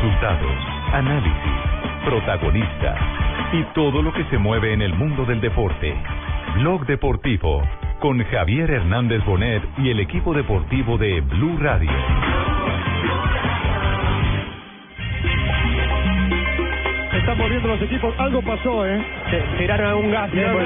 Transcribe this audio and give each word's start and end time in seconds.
Resultados, 0.00 0.56
análisis, 0.92 1.32
protagonistas 2.04 2.96
y 3.52 3.64
todo 3.74 4.00
lo 4.00 4.12
que 4.12 4.22
se 4.26 4.38
mueve 4.38 4.72
en 4.72 4.80
el 4.80 4.94
mundo 4.94 5.24
del 5.24 5.40
deporte. 5.40 5.92
Blog 6.54 6.86
Deportivo 6.86 7.64
con 7.98 8.22
Javier 8.22 8.70
Hernández 8.70 9.24
Bonet 9.24 9.60
y 9.78 9.90
el 9.90 9.98
equipo 9.98 10.32
deportivo 10.34 10.98
de 10.98 11.20
Blue 11.22 11.58
Radio. 11.58 11.90
Se 17.10 17.18
están 17.18 17.38
moviendo 17.38 17.66
los 17.66 17.82
equipos. 17.82 18.14
Algo 18.18 18.40
pasó, 18.42 18.86
¿eh? 18.86 19.02
tiraron 19.58 20.04
un 20.04 20.12
gas. 20.12 20.30
Tiraron 20.30 20.64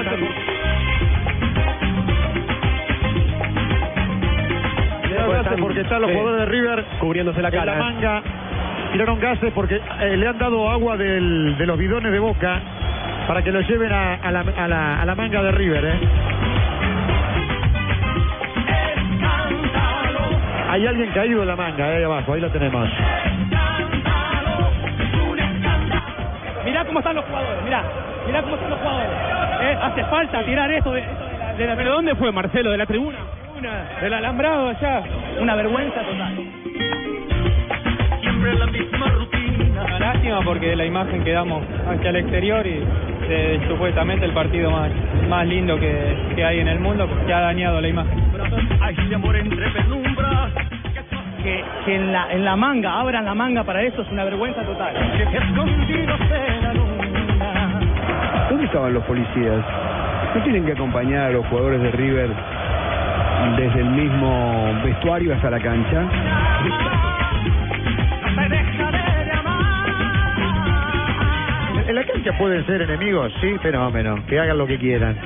Tiraron 5.09 5.43
gas. 5.43 5.55
Porque 5.59 5.81
están 5.81 6.03
los 6.03 6.11
sí. 6.11 6.17
jugadores 6.19 6.47
de 6.47 6.53
River 6.53 6.85
Cubriéndose 7.01 7.41
la 7.41 7.49
en 7.49 7.55
cara. 7.55 7.79
la 7.79 7.83
manga. 7.83 8.23
Tiraron 8.93 9.19
gases 9.21 9.53
porque 9.55 9.77
eh, 10.01 10.17
le 10.17 10.29
han 10.29 10.39
dado 10.39 10.71
agua 10.71 10.97
del- 10.97 11.57
de 11.57 11.67
los 11.67 11.79
bidones 11.79 12.13
de 12.13 12.19
boca 12.19 12.61
para 13.27 13.43
que 13.43 13.51
lo 13.51 13.61
lleven 13.63 13.91
a, 13.93 14.15
a 14.15 14.31
la, 14.31 14.41
a 14.41 14.69
la- 14.69 15.01
a 15.01 15.05
la 15.07 15.15
manga 15.15 15.43
de 15.43 15.53
River, 15.53 15.85
¿eh? 15.85 15.99
Hay 20.71 20.87
alguien 20.87 21.11
caído 21.11 21.43
en 21.43 21.49
la 21.49 21.57
manga, 21.57 21.91
eh, 21.93 21.97
ahí 21.99 22.03
abajo, 22.03 22.33
ahí 22.35 22.41
lo 22.41 22.51
tenemos. 22.51 22.89
Mirá 26.65 26.85
cómo 26.85 26.99
están 27.01 27.17
los 27.17 27.25
jugadores, 27.25 27.63
mirá. 27.65 27.83
Mirá 28.27 28.43
cómo 28.43 28.55
están 28.55 28.71
los 28.71 28.79
jugadores. 28.79 29.11
Eh, 29.63 29.79
Hace 29.83 30.05
falta 30.05 30.43
tirar 30.45 30.71
esto 30.71 30.93
de, 30.93 31.01
esto 31.01 31.25
de 31.25 31.39
la, 31.39 31.55
de 31.55 31.67
la- 31.67 31.77
¿Pero 31.77 31.93
dónde 31.93 32.15
fue 32.15 32.31
Marcelo? 32.33 32.71
¿De 32.71 32.79
la 32.79 32.87
tribuna? 32.87 33.19
Una, 33.59 34.01
del 34.01 34.13
alambrado 34.15 34.69
allá. 34.69 35.03
Una 35.41 35.55
vergüenza 35.55 36.01
total. 36.03 36.62
Siempre 38.43 38.59
la 38.59 38.67
misma 38.67 39.07
rutina. 39.07 39.85
Una 39.85 39.99
lástima 40.01 40.41
porque 40.45 40.75
la 40.75 40.85
imagen 40.85 41.23
que 41.23 41.31
damos 41.31 41.63
hacia 41.89 42.11
el 42.11 42.17
exterior 42.17 42.67
y 42.67 42.81
de, 43.29 43.61
supuestamente 43.69 44.25
el 44.25 44.33
partido 44.33 44.69
más, 44.69 44.91
más 45.29 45.47
lindo 45.47 45.79
que, 45.79 46.17
que 46.35 46.45
hay 46.45 46.59
en 46.59 46.67
el 46.67 46.81
mundo 46.81 47.09
que 47.25 47.33
ha 47.33 47.41
dañado 47.41 47.81
la 47.81 47.87
imagen. 47.87 48.19
Que, 51.45 51.65
que 51.85 51.95
en, 51.95 52.13
la, 52.13 52.33
en 52.33 52.45
la 52.45 52.57
manga, 52.57 52.99
abran 52.99 53.25
la 53.25 53.35
manga 53.35 53.63
para 53.63 53.81
eso, 53.83 54.03
es 54.03 54.11
una 54.11 54.25
vergüenza 54.25 54.65
total. 54.65 54.93
¿Dónde 58.51 58.65
estaban 58.65 58.93
los 58.93 59.05
policías? 59.05 59.65
¿No 60.35 60.43
tienen 60.43 60.67
que 60.67 60.73
acompañar 60.73 61.27
a 61.27 61.31
los 61.31 61.47
jugadores 61.47 61.81
de 61.81 61.93
River 61.93 62.31
desde 63.57 63.81
el 63.81 63.91
mismo 63.91 64.81
vestuario 64.85 65.33
hasta 65.33 65.49
la 65.49 65.61
cancha? 65.61 66.99
pueden 72.39 72.65
ser 72.67 72.83
enemigos, 72.83 73.33
sí, 73.41 73.57
fenómeno. 73.63 74.23
Que 74.29 74.39
hagan 74.39 74.59
lo 74.59 74.67
que 74.67 74.79
quieran. 74.79 75.17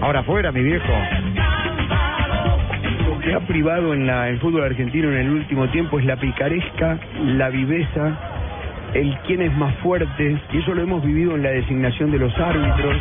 Ahora 0.00 0.20
afuera, 0.20 0.50
mi 0.50 0.62
viejo. 0.62 0.92
Lo 3.08 3.18
que 3.20 3.34
ha 3.34 3.40
privado 3.40 3.94
en 3.94 4.06
la, 4.06 4.28
el 4.28 4.40
fútbol 4.40 4.64
argentino 4.64 5.10
en 5.10 5.18
el 5.18 5.30
último 5.30 5.68
tiempo 5.68 5.98
es 5.98 6.04
la 6.04 6.16
picaresca, 6.16 6.98
la 7.22 7.50
viveza, 7.50 8.18
el 8.94 9.16
quién 9.26 9.42
es 9.42 9.52
más 9.56 9.74
fuerte, 9.76 10.40
y 10.52 10.58
eso 10.58 10.74
lo 10.74 10.82
hemos 10.82 11.04
vivido 11.04 11.36
en 11.36 11.42
la 11.42 11.50
designación 11.50 12.10
de 12.10 12.18
los 12.18 12.36
árbitros. 12.38 12.96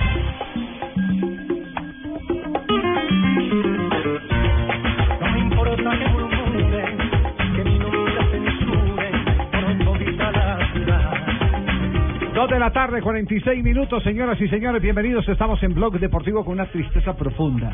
La 12.60 12.72
tarde, 12.72 13.02
46 13.02 13.64
minutos, 13.64 14.04
señoras 14.04 14.40
y 14.42 14.50
señores, 14.50 14.82
bienvenidos. 14.82 15.28
Estamos 15.30 15.64
en 15.64 15.74
Blog 15.74 15.98
Deportivo 15.98 16.44
con 16.44 16.56
una 16.56 16.66
tristeza 16.66 17.16
profunda. 17.16 17.72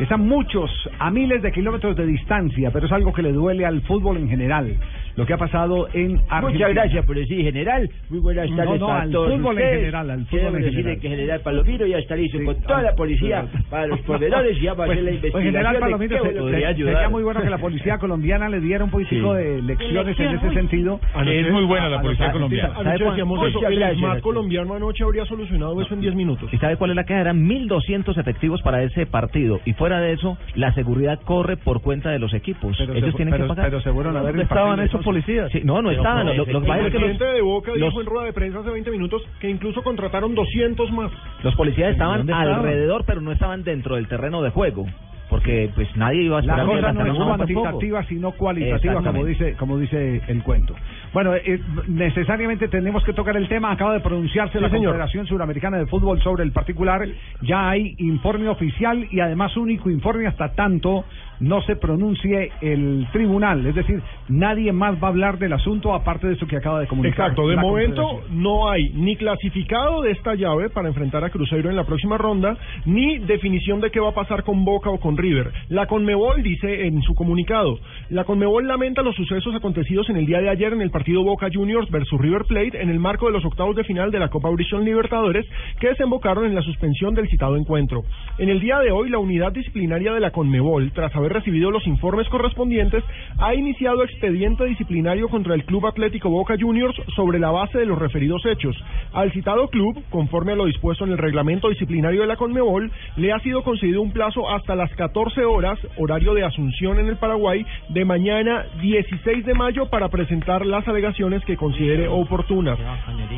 Están 0.00 0.26
muchos 0.26 0.68
a 0.98 1.08
miles 1.12 1.40
de 1.40 1.52
kilómetros 1.52 1.96
de 1.96 2.04
distancia, 2.04 2.72
pero 2.72 2.86
es 2.86 2.92
algo 2.92 3.12
que 3.12 3.22
le 3.22 3.32
duele 3.32 3.64
al 3.64 3.82
fútbol 3.82 4.16
en 4.16 4.28
general. 4.28 4.76
Lo 5.16 5.26
que 5.26 5.32
ha 5.32 5.36
pasado 5.38 5.88
en 5.92 6.20
Argentina. 6.28 6.40
Muchas 6.40 6.70
gracias 6.74 7.06
por 7.06 7.16
decir 7.16 7.42
general. 7.42 7.88
Muy 8.10 8.20
buenas 8.20 8.50
No, 8.50 8.56
tardes 8.56 8.80
no, 8.80 8.88
a 8.88 9.00
al 9.02 9.10
todos 9.10 9.28
fútbol 9.32 9.58
en 9.58 9.64
ustedes. 9.64 9.78
general, 9.80 10.10
al 10.10 10.18
fútbol 10.26 10.30
Queremos 10.40 10.60
en 10.60 10.70
general. 10.72 11.00
que 11.00 11.08
general 11.08 11.40
Palomiro 11.40 11.86
ya 11.86 11.98
está 11.98 12.16
listo 12.16 12.38
Sí, 12.38 12.44
con 12.44 12.56
toda 12.62 12.78
ah, 12.78 12.82
la 12.82 12.94
policía 12.94 13.46
sí. 13.52 13.58
para 13.70 13.86
los 13.86 14.00
proveedores 14.00 14.58
y 14.58 14.60
ya 14.62 14.74
para 14.74 14.86
Pues, 14.86 14.98
hacer 14.98 15.04
la 15.04 15.10
pues, 15.10 15.14
investigación. 15.16 15.52
general 15.52 15.74
de 15.74 15.80
Palomino, 15.80 16.16
se- 16.22 16.30
podría 16.40 16.58
se- 16.60 16.66
ayudar. 16.66 16.94
sería 16.94 17.08
muy 17.08 17.22
bueno 17.22 17.42
que 17.42 17.50
la 17.50 17.58
policía 17.58 17.98
colombiana 18.04 18.48
le 18.48 18.60
diera 18.60 18.84
un 18.84 18.90
poquitico 18.90 19.34
de 19.34 19.62
lecciones 19.62 20.18
en 20.20 20.34
ese 20.36 20.50
sentido. 20.52 21.00
Es 21.26 21.50
muy 21.52 21.64
buena 21.64 21.88
la 21.88 22.00
policía 22.02 22.32
colombiana. 22.32 22.74
¿Sabe 22.74 22.90
Anoche 22.90 23.22
eso. 23.22 23.68
El 23.68 23.82
Arturo. 23.82 24.20
colombiano 24.22 24.74
anoche 24.74 25.04
habría 25.04 25.24
solucionado 25.26 25.80
eso 25.80 25.94
en 25.94 26.00
10 26.00 26.14
minutos. 26.14 26.52
¿Y 26.52 26.58
sabe 26.58 26.76
cuál 26.76 26.90
es 26.90 26.96
la 26.96 27.04
queja? 27.04 27.20
Eran 27.20 27.46
1.200 27.48 28.18
efectivos 28.18 28.62
para 28.62 28.82
ese 28.82 29.06
partido. 29.06 29.60
Y 29.64 29.72
fuera 29.74 30.00
de 30.00 30.12
eso, 30.12 30.36
la 30.54 30.72
seguridad 30.74 31.20
corre 31.24 31.56
por 31.56 31.82
cuenta 31.82 32.10
de 32.10 32.18
los 32.18 32.32
equipos. 32.34 32.76
Pero 32.78 32.94
Ellos 32.94 33.10
se- 33.10 33.16
tienen 33.16 33.32
pero- 33.32 33.44
que 33.44 33.48
pagar. 33.48 33.66
pero 33.66 33.80
se 33.80 33.92
fueron 33.92 34.16
a 34.16 34.20
ver 34.20 34.28
¿Dónde 34.32 34.42
el 34.42 34.48
estaban 34.48 34.80
esos? 34.80 35.03
Policías? 35.04 35.52
Sí, 35.52 35.60
no, 35.62 35.80
no 35.82 35.90
Pero 35.90 36.02
estaban. 36.02 36.26
Lo, 36.26 36.34
lo 36.34 36.44
que 36.46 36.50
El 36.50 36.62
presidente 36.90 37.24
los, 37.24 37.34
de 37.34 37.40
Boca 37.42 37.70
los- 37.76 37.80
dijo 37.90 38.00
en 38.00 38.06
rueda 38.06 38.24
de 38.26 38.32
prensa 38.32 38.58
hace 38.58 38.70
20 38.70 38.90
minutos 38.90 39.22
que 39.40 39.48
incluso 39.48 39.82
contrataron 39.84 40.34
200 40.34 40.90
más. 40.90 41.12
los 41.44 41.54
policías 41.54 41.92
estaban 41.92 42.18
¿Dónde 42.18 42.32
estaban? 42.32 42.54
alrededor, 42.58 43.04
pero 43.06 43.20
no 43.20 43.30
estaban 43.30 43.62
dentro 43.62 43.94
del 43.94 44.08
terreno 44.08 44.42
de 44.42 44.50
juego. 44.50 44.86
Porque 45.34 45.68
pues 45.74 45.88
nadie 45.96 46.22
iba 46.22 46.38
a 46.38 46.42
La 46.42 46.62
esperar 46.62 46.92
que 46.92 47.00
cosa 47.00 47.04
no 47.04 47.12
es 47.12 47.18
cuantitativa, 47.18 48.04
sino 48.04 48.30
cualitativa, 48.32 49.02
como 49.02 49.24
dice, 49.24 49.54
como 49.54 49.78
dice 49.78 50.22
el 50.28 50.44
cuento. 50.44 50.76
Bueno, 51.12 51.34
eh, 51.34 51.60
necesariamente 51.88 52.68
tenemos 52.68 53.02
que 53.02 53.12
tocar 53.12 53.36
el 53.36 53.48
tema. 53.48 53.72
Acaba 53.72 53.94
de 53.94 54.00
pronunciarse 54.00 54.60
la 54.60 54.68
señor. 54.68 54.92
Confederación 54.92 55.26
Suramericana 55.26 55.78
de 55.78 55.86
Fútbol 55.86 56.22
sobre 56.22 56.44
el 56.44 56.52
particular. 56.52 57.04
Ya 57.42 57.68
hay 57.68 57.96
informe 57.98 58.48
oficial 58.48 59.08
y 59.10 59.18
además 59.18 59.56
único 59.56 59.90
informe 59.90 60.28
hasta 60.28 60.52
tanto 60.54 61.04
no 61.40 61.62
se 61.62 61.76
pronuncie 61.76 62.52
el 62.60 63.06
tribunal. 63.12 63.66
Es 63.66 63.74
decir, 63.74 64.02
nadie 64.28 64.72
más 64.72 64.94
va 65.02 65.08
a 65.08 65.10
hablar 65.10 65.38
del 65.38 65.52
asunto 65.52 65.94
aparte 65.94 66.28
de 66.28 66.34
eso 66.34 66.46
que 66.46 66.56
acaba 66.56 66.80
de 66.80 66.86
comunicar. 66.86 67.30
Exacto, 67.30 67.48
de 67.48 67.56
la 67.56 67.62
momento 67.62 68.22
no 68.30 68.70
hay 68.70 68.90
ni 68.90 69.16
clasificado 69.16 70.02
de 70.02 70.12
esta 70.12 70.34
llave 70.34 70.70
para 70.70 70.88
enfrentar 70.88 71.24
a 71.24 71.30
Cruzeiro 71.30 71.70
en 71.70 71.76
la 71.76 71.84
próxima 71.84 72.18
ronda, 72.18 72.56
ni 72.84 73.18
definición 73.18 73.80
de 73.80 73.90
qué 73.90 74.00
va 74.00 74.10
a 74.10 74.14
pasar 74.14 74.44
con 74.44 74.64
Boca 74.64 74.90
o 74.90 74.98
con 74.98 75.16
River. 75.24 75.52
La 75.70 75.86
Conmebol 75.86 76.42
dice 76.42 76.86
en 76.86 77.00
su 77.00 77.14
comunicado, 77.14 77.78
la 78.10 78.24
Conmebol 78.24 78.68
lamenta 78.68 79.00
los 79.00 79.16
sucesos 79.16 79.54
acontecidos 79.54 80.10
en 80.10 80.18
el 80.18 80.26
día 80.26 80.42
de 80.42 80.50
ayer 80.50 80.74
en 80.74 80.82
el 80.82 80.90
partido 80.90 81.22
Boca 81.22 81.48
Juniors 81.50 81.90
versus 81.90 82.20
River 82.20 82.44
Plate 82.46 82.82
en 82.82 82.90
el 82.90 82.98
marco 82.98 83.24
de 83.24 83.32
los 83.32 83.44
octavos 83.46 83.74
de 83.74 83.84
final 83.84 84.10
de 84.10 84.18
la 84.18 84.28
Copa 84.28 84.50
Brisión 84.50 84.84
Libertadores 84.84 85.46
que 85.80 85.88
desembocaron 85.88 86.44
en 86.44 86.54
la 86.54 86.60
suspensión 86.60 87.14
del 87.14 87.30
citado 87.30 87.56
encuentro. 87.56 88.02
En 88.36 88.50
el 88.50 88.60
día 88.60 88.80
de 88.80 88.90
hoy, 88.90 89.08
la 89.08 89.18
unidad 89.18 89.52
disciplinaria 89.52 90.12
de 90.12 90.20
la 90.20 90.30
Conmebol, 90.30 90.92
tras 90.92 91.16
haber 91.16 91.32
recibido 91.32 91.70
los 91.70 91.86
informes 91.86 92.28
correspondientes, 92.28 93.02
ha 93.38 93.54
iniciado 93.54 94.04
expediente 94.04 94.66
disciplinario 94.66 95.30
contra 95.30 95.54
el 95.54 95.64
Club 95.64 95.86
Atlético 95.86 96.28
Boca 96.28 96.56
Juniors 96.60 97.00
sobre 97.16 97.38
la 97.38 97.50
base 97.50 97.78
de 97.78 97.86
los 97.86 97.98
referidos 97.98 98.44
hechos. 98.44 98.76
Al 99.14 99.32
citado 99.32 99.68
club, 99.68 100.02
conforme 100.10 100.52
a 100.52 100.56
lo 100.56 100.66
dispuesto 100.66 101.06
en 101.06 101.12
el 101.12 101.18
reglamento 101.18 101.70
disciplinario 101.70 102.20
de 102.20 102.26
la 102.26 102.36
Conmebol, 102.36 102.90
le 103.16 103.32
ha 103.32 103.38
sido 103.38 103.62
concedido 103.62 104.02
un 104.02 104.12
plazo 104.12 104.50
hasta 104.50 104.74
las 104.74 104.92
14 105.08 105.44
horas, 105.44 105.78
horario 105.98 106.32
de 106.32 106.44
Asunción 106.44 106.98
en 106.98 107.08
el 107.08 107.16
Paraguay, 107.16 107.66
de 107.90 108.06
mañana 108.06 108.64
16 108.80 109.44
de 109.44 109.52
mayo 109.52 109.90
para 109.90 110.08
presentar 110.08 110.64
las 110.64 110.88
alegaciones 110.88 111.44
que 111.44 111.58
considere 111.58 112.08
oportunas. 112.08 112.78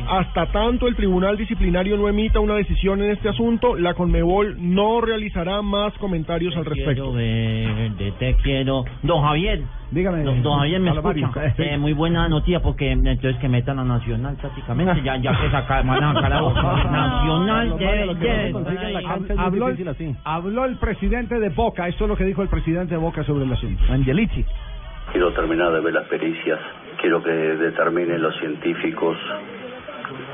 Hasta 0.07 0.45
tanto 0.53 0.87
el 0.87 0.95
Tribunal 0.95 1.35
Disciplinario 1.35 1.97
no 1.97 2.07
emita 2.07 2.39
una 2.39 2.55
decisión 2.55 3.03
en 3.03 3.11
este 3.11 3.27
asunto, 3.27 3.75
la 3.75 3.95
Conmebol 3.95 4.55
no 4.59 5.01
realizará 5.01 5.61
más 5.61 5.93
comentarios 5.95 6.55
al 6.55 6.63
respecto. 6.63 7.13
te 7.13 8.35
quiero. 8.41 8.85
Don 9.03 9.21
Javier. 9.21 9.63
Dígame. 9.89 10.23
Don, 10.23 10.43
don 10.43 10.59
Javier, 10.59 10.81
¿me 10.81 10.91
escucha? 10.91 11.31
Eh, 11.57 11.77
muy 11.77 11.93
buena 11.93 12.27
noticia 12.27 12.59
porque 12.61 12.91
entonces 12.91 13.37
que 13.37 13.47
metan 13.47 13.79
a 13.79 13.85
Nacional 13.85 14.35
prácticamente. 14.35 15.01
Ya, 15.01 15.15
ya 15.17 15.31
que 15.39 15.49
saca, 15.49 15.81
van 15.81 16.03
a 16.03 16.13
sacar 16.13 16.33
a. 16.33 16.41
Nacional 16.91 17.77
debe, 17.77 18.15
debe. 18.15 18.53
Hab- 19.05 19.35
habló, 19.39 19.69
el, 19.69 20.15
habló 20.25 20.65
el 20.65 20.75
presidente 20.77 21.39
de 21.39 21.49
Boca, 21.49 21.87
esto 21.87 22.03
es 22.03 22.09
lo 22.09 22.17
que 22.17 22.25
dijo 22.25 22.41
el 22.41 22.49
presidente 22.49 22.95
de 22.95 22.99
Boca 22.99 23.23
sobre 23.23 23.45
el 23.45 23.51
asunto. 23.53 23.81
Angelici. 23.89 24.43
Quiero 25.13 25.31
terminar 25.31 25.71
de 25.71 25.79
ver 25.79 25.93
las 25.93 26.05
pericias, 26.07 26.59
quiero 26.99 27.23
que 27.23 27.31
determinen 27.31 28.21
los 28.21 28.35
científicos 28.39 29.17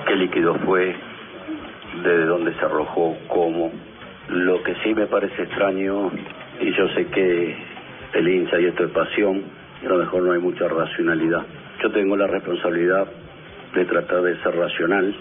qué 0.08 0.16
líquido 0.16 0.56
fue, 0.66 0.96
de 2.04 2.26
dónde 2.26 2.54
se 2.56 2.66
arrojó, 2.66 3.16
cómo. 3.28 3.72
Lo 4.30 4.64
que 4.64 4.74
sí 4.84 4.96
me 4.96 5.06
parece 5.06 5.44
extraño, 5.44 6.10
y 6.60 6.72
yo 6.76 6.88
sé 6.96 7.06
que 7.08 7.56
el 8.13 8.27
hincha 8.27 8.60
y 8.60 8.65
esto 8.65 8.86
es 8.86 8.92
pasión, 8.92 9.44
a 9.83 9.89
lo 9.89 9.98
mejor 9.98 10.24
no 10.24 10.31
hay 10.33 10.39
mucha 10.39 10.68
racionalidad. 10.68 11.44
Yo 11.81 11.92
tengo 11.92 12.15
la 12.15 12.27
responsabilidad 12.27 13.07
de 13.75 13.86
tratar 13.86 14.21
de 14.21 14.38
ser 14.42 14.56
racional, 14.56 15.15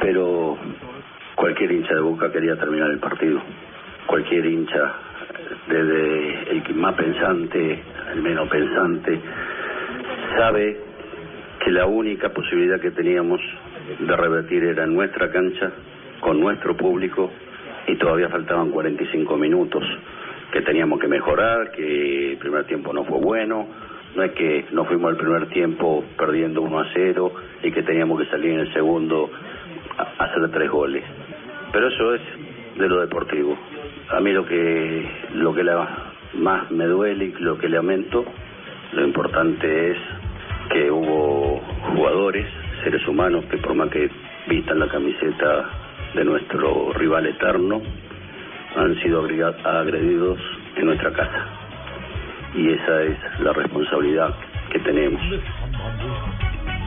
pero 0.00 0.56
cualquier 1.34 1.72
hincha 1.72 1.94
de 1.94 2.00
Boca 2.00 2.30
quería 2.30 2.56
terminar 2.56 2.90
el 2.90 2.98
partido. 2.98 3.40
Cualquier 4.06 4.46
hincha, 4.46 4.92
desde 5.68 6.50
el 6.50 6.74
más 6.76 6.94
pensante, 6.94 7.82
el 8.14 8.22
menos 8.22 8.48
pensante, 8.48 9.20
sabe 10.36 10.76
que 11.62 11.70
la 11.70 11.86
única 11.86 12.30
posibilidad 12.30 12.80
que 12.80 12.92
teníamos 12.92 13.40
de 13.98 14.16
revertir 14.16 14.64
era 14.64 14.86
nuestra 14.86 15.30
cancha, 15.30 15.72
con 16.20 16.40
nuestro 16.40 16.76
público, 16.76 17.30
y 17.86 17.96
todavía 17.96 18.28
faltaban 18.28 18.70
45 18.70 19.36
minutos 19.36 19.82
que 20.52 20.62
teníamos 20.62 20.98
que 21.00 21.08
mejorar, 21.08 21.70
que 21.72 22.32
el 22.32 22.38
primer 22.38 22.64
tiempo 22.64 22.92
no 22.92 23.04
fue 23.04 23.18
bueno, 23.18 23.66
no 24.16 24.22
es 24.22 24.32
que 24.32 24.64
nos 24.72 24.86
fuimos 24.88 25.10
al 25.10 25.16
primer 25.16 25.46
tiempo 25.48 26.04
perdiendo 26.16 26.62
1 26.62 26.78
a 26.80 26.86
0 26.92 27.32
y 27.62 27.70
que 27.70 27.82
teníamos 27.82 28.20
que 28.20 28.26
salir 28.26 28.52
en 28.52 28.60
el 28.60 28.72
segundo 28.72 29.30
a 29.98 30.24
hacer 30.24 30.50
tres 30.50 30.70
goles. 30.70 31.04
Pero 31.72 31.88
eso 31.88 32.14
es 32.14 32.20
de 32.78 32.88
lo 32.88 33.00
deportivo. 33.00 33.56
A 34.10 34.20
mí 34.20 34.32
lo 34.32 34.46
que 34.46 35.06
lo 35.34 35.54
que 35.54 35.62
la- 35.64 36.12
más 36.34 36.70
me 36.70 36.84
duele 36.86 37.24
y 37.26 37.32
lo 37.42 37.58
que 37.58 37.68
lamento, 37.68 38.24
lo 38.92 39.04
importante 39.04 39.90
es 39.92 39.96
que 40.70 40.90
hubo 40.90 41.60
jugadores, 41.94 42.46
seres 42.84 43.06
humanos 43.08 43.44
que 43.50 43.56
por 43.58 43.74
más 43.74 43.88
que 43.90 44.10
vistan 44.46 44.78
la 44.78 44.88
camiseta 44.88 45.70
de 46.14 46.24
nuestro 46.24 46.92
rival 46.94 47.26
eterno, 47.26 47.80
han 48.78 48.94
sido 49.02 49.22
agriga- 49.24 49.54
agredidos 49.64 50.38
en 50.76 50.86
nuestra 50.86 51.12
casa. 51.12 51.46
Y 52.54 52.68
esa 52.70 53.02
es 53.02 53.16
la 53.40 53.52
responsabilidad 53.52 54.34
que 54.72 54.78
tenemos. 54.80 55.20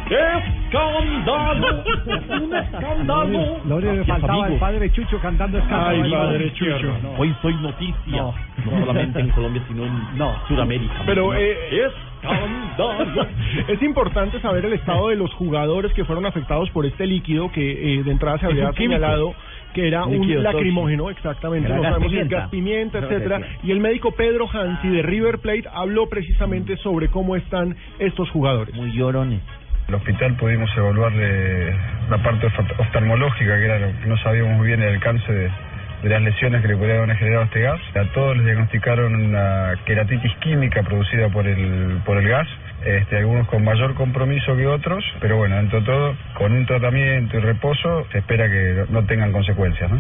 ¡Escándalo! 0.09 1.83
¡Un 2.43 2.53
escándalo! 2.55 3.57
Lo 3.65 3.75
único 3.77 3.93
que 3.93 4.03
faltaba 4.05 4.47
el 4.47 4.59
padre 4.59 4.91
Chucho 4.91 5.19
cantando 5.19 5.57
escándalo. 5.57 6.03
Ay, 6.03 6.11
padre. 6.11 6.53
Chucho. 6.53 6.97
No. 7.03 7.11
Hoy 7.17 7.33
soy 7.41 7.55
noticia. 7.55 7.95
No. 8.07 8.33
No, 8.65 8.79
solamente 8.79 9.19
en 9.19 9.29
Colombia, 9.29 9.63
sino 9.67 9.85
en 9.85 10.17
No. 10.17 10.35
Sudamérica. 10.47 10.93
Pero 11.05 11.33
eh, 11.33 11.85
¡Escándalo! 12.21 13.25
es 13.67 13.81
importante 13.81 14.39
saber 14.41 14.65
el 14.65 14.73
estado 14.73 15.09
de 15.09 15.15
los 15.15 15.33
jugadores 15.35 15.93
que 15.93 16.03
fueron 16.03 16.25
afectados 16.25 16.69
por 16.71 16.85
este 16.85 17.05
líquido 17.05 17.49
que 17.51 17.99
eh, 17.99 18.03
de 18.03 18.11
entrada 18.11 18.37
se 18.39 18.47
había 18.47 18.71
señalado 18.73 19.33
que 19.73 19.87
era 19.87 20.05
un 20.05 20.43
lacrimógeno, 20.43 21.09
exactamente, 21.09 21.67
Era 21.67 21.75
no 21.77 21.81
gas 21.83 21.91
sabemos 21.93 22.11
si 22.11 22.17
pimienta. 22.17 22.37
gas 22.37 22.49
pimienta, 22.49 22.97
etcétera. 22.99 23.41
Y 23.63 23.71
el 23.71 23.79
médico 23.79 24.11
Pedro 24.11 24.47
Hansi 24.51 24.87
de 24.89 25.01
River 25.01 25.39
Plate 25.39 25.63
habló 25.73 26.07
precisamente 26.09 26.77
sobre 26.77 27.07
cómo 27.09 27.35
están 27.35 27.75
estos 27.99 28.29
jugadores. 28.31 28.73
Muy 28.75 28.91
llorones. 28.91 29.41
el 29.87 29.95
hospital 29.95 30.35
pudimos 30.37 30.69
evaluarle 30.77 31.73
la 32.09 32.17
parte 32.23 32.47
oft- 32.47 32.79
oftalmológica, 32.79 33.57
que 33.57 33.65
era 33.65 33.79
lo 33.79 33.87
que 33.99 34.07
no 34.07 34.17
sabíamos 34.19 34.57
muy 34.57 34.67
bien 34.67 34.81
el 34.81 34.93
alcance 34.93 35.31
de, 35.33 35.49
de 36.03 36.09
las 36.09 36.21
lesiones 36.21 36.61
que 36.61 36.69
le 36.69 36.77
podrían 36.77 36.99
haber 37.03 37.17
generado 37.17 37.43
este 37.43 37.61
gas. 37.61 37.79
A 37.95 38.03
todos 38.13 38.37
les 38.37 38.45
diagnosticaron 38.45 39.13
una 39.15 39.73
queratitis 39.85 40.31
química 40.41 40.81
producida 40.83 41.27
por 41.29 41.45
el, 41.47 41.99
por 42.05 42.17
el 42.17 42.27
gas. 42.27 42.47
Este, 42.85 43.17
algunos 43.17 43.47
con 43.47 43.63
mayor 43.63 43.93
compromiso 43.93 44.55
que 44.55 44.65
otros, 44.65 45.03
pero 45.19 45.37
bueno, 45.37 45.55
dentro 45.57 45.81
de 45.81 45.85
todo, 45.85 46.15
con 46.33 46.51
un 46.51 46.65
tratamiento 46.65 47.37
y 47.37 47.41
reposo, 47.41 48.07
se 48.11 48.19
espera 48.19 48.49
que 48.49 48.85
no 48.89 49.03
tengan 49.05 49.31
consecuencias. 49.31 49.91
¿no? 49.91 49.99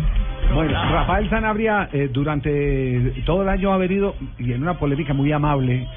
Bueno, 0.55 0.73
Rafael 0.91 1.29
Sanabria 1.29 1.89
eh, 1.93 2.09
durante 2.11 3.21
todo 3.25 3.43
el 3.43 3.49
año 3.49 3.71
ha 3.71 3.77
venido 3.77 4.15
y 4.39 4.53
en 4.53 4.63
una 4.63 4.79
polémica 4.79 5.13
muy 5.13 5.31
amable 5.31 5.87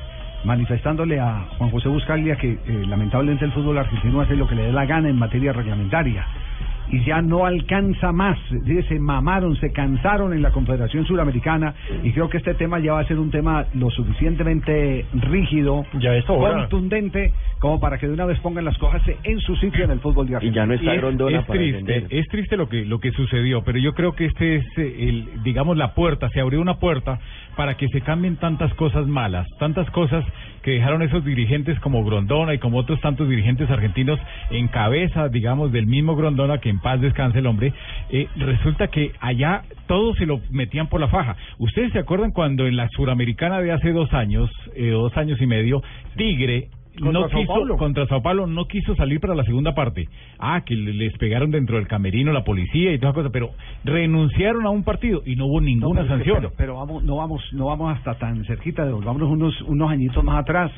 manifestándole 0.45 1.19
a 1.19 1.47
Juan 1.57 1.71
José 1.71 1.89
Buscaglia 1.89 2.37
que 2.37 2.53
eh, 2.53 2.59
lamentablemente 2.87 3.47
el 3.47 3.53
fútbol 3.53 3.79
argentino 3.79 4.21
hace 4.21 4.37
lo 4.37 4.47
que 4.47 4.55
le 4.55 4.65
dé 4.65 4.73
la 4.73 4.85
gana 4.85 5.09
en 5.09 5.17
materia 5.17 5.55
reglamentaria 5.55 6.27
y 6.91 7.05
ya 7.05 7.23
no 7.23 7.47
alcanza 7.47 8.13
más, 8.13 8.39
Dice, 8.65 8.83
se 8.89 8.99
mamaron, 8.99 9.57
se 9.57 9.73
cansaron 9.73 10.33
en 10.33 10.43
la 10.43 10.51
Confederación 10.51 11.07
Suramericana 11.07 11.75
y 12.03 12.13
creo 12.13 12.29
que 12.29 12.39
este 12.39 12.55
tema 12.55 12.79
ya 12.79 12.93
va 12.93 13.01
a 13.01 13.07
ser 13.07 13.19
un 13.19 13.31
tema 13.31 13.67
lo 13.75 13.91
suficientemente 13.91 15.07
rígido, 15.15 15.85
Ya 16.01 16.15
es 16.15 16.25
contundente, 16.25 17.33
como 17.59 17.81
para 17.81 17.99
que 17.99 18.07
de 18.07 18.13
una 18.13 18.27
vez 18.27 18.39
pongan 18.41 18.65
las 18.65 18.77
cosas 18.79 19.03
en 19.23 19.41
su 19.41 19.57
sitio 19.57 19.85
en 19.85 19.91
el 19.91 20.01
fútbol 20.01 20.27
de 20.29 20.37
Argentina. 20.37 20.67
Y 20.67 20.75
es, 20.75 21.41
es 21.41 21.47
triste, 21.47 22.07
es 22.11 22.29
triste 22.29 22.57
lo 22.57 22.69
que 22.69 22.85
lo 22.85 23.01
que 23.01 23.13
sucedió, 23.13 23.63
pero 23.63 23.79
yo 23.79 23.95
creo 23.95 24.13
que 24.13 24.27
este 24.27 24.57
es 24.57 24.67
eh, 24.79 25.09
el 25.09 25.43
digamos 25.43 25.77
la 25.77 25.95
puerta, 25.95 26.29
se 26.31 26.41
abrió 26.41 26.61
una 26.61 26.75
puerta 26.75 27.19
para 27.57 27.77
que 27.77 27.89
se 27.89 28.01
cambien 28.01 28.37
tantas 28.37 28.73
cosas 28.75 29.07
malas, 29.07 29.49
tantas 29.59 29.89
cosas 29.91 30.25
que 30.63 30.73
dejaron 30.73 31.03
esos 31.03 31.25
dirigentes 31.25 31.79
como 31.81 32.05
Grondona 32.05 32.55
y 32.55 32.59
como 32.59 32.79
otros 32.79 33.01
tantos 33.01 33.29
dirigentes 33.29 33.71
argentinos 33.71 34.19
en 34.51 34.69
cabeza, 34.69 35.29
digamos, 35.29 35.73
del 35.73 35.87
mismo 35.87 36.17
Grondona, 36.17 36.59
que 36.59 36.74
en 36.75 36.81
paz 36.81 37.01
descanse 37.01 37.39
el 37.39 37.47
hombre, 37.47 37.73
eh, 38.11 38.27
resulta 38.37 38.89
que 38.89 39.13
allá 39.21 39.63
todos 39.87 40.17
se 40.19 40.27
lo 40.27 40.41
metían 40.51 40.89
por 40.89 41.01
la 41.01 41.09
faja. 41.09 41.37
¿Ustedes 41.59 41.93
se 41.93 41.99
acuerdan 41.99 42.31
cuando 42.33 42.67
en 42.67 42.77
la 42.77 42.89
Suramericana 42.89 43.61
de 43.61 43.73
hace 43.73 43.93
dos 43.93 44.13
años, 44.13 44.51
eh, 44.75 44.91
dos 44.91 45.17
años 45.17 45.41
y 45.41 45.47
medio, 45.47 45.83
Tigre 46.17 46.69
Contra 46.97 47.13
no 47.23 47.29
Sao 47.29 47.41
quiso 47.41 47.53
Paulo. 47.53 47.77
contra 47.77 48.07
Sao 48.07 48.23
Paulo 48.23 48.47
no 48.47 48.67
quiso 48.67 48.95
salir 48.95 49.19
para 49.19 49.35
la 49.35 49.43
segunda 49.43 49.75
parte. 49.75 50.07
Ah, 50.39 50.63
que 50.65 50.77
le- 50.77 50.93
les 50.93 51.13
pegaron 51.19 51.51
dentro 51.51 51.75
del 51.77 51.89
camerino 51.89 52.33
la 52.33 52.45
policía 52.45 52.93
y 52.93 53.01
todas 53.01 53.17
cosas, 53.17 53.33
pero 53.33 53.51
renunciaron 53.83 54.65
a 54.65 54.71
un 54.71 54.85
partido 54.85 55.21
y 55.27 55.35
no 55.35 55.47
hubo 55.47 55.61
ninguna 55.61 56.03
No, 56.03 56.07
pero 56.07 56.17
sanción. 56.17 56.37
Pero, 56.41 56.53
pero 56.57 56.75
vamos, 56.77 57.03
no 57.03 57.17
vamos, 57.17 57.43
no 57.53 57.67
vamos 57.67 57.97
hasta 57.97 58.15
tan 58.15 58.45
cerquita, 58.45 58.85
devolvámonos 58.85 59.29
unos, 59.29 59.61
unos 59.63 59.91
añitos 59.91 60.23
más 60.23 60.39
atrás. 60.41 60.71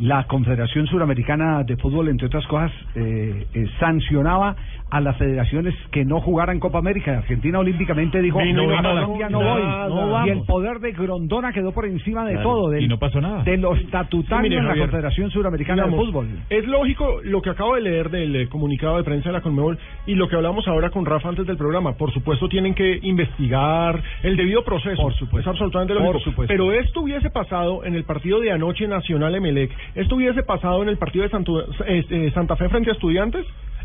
La 0.00 0.28
Confederación 0.28 0.86
Suramericana 0.86 1.64
de 1.64 1.76
Fútbol, 1.76 2.06
entre 2.08 2.28
otras 2.28 2.46
cosas, 2.46 2.70
eh, 2.94 3.46
eh, 3.52 3.66
sancionaba 3.80 4.54
a 4.90 5.00
las 5.00 5.16
federaciones 5.18 5.74
que 5.90 6.04
no 6.04 6.20
jugaran 6.20 6.58
Copa 6.60 6.78
América. 6.78 7.18
Argentina 7.18 7.58
olímpicamente 7.58 8.20
dijo, 8.22 8.40
Y 8.42 8.52
no 8.52 8.66
no, 8.66 8.80
nada. 8.80 9.02
Colombia 9.04 9.28
no 9.28 9.38
voy. 9.40 9.62
no 9.62 10.10
vamos. 10.10 10.26
y 10.26 10.30
el 10.30 10.40
poder 10.46 10.80
de 10.80 10.92
Grondona 10.92 11.52
quedó 11.52 11.72
por 11.72 11.84
encima 11.86 12.24
de 12.24 12.32
Claro, 12.34 12.48
todo, 12.50 12.70
del- 12.70 12.84
y 12.84 12.88
no 12.88 12.98
pasó 12.98 13.20
nada. 13.20 13.42
de 13.42 13.56
lo 13.58 13.74
estatutario 13.74 14.50
Sí, 14.50 14.56
en 14.56 14.62
la 14.64 14.68
Javier, 14.70 14.86
Confederación 14.86 15.30
Suramericana 15.30 15.84
digamos, 15.84 15.98
de 16.06 16.06
Fútbol. 16.12 16.28
Es 16.48 16.66
lógico 16.66 17.20
lo 17.22 17.42
que 17.42 17.50
acabo 17.50 17.74
de 17.74 17.82
leer 17.82 18.10
del 18.10 18.34
eh, 18.36 18.48
comunicado 18.48 18.96
de 18.96 19.04
prensa 19.04 19.28
de 19.28 19.32
la 19.34 19.40
Conmebol 19.42 19.78
y 20.06 20.14
lo 20.14 20.28
que 20.28 20.36
hablamos 20.36 20.66
ahora 20.68 20.90
con 20.90 21.04
Rafa 21.04 21.28
antes 21.28 21.46
del 21.46 21.56
programa. 21.56 21.92
Por 21.92 22.12
supuesto, 22.12 22.48
tienen 22.48 22.74
que 22.74 22.98
investigar 23.02 24.02
el 24.22 24.36
debido 24.36 24.64
proceso. 24.64 25.00
Por 25.02 25.14
supuesto. 25.14 25.38
Es 25.50 25.54
absolutamente 25.54 25.94
Por 25.94 26.02
lógico. 26.14 26.30
supuesto. 26.30 26.52
Pero 26.52 26.72
esto 26.72 27.00
hubiese 27.02 27.30
pasado 27.30 27.84
en 27.84 27.94
el 27.94 28.04
partido 28.04 28.40
de 28.40 28.50
anoche 28.52 28.86
Nacional 28.88 29.34
Emelec. 29.34 29.70
Esto 29.94 30.16
hubiese 30.16 30.42
pasado 30.42 30.82
en 30.82 30.88
el 30.88 30.96
partido 30.96 31.24
de 31.24 31.30
Santu- 31.30 31.64
eh, 31.86 32.04
eh, 32.08 32.30
Santa 32.34 32.56
Fe 32.56 32.68
frente 32.68 32.90
a 32.90 32.94
Estudiantes. 32.94 33.44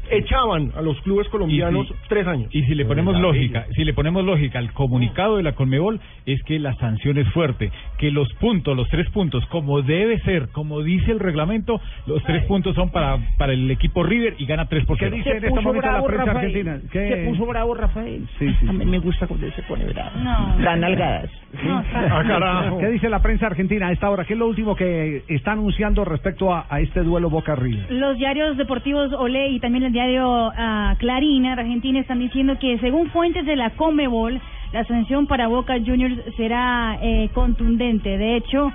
Echaban 0.10 0.72
a 0.76 0.82
los 0.82 1.00
clubes 1.02 1.28
colombianos 1.30 1.88
si- 1.88 1.94
tres 2.10 2.28
años. 2.28 2.48
Y 2.54 2.64
si 2.64 2.76
le 2.76 2.86
ponemos 2.86 3.14
La 3.16 3.22
lógica, 3.22 3.66
si 3.76 3.84
le 3.84 3.94
ponemos 3.94 4.24
lógica 4.24 4.60
al 4.60 4.72
comunicado 4.74 5.38
de 5.38 5.44
la 5.44 5.54
Conmebol 5.54 6.00
es 6.26 6.42
que 6.44 6.60
la 6.60 6.76
sanción 6.76 7.18
es 7.18 7.28
fuerte, 7.30 7.72
que 7.98 8.12
los 8.12 8.32
puntos, 8.36 8.76
los 8.76 8.88
tres 8.90 9.10
puntos, 9.10 9.46
como 9.48 9.82
debe 9.82 10.20
ser, 10.22 10.50
como 10.52 10.82
dice 10.82 11.12
el 11.12 11.20
reglamento, 11.20 11.80
los 12.06 12.22
tres 12.24 12.44
puntos 12.46 12.76
son 12.76 12.90
para 12.92 13.18
para 13.38 13.54
el 13.54 13.70
equipo 13.72 14.04
River 14.04 14.36
y 14.38 14.46
gana 14.46 14.66
tres 14.68 14.86
por 14.86 14.98
¿Qué 14.98 15.10
dice 15.10 15.30
en 15.32 15.46
este 15.46 15.50
momento 15.62 15.92
la 15.92 16.04
prensa 16.04 16.32
argentina? 16.32 16.80
¿Qué? 16.92 17.10
Se 17.10 17.30
puso 17.30 17.46
bravo 17.46 17.74
Rafael. 17.74 18.28
Sí, 18.40 18.54
sí, 18.60 18.68
A 18.68 18.74
mí 18.74 18.86
me 18.86 19.00
gusta 19.00 19.28
cuando 19.28 19.46
él 19.46 19.54
se 19.56 19.64
pone 19.64 19.86
bravo. 19.86 20.12
No. 20.20 20.76
Nalgadas. 20.76 21.30
Ah, 21.66 22.24
carajo. 22.28 22.78
¿Qué 22.80 22.88
dice 22.88 23.10
la 23.10 23.22
prensa 23.22 23.48
argentina 23.48 23.88
a 23.88 23.92
esta 23.92 24.10
hora? 24.10 24.26
¿Qué 24.26 24.34
es 24.34 24.40
lo 24.40 24.48
último 24.48 24.76
que 24.76 25.24
está 25.28 25.52
anunciando 25.54 26.04
respecto 26.04 26.54
a, 26.54 26.66
a 26.70 26.80
este 26.82 27.02
duelo 27.04 27.30
Boca 27.30 27.56
River? 27.56 27.92
Los 27.92 28.18
diarios 28.18 28.58
deportivos 28.58 29.12
Olé 29.14 29.50
y 29.50 29.60
también 29.60 29.84
el 29.86 29.93
diario 29.94 30.52
ah, 30.58 30.96
Clarín 31.00 31.46
Argentina 31.46 32.00
están 32.00 32.20
diciendo 32.20 32.58
que 32.60 32.78
según 32.80 33.10
fuentes 33.12 33.46
de 33.46 33.56
la 33.56 33.70
Comebol, 33.72 34.42
la 34.74 34.84
sanción 34.86 35.28
para 35.28 35.48
Boca 35.48 35.76
Juniors 35.76 36.20
será 36.36 36.98
eh, 37.02 37.30
contundente. 37.34 38.18
De 38.18 38.36
hecho, 38.36 38.72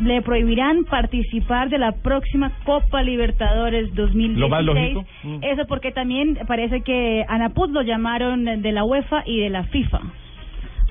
le 0.00 0.20
prohibirán 0.20 0.84
participar 0.84 1.70
de 1.70 1.78
la 1.78 1.92
próxima 1.92 2.52
Copa 2.64 3.02
Libertadores 3.02 3.94
2016. 3.94 4.38
Lo 4.38 4.48
más 4.48 4.64
lógico. 4.64 5.04
Eso 5.40 5.66
porque 5.66 5.92
también 5.92 6.38
parece 6.46 6.82
que 6.82 7.24
a 7.26 7.38
Naput 7.38 7.70
lo 7.70 7.82
llamaron 7.82 8.44
de 8.44 8.72
la 8.72 8.84
UEFA 8.84 9.22
y 9.24 9.40
de 9.40 9.50
la 9.50 9.64
FIFA 9.64 10.00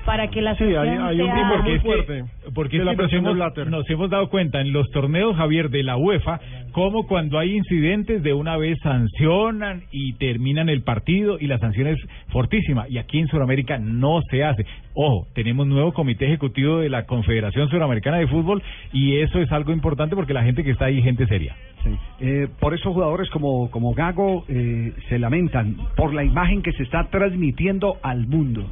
para 0.06 0.28
que 0.28 0.40
la 0.40 0.54
Sí, 0.56 0.64
hay- 0.64 0.88
hay 0.88 1.20
un 1.20 1.26
sea- 1.34 1.48
porque 1.52 1.70
muy 1.70 1.78
fuerte 1.80 2.24
porque 2.54 2.78
la 2.78 2.84
nos 2.84 2.96
presión 2.96 3.24
de 3.24 3.30
hemos, 3.30 3.36
Blatter. 3.36 3.66
nos 3.68 3.90
hemos 3.90 4.08
dado 4.08 4.28
cuenta 4.30 4.60
en 4.60 4.72
los 4.72 4.88
torneos, 4.90 5.36
Javier, 5.36 5.68
de 5.68 5.82
la 5.82 5.96
UEFA, 5.96 6.40
como 6.72 7.06
cuando 7.06 7.38
hay 7.38 7.56
incidentes 7.56 8.22
de 8.22 8.32
una 8.32 8.56
vez 8.56 8.78
sancionan 8.82 9.82
y 9.90 10.12
terminan 10.14 10.68
el 10.68 10.82
partido 10.82 11.38
y 11.40 11.46
la 11.48 11.58
sanción 11.58 11.88
es 11.88 11.98
fortísima. 12.28 12.86
Y 12.88 12.98
aquí 12.98 13.18
en 13.18 13.28
Sudamérica 13.28 13.78
no 13.78 14.20
se 14.30 14.44
hace. 14.44 14.64
Ojo, 14.94 15.26
tenemos 15.34 15.66
nuevo 15.66 15.92
comité 15.92 16.26
ejecutivo 16.26 16.78
de 16.78 16.88
la 16.88 17.04
Confederación 17.04 17.68
Suramericana 17.68 18.18
de 18.18 18.26
Fútbol 18.28 18.62
y 18.92 19.16
eso 19.18 19.40
es 19.40 19.50
algo 19.52 19.72
importante 19.72 20.14
porque 20.14 20.32
la 20.32 20.42
gente 20.44 20.62
que 20.64 20.70
está 20.70 20.86
ahí 20.86 20.98
es 20.98 21.04
gente 21.04 21.26
seria. 21.26 21.54
Sí. 21.84 21.90
Eh, 22.20 22.48
por 22.60 22.74
eso 22.74 22.92
jugadores 22.92 23.28
como, 23.30 23.70
como 23.70 23.92
Gago 23.92 24.44
eh, 24.48 24.92
se 25.08 25.18
lamentan 25.18 25.76
por 25.96 26.14
la 26.14 26.24
imagen 26.24 26.62
que 26.62 26.72
se 26.72 26.82
está 26.84 27.08
transmitiendo 27.10 27.96
al 28.02 28.26
mundo. 28.26 28.64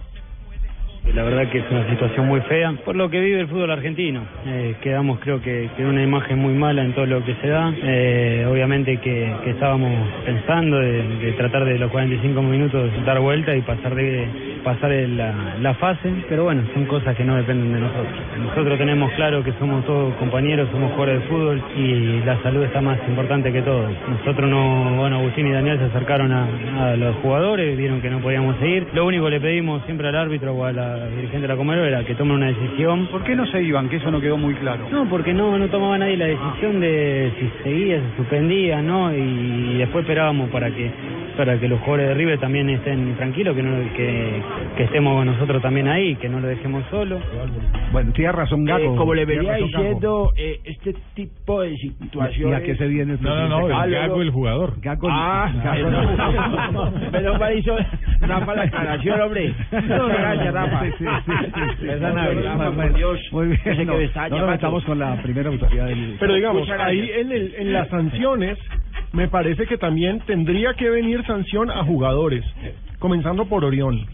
La 1.13 1.23
verdad 1.23 1.49
que 1.49 1.59
es 1.59 1.65
una 1.71 1.89
situación 1.91 2.27
muy 2.27 2.41
fea 2.43 2.73
por 2.85 2.97
lo 2.97 3.11
que 3.11 3.21
vive 3.21 3.41
el 3.41 3.47
fútbol 3.47 3.71
argentino. 3.71 4.23
Eh, 4.47 4.75
quedamos 4.81 5.21
creo 5.21 5.41
que, 5.41 5.69
que 5.77 5.85
una 5.85 6.03
imagen 6.03 6.39
muy 6.39 6.55
mala 6.55 6.83
en 6.83 6.93
todo 6.93 7.07
lo 7.07 7.25
que 7.25 7.35
se 7.37 7.49
da. 7.49 7.73
Eh, 7.83 8.47
obviamente 8.51 8.97
que, 8.97 9.33
estábamos 9.47 9.93
pensando 10.25 10.79
de, 10.79 11.35
tratar 11.37 11.65
de 11.67 11.79
los 11.79 11.91
45 11.91 12.43
minutos 12.43 12.91
dar 13.05 13.21
vuelta 13.21 13.55
y 13.55 13.61
pasar 13.61 13.95
de, 13.95 14.27
pasar 14.65 14.91
la 14.91 15.75
fase, 15.75 16.11
pero 16.29 16.45
bueno, 16.45 16.63
son 16.73 16.87
cosas 16.87 17.15
que 17.15 17.23
no 17.23 17.37
dependen 17.37 17.73
de 17.75 17.81
nosotros. 17.81 18.15
Nosotros 18.39 18.79
tenemos 18.79 19.13
claro 19.13 19.45
que 19.45 19.53
somos 19.59 19.85
todos 19.85 20.15
compañeros, 20.15 20.69
somos 20.73 20.91
jugadores 20.93 21.21
de 21.21 21.29
fútbol 21.29 21.63
y 21.77 22.25
la 22.25 22.43
salud 22.43 22.65
está 22.65 22.81
más 22.81 22.99
importante 23.07 23.53
que 23.53 23.63
todo. 23.63 23.89
Nosotros 24.09 24.49
no, 24.51 24.97
bueno, 24.97 25.19
Agustín 25.19 25.47
y 25.47 25.53
Daniel 25.53 25.79
se 25.79 25.85
acercaron 25.85 26.33
a, 26.33 26.93
a 26.93 26.97
los 26.97 27.15
jugadores, 27.17 27.77
vieron 27.77 28.01
que 28.01 28.11
no 28.11 28.21
podíamos 28.21 28.57
seguir. 28.59 28.87
Lo 28.95 29.07
único 29.07 29.27
que 29.27 29.33
le 29.33 29.41
pedimos 29.41 29.85
siempre 29.85 30.09
al 30.09 30.17
árbitro 30.17 30.55
o 30.55 30.65
a 30.65 30.73
la 30.73 30.94
dirigente 31.09 31.41
de 31.43 31.49
la 31.49 31.57
Comero 31.57 31.85
era 31.85 32.05
que 32.05 32.15
tome 32.15 32.35
una 32.35 32.47
decisión. 32.47 33.07
¿Por 33.09 33.23
qué 33.25 33.35
no 33.35 33.47
se 33.47 33.63
iban? 33.63 33.89
Que 33.89 33.97
eso 33.97 34.11
no 34.11 34.21
quedó 34.21 34.37
muy 34.37 34.55
claro. 34.55 34.87
No, 34.91 35.09
porque 35.09 35.33
no, 35.35 35.59
no 35.59 35.69
tomaba 35.69 35.99
nadie 35.99 36.17
la 36.17 36.27
decisión 36.27 36.81
de 36.81 37.33
si 37.39 37.51
seguía, 37.63 38.01
se 38.01 38.17
suspendía, 38.17 38.83
¿no? 38.83 39.15
Y 39.15 39.75
después 39.79 40.03
esperábamos 40.05 40.51
para 40.51 40.71
que 40.71 40.91
para 41.37 41.59
que 41.59 41.67
los 41.67 41.81
jugadores 41.81 42.09
de 42.11 42.15
River 42.15 42.39
también 42.39 42.71
estén 42.71 43.17
tranquilos, 43.17 43.57
que, 43.57 43.63
no, 43.65 43.77
que, 43.97 44.41
que 44.77 44.85
estemos 44.85 45.27
nosotros 45.27 45.61
también 45.61 45.89
ahí, 45.89 46.15
que 46.15 46.29
no 46.29 46.39
lo 46.39 46.47
dejemos 46.47 46.85
solo. 46.93 47.19
Bueno, 47.91 48.13
tiene 48.13 48.31
razón 48.31 48.65
Gago. 48.65 48.95
Eh, 48.95 48.97
como 48.97 49.15
le 49.15 49.25
venía 49.25 49.55
Gago. 49.55 49.67
diciendo, 49.67 50.33
eh, 50.37 50.61
este 50.63 50.95
tipo 51.15 51.63
de 51.63 51.77
situaciones... 51.77 52.61
¿Y 52.61 52.63
a 52.63 52.65
qué 52.65 52.77
se 52.77 52.87
viene 52.87 53.15
el 53.15 53.21
No, 53.21 53.35
no, 53.35 53.49
no, 53.49 53.67
el 53.67 53.69
Gago? 53.73 53.91
Gago, 53.91 54.23
el 54.23 54.31
jugador. 54.31 54.75
Gago, 54.81 55.09
Ah, 55.11 55.51
Gago- 55.65 56.71
no. 56.73 57.11
Menos 57.11 57.41
mal 57.41 57.59
hizo 57.59 57.77
Rafa 58.21 58.55
la 58.55 58.63
aclaración, 58.63 59.21
hombre. 59.21 59.55
No, 59.89 60.07
gracias, 60.07 60.55
Rafa. 60.55 60.84
Muy 63.33 63.47
bien. 63.49 63.87
No, 63.87 63.95
no 63.95 64.01
nos 64.01 64.15
llamando. 64.15 64.47
metamos 64.47 64.85
con 64.85 64.99
la 64.99 65.21
primera 65.23 65.51
autoridad 65.51 65.87
del... 65.87 66.17
Pero 66.19 66.35
digamos, 66.35 66.69
ahí 66.71 67.11
en, 67.17 67.33
el, 67.33 67.55
en 67.57 67.73
las 67.73 67.89
sanciones, 67.89 68.59
me 69.13 69.29
parece 69.29 69.67
que 69.67 69.79
también 69.79 70.21
tendría 70.21 70.75
que 70.75 70.91
venir 70.91 71.25
sanción 71.27 71.71
a 71.71 71.85
jugadores, 71.85 72.45
comenzando 72.99 73.45
por 73.47 73.65
Orión, 73.65 74.07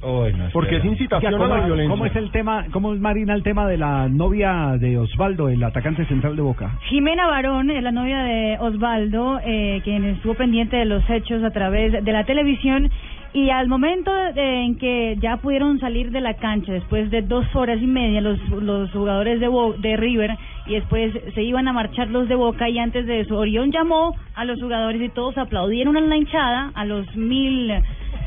porque 0.52 0.76
es 0.76 0.84
incitación 0.84 1.32
¿Cómo, 1.32 1.44
a 1.44 1.58
la 1.58 1.66
violencia. 1.66 1.90
¿Cómo 1.90 2.06
es 2.06 2.16
el 2.16 2.30
tema, 2.30 2.66
cómo 2.72 2.92
es 2.92 3.00
Marina 3.00 3.34
el 3.34 3.42
tema 3.42 3.66
de 3.66 3.78
la 3.78 4.08
novia 4.08 4.76
de 4.78 4.98
Osvaldo, 4.98 5.48
el 5.48 5.62
atacante 5.62 6.04
central 6.06 6.36
de 6.36 6.42
Boca? 6.42 6.78
Jimena 6.88 7.26
Barón 7.26 7.70
es 7.70 7.82
la 7.82 7.92
novia 7.92 8.18
de 8.22 8.58
Osvaldo, 8.60 9.40
eh, 9.44 9.80
quien 9.84 10.04
estuvo 10.04 10.34
pendiente 10.34 10.76
de 10.76 10.84
los 10.84 11.08
hechos 11.08 11.42
a 11.44 11.50
través 11.50 12.04
de 12.04 12.12
la 12.12 12.24
televisión. 12.24 12.90
Y 13.32 13.50
al 13.50 13.68
momento 13.68 14.10
de- 14.34 14.64
en 14.64 14.76
que 14.76 15.16
ya 15.20 15.36
pudieron 15.36 15.78
salir 15.78 16.10
de 16.10 16.20
la 16.20 16.34
cancha, 16.34 16.72
después 16.72 17.10
de 17.12 17.22
dos 17.22 17.46
horas 17.54 17.80
y 17.80 17.86
media, 17.86 18.20
los, 18.20 18.40
los 18.48 18.90
jugadores 18.90 19.38
de, 19.38 19.46
Bo- 19.46 19.74
de 19.74 19.96
River, 19.96 20.32
y 20.66 20.74
después 20.74 21.12
se 21.34 21.42
iban 21.44 21.68
a 21.68 21.72
marchar 21.72 22.08
los 22.10 22.28
de 22.28 22.34
Boca, 22.34 22.68
y 22.68 22.78
antes 22.80 23.06
de 23.06 23.20
eso, 23.20 23.38
Orión 23.38 23.70
llamó 23.70 24.16
a 24.34 24.44
los 24.44 24.60
jugadores 24.60 25.00
y 25.00 25.08
todos 25.10 25.38
aplaudieron 25.38 25.96
en 25.96 26.08
la 26.08 26.16
hinchada, 26.16 26.72
a 26.74 26.84
los 26.84 27.14
mil. 27.14 27.72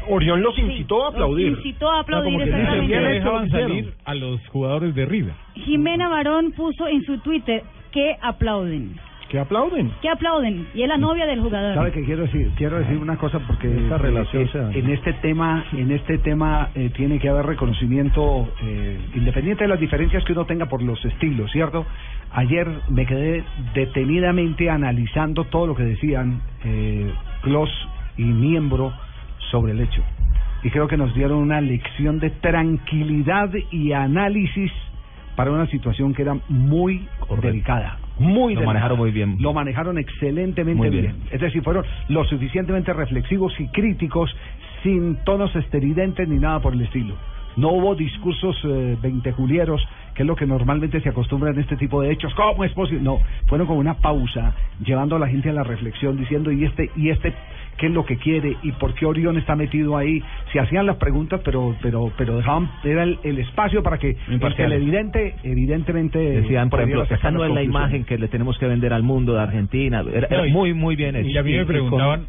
Orión 0.10 0.41
los 0.41 0.57
incitó 0.57 1.05
a 1.05 1.10
aplaudir. 1.10 1.51
Los 1.51 1.60
incitó 1.65 1.89
a 1.91 2.00
aplaudir, 2.00 2.38
que 2.38 2.45
dicen 2.45 2.57
que 2.57 2.65
exactamente. 2.65 3.10
dejaban 3.13 3.50
salir 3.50 3.93
a 4.05 4.15
los 4.15 4.48
jugadores 4.48 4.95
de 4.95 5.05
River. 5.05 5.33
Jimena 5.55 6.07
Barón 6.07 6.53
puso 6.53 6.88
en 6.88 7.03
su 7.03 7.17
Twitter 7.19 7.62
que 7.91 8.15
aplauden. 8.22 8.95
Que 9.34 9.40
aplauden. 9.40 9.92
que 10.00 10.10
aplauden 10.10 10.68
y 10.75 10.84
es 10.84 10.88
la 10.88 10.96
novia 10.98 11.25
del 11.25 11.42
jugador. 11.42 11.74
¿Sabe 11.74 11.92
qué 11.92 12.04
quiero 12.04 12.22
decir? 12.22 12.52
Quiero 12.56 12.78
decir 12.78 13.00
una 13.00 13.18
cosa 13.18 13.40
porque 13.40 13.68
Esta 13.68 13.98
relación 13.98 14.44
eh, 14.44 14.50
se 14.52 14.60
daña. 14.60 14.78
en 14.78 14.90
este 14.92 15.13
tema, 15.13 15.66
en 15.74 15.92
este 15.92 16.20
tema 16.20 16.70
eh, 16.75 16.92
tiene 16.96 17.18
que 17.18 17.30
haber 17.30 17.48
reconocimiento 17.48 18.48
eh, 18.62 19.00
independiente 19.16 19.63
de 19.63 19.70
las 19.70 19.80
diferencias 19.80 20.24
que 20.24 20.34
uno 20.34 20.46
tenga 20.46 20.68
por 20.68 20.84
los 20.84 21.04
estilos, 21.04 21.52
¿cierto? 21.52 21.84
Ayer 22.32 22.68
me 22.90 23.08
quedé 23.08 23.44
detenidamente 23.74 24.70
analizando 24.70 25.46
todo 25.46 25.66
lo 25.66 25.75
que 25.75 25.82
decían 25.84 26.40
eh, 26.63 27.12
Klos 27.42 27.72
y 28.18 28.25
Miembro 28.25 28.94
sobre 29.50 29.72
el 29.72 29.82
hecho. 29.82 30.04
Y 30.62 30.70
creo 30.70 30.88
que 30.88 30.96
nos 30.96 31.12
dieron 31.16 31.40
una 31.40 31.60
lección 31.60 32.20
de 32.20 32.30
tranquilidad 32.30 33.50
y 33.72 33.94
análisis 33.94 34.72
para 35.36 35.50
una 35.50 35.66
situación 35.66 36.13
que 36.13 36.22
era 36.22 36.38
muy 36.50 37.08
delicada. 37.42 37.98
Muy 38.24 38.53
Lo 38.53 38.62
delicada. 38.62 38.65
manejaron 38.68 38.98
muy 38.98 39.12
bien. 39.12 39.38
Lo 39.39 39.53
manejaron 39.53 39.98
excelentemente 39.98 40.89
bien. 40.89 41.03
bien. 41.03 41.15
Es 41.32 41.42
decir, 41.42 41.62
fueron 41.63 41.86
lo 42.10 42.24
suficientemente 42.25 42.94
reflexivos 42.94 43.53
y 43.60 43.68
críticos, 43.68 44.36
sin 44.84 45.18
tonos 45.24 45.56
esteridentes 45.56 46.27
ni 46.27 46.39
nada 46.39 46.60
por 46.60 46.74
el 46.74 46.82
estilo. 46.82 47.15
No 47.56 47.70
hubo 47.70 47.96
discursos 47.96 48.56
eh, 48.63 48.98
veintejulieros, 49.01 49.86
que 50.15 50.24
es 50.24 50.27
lo 50.27 50.36
que 50.36 50.46
normalmente 50.46 51.01
se 51.01 51.10
acostumbra 51.10 51.51
en 51.51 51.60
este 51.60 51.75
tipo 51.77 52.01
de 52.01 52.12
hechos. 52.12 52.34
¿Cómo 52.34 52.63
es 52.63 52.72
posible? 52.74 53.03
No, 53.03 53.20
fueron 53.48 53.68
con 53.68 53.77
una 53.77 53.96
pausa, 53.96 54.56
llevando 54.84 55.15
a 55.18 55.20
la 55.20 55.27
gente 55.27 55.50
a 55.50 55.53
la 55.53 55.63
reflexión, 55.63 56.18
diciendo, 56.18 56.51
¿y 56.51 56.65
este, 56.65 56.89
y 56.96 57.10
este 57.10 57.34
qué 57.77 57.88
es 57.88 57.92
lo 57.92 58.06
que 58.06 58.18
quiere? 58.18 58.56
¿Y 58.63 58.72
por 58.74 58.94
qué 58.94 59.06
Orión 59.06 59.38
está 59.38 59.56
metido 59.56 59.98
ahí? 59.98 60.22
Se 60.51 60.60
hacían 60.60 60.86
las 60.86 60.98
preguntas, 60.98 61.42
pero 61.44 61.75
pero 61.82 62.12
pero 62.18 62.38
dejaban, 62.38 62.70
era 62.84 63.03
el, 63.03 63.20
el 63.24 63.39
espacio 63.39 63.84
para 63.84 63.98
que 63.98 64.15
el 64.27 64.56
televidente, 64.56 65.36
evidentemente... 65.44 66.20
Decían, 66.20 66.70
por 66.70 66.82
ejemplo, 66.82 67.03
esta 67.10 67.32
no 67.32 67.46
es 67.46 67.51
la 67.53 67.63
imagen 67.63 68.03
que 68.06 68.18
le 68.18 68.27
tenemos 68.27 68.58
que 68.58 68.68
vender 68.68 68.94
al 68.94 69.03
mundo 69.03 69.34
de 69.34 69.42
Argentina. 69.42 70.01
Era, 70.01 70.27
era 70.27 70.38
No, 70.38 70.46
y- 70.46 70.51
muy, 70.51 70.74
muy 70.74 70.96
bien 70.96 71.15
hecho. 71.15 71.27
Y 71.30 71.38
a 71.38 71.44
mí 71.44 71.53
me 71.53 71.65
preguntaban, 71.65 72.27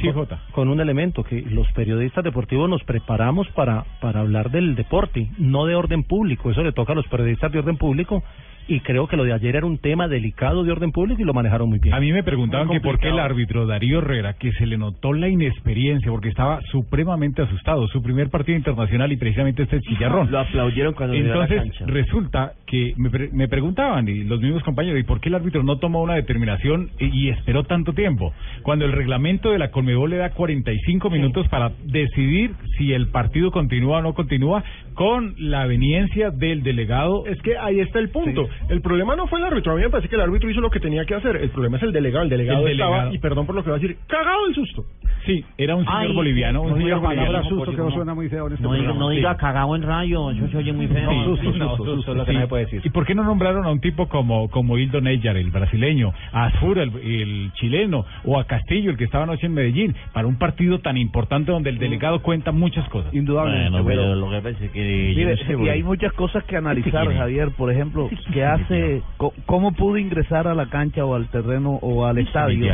sí, 0.00 0.04
con, 0.06 0.12
Jota. 0.14 0.40
con 0.52 0.68
un 0.68 0.80
elemento 0.80 1.22
que 1.24 1.42
los 1.42 1.70
periodistas 1.72 2.24
deportivos 2.24 2.68
nos 2.68 2.82
preparamos 2.84 3.48
para, 3.50 3.84
para 4.00 4.20
hablar 4.20 4.50
del 4.50 4.74
deporte, 4.74 5.28
no 5.38 5.66
de 5.66 5.74
orden 5.74 6.02
público. 6.04 6.50
Eso 6.50 6.62
le 6.62 6.72
toca 6.72 6.92
a 6.92 6.96
los 6.96 7.06
periodistas 7.08 7.52
de 7.52 7.58
orden 7.58 7.76
público 7.76 8.22
y 8.68 8.80
creo 8.80 9.06
que 9.06 9.16
lo 9.16 9.24
de 9.24 9.32
ayer 9.32 9.56
era 9.56 9.66
un 9.66 9.78
tema 9.78 10.08
delicado 10.08 10.62
de 10.64 10.72
orden 10.72 10.92
público 10.92 11.20
y 11.20 11.24
lo 11.24 11.34
manejaron 11.34 11.68
muy 11.68 11.78
bien. 11.78 11.94
A 11.94 12.00
mí 12.00 12.12
me 12.12 12.22
preguntaban 12.22 12.68
que 12.68 12.80
por 12.80 12.98
qué 12.98 13.08
el 13.08 13.18
árbitro 13.18 13.66
Darío 13.66 13.98
Herrera, 13.98 14.34
que 14.34 14.52
se 14.52 14.66
le 14.66 14.78
notó 14.78 15.12
la 15.12 15.28
inexperiencia, 15.28 16.10
porque 16.10 16.28
estaba 16.28 16.60
supremamente 16.70 17.42
asustado, 17.42 17.86
su 17.88 18.02
primer 18.02 18.30
partido 18.30 18.56
internacional 18.56 19.10
y 19.12 19.16
precisamente 19.16 19.64
este 19.64 19.80
chillarrón. 19.80 20.30
Lo 20.30 20.38
aplaudieron 20.40 20.94
cuando 20.94 21.14
llegó 21.14 21.32
a 21.32 21.36
la 21.36 21.44
Entonces 21.44 21.78
cancha. 21.78 21.92
resulta 21.92 22.52
que 22.70 22.94
me, 22.96 23.10
pre- 23.10 23.30
me 23.32 23.48
preguntaban 23.48 24.06
y 24.08 24.22
los 24.24 24.40
mismos 24.40 24.62
compañeros, 24.62 25.00
¿y 25.00 25.02
por 25.02 25.20
qué 25.20 25.28
el 25.28 25.34
árbitro 25.34 25.62
no 25.64 25.78
tomó 25.78 26.02
una 26.02 26.14
determinación 26.14 26.90
y, 27.00 27.06
y 27.26 27.28
esperó 27.30 27.64
tanto 27.64 27.92
tiempo? 27.92 28.32
Cuando 28.62 28.84
el 28.84 28.92
reglamento 28.92 29.50
de 29.50 29.58
la 29.58 29.70
Conmebol 29.72 30.10
le 30.10 30.16
da 30.18 30.30
45 30.30 31.10
minutos 31.10 31.48
para 31.48 31.72
decidir 31.84 32.52
si 32.78 32.92
el 32.92 33.08
partido 33.08 33.50
continúa 33.50 33.98
o 33.98 34.02
no 34.02 34.14
continúa 34.14 34.62
con 34.94 35.34
la 35.38 35.66
veniencia 35.66 36.30
del 36.30 36.62
delegado. 36.62 37.24
Es 37.26 37.40
que 37.42 37.56
ahí 37.58 37.80
está 37.80 37.98
el 37.98 38.10
punto. 38.10 38.48
El 38.68 38.80
problema 38.82 39.16
no 39.16 39.26
fue 39.26 39.38
el 39.38 39.46
árbitro. 39.46 39.72
A 39.72 39.76
mí 39.76 39.82
me 39.82 39.88
parece 39.90 40.08
que 40.08 40.14
el 40.16 40.20
árbitro 40.20 40.50
hizo 40.50 40.60
lo 40.60 40.70
que 40.70 40.78
tenía 40.80 41.04
que 41.06 41.14
hacer. 41.14 41.36
El 41.36 41.50
problema 41.50 41.76
es 41.78 41.82
el 41.82 41.92
delegado. 41.92 42.24
El 42.24 42.30
delegado, 42.30 42.66
El 42.66 42.72
estaba, 42.72 42.90
delegado. 42.96 43.14
y 43.14 43.18
perdón 43.18 43.46
por 43.46 43.54
lo 43.54 43.64
que 43.64 43.70
voy 43.70 43.78
a 43.78 43.82
decir, 43.82 43.96
cagado 44.06 44.46
el 44.48 44.54
susto. 44.54 44.84
Sí, 45.26 45.44
era 45.58 45.74
un 45.74 45.84
señor 45.84 46.00
Ay, 46.02 46.12
boliviano. 46.14 46.60
No 46.66 46.74
Un 46.74 46.78
diga 46.78 46.96
señor 46.98 47.00
boliviano. 47.16 47.44
susto, 47.48 47.70
que 47.70 47.76
no 47.78 47.90
suena 47.90 48.14
muy 48.14 48.28
feo 48.28 48.46
en 48.46 48.52
este 48.54 48.62
No 48.64 48.74
diga, 48.74 48.92
no 48.92 49.08
diga 49.10 49.36
cagado 49.36 49.74
en 49.76 49.82
rayo, 49.82 50.30
eso 50.30 50.48
se 50.48 50.56
oye 50.58 50.72
muy 50.72 50.86
feo. 50.88 51.10
Sí, 51.10 51.24
Susto, 51.24 51.52
sí, 51.52 51.58
no, 51.58 51.76
susto, 51.76 51.94
susto, 51.96 52.10
es 52.12 52.16
lo 52.18 52.24
que 52.24 52.30
sí. 52.32 52.36
no 52.36 52.42
se 52.44 52.48
puede 52.64 52.76
decir. 52.76 52.80
¿Y 52.84 52.90
por 52.90 53.06
qué 53.06 53.14
no 53.14 53.24
nombraron 53.24 53.64
a 53.64 53.70
un 53.70 53.80
tipo 53.80 54.08
como, 54.08 54.48
como 54.50 54.78
Hildo 54.78 55.00
Neyar, 55.00 55.36
el 55.36 55.50
brasileño, 55.50 56.12
a 56.32 56.46
Azur, 56.46 56.78
el, 56.78 56.94
el 56.96 57.52
chileno, 57.54 58.04
o 58.24 58.38
a 58.38 58.44
Castillo, 58.44 58.90
el 58.90 58.96
que 58.96 59.04
estaba 59.04 59.24
anoche 59.24 59.46
en 59.46 59.54
Medellín, 59.54 59.94
para 60.12 60.26
un 60.26 60.36
partido 60.36 60.78
tan 60.80 60.96
importante 60.96 61.50
donde 61.52 61.70
el 61.70 61.78
delegado 61.78 62.22
cuenta 62.22 62.52
muchas 62.52 62.88
cosas? 62.88 63.12
Indudablemente. 63.14 63.70
Bueno, 63.80 63.84
pero 64.02 64.14
lo 64.14 64.30
que 64.30 64.40
pasa 64.40 64.64
es 64.64 64.70
que... 64.70 64.80
Mire, 65.16 65.36
no 65.36 65.36
sé, 65.58 65.64
y 65.64 65.68
hay 65.68 65.82
muchas 65.82 66.12
cosas 66.12 66.44
que 66.44 66.56
analizar? 66.56 67.12
Javier. 67.12 67.50
Por 67.56 67.70
ejemplo, 67.72 68.08
¿qué 68.32 68.44
hace, 68.44 69.02
co- 69.16 69.32
cómo 69.46 69.72
pudo 69.72 69.96
ingresar 69.98 70.46
a 70.48 70.54
la 70.54 70.66
cancha 70.66 71.04
o 71.04 71.14
al 71.14 71.28
terreno 71.28 71.78
o 71.82 72.04
al 72.06 72.18
estadio 72.18 72.66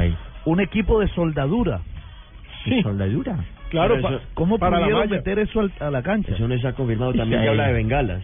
un 0.45 0.61
equipo 0.61 1.01
de 1.01 1.09
soldadura? 1.09 1.81
Sí. 2.65 2.83
¿Soldadura? 2.83 3.37
Claro, 3.77 3.97
Pero 3.97 4.09
eso- 4.09 4.21
¿cómo 4.35 4.59
para 4.59 4.79
pudieron 4.79 5.11
meter 5.11 5.39
eso 5.39 5.61
al- 5.61 5.73
a 5.81 5.91
la 5.91 6.03
cancha? 6.03 6.33
Eso 6.33 6.49
no 6.49 6.59
se 6.59 6.67
ha 6.67 6.73
confirmado. 6.73 7.13
También 7.13 7.43
se 7.43 7.49
habla 7.49 7.67
de 7.69 7.73
bengalas. 7.75 8.23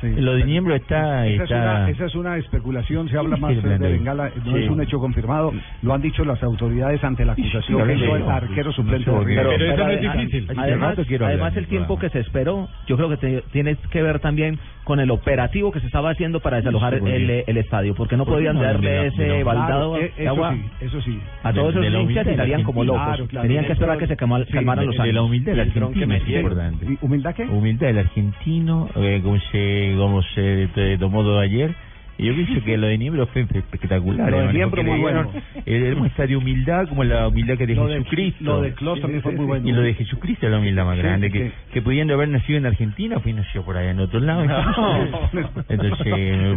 Sí. 0.00 0.12
Lo 0.16 0.34
de 0.34 0.44
Niembro 0.44 0.74
está... 0.74 1.26
Esa 1.26 1.34
es, 1.44 1.50
está... 1.50 1.56
una, 1.62 1.90
esa 1.90 2.04
es 2.06 2.14
una 2.14 2.36
especulación, 2.38 3.08
se 3.08 3.16
habla 3.18 3.36
más 3.36 3.54
sí, 3.54 3.60
de. 3.60 3.78
Bengala, 3.78 4.30
no 4.44 4.52
Sí. 4.56 4.62
es 4.64 4.70
un 4.70 4.80
hecho 4.82 4.98
confirmado, 4.98 5.52
lo 5.82 5.94
han 5.94 6.00
dicho 6.02 6.24
las 6.24 6.42
autoridades 6.42 7.02
ante 7.04 7.24
la 7.24 7.32
acusación 7.32 7.86
que 7.86 7.94
hizo 7.94 8.16
el 8.16 8.22
arquero 8.28 8.72
suplente 8.72 9.10
de 9.10 9.20
River. 9.20 9.46
Pero 9.48 9.72
eso 9.72 9.84
no 9.84 9.90
es 9.90 10.00
difícil. 10.00 10.48
Además, 10.56 10.96
además 11.20 11.56
el 11.56 11.66
tiempo 11.66 11.98
que 11.98 12.08
se 12.10 12.20
esperó, 12.20 12.68
yo 12.86 12.96
creo 12.96 13.08
que 13.10 13.16
te- 13.18 13.42
tiene 13.52 13.76
que 13.90 14.02
ver 14.02 14.18
también 14.20 14.58
con 14.84 15.00
el 15.00 15.10
operativo 15.10 15.70
que 15.70 15.80
se 15.80 15.86
estaba 15.86 16.10
haciendo 16.10 16.40
para 16.40 16.56
desalojar 16.56 16.94
el, 16.94 17.44
el 17.46 17.56
estadio, 17.58 17.94
porque 17.94 18.16
no 18.16 18.24
¿Por 18.24 18.34
qué 18.34 18.36
podían 18.38 18.56
no? 18.56 18.62
darle 18.62 19.06
ese 19.08 19.42
baldado 19.44 19.92
Claro, 19.92 19.96
eh, 20.06 20.12
de 20.16 20.22
eso 20.24 20.30
agua 20.30 20.54
sí, 20.54 20.64
eso 20.86 21.00
sí. 21.02 21.20
a 21.42 21.52
todos 21.52 21.76
esos 21.76 21.84
hinchas 21.84 22.26
y 22.26 22.30
de 22.36 22.62
como 22.62 22.84
locos. 22.84 23.28
Tenían 23.28 23.66
que 23.66 23.72
esperar 23.72 23.96
a 23.96 23.98
que 23.98 24.06
se 24.06 24.16
calmaran 24.16 24.87
los 24.88 25.06
de 25.06 25.12
la 25.12 25.22
humildad 25.22 25.52
del 25.52 25.60
argentino, 25.60 26.14
es 26.14 26.28
importante. 26.28 26.98
¿Humildad 27.00 27.34
qué? 27.34 27.44
Humildad 27.44 27.86
del 27.88 27.98
argentino, 27.98 28.88
eh, 28.96 29.20
como 29.22 29.38
se, 29.52 29.94
como 29.96 30.22
se 30.22 30.96
tomó 30.98 31.22
todo 31.22 31.38
ayer, 31.38 31.74
Y 32.18 32.26
yo 32.26 32.34
pienso 32.34 32.64
que 32.64 32.76
lo 32.76 32.88
de 32.88 32.98
Niembro 32.98 33.26
fue 33.28 33.42
espectacular. 33.42 34.30
Lo 34.30 34.40
de 34.48 34.52
Niembro 34.52 34.82
muy 34.82 34.98
bueno. 34.98 35.30
el 35.64 35.96
muestra 35.96 36.26
de 36.26 36.36
humildad 36.36 36.88
como 36.88 37.04
la 37.04 37.28
humildad 37.28 37.56
que 37.56 37.66
de 37.66 37.74
Lo 37.76 37.86
de- 37.86 37.98
Jesucristo. 37.98 38.44
lo 38.44 38.60
de 38.62 38.72
Klos 38.74 39.00
también 39.00 39.22
fue 39.22 39.32
muy 39.32 39.46
bueno. 39.46 39.68
Y 39.68 39.72
lo 39.72 39.82
de 39.82 39.94
Jesucristo 39.94 40.46
es 40.46 40.52
la 40.52 40.58
humildad 40.58 40.84
más 40.84 40.96
Sí, 40.96 41.02
grande. 41.02 41.26
sí, 41.28 41.32
que, 41.32 41.52
que 41.72 41.82
pudiendo 41.82 42.14
haber 42.14 42.28
nacido 42.28 42.58
en 42.58 42.66
Argentina, 42.66 43.20
fue 43.20 43.32
nació 43.32 43.62
por 43.64 43.76
allá 43.76 43.90
en 43.92 44.00
otro 44.00 44.18
lado. 44.20 44.42
Entonces, 45.68 46.06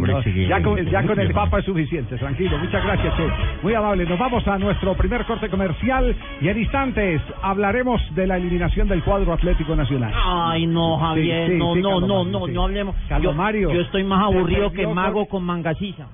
parece 0.12 0.32
que... 0.34 0.46
ya 0.46 0.62
con, 0.62 0.84
ya 0.86 1.02
con 1.04 1.20
el 1.20 1.32
Papa 1.32 1.58
es 1.60 1.64
suficiente, 1.64 2.16
tranquilo. 2.16 2.58
Muchas 2.58 2.84
gracias, 2.84 3.16
Che. 3.16 3.22
Muy 3.62 3.74
amable. 3.74 4.04
Nos 4.06 4.18
vamos 4.18 4.46
a 4.48 4.58
nuestro 4.58 4.94
primer 4.96 5.24
corte 5.24 5.48
comercial 5.48 6.14
y 6.40 6.48
en 6.48 6.58
instantes 6.58 7.20
hablaremos 7.42 8.00
de 8.14 8.26
la 8.26 8.36
eliminación 8.36 8.88
del 8.88 9.02
cuadro 9.02 9.32
Atlético 9.32 9.76
Nacional. 9.76 10.12
Ay, 10.14 10.66
no, 10.66 10.98
Javier, 10.98 11.46
Sí, 11.46 11.52
sí, 11.52 11.58
no, 11.58 11.74
sí, 11.74 11.80
no, 11.80 12.00
no, 12.00 12.24
no, 12.24 12.46
sí. 12.46 12.52
no 12.52 12.64
hablemos. 12.64 12.96
Yo, 13.22 13.32
Mario. 13.32 13.72
yo 13.72 13.80
estoy 13.82 14.04
más 14.04 14.24
aburrido 14.24 14.72
que 14.72 14.84
con- 14.84 14.94
mago 14.94 15.26
con 15.26 15.44
mangasiza. 15.52 16.06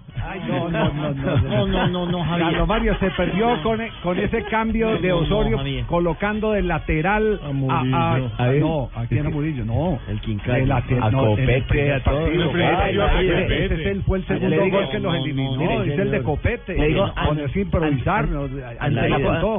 No, 0.48 0.68
no, 0.68 0.92
no, 0.92 1.14
no. 1.14 1.36
No, 1.48 1.66
no, 1.66 1.88
no, 1.88 2.06
no, 2.10 2.24
Javier. 2.24 2.48
Carlos 2.50 2.68
Mario 2.68 2.96
se 2.98 3.10
perdió 3.12 3.62
con, 3.62 3.78
con 4.02 4.18
ese 4.18 4.42
cambio 4.44 4.98
de 4.98 5.12
Osorio 5.12 5.58
colocando 5.86 6.52
de 6.52 6.62
lateral 6.62 7.40
a, 7.42 7.52
Murillo. 7.52 7.96
a- 7.96 8.44
A 8.44 8.46
ver. 8.48 8.60
no, 8.60 8.90
aquí 8.94 9.16
era 9.18 9.30
Murillo, 9.30 9.64
no. 9.64 9.98
El 10.08 10.20
De 10.20 10.66
late- 10.66 10.98
a 11.00 11.10
no, 11.10 11.22
el 11.36 11.38
Copete, 11.38 11.92
a. 11.92 11.96
El 11.96 12.02
Ay, 12.02 12.96
partido, 12.96 13.06
ese- 13.38 13.64
ese 13.64 13.74
es 13.74 13.86
el, 13.86 14.02
fue 14.02 14.18
el 14.18 14.26
segundo 14.26 14.62
digo- 14.62 14.76
gol 14.78 14.90
que 14.90 14.98
los 14.98 15.14
eliminó, 15.14 15.82
es 15.82 15.98
el 15.98 16.10
de. 16.10 16.22
Copete. 16.22 16.74
Le 16.76 16.88
digo, 16.88 17.10
ponerse 17.26 17.58
a 17.58 17.62
improvisar, 17.62 18.28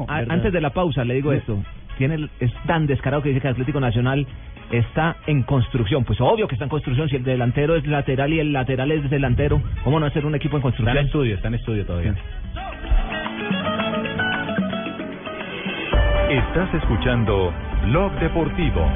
a- 0.08 0.18
antes 0.30 0.52
de 0.54 0.62
la 0.62 0.70
pausa 0.72 1.04
le 1.06 1.14
digo 1.16 1.32
esto. 1.34 1.58
Tiene 2.00 2.16
el- 2.16 2.30
es 2.40 2.52
tan 2.66 2.88
descarado 2.88 3.22
que 3.22 3.28
dice 3.28 3.42
que 3.42 3.50
Atlético 3.50 3.82
Nacional 3.82 4.26
está 4.72 5.18
en 5.28 5.44
construcción. 5.44 6.06
Pues 6.06 6.22
obvio 6.22 6.48
que 6.48 6.56
está 6.56 6.64
en 6.64 6.70
construcción. 6.70 7.10
Si 7.10 7.18
el 7.18 7.26
delantero 7.26 7.76
es 7.76 7.86
lateral 7.86 8.32
y 8.32 8.40
el 8.40 8.54
lateral 8.54 8.90
es 8.94 9.10
delantero, 9.10 9.62
¿cómo 9.84 10.00
no 10.00 10.06
hacer 10.06 10.26
un 10.26 10.34
equipo 10.34 10.56
en 10.56 10.62
construcción? 10.62 10.96
Está 10.96 11.02
en 11.02 11.08
estudio, 11.08 11.36
está 11.36 11.48
en 11.50 11.54
estudio 11.56 11.86
todavía. 11.86 12.16
Estás 16.30 16.74
escuchando 16.76 17.54
Blog 17.88 18.14
Deportivo. 18.22 18.88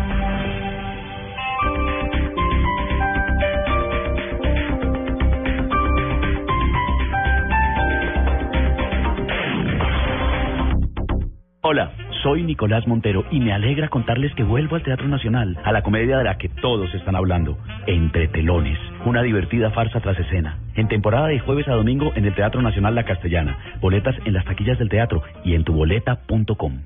Hola, 11.61 11.91
soy 12.23 12.41
Nicolás 12.41 12.87
Montero 12.87 13.25
y 13.29 13.39
me 13.41 13.51
alegra 13.51 13.89
contarles 13.89 14.33
que 14.33 14.43
vuelvo 14.43 14.77
al 14.77 14.83
Teatro 14.83 15.07
Nacional, 15.07 15.59
a 15.63 15.73
la 15.73 15.83
comedia 15.83 16.17
de 16.17 16.23
la 16.23 16.37
que 16.37 16.47
todos 16.47 16.91
están 16.95 17.15
hablando, 17.15 17.57
Entre 17.85 18.29
Telones, 18.29 18.79
una 19.05 19.21
divertida 19.21 19.71
farsa 19.71 19.99
tras 19.99 20.17
escena. 20.17 20.57
En 20.75 20.87
temporada 20.87 21.27
de 21.27 21.39
jueves 21.39 21.67
a 21.67 21.73
domingo 21.73 22.13
en 22.15 22.25
el 22.25 22.33
Teatro 22.33 22.61
Nacional 22.61 22.95
La 22.95 23.03
Castellana, 23.03 23.57
boletas 23.81 24.15
en 24.25 24.33
las 24.33 24.45
taquillas 24.45 24.79
del 24.79 24.89
teatro 24.89 25.21
y 25.43 25.53
en 25.53 25.65
tuboleta.com. 25.65 26.83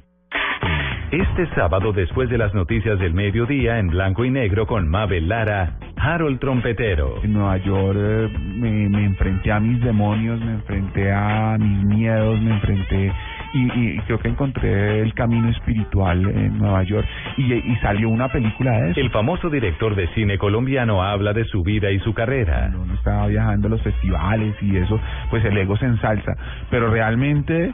Este 1.12 1.48
sábado, 1.56 1.94
después 1.94 2.30
de 2.30 2.38
las 2.38 2.54
noticias 2.54 3.00
del 3.00 3.14
mediodía, 3.14 3.80
en 3.80 3.88
blanco 3.88 4.26
y 4.26 4.32
negro 4.32 4.66
con 4.66 4.90
Mabel 4.90 5.30
Lara, 5.30 5.78
Harold 5.96 6.40
Trompetero. 6.40 7.24
En 7.24 7.34
Nueva 7.34 7.58
York 7.58 7.98
eh, 7.98 8.30
me, 8.56 8.90
me 8.90 9.06
enfrenté 9.06 9.52
a 9.52 9.60
mis 9.60 9.82
demonios, 9.82 10.40
me 10.42 10.54
enfrenté 10.54 11.12
a 11.12 11.58
mis 11.58 11.86
miedos, 11.86 12.42
me 12.42 12.56
enfrenté 12.56 13.14
y, 13.54 13.96
y 13.96 14.00
creo 14.00 14.20
que 14.20 14.28
encontré 14.28 15.02
el 15.02 15.14
camino 15.14 15.50
espiritual 15.50 16.26
en 16.26 16.58
Nueva 16.58 16.84
York 16.84 17.08
y, 17.38 17.54
y 17.54 17.76
salió 17.78 18.10
una 18.10 18.30
película 18.30 18.72
de 18.72 18.92
eso. 18.92 19.00
El 19.00 19.12
famoso 19.12 19.50
director 19.50 19.96
de 19.96 20.08
cine 20.10 20.38
colombiano 20.38 21.04
habla 21.04 21.34
de 21.34 21.46
su 21.46 21.64
vida 21.64 21.92
y 21.92 22.00
su 22.00 22.14
carrera. 22.14 22.72
Uno 22.74 22.94
estaba 22.94 23.28
viajando 23.28 23.68
a 23.68 23.72
los 23.72 23.82
festivales 23.82 24.56
y 24.62 24.78
eso, 24.78 25.00
pues 25.30 25.44
el 25.46 25.58
ego 25.58 25.78
se 25.78 25.86
ensalza, 25.86 26.34
pero 26.70 26.90
realmente 26.90 27.74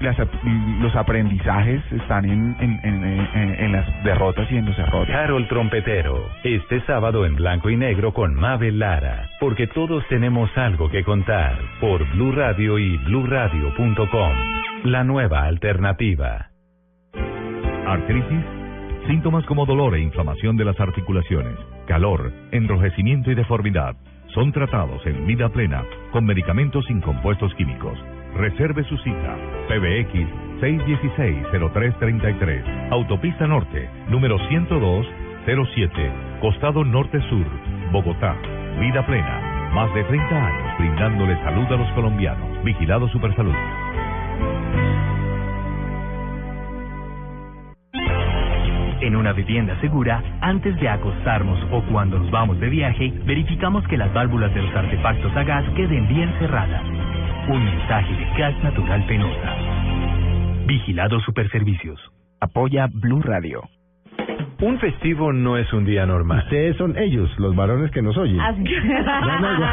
las, 0.00 0.16
los 0.80 0.94
aprendizajes 0.96 1.80
están 1.92 2.24
en, 2.24 2.56
en, 2.60 2.80
en, 2.82 3.04
en- 3.04 3.54
en 3.64 3.72
las 3.72 4.04
derrotas 4.04 4.50
y 4.50 4.56
en 4.56 4.66
los 4.66 4.78
errores. 4.78 5.14
Harold 5.14 5.48
Trompetero, 5.48 6.28
este 6.42 6.80
sábado 6.82 7.24
en 7.26 7.36
blanco 7.36 7.70
y 7.70 7.76
negro 7.76 8.12
con 8.12 8.34
Mabel 8.34 8.78
Lara, 8.78 9.28
porque 9.40 9.66
todos 9.66 10.06
tenemos 10.08 10.50
algo 10.56 10.88
que 10.90 11.04
contar 11.04 11.56
por 11.80 12.08
Blue 12.12 12.32
Radio 12.32 12.78
y 12.78 12.96
bluradio.com. 12.98 14.32
La 14.84 15.02
nueva 15.04 15.44
alternativa. 15.44 16.48
Artritis, 17.86 18.44
síntomas 19.06 19.44
como 19.46 19.66
dolor 19.66 19.94
e 19.94 20.00
inflamación 20.00 20.56
de 20.56 20.64
las 20.64 20.78
articulaciones, 20.80 21.54
calor, 21.86 22.32
enrojecimiento 22.52 23.30
y 23.30 23.34
deformidad 23.34 23.96
son 24.34 24.50
tratados 24.52 25.06
en 25.06 25.26
vida 25.26 25.48
plena 25.50 25.84
con 26.10 26.24
medicamentos 26.24 26.84
sin 26.86 27.00
compuestos 27.00 27.54
químicos. 27.54 27.96
Reserve 28.36 28.84
su 28.84 28.96
cita. 28.98 29.36
PBX 29.68 30.12
616-0333. 30.60 32.90
Autopista 32.90 33.46
Norte, 33.46 33.88
número 34.08 34.36
10207, 34.48 36.12
Costado 36.40 36.84
Norte 36.84 37.20
Sur, 37.28 37.46
Bogotá. 37.92 38.34
Vida 38.80 39.06
plena. 39.06 39.70
Más 39.72 39.94
de 39.94 40.02
30 40.04 40.46
años 40.46 40.78
brindándole 40.78 41.36
salud 41.44 41.66
a 41.66 41.76
los 41.76 41.88
colombianos. 41.92 42.64
Vigilado 42.64 43.06
Supersalud. 43.08 43.54
En 49.00 49.16
una 49.16 49.32
vivienda 49.32 49.76
segura, 49.80 50.22
antes 50.40 50.76
de 50.80 50.88
acostarnos 50.88 51.58
o 51.70 51.82
cuando 51.92 52.18
nos 52.18 52.30
vamos 52.30 52.58
de 52.58 52.70
viaje, 52.70 53.12
verificamos 53.26 53.86
que 53.86 53.98
las 53.98 54.10
válvulas 54.14 54.54
de 54.54 54.62
los 54.62 54.74
artefactos 54.74 55.36
a 55.36 55.44
gas 55.44 55.64
queden 55.76 56.08
bien 56.08 56.32
cerradas. 56.38 56.82
Un 57.48 57.64
mensaje 57.64 58.12
de 58.14 58.24
Gas 58.38 58.54
Natural 58.62 59.04
Penosa. 59.06 59.54
Vigilado 60.66 61.20
Superservicios. 61.20 62.00
Apoya 62.40 62.86
Blue 62.92 63.20
Radio. 63.22 63.62
Un 64.62 64.78
festivo 64.78 65.32
no 65.32 65.58
es 65.58 65.70
un 65.74 65.84
día 65.84 66.06
normal. 66.06 66.38
Ustedes 66.44 66.76
son 66.78 66.96
ellos, 66.96 67.28
los 67.38 67.54
varones 67.54 67.90
que 67.90 68.00
nos 68.00 68.16
oyen. 68.16 68.40
Así- 68.40 68.62
No, 68.62 69.40
no, 69.40 69.58
yo, 69.58 69.66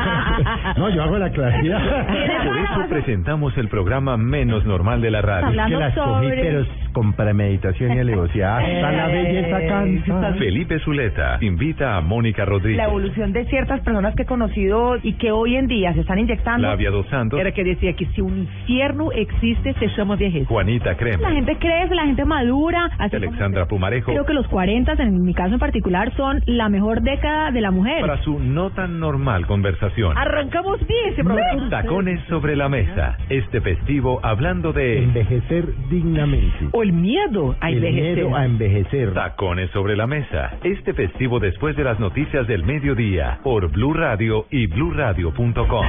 no, 0.77 0.89
yo 0.89 1.03
hago 1.03 1.17
la 1.17 1.29
claridad. 1.31 2.07
Por 2.45 2.57
eso 2.57 2.89
presentamos 2.89 3.57
el 3.57 3.69
programa 3.69 4.17
menos 4.17 4.65
normal 4.65 4.99
de 4.99 5.11
la 5.11 5.21
radio. 5.21 5.49
Es 5.61 5.67
que 5.67 5.75
las 5.77 5.95
cogí, 5.95 6.27
pero 6.29 6.65
con 6.93 7.13
premeditación 7.13 7.93
y 7.93 7.99
alevosía. 7.99 8.57
Hasta 8.57 8.91
la 8.91 9.07
belleza 9.07 9.59
cansa. 9.67 10.33
Felipe 10.37 10.79
Zuleta 10.79 11.37
invita 11.41 11.97
a 11.97 12.01
Mónica 12.01 12.45
Rodríguez. 12.45 12.77
La 12.77 12.85
evolución 12.85 13.33
de 13.33 13.45
ciertas 13.45 13.81
personas 13.81 14.15
que 14.15 14.23
he 14.23 14.25
conocido 14.25 14.95
y 15.01 15.13
que 15.13 15.31
hoy 15.31 15.55
en 15.55 15.67
día 15.67 15.93
se 15.93 16.01
están 16.01 16.19
inyectando. 16.19 16.67
Flavia 16.67 16.91
Dos 16.91 17.07
Santos. 17.07 17.39
Era 17.39 17.51
que 17.51 17.63
decía 17.63 17.93
que 17.93 18.05
si 18.07 18.21
un 18.21 18.39
infierno 18.39 19.11
existe, 19.11 19.73
se 19.73 19.87
llama 19.97 20.15
vejez. 20.15 20.47
Juanita 20.47 20.95
Crema. 20.95 21.29
La 21.29 21.35
gente 21.35 21.57
crece, 21.57 21.95
la 21.95 22.05
gente 22.05 22.25
madura. 22.25 22.89
Así 22.97 23.15
Alexandra 23.15 23.65
Pumarejo. 23.67 24.11
creo 24.11 24.25
que 24.25 24.33
los 24.33 24.47
40, 24.47 24.93
en 24.93 25.23
mi 25.23 25.33
caso 25.33 25.53
en 25.53 25.59
particular, 25.59 26.13
son 26.15 26.41
la 26.45 26.69
mejor 26.69 27.01
década 27.01 27.51
de 27.51 27.61
la 27.61 27.71
mujer. 27.71 28.01
Para 28.01 28.21
su 28.23 28.39
no 28.39 28.71
tan 28.71 28.99
normal 28.99 29.45
conversación. 29.47 30.17
Arrancamos 30.17 30.79
bien 30.87 31.13
ese 31.13 31.23
programa. 31.23 31.69
Tacones 31.69 32.19
sobre 32.27 32.55
la 32.55 32.69
mesa. 32.69 33.17
Este 33.29 33.61
festivo 33.61 34.19
hablando 34.23 34.73
de 34.73 35.03
Envejecer 35.03 35.65
dignamente. 35.89 36.69
O 36.81 36.83
el 36.83 36.93
miedo 36.93 37.55
a 37.59 37.69
El 37.69 37.75
envejecer. 37.75 38.15
miedo 38.15 38.35
a 38.35 38.43
envejecer. 38.45 39.13
Tacones 39.13 39.69
sobre 39.69 39.95
la 39.95 40.07
mesa. 40.07 40.57
Este 40.63 40.95
festivo 40.95 41.39
después 41.39 41.75
de 41.75 41.83
las 41.83 41.99
noticias 41.99 42.47
del 42.47 42.63
mediodía 42.63 43.39
por 43.43 43.71
Blue 43.71 43.93
Radio 43.93 44.47
y 44.49 44.65
bluradio.com. 44.65 45.85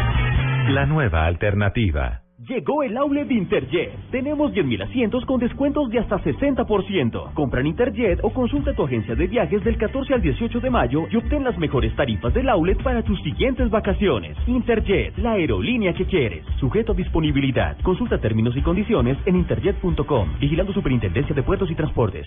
La 0.69 0.85
nueva 0.85 1.25
alternativa. 1.25 2.22
Llegó 2.49 2.83
el 2.83 2.97
outlet 2.97 3.31
Interjet. 3.31 3.93
Tenemos 4.11 4.53
10.000 4.53 4.83
asientos 4.83 5.25
con 5.27 5.39
descuentos 5.39 5.89
de 5.91 6.01
hasta 6.01 6.19
60%. 6.19 7.35
Compra 7.35 7.61
en 7.61 7.69
Interjet 7.69 8.19
o 8.25 8.31
consulta 8.31 8.75
tu 8.75 8.83
agencia 8.83 9.15
de 9.15 9.29
viajes 9.29 9.63
del 9.63 9.77
14 9.77 10.15
al 10.15 10.23
18 10.23 10.59
de 10.59 10.69
mayo 10.69 11.07
y 11.09 11.17
obtén 11.19 11.45
las 11.45 11.57
mejores 11.57 11.95
tarifas 11.95 12.35
del 12.35 12.49
outlet 12.49 12.83
para 12.83 13.03
tus 13.05 13.21
siguientes 13.23 13.71
vacaciones. 13.71 14.37
Interjet, 14.49 15.17
la 15.19 15.33
aerolínea 15.33 15.95
que 15.95 16.05
quieres. 16.05 16.45
Sujeto 16.59 16.91
a 16.91 16.97
disponibilidad. 16.97 17.77
Consulta 17.83 18.19
términos 18.19 18.57
y 18.57 18.63
condiciones 18.63 19.19
en 19.25 19.37
interjet.com. 19.37 20.39
Vigilando 20.41 20.73
Superintendencia 20.73 21.37
de 21.37 21.45
Puertos 21.45 21.71
y 21.71 21.77
Transportes. 21.77 22.27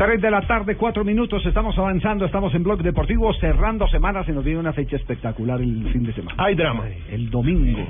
3 0.00 0.18
de 0.18 0.30
la 0.30 0.40
tarde, 0.46 0.76
4 0.76 1.04
minutos, 1.04 1.44
estamos 1.44 1.76
avanzando, 1.76 2.24
estamos 2.24 2.54
en 2.54 2.62
Blog 2.62 2.82
Deportivo, 2.82 3.34
cerrando 3.34 3.86
semanas 3.86 4.26
y 4.30 4.32
nos 4.32 4.42
viene 4.42 4.58
una 4.58 4.72
fecha 4.72 4.96
espectacular 4.96 5.60
el 5.60 5.92
fin 5.92 6.04
de 6.04 6.14
semana. 6.14 6.42
Hay 6.42 6.54
drama. 6.54 6.84
El 7.10 7.28
domingo. 7.28 7.86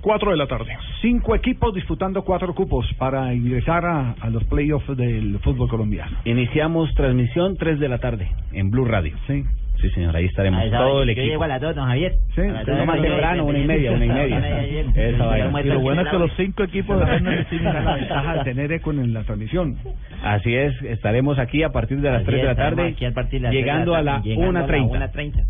4 0.00 0.30
de 0.30 0.36
la 0.36 0.46
tarde. 0.46 0.76
Cinco 1.00 1.34
equipos 1.34 1.74
disputando 1.74 2.22
cuatro 2.22 2.54
cupos 2.54 2.86
para 2.98 3.34
ingresar 3.34 3.84
a, 3.84 4.12
a 4.20 4.30
los 4.30 4.44
playoffs 4.44 4.96
del 4.96 5.38
fútbol 5.40 5.68
colombiano. 5.68 6.16
Iniciamos 6.24 6.92
transmisión 6.94 7.56
3 7.56 7.78
de 7.78 7.88
la 7.88 7.98
tarde 7.98 8.30
en 8.52 8.70
Blue 8.70 8.84
Radio. 8.84 9.16
Sí. 9.26 9.44
Sí, 9.80 9.90
señor, 9.90 10.16
ahí 10.16 10.24
estaremos 10.24 10.62
todo 10.70 11.02
el 11.02 11.08
yo 11.08 11.12
equipo. 11.12 11.26
llego 11.28 11.42
a 11.42 11.48
las 11.48 11.60
dos, 11.60 11.74
don 11.76 11.86
Javier. 11.86 12.14
Sí, 12.34 12.40
dos 12.40 12.86
más 12.86 13.00
temprano, 13.00 13.44
una 13.44 13.58
y 13.58 13.66
media, 13.66 13.92
una 13.92 14.06
y 14.06 14.08
media. 14.08 14.80
Esa 14.94 15.26
vaina. 15.26 15.60
Y 15.60 15.64
lo 15.64 15.80
bueno 15.80 16.00
es 16.00 16.08
que 16.08 16.18
los 16.18 16.30
cinco 16.36 16.62
equipos 16.62 16.98
dependen 16.98 17.36
de 17.36 17.44
sí 17.44 17.56
Esa 17.56 17.78
es 17.78 17.84
la 17.84 17.94
ventaja 17.94 18.34
de 18.36 18.44
tener 18.44 18.72
eco 18.72 18.90
en 18.90 19.12
la 19.12 19.22
transmisión. 19.24 19.76
Así 20.22 20.54
es, 20.54 20.80
estaremos 20.82 21.38
aquí 21.38 21.62
a 21.62 21.70
partir 21.72 22.00
de 22.00 22.10
las 22.10 22.22
Así 22.22 22.26
3 22.26 22.40
de 22.40 22.46
la 22.46 22.54
tarde, 22.54 22.88
aquí 22.88 23.04
a 23.04 23.12
partir 23.12 23.40
de 23.40 23.48
las 23.48 23.52
tres 23.52 23.64
de 23.64 23.70
llegando 23.70 23.94
a 23.94 24.02
la 24.02 24.12
tarde, 24.16 24.28
llegando 24.30 24.58
a 24.58 24.98
la 24.98 25.12
1.30. 25.12 25.12
1:30. 25.12 25.44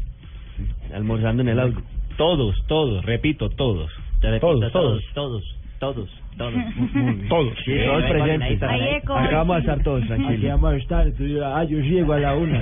Almorzando 0.94 1.42
en 1.42 1.48
el 1.48 1.60
auto. 1.60 1.80
Todos, 2.16 2.56
todos, 2.66 3.04
repito, 3.04 3.48
todos. 3.50 3.92
Te 4.26 4.32
repito, 4.32 4.58
Todos, 4.58 4.72
todos, 4.72 5.04
todos, 5.14 5.42
todos, 5.78 6.22
todos. 6.36 6.52
Todos. 7.28 7.54
Sí, 7.64 7.72
todos 7.86 8.04
presentes. 8.10 8.60
Acá 8.62 9.36
vamos 9.36 9.56
a 9.56 9.58
estar 9.60 9.82
todos 9.84 10.02
Aquí 10.10 10.14
tranquilos. 10.14 10.50
vamos 10.50 10.72
a 10.72 10.76
estar. 10.76 11.12
tú- 11.12 11.24
Ah, 11.44 11.62
yo 11.64 11.78
llego 11.78 12.12
a 12.12 12.18
la 12.18 12.34
una. 12.34 12.60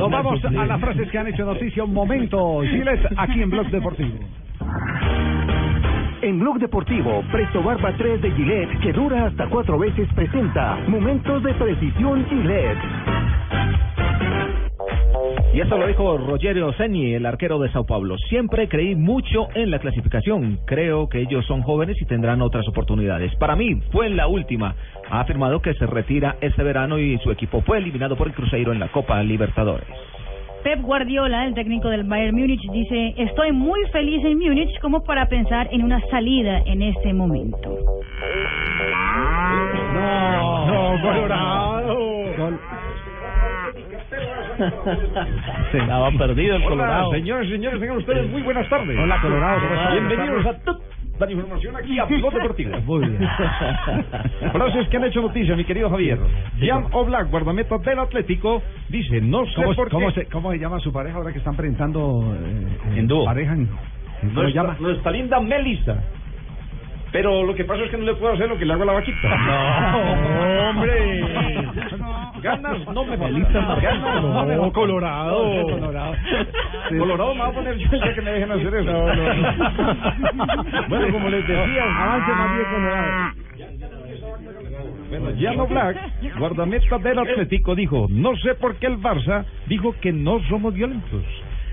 Nos 0.00 0.10
vamos 0.10 0.44
a 0.44 0.66
las 0.66 0.80
frases 0.80 1.10
que 1.10 1.18
han 1.18 1.28
hecho 1.28 1.46
noticia. 1.46 1.82
Un 1.82 1.94
momento, 1.94 2.60
Giles, 2.62 3.00
aquí 3.16 3.40
en 3.42 3.48
Blog 3.50 3.68
Deportivo. 3.70 4.18
En 6.22 6.40
Blog 6.40 6.58
Deportivo, 6.58 7.22
Presto 7.32 7.62
Barba 7.62 7.92
3 7.96 8.20
de 8.20 8.30
Gillette, 8.32 8.80
que 8.80 8.92
dura 8.92 9.26
hasta 9.26 9.46
cuatro 9.48 9.78
veces, 9.78 10.08
presenta 10.14 10.76
Momentos 10.88 11.42
de 11.42 11.54
Precisión 11.54 12.26
Gillette. 12.28 12.78
Y 15.56 15.60
esto 15.62 15.78
lo 15.78 15.86
dijo 15.86 16.18
Rogerio 16.18 16.70
Ceni, 16.74 17.14
el 17.14 17.24
arquero 17.24 17.58
de 17.58 17.72
Sao 17.72 17.86
Paulo. 17.86 18.18
Siempre 18.28 18.68
creí 18.68 18.94
mucho 18.94 19.48
en 19.54 19.70
la 19.70 19.78
clasificación. 19.78 20.58
Creo 20.66 21.08
que 21.08 21.22
ellos 21.22 21.46
son 21.46 21.62
jóvenes 21.62 21.96
y 21.98 22.04
tendrán 22.04 22.42
otras 22.42 22.68
oportunidades. 22.68 23.34
Para 23.36 23.56
mí 23.56 23.76
fue 23.90 24.10
la 24.10 24.26
última. 24.26 24.74
Ha 25.08 25.20
afirmado 25.20 25.62
que 25.62 25.72
se 25.72 25.86
retira 25.86 26.36
este 26.42 26.62
verano 26.62 26.98
y 26.98 27.16
su 27.20 27.30
equipo 27.30 27.62
fue 27.62 27.78
eliminado 27.78 28.16
por 28.16 28.26
el 28.26 28.34
Cruzeiro 28.34 28.70
en 28.70 28.80
la 28.80 28.88
Copa 28.88 29.22
Libertadores. 29.22 29.88
Pep 30.62 30.82
Guardiola, 30.82 31.46
el 31.46 31.54
técnico 31.54 31.88
del 31.88 32.04
Bayern 32.04 32.36
Múnich, 32.36 32.60
dice, 32.70 33.14
estoy 33.16 33.52
muy 33.52 33.80
feliz 33.92 34.22
en 34.26 34.38
Múnich 34.38 34.78
como 34.82 35.04
para 35.04 35.26
pensar 35.26 35.70
en 35.72 35.82
una 35.82 36.02
salida 36.10 36.60
en 36.66 36.82
este 36.82 37.14
momento. 37.14 37.78
No, 39.94 40.66
no, 40.66 41.00
Colorado. 41.00 42.25
Estaba 45.72 46.10
perdido 46.12 46.56
el 46.56 46.64
Colorado. 46.64 47.10
señores, 47.12 47.48
señores, 47.50 47.80
tengan 47.80 47.96
ustedes 47.98 48.30
muy 48.30 48.42
buenas 48.42 48.68
tardes. 48.68 48.98
Hola, 48.98 49.20
Colorado. 49.20 49.60
Bienvenidos 49.92 50.46
a 50.46 50.58
toda 50.64 50.78
la 51.20 51.32
información 51.32 51.76
aquí 51.76 51.98
a 51.98 52.04
Blog 52.04 52.32
Deportivo. 52.34 52.80
Muy 52.86 53.08
bien. 53.08 53.18
Frases 54.52 54.88
que 54.88 54.96
han 54.98 55.04
hecho 55.04 55.22
noticia, 55.22 55.56
mi 55.56 55.64
querido 55.64 55.88
Javier. 55.90 56.18
Jan 56.60 56.86
Oblak, 56.92 57.30
guardameta 57.30 57.78
del 57.78 57.98
Atlético, 58.00 58.62
dice, 58.88 59.20
no 59.22 59.44
sé 59.46 59.54
¿Cómo, 59.62 59.74
por 59.74 59.90
cómo 59.90 60.08
qué... 60.08 60.24
se, 60.24 60.26
¿Cómo 60.26 60.52
se 60.52 60.58
llama 60.58 60.78
su 60.80 60.92
pareja 60.92 61.16
ahora 61.16 61.32
que 61.32 61.38
están 61.38 61.56
presentando 61.56 62.34
eh, 62.38 62.98
En 62.98 63.06
dúo. 63.08 63.24
pareja? 63.24 63.54
en- 63.54 63.66
¿Cómo 63.66 63.80
se 64.20 64.26
Nuestra, 64.34 64.62
llama? 64.62 64.76
nuestra 64.80 65.10
linda 65.12 65.40
Melissa. 65.40 66.02
Pero 67.12 67.44
lo 67.44 67.54
que 67.54 67.64
pasa 67.64 67.84
es 67.84 67.90
que 67.90 67.96
no 67.96 68.04
le 68.04 68.14
puedo 68.14 68.34
hacer 68.34 68.48
lo 68.48 68.58
que 68.58 68.64
le 68.64 68.72
hago 68.72 68.82
a 68.82 68.86
la 68.86 68.92
vaquita. 68.94 69.16
No, 69.96 70.70
hombre. 70.70 71.24
Ganas 72.42 72.86
no 72.92 73.04
me 73.04 73.16
faltan. 73.16 73.80
Ganas 73.80 74.22
no 74.22 74.28
me 74.28 74.28
No, 74.28 74.34
faltan. 74.34 74.70
Colorado. 74.70 75.62
Colorado. 75.62 76.14
Colorado 76.98 77.34
me 77.34 77.40
va 77.40 77.46
a 77.46 77.52
poner 77.52 77.76
yo 77.78 77.88
día 77.88 78.14
que 78.14 78.22
me 78.22 78.30
dejen 78.32 78.52
hacer 78.52 78.74
eso. 78.74 78.92
No, 78.92 79.14
no. 79.14 79.24
Bueno, 80.88 81.12
como 81.12 81.28
les 81.28 81.46
decía, 81.46 81.84
Avance 81.84 82.32
más 82.32 82.54
bien, 82.54 82.66
Colorado. 82.70 83.32
Bueno, 85.08 85.62
Oblak, 85.64 85.96
guardameta 86.38 86.98
del 86.98 87.18
Atlético, 87.18 87.74
dijo, 87.74 88.06
no 88.10 88.36
sé 88.36 88.54
por 88.54 88.76
qué 88.76 88.86
el 88.86 88.98
Barça 88.98 89.44
dijo 89.66 89.94
que 90.00 90.12
no 90.12 90.40
somos 90.48 90.74
violentos. 90.74 91.22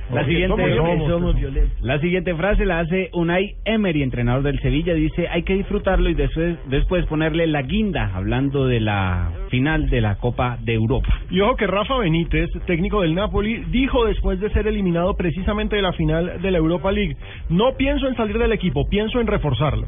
La 0.10 0.20
Porque 0.20 0.32
siguiente, 0.34 0.56
somos 0.56 0.72
violentos. 0.72 1.10
somos 1.10 1.36
violentos. 1.36 1.82
la 1.82 2.00
siguiente 2.00 2.36
frase 2.36 2.66
la 2.66 2.80
hace 2.80 3.10
Unai 3.14 3.56
Emery, 3.66 4.04
entrenador 4.04 4.44
del 4.44 4.60
Sevilla. 4.60 4.94
Dice, 4.94 5.28
hay 5.30 5.44
que 5.44 5.54
disfrutarlo 5.56 6.10
y 6.10 6.14
después, 6.14 6.58
después 6.70 7.06
ponerle 7.06 7.48
la 7.48 7.62
guinda, 7.62 8.12
hablando 8.14 8.68
de 8.68 8.82
la 8.82 9.32
final 9.50 9.90
de 9.90 10.02
la 10.02 10.16
Copa 10.16 10.58
de 10.62 10.74
Europa. 10.74 11.08
Y 11.30 11.40
ojo 11.40 11.56
que 11.56 11.68
Rafa 11.68 11.98
Benítez, 11.98 12.50
técnico 12.68 13.02
del 13.02 13.16
Napoli, 13.16 13.64
dijo 13.72 14.06
después 14.06 14.40
de 14.40 14.50
ser 14.52 14.68
eliminado 14.68 15.16
precisamente 15.16 15.78
de 15.78 15.82
la 15.82 15.94
final 15.94 16.42
de 16.42 16.52
la 16.52 16.58
Europa 16.58 16.92
League, 16.92 17.16
no 17.50 17.74
pienso 17.78 18.08
en 18.08 18.16
salir 18.16 18.38
del 18.38 18.52
equipo, 18.52 18.88
pienso 18.90 19.22
en 19.22 19.28
reforzarlo. 19.28 19.88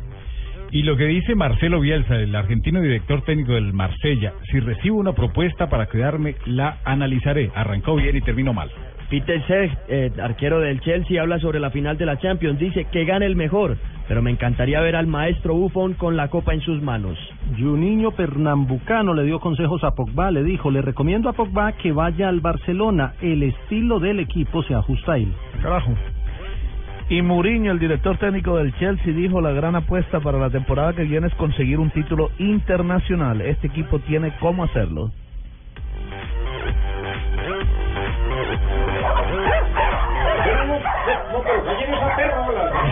Y 0.71 0.81
lo 0.83 0.97
que 0.97 1.05
dice 1.05 1.35
Marcelo 1.35 1.79
Bielsa, 1.79 2.15
el 2.15 2.35
argentino 2.35 2.81
director 2.81 3.21
técnico 3.21 3.53
del 3.53 3.71
Marsella, 3.73 4.33
si 4.51 4.59
recibo 4.59 4.97
una 4.97 5.13
propuesta 5.13 5.69
para 5.69 5.85
quedarme, 5.87 6.35
la 6.45 6.79
analizaré. 6.83 7.51
Arrancó 7.53 7.95
bien 7.95 8.17
y 8.17 8.21
terminó 8.21 8.51
mal. 8.53 8.69
Peter 9.09 9.41
Cech, 9.45 9.71
eh, 9.87 10.11
arquero 10.21 10.59
del 10.59 10.81
Chelsea, 10.81 11.21
habla 11.21 11.39
sobre 11.39 11.59
la 11.59 11.69
final 11.69 11.97
de 11.97 12.05
la 12.05 12.17
Champions. 12.17 12.59
Dice 12.59 12.85
que 12.91 13.05
gane 13.05 13.25
el 13.25 13.35
mejor, 13.35 13.77
pero 14.07 14.21
me 14.21 14.31
encantaría 14.31 14.81
ver 14.81 14.95
al 14.95 15.07
maestro 15.07 15.53
Buffon 15.53 15.93
con 15.93 16.17
la 16.17 16.29
copa 16.29 16.53
en 16.53 16.61
sus 16.61 16.81
manos. 16.81 17.17
Juninho 17.57 18.11
Pernambucano 18.11 19.13
le 19.13 19.23
dio 19.23 19.39
consejos 19.39 19.83
a 19.83 19.91
Pogba, 19.91 20.31
le 20.31 20.43
dijo, 20.43 20.71
le 20.71 20.81
recomiendo 20.81 21.29
a 21.29 21.33
Pogba 21.33 21.73
que 21.73 21.91
vaya 21.91 22.29
al 22.29 22.39
Barcelona, 22.39 23.13
el 23.21 23.43
estilo 23.43 23.99
del 23.99 24.19
equipo 24.19 24.63
se 24.63 24.73
ajusta 24.73 25.13
a 25.13 25.17
él. 25.17 25.31
Carajo. 25.61 25.93
Y 27.07 27.21
Mourinho, 27.21 27.71
el 27.71 27.77
director 27.77 28.17
técnico 28.17 28.57
del 28.57 28.73
Chelsea, 28.79 29.13
dijo 29.13 29.39
la 29.39 29.51
gran 29.51 29.75
apuesta 29.75 30.19
para 30.19 30.39
la 30.39 30.49
temporada 30.49 30.93
que 30.93 31.03
viene 31.03 31.27
es 31.27 31.35
conseguir 31.35 31.77
un 31.77 31.91
título 31.91 32.31
internacional. 32.39 33.41
Este 33.41 33.67
equipo 33.67 33.99
tiene 33.99 34.33
cómo 34.39 34.63
hacerlo. 34.63 35.11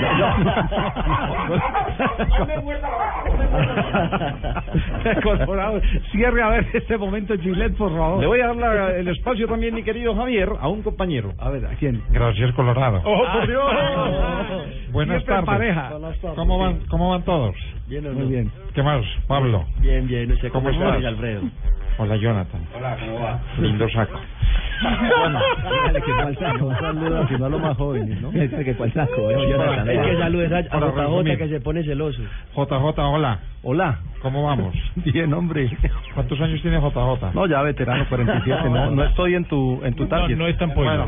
Colorado, 5.24 5.82
cierre 6.12 6.42
a 6.42 6.50
ver 6.50 6.68
este 6.74 6.98
momento, 6.98 7.36
Gillette, 7.38 7.76
por 7.78 7.92
favor. 7.92 8.20
Le 8.22 8.28
voy 8.28 8.42
a 8.42 8.48
dar 8.48 8.56
la- 8.56 8.96
el 8.98 9.08
espacio 9.08 9.48
también, 9.48 9.74
mi 9.76 9.84
querido 9.84 10.16
Javier, 10.16 10.50
a 10.60 10.68
un 10.68 10.82
compañero. 10.82 11.34
A 11.39 11.50
ver, 11.50 11.66
¿a 11.66 11.76
quién? 11.76 12.02
Gracias, 12.10 12.52
Colorado. 12.54 13.02
¡Oh, 13.06 13.24
por 13.34 13.48
Dios! 13.48 13.63
Buenas 14.92 15.24
tardes. 15.26 15.46
pareja. 15.46 15.92
¿Cómo 16.36 16.60
van, 16.60 16.80
¿Cómo 16.89 17.10
van 17.12 17.24
todos? 17.24 17.56
Bien, 17.88 18.04
Muy 18.13 18.28
bien. 18.28 18.52
¿Qué 18.74 18.84
más, 18.84 19.04
Pablo? 19.28 19.66
Bien, 19.80 20.08
bien. 20.08 20.30
¿Cómo 20.52 20.70
cómo, 20.70 20.72
estás? 20.86 21.06
Alfredo. 21.06 21.42
Hola, 21.97 22.15
Jonathan. 22.15 22.62
Hola, 22.75 22.97
¿cómo 22.99 23.19
va? 23.19 23.39
Lindo 23.60 23.88
saco. 23.89 24.19
Bueno, 25.19 25.39
que 25.93 26.12
cuál 26.12 26.38
saco. 26.38 26.65
Un 26.65 26.75
saludo 26.79 27.27
sino 27.27 27.45
a 27.45 27.49
los 27.49 27.62
más 27.62 27.77
jóvenes, 27.77 28.21
¿no? 28.21 28.32
Este 28.32 28.65
que 28.65 28.75
cuál 28.75 28.91
saco, 28.93 29.29
eh, 29.29 29.36
No, 29.36 29.43
Jonathan, 29.45 29.89
Es 29.89 30.01
que 30.08 30.17
saludes 30.17 30.51
a, 30.51 30.62
JJ 30.62 31.38
que 31.38 31.47
se 31.49 31.62
pone 31.62 31.84
celoso. 31.84 32.21
JJ, 32.56 32.99
hola. 32.99 33.39
Hola. 33.63 33.97
¿Cómo 34.21 34.43
vamos? 34.43 34.73
Bien, 34.95 35.34
hombre. 35.34 35.69
¿Cuántos 36.13 36.39
años 36.39 36.62
tiene 36.62 36.80
JJ? 36.80 37.34
No, 37.34 37.45
ya 37.47 37.62
veterano, 37.62 38.06
47. 38.08 38.69
No, 38.69 38.91
no 38.91 39.04
estoy 39.04 39.36
en 39.36 39.45
tu, 39.45 39.82
en 39.84 39.93
tu 39.95 40.06
target. 40.06 40.36
No, 40.36 40.43
no 40.43 40.47
es 40.49 40.58
tan. 40.58 40.73
Bueno, 40.73 41.08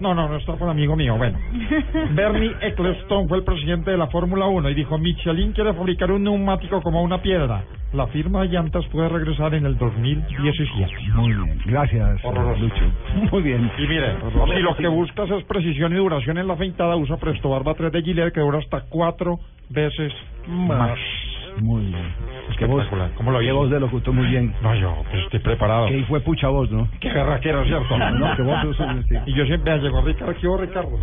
no, 0.00 0.14
no, 0.14 0.28
no 0.28 0.36
está 0.36 0.54
con 0.54 0.68
amigo 0.68 0.96
mío. 0.96 1.16
Bueno, 1.16 1.38
Bernie 2.12 2.54
Ecclestone 2.60 3.28
fue 3.28 3.38
el 3.38 3.44
presidente 3.44 3.90
de 3.90 3.98
la 3.98 4.06
Fórmula 4.08 4.46
1 4.46 4.70
y 4.70 4.74
dijo, 4.74 4.98
Michelin 4.98 5.52
quiere 5.52 5.74
fabricar 5.74 6.10
un 6.10 6.24
neumático 6.24 6.82
como 6.82 7.02
una 7.02 7.20
piedra. 7.20 7.64
La 7.92 8.06
firma 8.06 8.42
de 8.42 8.48
llantas 8.48 8.86
puede 8.86 9.08
regresar 9.08 9.54
en 9.54 9.66
el 9.66 9.76
2017. 9.76 10.92
Muy 11.14 11.34
bien, 11.34 11.60
gracias, 11.66 12.24
Horroroso. 12.24 12.60
Lucho. 12.62 12.84
Muy 13.32 13.42
bien. 13.42 13.70
Y 13.78 13.86
mire, 13.86 14.16
si 14.54 14.62
lo 14.62 14.76
que 14.76 14.88
buscas 14.88 15.30
es 15.30 15.44
precisión 15.44 15.92
y 15.92 15.96
duración 15.96 16.38
en 16.38 16.46
la 16.46 16.56
feintada, 16.56 16.96
usa 16.96 17.16
Presto 17.16 17.50
Barba 17.50 17.74
3 17.74 17.90
de 17.90 18.02
Gillette 18.02 18.32
que 18.32 18.40
dura 18.40 18.58
hasta 18.58 18.82
cuatro 18.82 19.40
veces 19.70 20.12
más. 20.46 20.98
Muy 21.56 21.86
bien. 21.86 22.14
Qué 22.58 22.66
voz, 22.66 22.82
Espectacular. 22.82 23.10
¿Cómo 23.16 23.32
lo 23.32 23.42
hizo? 23.42 23.54
voz 23.54 23.70
de 23.70 23.80
locutor, 23.80 24.14
muy 24.14 24.26
bien. 24.26 24.54
No, 24.62 24.74
yo 24.74 24.94
pues, 25.10 25.22
estoy 25.24 25.40
preparado. 25.40 25.86
Que 25.88 26.02
fue 26.04 26.20
pucha 26.20 26.48
voz, 26.48 26.70
¿no? 26.70 26.88
Qué 27.00 27.08
garraquero, 27.10 27.64
¿cierto? 27.64 27.98
No, 27.98 28.36
que 28.36 28.42
vos 28.42 28.60
sos 28.62 28.80
un- 28.80 29.04
sí. 29.08 29.14
Y 29.26 29.34
yo 29.34 29.44
siempre 29.46 29.78
llego 29.78 30.00
Ricardo, 30.02 30.34
¿qué 30.40 30.46
hubo, 30.48 30.56
Ricardo? 30.58 30.98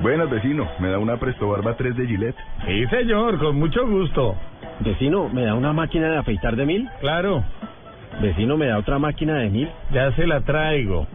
Buenas, 0.00 0.28
vecino. 0.30 0.68
¿Me 0.80 0.88
da 0.88 0.98
una 0.98 1.16
Presto 1.18 1.48
Barba 1.48 1.76
3 1.76 1.96
de 1.96 2.06
Gillette? 2.06 2.36
Sí, 2.66 2.86
señor, 2.88 3.38
con 3.38 3.56
mucho 3.58 3.86
gusto. 3.86 4.36
Vecino, 4.80 5.28
¿me 5.28 5.44
da 5.44 5.54
una 5.54 5.72
máquina 5.72 6.08
de 6.10 6.18
afeitar 6.18 6.56
de 6.56 6.66
mil? 6.66 6.88
Claro, 7.00 7.44
Vecino, 8.20 8.56
¿me 8.56 8.66
da 8.66 8.78
otra 8.78 8.98
máquina 8.98 9.34
de 9.36 9.48
mil? 9.48 9.68
ya 9.92 10.12
se 10.12 10.26
la 10.26 10.40
traigo. 10.42 11.06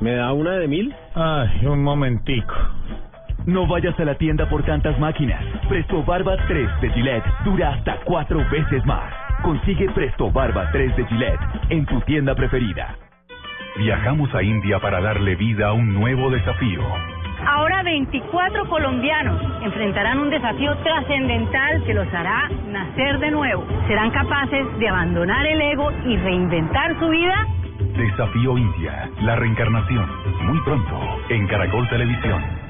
¿Me 0.00 0.12
da 0.14 0.32
una 0.32 0.52
de 0.52 0.68
mil? 0.68 0.94
Ay, 1.14 1.66
un 1.66 1.82
momentico. 1.82 2.54
No 3.46 3.66
vayas 3.66 3.98
a 3.98 4.04
la 4.04 4.14
tienda 4.16 4.48
por 4.48 4.62
tantas 4.64 4.98
máquinas. 4.98 5.42
Presto 5.68 6.02
Barba 6.04 6.36
3 6.46 6.80
de 6.82 6.90
Gillette 6.90 7.24
dura 7.44 7.70
hasta 7.70 7.96
cuatro 8.04 8.38
veces 8.50 8.84
más. 8.84 9.12
Consigue 9.42 9.88
Presto 9.90 10.30
Barba 10.30 10.70
3 10.72 10.96
de 10.96 11.06
Gillette 11.06 11.40
en 11.70 11.86
tu 11.86 12.00
tienda 12.02 12.34
preferida. 12.34 12.96
Viajamos 13.78 14.34
a 14.34 14.42
India 14.42 14.78
para 14.78 15.00
darle 15.00 15.36
vida 15.36 15.68
a 15.68 15.72
un 15.72 15.94
nuevo 15.94 16.30
desafío. 16.30 16.82
Ahora 17.46 17.82
24 17.82 18.68
colombianos 18.68 19.40
enfrentarán 19.62 20.18
un 20.18 20.28
desafío 20.28 20.76
trascendental 20.78 21.82
que 21.84 21.94
los 21.94 22.12
hará 22.12 22.50
nacer 22.68 23.18
de 23.20 23.30
nuevo. 23.30 23.64
¿Serán 23.88 24.10
capaces 24.10 24.66
de 24.78 24.88
abandonar 24.88 25.46
el 25.46 25.62
ego 25.62 25.90
y 26.04 26.16
reinventar 26.18 26.98
su 27.00 27.08
vida? 27.08 27.46
Desafío 27.96 28.58
India, 28.58 29.08
la 29.22 29.36
reencarnación. 29.36 30.06
Muy 30.42 30.60
pronto, 30.60 31.00
en 31.30 31.46
Caracol 31.46 31.88
Televisión. 31.88 32.69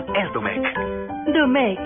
es 0.00 0.32
Domec. 0.32 0.62
Domec, 1.34 1.78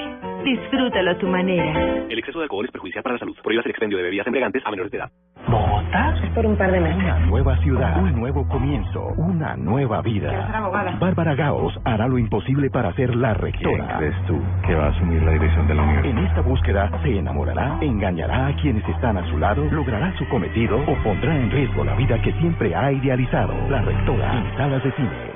disfrútalo 0.44 1.10
a 1.10 1.18
tu 1.18 1.26
manera. 1.26 2.06
El 2.08 2.18
exceso 2.18 2.38
de 2.38 2.44
alcohol 2.44 2.64
es 2.64 2.70
perjudicial 2.70 3.02
para 3.02 3.14
la 3.14 3.18
salud. 3.18 3.36
Prohíbas 3.42 3.66
el 3.66 3.70
expendio 3.70 3.98
de 3.98 4.04
bebidas 4.04 4.26
embriagantes 4.26 4.64
a 4.64 4.70
menores 4.70 4.92
de 4.92 4.98
edad. 4.98 5.10
¿Bogotá? 5.48 6.14
Por 6.34 6.46
un 6.46 6.56
par 6.56 6.70
de 6.70 6.80
meses. 6.80 7.02
Una 7.02 7.18
nueva 7.20 7.56
ciudad, 7.58 8.02
un 8.02 8.20
nuevo 8.20 8.46
comienzo, 8.48 9.06
una 9.16 9.56
nueva 9.56 10.02
vida. 10.02 10.70
Bárbara 11.00 11.34
Gaos 11.34 11.78
hará 11.84 12.06
lo 12.08 12.18
imposible 12.18 12.70
para 12.70 12.92
ser 12.94 13.14
la 13.14 13.34
rectora. 13.34 13.86
¿Quién 13.86 13.98
crees 13.98 14.26
tú 14.26 14.40
que 14.66 14.74
va 14.74 14.86
a 14.86 14.88
asumir 14.90 15.22
la 15.22 15.32
dirección 15.32 15.66
de 15.66 15.74
la 15.74 15.82
universidad? 15.82 16.18
En 16.18 16.26
esta 16.26 16.40
búsqueda 16.42 16.90
se 17.02 17.18
enamorará, 17.18 17.78
engañará 17.80 18.48
a 18.48 18.56
quienes 18.56 18.86
están 18.88 19.16
a 19.16 19.26
su 19.30 19.38
lado, 19.38 19.64
logrará 19.70 20.16
su 20.18 20.28
cometido 20.28 20.78
o 20.78 20.94
pondrá 21.02 21.36
en 21.36 21.50
riesgo 21.50 21.84
la 21.84 21.94
vida 21.94 22.20
que 22.22 22.32
siempre 22.34 22.74
ha 22.74 22.92
idealizado. 22.92 23.54
La 23.68 23.82
rectora 23.82 24.38
en 24.38 24.56
salas 24.56 24.84
de 24.84 24.92
cine. 24.92 25.35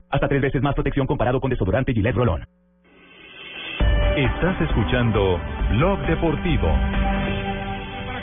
Hasta 0.11 0.27
tres 0.27 0.41
veces 0.41 0.61
más 0.61 0.75
protección 0.75 1.07
comparado 1.07 1.39
con 1.39 1.49
desodorante 1.49 1.93
Gillette 1.93 2.15
Rolón. 2.15 2.45
Estás 4.15 4.61
escuchando 4.61 5.39
Blog 5.71 5.99
Deportivo. 6.05 6.71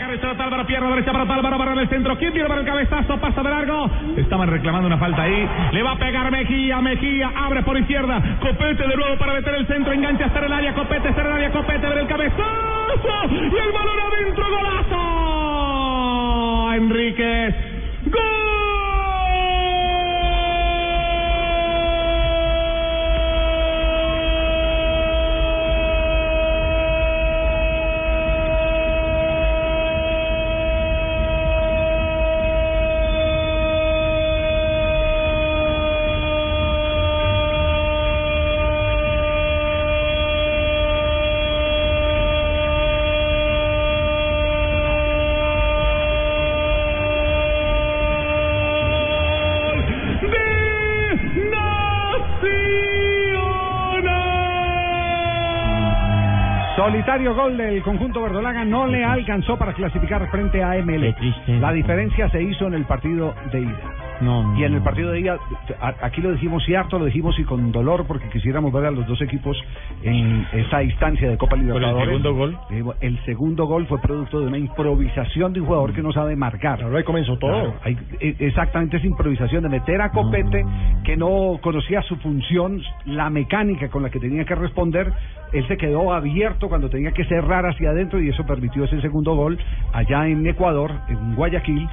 Está 0.09 0.31
Álvaro, 0.45 0.67
pierna 0.67 0.89
derecha 0.91 1.13
para 1.13 1.33
Álvaro, 1.33 1.59
para 1.59 1.81
el 1.81 1.89
centro. 1.89 2.17
¿Quién 2.19 2.33
viene 2.33 2.49
para 2.49 2.63
el 2.63 2.67
cabezazo? 2.67 3.19
Pasa 3.19 3.43
de 3.43 3.51
largo. 3.51 3.89
Estaban 4.17 4.49
reclamando 4.49 4.87
una 4.87 4.97
falta 4.99 5.23
ahí. 5.23 5.49
Le 5.73 5.83
va 5.83 5.93
a 5.93 5.99
pegar 5.99 6.31
Mejía, 6.31 6.81
Mejía. 6.81 7.31
Abre 7.37 7.63
por 7.63 7.79
izquierda. 7.79 8.39
Copete 8.41 8.89
de 8.89 8.97
nuevo 8.97 9.17
para 9.19 9.35
meter 9.35 9.55
el 9.55 9.67
centro. 9.67 9.93
Engancha 9.93 10.25
hasta 10.25 10.45
el 10.45 10.53
área. 10.53 10.75
Copete, 10.75 11.09
hasta 11.09 11.23
el 11.23 11.33
área. 11.33 11.53
Copete, 11.53 11.87
ver 11.87 11.99
el 11.99 12.07
cabezazo. 12.09 12.45
Y 13.31 13.59
el 13.59 13.73
balón 13.73 14.01
adentro. 14.01 14.45
Golazo. 14.51 14.99
Enríquez. 16.75 17.55
Solitario 56.79 57.35
gol 57.35 57.57
del 57.57 57.83
conjunto 57.83 58.23
verdolaga 58.23 58.65
no 58.65 58.87
le 58.87 59.05
alcanzó 59.05 59.59
para 59.59 59.73
clasificar 59.73 60.31
frente 60.31 60.63
a 60.63 60.77
ML. 60.81 61.13
La 61.61 61.73
diferencia 61.73 62.31
se 62.31 62.41
hizo 62.41 62.69
en 62.69 62.75
el 62.75 62.85
partido 62.85 63.35
de 63.51 63.63
ida. 63.63 64.08
Y 64.57 64.65
en 64.65 64.75
el 64.75 64.83
partido 64.83 65.13
de 65.13 65.21
ida, 65.21 65.39
a- 65.81 65.95
aquí 66.03 66.21
lo 66.21 66.33
dijimos 66.33 66.69
y 66.69 66.75
harto, 66.75 66.99
lo 66.99 67.05
dijimos 67.05 67.39
y 67.39 67.45
con 67.45 67.71
dolor 67.73 68.05
porque 68.07 68.29
quisiéramos 68.29 68.73
ver 68.73 68.87
a 68.87 68.91
los 68.91 69.07
dos 69.07 69.21
equipos 69.23 69.57
en 70.03 70.47
esa 70.53 70.83
instancia 70.83 71.29
de 71.31 71.37
Copa 71.39 71.55
el 71.57 71.63
Libertadores. 71.67 72.07
segundo 72.07 72.35
gol? 72.35 72.59
Eh, 72.71 72.83
el 73.01 73.25
segundo 73.25 73.67
gol 73.67 73.87
fue 73.87 74.01
producto 74.01 74.41
de 74.41 74.47
una 74.47 74.59
improvisación 74.59 75.53
de 75.53 75.61
un 75.61 75.67
jugador 75.67 75.93
que 75.93 76.03
no 76.03 76.13
sabe 76.13 76.35
marcar. 76.37 76.83
ahí 76.85 77.05
comenzó 77.05 77.39
todo. 77.39 77.51
Claro, 77.53 77.75
hay- 77.85 77.97
eh, 78.21 78.35
exactamente 78.41 78.97
esa 78.97 79.07
improvisación 79.07 79.63
de 79.63 79.69
meter 79.69 80.01
a 80.01 80.11
Copete 80.11 80.65
que 81.05 81.17
no 81.17 81.59
conocía 81.61 82.03
su 82.03 82.17
función, 82.17 82.83
la 83.07 83.31
mecánica 83.31 83.89
con 83.89 84.03
la 84.03 84.11
que 84.11 84.19
tenía 84.19 84.45
que 84.45 84.55
responder. 84.55 85.13
Él 85.53 85.67
se 85.69 85.77
quedó 85.77 86.13
abierto 86.13 86.69
cuando 86.69 86.91
tenía 86.91 87.13
que 87.13 87.25
cerrar 87.25 87.65
hacia 87.67 87.91
adentro 87.91 88.21
y 88.21 88.29
eso 88.29 88.45
permitió 88.45 88.85
ese 88.85 89.01
segundo 89.01 89.35
gol 89.35 89.59
allá 89.93 90.27
en 90.27 90.47
Ecuador, 90.47 90.91
en 91.09 91.35
Guayaquil, 91.37 91.89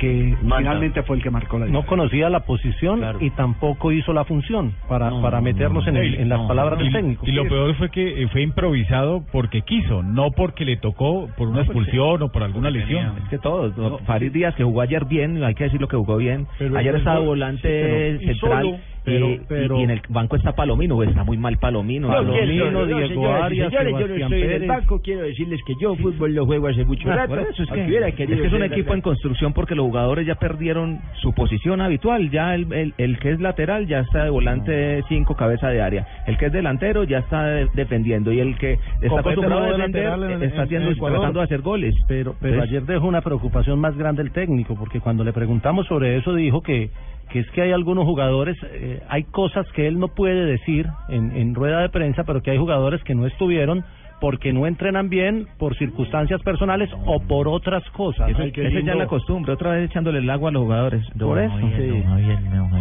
que 0.00 0.34
finalmente 0.40 1.02
fue 1.02 1.16
el 1.16 1.22
que 1.22 1.30
marcó 1.30 1.58
la 1.58 1.66
No 1.66 1.84
conocía 1.84 2.30
la 2.30 2.40
posición 2.40 3.00
y 3.20 3.30
tampoco 3.30 3.92
hizo 3.92 4.12
la 4.14 4.24
función 4.24 4.72
para, 4.88 5.10
para 5.20 5.40
meternos 5.42 5.86
en, 5.86 5.96
el- 5.98 6.14
en 6.14 6.28
las 6.28 6.40
palabras 6.48 6.78
del 6.78 6.88
Y- 6.88 6.92
técnico. 6.92 7.26
Y 7.28 7.32
lo 7.32 7.44
peor 7.46 7.74
fue 7.76 7.90
que 7.90 8.22
eh, 8.22 8.28
fue 8.28 8.40
improvisado 8.42 9.22
porque 9.30 9.60
quiso, 9.62 10.02
no 10.02 10.30
porque 10.30 10.64
le 10.64 10.76
tocó 10.78 11.28
por 11.36 11.48
una 11.48 11.60
expulsión 11.62 12.22
o 12.22 12.28
por 12.32 12.42
alguna 12.42 12.70
lesión. 12.70 13.18
Es 13.22 13.28
que 13.28 13.38
todos, 13.38 13.76
¿no? 13.76 13.98
Farid 13.98 14.32
Díaz 14.32 14.54
que 14.54 14.64
jugó 14.64 14.80
ayer 14.80 15.04
bien, 15.04 15.44
hay 15.44 15.54
que 15.54 15.64
decirlo 15.64 15.86
que 15.86 15.96
jugó 15.96 16.16
bien. 16.16 16.46
Pero- 16.58 16.78
ayer 16.78 16.94
estaba 16.96 17.20
sí, 17.20 17.26
volante 17.26 18.18
y 18.22 18.26
central. 18.26 18.62
solo, 18.64 18.76
pero, 19.10 19.44
pero- 19.48 19.76
y- 19.76 19.80
y 19.80 19.84
en 19.84 19.90
el 19.90 20.02
banco 20.08 20.36
está 20.36 20.52
Palomino, 20.52 21.02
está 21.02 21.24
muy 21.24 21.36
mal 21.38 21.58
Palomino. 21.58 22.08
No, 22.08 22.14
Palomino, 22.14 22.64
no, 22.66 22.70
no, 22.80 22.86
Diego 22.86 23.08
señoras 23.08 23.40
y 23.40 23.44
Arias, 23.44 23.68
señores, 23.70 23.92
yo 23.92 24.06
no 24.08 24.14
estoy 24.36 24.42
en 24.42 24.50
el 24.62 24.68
banco, 24.68 25.00
quiero 25.02 25.22
decirles 25.22 25.60
que 25.66 25.74
yo 25.80 25.94
fútbol 25.96 26.34
lo 26.34 26.46
juego 26.46 26.68
hace 26.68 26.84
mucho 26.84 27.10
Ah, 27.10 27.16
rato. 27.16 27.38
eso, 27.38 27.62
es, 27.62 27.68
que, 27.70 27.98
es 27.98 28.14
que 28.14 28.46
es 28.46 28.52
un 28.52 28.62
equipo 28.62 28.94
en 28.94 29.00
construcción 29.00 29.52
porque 29.52 29.74
los 29.74 29.86
jugadores 29.86 30.26
ya 30.26 30.34
perdieron 30.36 31.00
su 31.20 31.32
posición 31.34 31.80
habitual. 31.80 32.30
Ya 32.30 32.54
el, 32.54 32.72
el, 32.72 32.94
el 32.98 33.18
que 33.18 33.30
es 33.32 33.40
lateral 33.40 33.86
ya 33.86 34.00
está 34.00 34.24
de 34.24 34.30
volante 34.30 35.02
5 35.08 35.34
cabeza 35.36 35.68
de 35.68 35.80
área. 35.82 36.06
El 36.26 36.36
que 36.38 36.46
es 36.46 36.52
delantero 36.52 37.04
ya 37.04 37.18
está 37.18 37.44
de- 37.44 37.68
defendiendo. 37.74 38.32
Y 38.32 38.40
el 38.40 38.56
que 38.58 38.78
está 39.02 39.20
acostumbrado 39.20 39.64
a 39.64 39.66
de 39.66 39.76
defender 39.76 40.04
en- 40.06 40.42
está 40.42 40.56
en- 40.56 40.62
haciendo, 40.62 40.94
tratando 40.94 41.40
de 41.40 41.44
hacer 41.44 41.60
goles. 41.60 41.94
Pero, 42.08 42.34
pero 42.40 42.54
Entonces, 42.54 42.70
ayer 42.78 42.82
dejó 42.86 43.06
una 43.08 43.20
preocupación 43.20 43.78
más 43.80 43.96
grande 43.96 44.22
el 44.22 44.30
técnico, 44.32 44.74
porque 44.74 45.00
cuando 45.00 45.24
le 45.24 45.32
preguntamos 45.32 45.86
sobre 45.86 46.16
eso 46.16 46.34
dijo 46.34 46.62
que, 46.62 46.90
que 47.30 47.40
es 47.40 47.50
que 47.52 47.62
hay 47.62 47.72
algunos 47.72 48.04
jugadores, 48.04 48.56
eh, 48.64 49.00
hay 49.08 49.24
cosas 49.24 49.66
que 49.72 49.86
él 49.86 49.98
no 49.98 50.08
puede 50.08 50.44
decir 50.44 50.86
en, 51.08 51.34
en 51.36 51.54
rueda 51.54 51.80
de 51.80 51.88
prensa, 51.88 52.24
pero 52.24 52.42
que 52.42 52.50
hay 52.50 52.58
jugadores 52.58 53.02
que 53.04 53.14
no 53.14 53.26
estuvieron 53.26 53.84
porque 54.20 54.52
no 54.52 54.66
entrenan 54.66 55.08
bien 55.08 55.46
por 55.58 55.74
circunstancias 55.78 56.42
personales 56.42 56.90
o 57.06 57.20
por 57.20 57.48
otras 57.48 57.82
cosas. 57.92 58.28
Eso, 58.28 58.42
esa 58.60 58.78
es 58.80 58.84
ya 58.84 58.94
la 58.94 59.06
costumbre, 59.06 59.52
otra 59.54 59.70
vez 59.70 59.88
echándole 59.88 60.18
el 60.18 60.28
agua 60.28 60.50
a 60.50 60.52
los 60.52 60.62
jugadores. 60.64 61.02
Por 61.18 61.38
eso, 61.38 61.54
sí. 61.78 62.04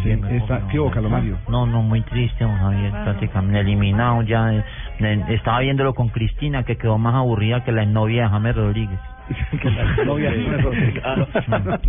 Sí, 0.04 0.10
está- 0.36 0.68
¿qué 0.70 0.80
hubo, 0.80 0.92
Carlos 0.92 1.12
Mario? 1.12 1.38
No, 1.48 1.66
no, 1.66 1.82
muy 1.82 2.02
triste, 2.02 2.44
don 2.44 2.58
Javier, 2.58 2.92
prácticamente 2.92 3.60
eliminado 3.62 4.22
ya. 4.24 4.54
eh, 4.54 4.64
estaba 5.30 5.60
viéndolo 5.62 5.94
con 5.94 6.10
Cristina, 6.10 6.64
que 6.64 6.76
quedó 6.76 6.98
más 6.98 7.16
aburrida 7.16 7.64
que 7.64 7.72
la 7.72 7.86
novia 7.86 8.24
de 8.24 8.30
James 8.30 8.56
Rodríguez. 8.58 9.00
que 9.62 9.70
Rodríguez. 10.04 11.04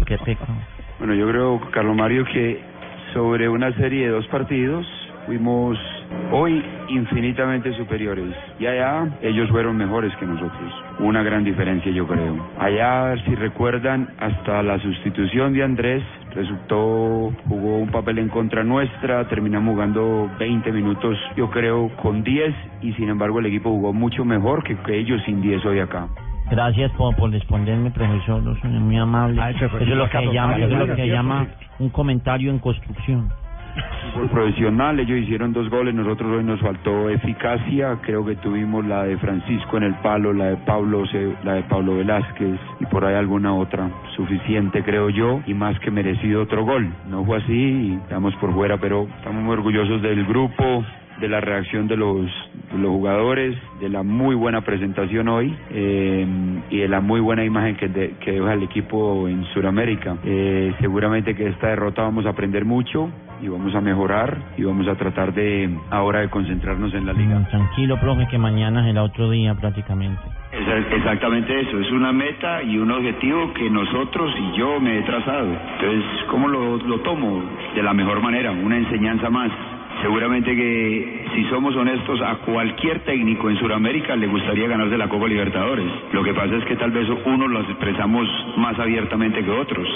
Qué. 0.06 0.36
Bueno, 0.98 1.14
yo 1.14 1.28
creo, 1.28 1.60
Carlos 1.70 1.96
Mario, 1.96 2.24
que 2.26 2.60
sobre 3.14 3.48
una 3.48 3.72
serie 3.74 4.06
de 4.06 4.12
dos 4.12 4.26
partidos, 4.28 4.86
fuimos 5.26 5.78
hoy 6.32 6.62
infinitamente 6.88 7.72
superiores 7.76 8.34
y 8.58 8.66
allá 8.66 9.08
ellos 9.22 9.48
fueron 9.50 9.76
mejores 9.76 10.14
que 10.16 10.26
nosotros. 10.26 10.72
Una 10.98 11.22
gran 11.22 11.44
diferencia 11.44 11.90
yo 11.92 12.06
creo. 12.06 12.36
Allá, 12.58 13.14
si 13.24 13.34
recuerdan, 13.34 14.08
hasta 14.18 14.62
la 14.62 14.78
sustitución 14.80 15.52
de 15.52 15.62
Andrés 15.62 16.02
resultó, 16.34 17.32
jugó 17.48 17.78
un 17.78 17.90
papel 17.90 18.18
en 18.18 18.28
contra 18.28 18.62
nuestra, 18.62 19.28
terminamos 19.28 19.74
jugando 19.74 20.30
20 20.38 20.72
minutos, 20.72 21.16
yo 21.36 21.50
creo, 21.50 21.88
con 22.02 22.22
10 22.22 22.54
y 22.82 22.92
sin 22.94 23.08
embargo 23.08 23.40
el 23.40 23.46
equipo 23.46 23.70
jugó 23.70 23.92
mucho 23.92 24.24
mejor 24.24 24.62
que, 24.62 24.76
que 24.76 24.98
ellos 24.98 25.20
sin 25.24 25.40
10 25.40 25.64
hoy 25.64 25.80
acá. 25.80 26.08
Gracias 26.50 26.90
por, 26.92 27.14
por 27.16 27.30
responderme, 27.30 27.90
profesor. 27.90 28.40
Eso 28.42 28.52
es 28.66 28.72
muy 28.80 28.96
amable. 28.98 29.40
Ah, 29.40 29.50
Eso 29.50 29.66
es 29.78 29.88
lo 29.88 30.08
que 30.08 30.26
llama, 30.32 30.52
vale, 30.52 30.64
eso 30.64 30.72
es 30.74 30.78
lo 30.78 30.86
vale, 30.86 30.96
que 30.96 31.02
cierto, 31.04 31.14
llama 31.14 31.46
sí. 31.58 31.66
un 31.78 31.90
comentario 31.90 32.50
en 32.50 32.58
construcción. 32.58 33.30
fútbol 34.12 34.28
profesional, 34.30 34.98
ellos 34.98 35.18
hicieron 35.20 35.52
dos 35.52 35.70
goles, 35.70 35.94
nosotros 35.94 36.28
hoy 36.38 36.42
nos 36.42 36.58
faltó 36.60 37.08
eficacia, 37.08 37.96
creo 38.02 38.24
que 38.26 38.34
tuvimos 38.36 38.84
la 38.84 39.04
de 39.04 39.16
Francisco 39.18 39.76
en 39.76 39.84
el 39.84 39.94
palo, 40.02 40.32
la 40.32 40.46
de 40.46 40.56
Pablo, 40.56 41.06
Se- 41.06 41.36
la 41.44 41.52
de 41.54 41.62
Pablo 41.62 41.96
Velázquez 41.96 42.58
y 42.80 42.86
por 42.86 43.04
ahí 43.04 43.14
alguna 43.14 43.54
otra, 43.54 43.88
suficiente 44.16 44.82
creo 44.82 45.08
yo 45.10 45.40
y 45.46 45.54
más 45.54 45.78
que 45.78 45.92
merecido 45.92 46.42
otro 46.42 46.64
gol, 46.64 46.92
no 47.08 47.24
fue 47.24 47.38
así 47.38 47.52
y 47.52 47.94
estamos 48.02 48.34
por 48.36 48.52
fuera, 48.52 48.76
pero 48.78 49.06
estamos 49.18 49.40
muy 49.44 49.52
orgullosos 49.52 50.02
del 50.02 50.24
grupo, 50.26 50.84
de 51.20 51.28
la 51.28 51.40
reacción 51.40 51.86
de 51.86 51.96
los, 51.96 52.26
de 52.72 52.78
los 52.78 52.90
jugadores, 52.90 53.56
de 53.80 53.88
la 53.88 54.02
muy 54.02 54.34
buena 54.34 54.62
presentación 54.62 55.28
hoy 55.28 55.54
eh, 55.70 56.26
y 56.70 56.78
de 56.78 56.88
la 56.88 57.00
muy 57.00 57.20
buena 57.20 57.44
imagen 57.44 57.76
que, 57.76 57.88
de- 57.88 58.14
que 58.20 58.32
deja 58.32 58.54
el 58.54 58.62
equipo 58.62 59.28
en 59.28 59.44
Sudamérica. 59.52 60.16
Eh, 60.24 60.72
seguramente 60.80 61.34
que 61.34 61.48
esta 61.48 61.68
derrota 61.68 62.02
vamos 62.02 62.26
a 62.26 62.30
aprender 62.30 62.64
mucho 62.64 63.10
y 63.42 63.48
vamos 63.48 63.74
a 63.74 63.80
mejorar 63.80 64.36
y 64.56 64.64
vamos 64.64 64.86
a 64.88 64.94
tratar 64.96 65.32
de 65.34 65.70
ahora 65.90 66.20
de 66.20 66.28
concentrarnos 66.28 66.92
en 66.94 67.06
la 67.06 67.12
liga. 67.12 67.38
Mm, 67.38 67.48
Tranquilo, 67.48 67.98
profe, 68.00 68.26
que 68.28 68.38
mañana 68.38 68.84
será 68.84 69.02
otro 69.02 69.30
día 69.30 69.54
prácticamente. 69.54 70.20
Exactamente 70.52 71.60
eso, 71.60 71.78
es 71.80 71.90
una 71.90 72.12
meta 72.12 72.62
y 72.62 72.76
un 72.78 72.90
objetivo 72.90 73.52
que 73.54 73.68
nosotros 73.70 74.32
y 74.38 74.58
yo 74.58 74.80
me 74.80 74.98
he 74.98 75.02
trazado. 75.02 75.46
Entonces, 75.48 76.04
¿cómo 76.30 76.48
lo, 76.48 76.76
lo 76.78 77.00
tomo? 77.00 77.42
De 77.74 77.82
la 77.82 77.92
mejor 77.94 78.20
manera, 78.22 78.50
una 78.50 78.76
enseñanza 78.76 79.30
más. 79.30 79.50
Seguramente 80.02 80.56
que 80.56 81.26
si 81.34 81.44
somos 81.50 81.76
honestos, 81.76 82.20
a 82.22 82.36
cualquier 82.36 83.00
técnico 83.00 83.50
en 83.50 83.56
Sudamérica 83.58 84.16
le 84.16 84.26
gustaría 84.26 84.66
ganarse 84.66 84.96
la 84.96 85.08
Copa 85.08 85.26
Libertadores. 85.26 85.86
Lo 86.12 86.22
que 86.24 86.32
pasa 86.32 86.56
es 86.56 86.64
que 86.64 86.76
tal 86.76 86.90
vez 86.90 87.06
unos 87.24 87.50
los 87.50 87.68
expresamos 87.68 88.26
más 88.56 88.78
abiertamente 88.78 89.44
que 89.44 89.50
otros. 89.50 89.88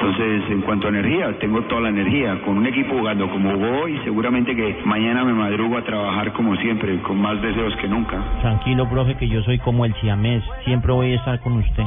Entonces, 0.00 0.50
en 0.50 0.62
cuanto 0.62 0.86
a 0.86 0.90
energía, 0.90 1.38
tengo 1.38 1.60
toda 1.62 1.82
la 1.82 1.88
energía. 1.90 2.40
Con 2.42 2.58
un 2.58 2.66
equipo 2.66 2.96
jugando 2.96 3.28
como 3.30 3.52
hoy, 3.52 4.00
seguramente 4.02 4.56
que 4.56 4.78
mañana 4.84 5.24
me 5.24 5.34
madrugo 5.34 5.76
a 5.76 5.82
trabajar 5.82 6.32
como 6.32 6.56
siempre, 6.56 6.98
con 7.02 7.20
más 7.20 7.40
deseos 7.42 7.76
que 7.76 7.86
nunca. 7.86 8.16
Tranquilo, 8.40 8.88
profe, 8.88 9.16
que 9.16 9.28
yo 9.28 9.42
soy 9.42 9.58
como 9.58 9.84
el 9.84 9.94
siamés. 9.96 10.42
Siempre 10.64 10.92
voy 10.92 11.12
a 11.12 11.16
estar 11.16 11.40
con 11.40 11.58
usted. 11.58 11.84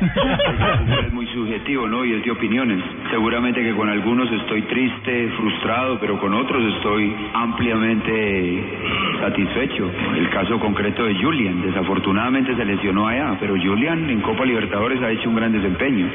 Es 0.00 1.12
muy 1.12 1.26
subjetivo, 1.26 1.86
¿no? 1.86 2.04
Y 2.04 2.14
es 2.14 2.24
de 2.24 2.30
opiniones. 2.30 2.82
Seguramente 3.10 3.62
que 3.62 3.74
con 3.74 3.88
algunos 3.88 4.30
estoy 4.32 4.62
triste, 4.62 5.28
frustrado, 5.36 5.98
pero 6.00 6.18
con 6.18 6.32
otros 6.32 6.62
estoy 6.76 7.14
ampliamente 7.34 8.64
satisfecho. 9.20 9.90
El 10.16 10.30
caso 10.30 10.58
concreto 10.58 11.04
de 11.04 11.14
Julian, 11.14 11.62
desafortunadamente 11.62 12.54
se 12.56 12.64
lesionó 12.64 13.08
allá, 13.08 13.36
pero 13.38 13.54
Julian 13.54 14.08
en 14.08 14.20
Copa 14.20 14.44
Libertadores 14.44 15.02
ha 15.02 15.10
hecho 15.10 15.28
un 15.28 15.36
gran 15.36 15.52
desempeño. 15.52 16.06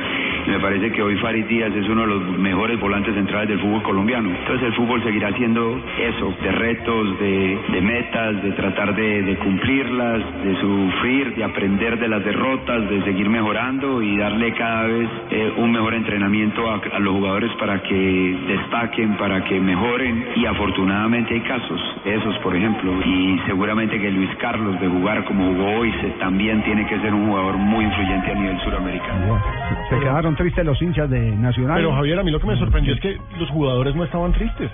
Me 0.47 0.59
parece 0.59 0.91
que 0.91 1.01
hoy 1.01 1.15
Farid 1.17 1.45
Díaz 1.45 1.73
es 1.75 1.87
uno 1.87 2.01
de 2.01 2.07
los 2.07 2.39
mejores 2.39 2.79
volantes 2.79 3.13
centrales 3.13 3.49
del 3.49 3.59
fútbol 3.59 3.83
colombiano. 3.83 4.29
Entonces 4.29 4.67
el 4.67 4.73
fútbol 4.73 5.03
seguirá 5.03 5.31
siendo 5.33 5.79
eso, 5.99 6.33
de 6.41 6.51
retos, 6.51 7.19
de, 7.19 7.59
de 7.71 7.81
metas, 7.81 8.41
de 8.41 8.51
tratar 8.51 8.95
de 8.95 9.37
cumplirlas, 9.43 10.21
de 10.43 10.55
sufrir, 10.59 11.35
de 11.35 11.43
aprender 11.43 11.99
de 11.99 12.07
las 12.07 12.23
derrotas, 12.23 12.89
de 12.89 13.03
seguir 13.03 13.29
mejorando 13.29 13.74
y 13.75 14.17
darle 14.17 14.53
cada 14.53 14.83
vez 14.83 15.09
eh, 15.31 15.53
un 15.57 15.71
mejor 15.71 15.93
entrenamiento 15.93 16.69
a, 16.69 16.75
a 16.75 16.99
los 16.99 17.13
jugadores 17.13 17.51
para 17.59 17.81
que 17.83 18.37
destaquen, 18.47 19.17
para 19.17 19.43
que 19.43 19.59
mejoren 19.59 20.25
y 20.35 20.45
afortunadamente 20.45 21.33
hay 21.33 21.41
casos, 21.41 21.81
esos 22.05 22.37
por 22.39 22.55
ejemplo, 22.55 22.93
y 23.05 23.39
seguramente 23.45 23.99
que 23.99 24.11
Luis 24.11 24.29
Carlos 24.37 24.79
de 24.79 24.87
jugar 24.87 25.25
como 25.25 25.51
jugó 25.51 25.79
hoy 25.79 25.91
se, 25.99 26.09
también 26.19 26.63
tiene 26.63 26.87
que 26.87 26.99
ser 27.01 27.13
un 27.13 27.27
jugador 27.27 27.57
muy 27.57 27.83
influyente 27.83 28.31
a 28.31 28.35
nivel 28.35 28.59
suramericano. 28.61 29.41
Se 29.89 29.99
quedaron 29.99 30.35
tristes 30.35 30.65
los 30.65 30.81
hinchas 30.81 31.09
de 31.09 31.35
Nacional. 31.35 31.77
Pero 31.77 31.93
Javier, 31.93 32.19
a 32.19 32.23
mí 32.23 32.31
lo 32.31 32.39
que 32.39 32.47
me 32.47 32.55
sorprendió 32.57 32.93
es 32.93 33.01
que 33.01 33.17
los 33.37 33.49
jugadores 33.49 33.93
no 33.95 34.05
estaban 34.05 34.31
tristes. 34.31 34.71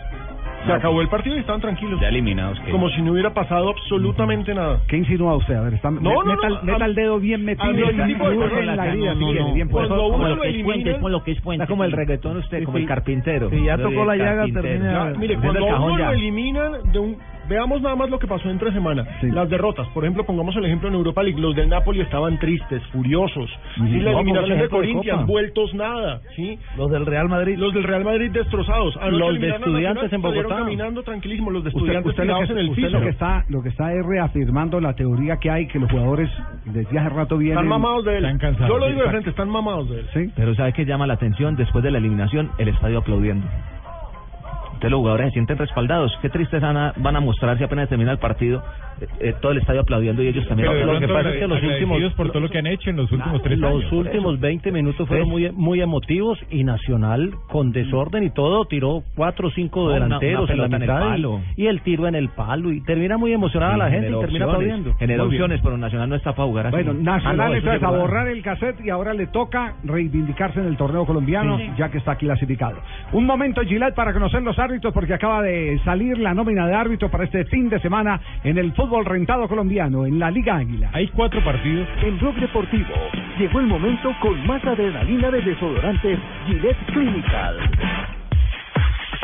Se 0.66 0.72
acabó 0.74 1.02
el 1.02 1.08
partido 1.10 1.36
y 1.36 1.40
estaban 1.40 1.62
tranquilos. 1.62 2.00
Ya 2.00 2.10
eliminados. 2.10 2.60
Como 2.72 2.90
si 2.90 3.02
no 3.02 3.12
hubiera 3.14 3.34
pasado 3.34 3.70
absolutamente 3.70 4.54
nada. 4.54 4.80
¿Qué 4.88 4.98
insinúa 4.98 5.36
usted? 5.36 5.56
A 5.56 5.62
ver, 5.62 5.74
está, 5.74 5.90
No, 5.92 6.00
no, 6.02 6.24
meta, 6.24 6.50
no, 6.50 6.64
meta 6.64 6.84
a- 6.84 6.88
el 6.88 6.96
dedo 6.96 7.20
bien 7.20 7.44
metido. 7.46 7.72
Cuando 9.70 10.08
uno 10.08 10.28
lo 10.30 10.36
lo 10.36 11.10
lo 11.10 11.24
que 11.24 11.32
es 11.32 11.42
puente. 11.42 11.64
Está 11.64 11.68
como 11.68 11.84
el 11.84 11.92
reggaetón 11.92 12.38
usted, 12.38 12.64
como 12.64 12.78
el 12.78 12.86
carpintero. 12.86 13.50
Sí, 13.50 13.64
ya 13.64 13.78
tocó 13.78 14.06
la 14.06 14.16
llaga, 14.16 14.46
termina. 14.54 15.14
Mire, 15.18 15.36
cuando 15.38 15.66
uno 15.66 15.98
lo 15.98 16.12
eliminan 16.12 16.72
de 16.92 17.00
un... 17.00 17.18
Veamos 17.52 17.82
nada 17.82 17.98
más 17.98 18.10
lo 18.10 18.18
que 18.18 18.28
pasó 18.28 18.50
entre 18.50 18.72
semana. 18.72 19.06
Las 19.24 19.50
derrotas. 19.50 19.86
Por 19.90 20.06
ejemplo, 20.06 20.24
pongamos 20.26 20.56
el 20.56 20.64
ejemplo 20.64 20.88
en 20.88 20.96
Europa 20.96 21.22
League. 21.22 21.38
Los 21.38 21.54
del 21.54 21.68
Napoli 21.68 22.00
estaban 22.00 22.40
tristes, 22.40 22.82
furiosos. 22.94 23.50
Sí, 23.76 23.82
Y 23.82 24.00
la 24.00 24.14
no, 24.14 24.20
eliminación 24.20 24.58
de 24.58 24.64
de 24.64 24.70
Corinthians, 24.70 25.20
Copa. 25.20 25.32
vueltos 25.32 25.74
nada. 25.74 26.22
¿sí? 26.38 26.58
Los 26.78 26.90
del 26.92 27.06
Real 27.06 27.28
Madrid. 27.28 27.58
Los 27.58 27.74
del 27.74 27.84
Real 27.84 28.06
Madrid 28.06 28.32
destrozados. 28.32 28.96
Anoche 29.02 29.18
Los 29.18 29.40
de 29.42 29.50
Estudiantes 29.50 30.14
en 30.14 30.22
Bogotá. 30.22 30.56
caminando 30.60 31.04
tranquilísimos. 31.04 31.52
Los 31.52 31.64
de 31.66 31.70
estudiantes 31.72 32.06
usted 32.10 32.24
lo 32.24 32.40
que, 32.40 32.52
en 32.54 32.58
el 32.58 32.70
usted 32.70 32.84
piso. 32.84 32.98
lo 32.98 33.04
que 33.04 33.10
está 33.10 33.44
lo 33.50 33.62
que 33.62 33.68
está 33.70 33.94
es 33.94 34.06
reafirmando 34.06 34.80
la 34.80 34.94
teoría 34.94 35.36
que 35.38 35.52
hay 35.52 35.68
que 35.68 35.78
los 35.78 35.92
jugadores 35.92 36.30
desde 36.66 37.00
hace 37.00 37.10
rato 37.10 37.38
vienen 37.38 37.58
Están 37.58 37.68
mamados 37.68 38.06
de 38.06 38.18
él. 38.18 38.24
Están 38.24 38.38
cansados. 38.40 38.70
Yo 38.70 38.78
lo 38.78 38.88
digo 38.88 39.02
de 39.04 39.10
frente, 39.10 39.30
están 39.30 39.50
mamados 39.50 39.90
de 39.90 40.00
él. 40.00 40.06
Sí. 40.14 40.32
Pero 40.38 40.56
¿sabe 40.56 40.72
qué 40.72 40.86
llama 40.86 41.06
la 41.06 41.16
atención? 41.16 41.58
Después 41.58 41.84
de 41.84 41.92
la 41.92 41.98
eliminación, 41.98 42.50
el 42.60 42.70
estadio 42.70 43.00
aplaudiendo. 43.00 43.46
Entonces 44.82 44.94
los 44.94 45.02
jugadores 45.02 45.28
se 45.28 45.34
sienten 45.34 45.60
respaldados. 45.60 46.12
Qué 46.24 46.30
tristes 46.32 46.60
van 46.60 46.76
a, 46.76 46.94
van 46.98 47.16
a 47.16 47.20
mostrar 47.20 47.56
si 47.56 47.64
apenas 47.64 47.88
termina 47.88 48.12
el 48.12 48.18
partido, 48.18 48.64
eh, 49.20 49.34
todo 49.42 49.52
el 49.52 49.58
estadio 49.60 49.82
aplaudiendo 49.82 50.22
y 50.24 50.28
ellos 50.28 50.48
también. 50.48 50.70
Pero 50.72 51.14
pasa 51.14 51.30
es 51.34 51.40
que 51.40 51.48
los 51.48 51.62
últimos- 51.64 52.14
por 52.14 52.30
todo 52.32 52.40
lo 52.42 52.50
que 52.50 52.58
han 52.60 52.68
hecho 52.68 52.90
en 52.90 52.98
los 52.98 53.12
últimos 53.12 53.42
tres 53.42 53.60
Los 53.60 53.82
años. 53.82 53.92
últimos 53.94 54.40
20 54.40 54.72
minutos 54.72 55.08
fueron 55.08 55.30
muy 55.30 55.52
muy 55.52 55.82
emotivos 55.82 56.40
y 56.50 56.64
Nacional 56.64 57.32
con 57.50 57.72
desorden 57.72 58.24
y 58.24 58.30
todo 58.30 58.66
tiró 58.66 59.04
cuatro 59.16 59.48
o 59.48 59.52
cinco 59.52 59.86
una- 59.86 59.94
delanteros 59.96 60.50
una 60.50 60.54
en 60.54 60.58
la 60.58 60.64
pelota 60.64 60.76
en 60.76 60.82
el 60.82 60.88
mitad 60.88 61.02
y- 61.58 61.68
el 61.68 61.82
tiro 61.82 62.08
en 62.08 62.16
el 62.16 62.30
palo 62.30 62.72
y 62.72 62.82
termina 62.82 63.18
muy 63.18 63.34
emocionada 63.34 63.78
la 63.78 63.90
gente 63.90 64.08
y 64.10 64.20
termina 64.20 64.26
opciones, 64.26 64.44
aplaudiendo. 64.44 64.94
bien. 65.24 65.28
opciones, 65.32 65.62
pero 65.64 65.78
Nacional 65.78 66.10
no 66.10 66.16
está 66.16 66.34
para 66.34 66.48
jugar 66.48 66.68
así. 66.68 66.76
Bueno, 66.76 66.94
Nacional 66.94 67.54
Ah, 67.54 67.60
sí 67.62 67.86
a 67.86 67.90
borrar 67.90 68.28
el 68.28 68.42
cassette 68.42 68.82
y 68.86 68.90
ahora 68.90 69.14
le 69.14 69.28
toca 69.28 69.76
reivindicarse 69.84 70.60
en 70.60 70.68
el 70.68 70.78
torneo 70.78 71.06
colombiano, 71.06 71.58
Sí. 71.58 71.70
ya 71.78 71.90
que 71.90 71.98
está 71.98 72.12
aquí 72.14 72.26
clasificado. 72.26 72.78
Un 73.14 73.26
momento, 73.26 73.62
Gillette, 73.62 73.96
para 73.96 74.14
conocer 74.14 74.42
los 74.44 74.58
árbitros, 74.60 74.94
porque 74.94 75.14
acaba 75.14 75.42
de 75.42 75.80
salir 75.84 76.18
la 76.18 76.34
nómina 76.34 76.68
de 76.68 76.74
árbitros 76.76 77.10
para 77.12 77.24
este 77.26 77.46
fin 77.46 77.70
de 77.70 77.80
semana 77.80 78.20
en 78.44 78.58
el 78.58 78.72
fútbol 78.74 78.91
rentado 79.00 79.48
colombiano, 79.48 80.06
en 80.06 80.20
la 80.20 80.30
Liga 80.30 80.58
Águila. 80.58 80.90
Hay 80.94 81.08
cuatro 81.10 81.42
partidos. 81.44 81.88
En 82.04 82.20
Blog 82.20 82.36
Deportivo 82.36 82.94
llegó 83.40 83.60
el 83.60 83.68
momento 83.68 84.14
con 84.22 84.46
más 84.46 84.64
adrenalina 84.66 85.32
de 85.32 85.42
desodorantes 85.42 86.20
Gillette 86.48 86.86
Clinical. 86.88 88.21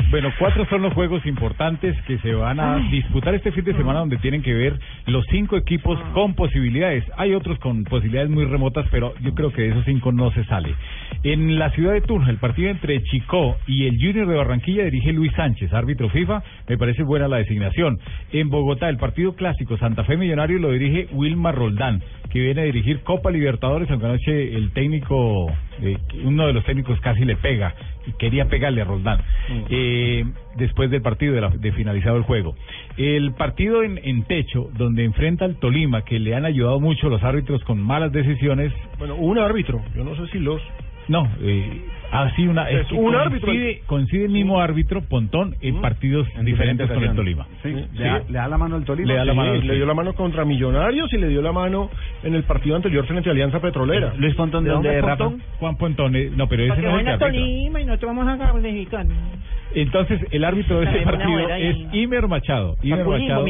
Bueno, 0.10 0.32
cuatro 0.40 0.66
son 0.70 0.84
los 0.84 0.94
juegos 0.94 1.26
importantes 1.26 1.94
que 2.04 2.18
se 2.20 2.34
van 2.34 2.62
a 2.62 2.78
disputar 2.90 3.36
este 3.36 3.52
fin 3.52 3.66
de 3.66 3.74
semana 3.74 4.00
donde 4.00 4.16
tienen 4.18 4.42
que 4.42 4.54
ver 4.54 4.80
los 5.06 5.26
cinco 5.30 5.58
equipos 5.58 6.00
con 6.14 6.34
posibilidades. 6.34 7.04
Hay 7.18 7.34
otros 7.34 7.60
con 7.60 7.84
posibilidades 7.84 8.30
muy 8.30 8.46
remotas, 8.46 8.88
pero 8.90 9.14
yo 9.20 9.34
creo 9.34 9.52
que 9.52 9.64
de 9.64 9.70
esos 9.70 9.84
cinco 9.84 10.14
no 10.14 10.32
se 10.32 10.46
sale. 10.46 10.74
En 11.24 11.60
la 11.60 11.72
ciudad 11.72 11.92
de 11.92 12.00
Tunja, 12.00 12.30
el 12.30 12.38
partido 12.38 12.70
entre 12.70 13.04
Chicó 13.04 13.58
y 13.68 13.86
el 13.86 13.98
Junior 13.98 14.28
de 14.28 14.36
Barranquilla 14.36 14.86
dirige 14.86 15.12
Luis 15.12 15.34
Sánchez, 15.34 15.74
árbitro 15.74 16.08
FIFA. 16.08 16.42
Me 16.70 16.78
parece 16.78 17.04
buena 17.04 17.28
la 17.28 17.38
designación. 17.38 17.98
En 18.32 18.50
Bogotá, 18.50 18.88
el 18.88 18.98
partido 18.98 19.36
clásico 19.36 19.78
Santa 19.78 20.06
Fe 20.06 20.16
Millonario 20.16 20.58
lo 20.58 20.72
dirige 20.72 21.10
Wilmar 21.12 21.56
Roldán, 21.56 22.02
que 22.30 22.40
viene 22.40 22.62
a 22.62 22.66
dirigir 22.66 23.02
Copa 23.02 23.30
Libertadores, 23.30 23.92
aunque 23.92 24.06
anoche 24.06 24.56
el 24.56 24.72
técnico, 24.72 25.52
eh, 25.82 25.98
uno 26.24 26.48
de 26.48 26.54
los 26.54 26.64
técnicos 26.66 27.00
casi 27.02 27.24
le 27.26 27.36
pega 27.36 27.74
y 28.06 28.12
quería 28.14 28.46
pegarle 28.46 28.82
a 28.82 28.86
Roldán. 28.86 29.20
Eh, 29.70 30.26
después 30.56 30.90
del 30.90 31.02
partido, 31.02 31.34
de, 31.34 31.42
la- 31.42 31.50
de 31.50 31.72
finalizado 31.72 32.18
el 32.18 32.24
juego. 32.24 32.56
El 32.98 33.34
partido 33.34 33.84
en, 33.84 34.00
en 34.04 34.24
techo, 34.24 34.70
donde 34.78 35.04
enfrenta 35.04 35.46
al 35.46 35.56
Tolima, 35.58 36.04
que 36.04 36.20
le 36.20 36.36
han 36.36 36.46
ayudado 36.46 36.80
mucho 36.80 37.10
los 37.10 37.22
árbitros 37.24 37.64
con 37.64 37.82
malas 37.82 38.12
decisiones. 38.12 38.74
Bueno, 38.98 39.16
un 39.16 39.38
árbitro. 39.38 39.82
Yo 39.96 40.04
no 40.04 40.16
sé 40.16 40.28
si 40.32 40.40
los... 40.40 40.62
No, 41.08 41.30
eh, 41.42 41.82
así 42.12 42.48
una. 42.48 42.70
Es 42.70 42.88
que 42.88 42.96
un 42.96 43.16
árbitro. 43.16 43.48
Coincide, 43.48 43.82
coincide 43.86 44.26
el 44.26 44.32
mismo 44.32 44.60
árbitro, 44.60 45.02
Pontón, 45.02 45.56
en 45.62 45.82
partidos 45.82 46.28
diferentes 46.44 46.90
con 46.90 47.04
el 47.04 47.16
Tolima. 47.16 47.48
Sí, 47.64 47.70
Le, 47.94 48.04
da, 48.06 48.20
le 48.28 48.38
da 48.38 48.48
la 48.48 48.58
mano 48.58 48.76
al 48.76 48.84
Tolima. 48.86 49.08
Le 49.08 49.16
da 49.16 49.26
la 49.26 49.32
Sí, 49.34 49.38
mano, 49.38 49.54
le 49.54 49.62
sí. 49.62 49.68
dio 49.76 49.86
la 49.86 49.94
mano 49.94 50.14
contra 50.14 50.46
Millonarios 50.46 51.12
y 51.14 51.18
le 51.18 51.28
dio 51.30 51.42
la 51.42 51.52
mano 51.52 51.90
en 52.24 52.36
el 52.36 52.44
partido 52.44 52.76
anterior 52.76 53.06
frente 53.06 53.30
a 53.30 53.32
Alianza 53.32 53.60
Petrolera. 53.60 54.14
Luis 54.18 54.36
Pontón, 54.36 54.64
¿de 54.64 54.70
dónde 54.72 54.98
es, 54.98 55.04
Rafa? 55.04 55.32
Juan 55.60 55.76
Pontón, 55.78 56.16
eh, 56.16 56.32
no, 56.36 56.48
pero 56.48 56.64
ese 56.64 56.82
no 56.82 57.00
es 57.00 57.08
el. 57.08 57.20
Tolima 57.20 57.82
y 57.82 57.86
nosotros 57.86 58.16
vamos 58.16 58.28
a. 58.40 58.52
Entonces, 59.76 60.22
el 60.32 60.44
árbitro 60.44 60.80
de 60.80 60.86
ese 60.88 61.00
partido 61.02 61.50
es 61.50 61.76
y- 61.92 62.02
Imer 62.04 62.28
Machado. 62.28 62.78
Imer 62.82 63.06
Machado. 63.06 63.46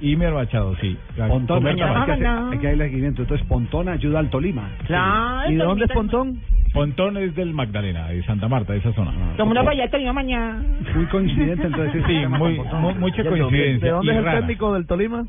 Imer 0.00 0.32
Machado, 0.34 0.76
sí. 0.80 0.96
Pontón, 1.28 1.66
hay 1.66 1.74
que, 1.76 1.82
hacer- 1.82 2.26
hay 2.52 2.58
que 2.58 2.66
darle 2.68 2.84
seguimiento. 2.88 3.22
Entonces, 3.22 3.46
Pontón 3.46 3.88
ayuda 3.88 4.18
al 4.20 4.30
Tolima. 4.30 4.68
Claro, 4.86 5.50
¿Y 5.50 5.56
de 5.56 5.64
dónde 5.64 5.84
es 5.86 5.92
Pontón? 5.92 6.40
Pontón 6.72 7.16
es 7.16 7.34
del 7.34 7.52
Magdalena, 7.52 8.08
de 8.08 8.22
Santa 8.24 8.46
Marta, 8.48 8.72
de 8.74 8.78
esa 8.78 8.92
zona. 8.92 9.12
Como 9.36 9.50
una 9.50 9.62
vaya 9.62 9.90
Tolima 9.90 10.12
mañana. 10.12 10.62
Muy 10.94 11.06
coincidente, 11.06 11.66
entonces. 11.66 12.02
Sí, 12.06 12.26
muy, 12.28 12.58
mu- 12.80 12.94
mucha 12.94 13.24
coincidencia. 13.24 13.86
¿De 13.86 13.90
dónde 13.90 14.12
y 14.12 14.16
es 14.16 14.24
el 14.24 14.24
técnico 14.40 14.74
del 14.74 14.86
Tolima? 14.86 15.24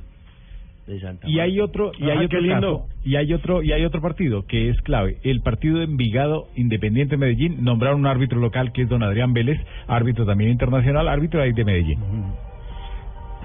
Y 1.28 1.40
hay 1.40 1.60
otro, 1.60 1.92
y 1.98 2.10
hay 2.10 2.18
Ah, 2.18 2.26
otro 2.26 2.40
lindo. 2.42 2.86
y 3.06 3.16
hay 3.16 3.34
otro, 3.34 3.62
y 3.64 3.72
hay 3.72 3.86
otro 3.86 4.02
partido 4.02 4.46
que 4.48 4.70
es 4.70 4.82
clave. 4.82 5.18
El 5.24 5.42
partido 5.42 5.78
de 5.78 5.86
Envigado 5.86 6.48
Independiente 6.56 7.18
Medellín 7.18 7.64
nombraron 7.64 8.02
un 8.02 8.08
árbitro 8.08 8.40
local 8.40 8.72
que 8.72 8.82
es 8.84 8.90
don 8.90 9.04
Adrián 9.04 9.34
Vélez, 9.34 9.60
árbitro 9.88 10.26
también 10.26 10.52
internacional, 10.52 11.08
árbitro 11.08 11.42
ahí 11.42 11.54
de 11.54 11.66
Medellín. 11.66 12.00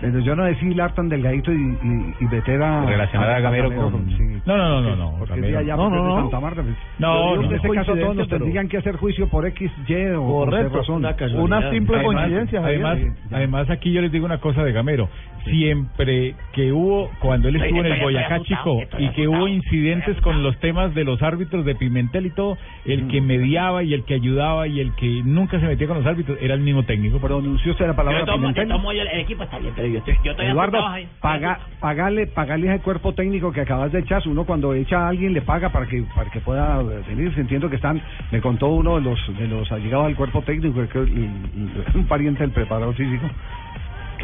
Pero 0.01 0.19
yo 0.21 0.37
no 0.37 0.45
decía 0.45 0.89
tan 0.91 1.09
delgadito 1.09 1.53
y, 1.53 1.57
y, 1.57 2.15
y 2.21 2.25
meter 2.27 2.63
a... 2.63 2.85
Relacionar 2.85 3.31
a 3.31 3.41
Gamero 3.41 3.75
con- 3.75 4.09
sí. 4.11 4.41
No, 4.45 4.57
no, 4.57 4.81
no, 4.81 4.91
no, 4.91 4.97
no, 4.97 5.19
Porque 5.19 5.41
sí, 5.41 5.55
allá 5.55 5.75
No, 5.77 5.89
no, 5.91 6.05
no. 6.05 6.21
Santa 6.23 6.41
Marta. 6.41 6.63
pues. 6.63 6.75
No, 6.99 7.15
Yo 7.15 7.31
digo 7.31 7.35
no, 7.35 7.41
que 7.41 7.47
en 7.47 7.55
este 7.57 7.69
no. 7.69 7.75
caso 7.75 7.87
todos 7.87 7.97
nos 7.97 8.07
Coincidencia, 8.07 8.29
pero- 8.31 8.45
tendrían 8.45 8.69
que 8.69 8.77
hacer 8.77 8.97
juicio 8.97 9.29
por 9.29 9.47
X, 9.47 9.71
Y 9.89 9.95
o 10.11 10.21
por 10.27 10.51
Correcto. 10.51 10.69
Z 10.71 10.77
razón. 10.79 11.41
Una 11.41 11.59
Además, 11.59 12.49
además, 12.63 12.99
Sí, 12.99 13.07
además 13.33 13.71
aquí 13.71 13.93
yo 13.93 14.01
les 14.03 14.13
digo 14.13 14.27
una 14.27 14.39
cosa 14.39 14.63
de 14.65 14.73
Gamero. 14.73 15.09
Siempre 15.45 16.35
que 16.53 16.73
hubo, 16.73 17.09
cuando 17.21 17.49
él 17.49 17.57
estuvo 17.57 17.79
en 17.81 17.93
el 17.93 18.01
Boyacá 18.03 18.41
Chico 18.43 18.81
y 18.99 19.09
que 19.11 19.29
hubo 19.29 19.47
incidentes 19.47 20.21
con 20.21 20.43
los 20.43 20.59
temas 20.59 20.93
de 20.95 21.05
los 21.05 21.23
árbitros 21.23 21.65
de 21.65 21.77
Pimentel 21.77 22.27
y 22.27 22.31
todo, 22.31 22.59
el 22.85 23.07
que 23.09 23.21
mediaba 23.21 23.85
y 23.85 23.95
el 23.95 24.05
que 24.05 24.15
ayudaba 24.15 24.67
y 24.67 24.81
el 24.81 24.93
que 24.97 25.23
nunca 25.25 25.61
se 25.61 25.67
metía 25.67 25.87
con 25.87 25.99
los 25.99 26.07
árbitros 26.07 26.37
era 26.41 26.55
el 26.55 26.61
mismo 26.61 26.83
técnico. 26.83 27.19
Pronunció 27.21 27.73
usted 27.73 27.87
la 27.87 27.95
palabra 27.95 28.21
Yo 28.21 28.27
tomo, 28.27 28.37
yo 28.49 28.55
Pimentel. 28.55 28.69
tomo 28.69 28.91
el, 28.91 28.99
el 29.07 29.21
equipo 29.21 29.45
está 29.45 29.59
bien, 29.61 29.73
pero 29.77 29.86
yo 29.91 29.99
estoy, 29.99 30.19
yo 30.25 30.33
estoy 30.33 30.47
Eduardo, 30.47 30.87
ahí. 30.87 31.09
paga, 31.21 31.59
pagarle, 31.81 32.27
pagarle 32.27 32.69
ese 32.75 32.83
cuerpo 32.83 33.13
técnico 33.15 33.53
que 33.53 33.61
acabas 33.61 33.93
de 33.93 34.01
echar. 34.01 34.23
Uno 34.27 34.45
cuando 34.45 34.75
echa 34.75 35.07
a 35.07 35.09
alguien 35.09 35.33
le 35.33 35.43
paga 35.43 35.71
para 35.71 35.87
que 35.87 36.03
para 36.15 36.31
que 36.31 36.41
pueda 36.41 36.83
venir. 36.83 37.33
Entiendo 37.37 37.69
que 37.71 37.77
están, 37.77 38.03
me 38.31 38.41
contó 38.41 38.69
uno 38.69 38.97
de 38.97 39.03
los 39.03 39.39
de 39.39 39.47
los 39.49 39.71
allegados 39.73 40.07
al 40.07 40.17
cuerpo 40.17 40.43
técnico, 40.43 40.87
que 40.89 41.03
es 41.03 41.09
un 41.95 42.07
pariente 42.07 42.43
del 42.43 42.53
preparador 42.53 42.95
físico. 42.95 43.27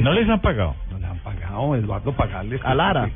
¿No 0.00 0.12
les 0.12 0.28
han 0.28 0.40
pagado? 0.40 0.74
No 0.90 0.98
le 0.98 1.06
han 1.06 1.18
pagado, 1.18 1.76
Eduardo, 1.76 2.12
pagarles. 2.12 2.60
A 2.64 2.74
Lara. 2.74 3.10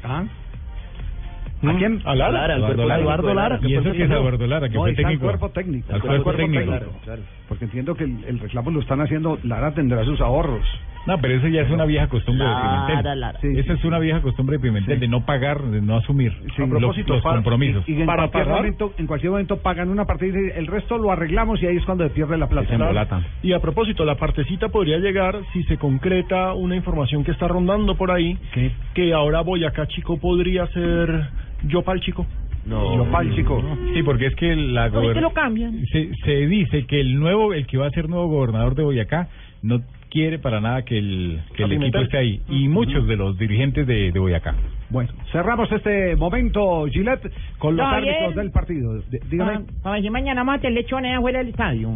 ¿A 1.63 1.75
quién? 1.79 2.01
A 2.05 2.15
Lara, 2.15 2.45
al 2.45 2.51
Eduardo 2.59 2.77
cuerpo 2.85 2.89
Lara. 2.89 2.99
técnico 2.99 3.29
de 3.29 3.35
Lara. 3.35 3.59
¿Y 3.63 3.75
eso 3.75 3.93
qué 3.93 4.05
es 4.05 4.11
Eduardo 4.11 4.47
Lara, 4.47 4.69
que 4.69 4.75
No, 4.75 4.81
fue 4.83 4.91
está 4.91 5.03
al 5.03 5.07
técnico? 5.09 5.25
cuerpo 5.27 5.49
técnico. 5.51 5.93
Al 5.95 6.01
cuerpo 6.03 6.33
técnico. 6.35 6.65
claro. 7.05 7.21
Porque 7.49 7.65
entiendo 7.65 7.95
que 7.95 8.05
el, 8.05 8.25
el 8.27 8.39
reclamo 8.41 8.71
lo 8.71 8.81
están 8.81 9.01
haciendo, 9.01 9.39
Lara 9.45 9.73
tendrá 9.73 10.05
sus 10.05 10.21
ahorros. 10.21 10.67
No, 11.07 11.17
pero 11.21 11.35
eso 11.35 11.47
ya 11.47 11.63
es 11.63 11.71
una 11.71 11.85
vieja 11.85 12.09
costumbre 12.09 12.45
Lara, 12.45 12.59
de 12.59 12.87
Pimentel. 12.89 13.21
Lara. 13.21 13.39
Esa 13.41 13.73
es 13.75 13.85
una 13.85 13.99
vieja 14.01 14.21
costumbre 14.23 14.57
de 14.57 14.63
Pimentel, 14.63 14.99
de 14.99 15.07
no 15.07 15.25
pagar, 15.25 15.63
de 15.63 15.81
no 15.81 15.97
asumir 15.99 16.33
Sí, 16.57 16.67
los, 16.67 16.97
los 17.07 17.23
compromisos. 17.23 17.89
Y, 17.89 17.93
y 17.95 18.01
en, 18.03 18.07
cualquier 18.07 18.49
momento, 18.49 18.93
en 18.99 19.07
cualquier 19.07 19.31
momento 19.31 19.57
pagan 19.59 19.89
una 19.89 20.05
parte 20.05 20.27
y 20.27 20.33
dicen, 20.33 20.53
el 20.57 20.67
resto 20.67 20.99
lo 20.99 21.13
arreglamos 21.13 21.63
y 21.63 21.67
ahí 21.67 21.77
es 21.77 21.85
cuando 21.85 22.03
se 22.03 22.11
pierde 22.11 22.37
la 22.37 22.49
plata. 22.49 23.23
Y 23.43 23.53
a 23.53 23.61
propósito, 23.61 24.05
la 24.05 24.17
partecita 24.17 24.69
podría 24.71 24.99
llegar 24.99 25.39
si 25.53 25.63
se 25.65 25.77
concreta 25.79 26.55
una 26.55 26.75
información 26.75 27.23
que 27.23 27.31
está 27.31 27.47
rondando 27.47 27.95
por 27.97 28.11
ahí, 28.11 28.37
que 28.95 29.13
ahora 29.15 29.43
Boyacá 29.43 29.87
Chico 29.87 30.19
podría 30.19 30.67
ser 30.69 31.29
Yopal 31.65 32.01
Chico. 32.01 32.27
No. 32.65 32.97
Yopal, 32.97 33.33
chico. 33.33 33.63
Sí, 33.95 34.03
porque 34.03 34.27
es 34.27 34.35
que 34.35 34.57
la 34.57 34.87
Ahorita 34.87 34.99
gober- 35.01 35.21
lo 35.23 35.33
cambian. 35.33 35.87
se, 35.93 36.11
se 36.25 36.47
dice 36.49 36.85
que 36.87 37.01
el 37.01 37.17
nuevo, 37.19 37.55
el 37.55 37.65
que 37.67 37.79
va 37.79 37.87
a 37.87 37.91
ser 37.91 38.09
nuevo 38.09 38.27
gobernador 38.27 38.75
de 38.75 38.83
Boyacá, 38.83 39.29
no 39.63 39.81
quiere 40.11 40.39
para 40.39 40.61
nada 40.61 40.83
que 40.83 40.99
el, 40.99 41.41
que 41.57 41.65
el 41.65 41.73
equipo 41.73 41.99
esté 41.99 42.19
ahí. 42.19 42.41
Y 42.49 42.69
muchos 42.69 43.07
de 43.07 43.17
los 43.17 43.37
dirigentes 43.39 43.87
de, 43.87 44.13
de 44.13 44.19
Boyacá. 44.19 44.55
Bueno, 44.89 45.11
cerramos 45.33 45.71
este 45.73 46.15
momento, 46.17 46.87
Gillette, 46.87 47.31
con 47.59 47.77
los 47.77 47.85
No, 47.87 47.93
árbitros 47.93 48.19
bien. 48.21 48.35
del 48.37 48.51
partido. 48.53 49.03
Dígame. 49.29 49.53
Ah, 49.55 49.61
Para 49.83 49.97
decir 49.97 50.11
mañana 50.13 50.45
mate 50.45 50.69
el 50.69 50.75
lechones 50.75 51.17
afuera 51.17 51.39
del 51.41 51.49
estadio. 51.49 51.91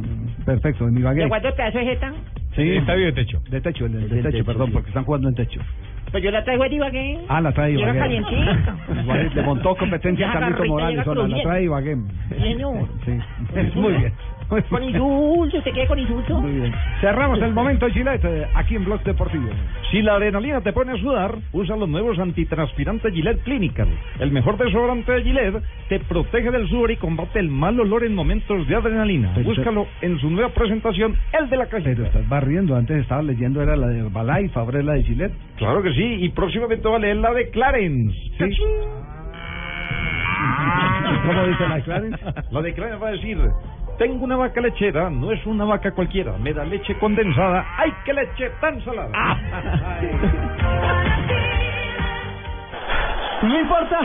Perfecto, 0.45 0.89
en 0.89 0.99
Ibagué. 0.99 1.23
¿De 1.23 1.29
cuánto 1.29 1.55
pedazo 1.55 1.79
de 1.79 1.85
jeta? 1.85 2.13
Sí. 2.57 2.63
Estadio 2.77 3.07
de 3.07 3.13
techo. 3.13 3.41
De 3.49 3.61
techo, 3.61 3.87
el, 3.87 3.95
el 3.95 4.09
de 4.09 4.17
techo, 4.17 4.31
techo, 4.31 4.45
perdón, 4.45 4.67
sí. 4.69 4.73
porque 4.73 4.89
están 4.89 5.05
jugando 5.05 5.29
en 5.29 5.35
techo. 5.37 5.61
Pues 6.11 6.25
yo 6.25 6.33
la 6.33 6.43
traigo 6.43 6.65
de 6.65 6.75
Ibagué. 6.75 7.19
Ah, 7.29 7.41
la 7.41 7.53
trae 7.53 7.71
Llega 7.73 7.83
Ibagué. 7.95 7.99
calientita. 8.01 8.77
Ibagué, 9.05 9.31
Le 9.37 9.43
montó 9.43 9.77
competencia 9.77 10.27
a 10.29 10.35
Llega 10.35 10.41
Carlito 10.49 10.65
Morales, 10.75 11.07
llega 11.07 11.29
la 11.29 11.43
trae 11.43 11.63
Ibagué. 11.65 11.97
Señor. 12.41 12.89
Sí, 13.05 13.13
muy 13.79 13.93
bien. 13.93 14.13
Con 14.69 14.83
insulto, 14.83 15.61
¿se 15.63 15.73
queda 15.73 15.87
con 15.87 15.99
insulto? 15.99 16.41
Muy 16.41 16.51
bien. 16.53 16.73
Cerramos 17.01 17.41
el 17.41 17.53
momento, 17.55 17.89
Gillette, 17.89 18.49
aquí 18.55 18.75
en 18.77 18.85
Blog 18.85 19.03
Deportivo. 19.05 19.49
Si 19.91 20.03
la 20.03 20.15
adrenalina 20.15 20.61
te 20.61 20.73
pone 20.73 20.93
a 20.93 20.97
sudar, 20.97 21.35
usa 21.53 21.77
los 21.77 21.89
nuevos 21.89 22.19
antitranspirantes 22.19 23.13
Gillette 23.15 23.43
Clinical. 23.45 23.89
El 24.19 24.33
mejor 24.33 24.57
desodorante 24.59 25.13
de 25.13 25.23
Gillette 25.23 25.63
te 25.89 26.01
protege 26.01 26.51
del 26.51 26.69
sudor 26.69 26.91
y 26.91 26.97
combate 26.97 27.39
el 27.39 27.49
mal 27.49 27.79
olor 27.79 28.05
en 28.05 28.15
momentos 28.15 28.67
de 28.67 28.75
adrenalina. 28.75 29.31
Pero- 29.35 29.47
Búscalo 29.51 29.87
en 30.03 30.19
su 30.19 30.29
nueva 30.31 30.51
presentación, 30.51 31.17
el 31.33 31.49
de 31.49 31.57
la 31.57 31.67
Pero 31.67 31.83
cajita. 31.85 32.07
estás 32.07 32.29
barriendo, 32.29 32.75
antes 32.77 32.99
estaba 32.99 33.23
leyendo, 33.23 33.63
era 33.63 33.77
la 33.77 33.87
de 33.87 34.01
Herbalife, 34.01 34.59
ahora 34.59 34.83
la 34.83 34.95
de 34.95 35.05
Gillette. 35.05 35.33
Claro 35.57 35.83
que 35.83 35.93
sí, 35.93 36.03
y 36.25 36.29
próximamente 36.31 36.89
va 36.89 36.97
a 36.97 37.01
leer 37.01 37.17
la 37.17 37.33
de 37.33 37.51
Clarence. 37.51 38.17
¿Cómo 41.27 41.47
dice 41.47 41.69
la 41.69 41.75
de 41.77 41.83
Clarence? 41.83 42.19
La 42.51 42.63
de 42.63 42.75
Clarence 42.75 43.03
va 43.03 43.09
a 43.09 43.13
decir, 43.13 43.39
tengo 44.01 44.25
una 44.25 44.37
vaca 44.37 44.63
lechera, 44.63 45.11
no 45.11 45.31
es 45.31 45.45
una 45.45 45.67
vaca 45.67 45.93
cualquiera, 45.93 46.33
me 46.39 46.55
da 46.55 46.65
leche 46.65 46.95
condensada, 46.95 47.67
¡ay 47.77 47.93
qué 48.03 48.15
leche 48.15 48.51
tan 48.59 48.83
salada! 48.83 49.11
No 53.43 53.59
importa 53.59 53.99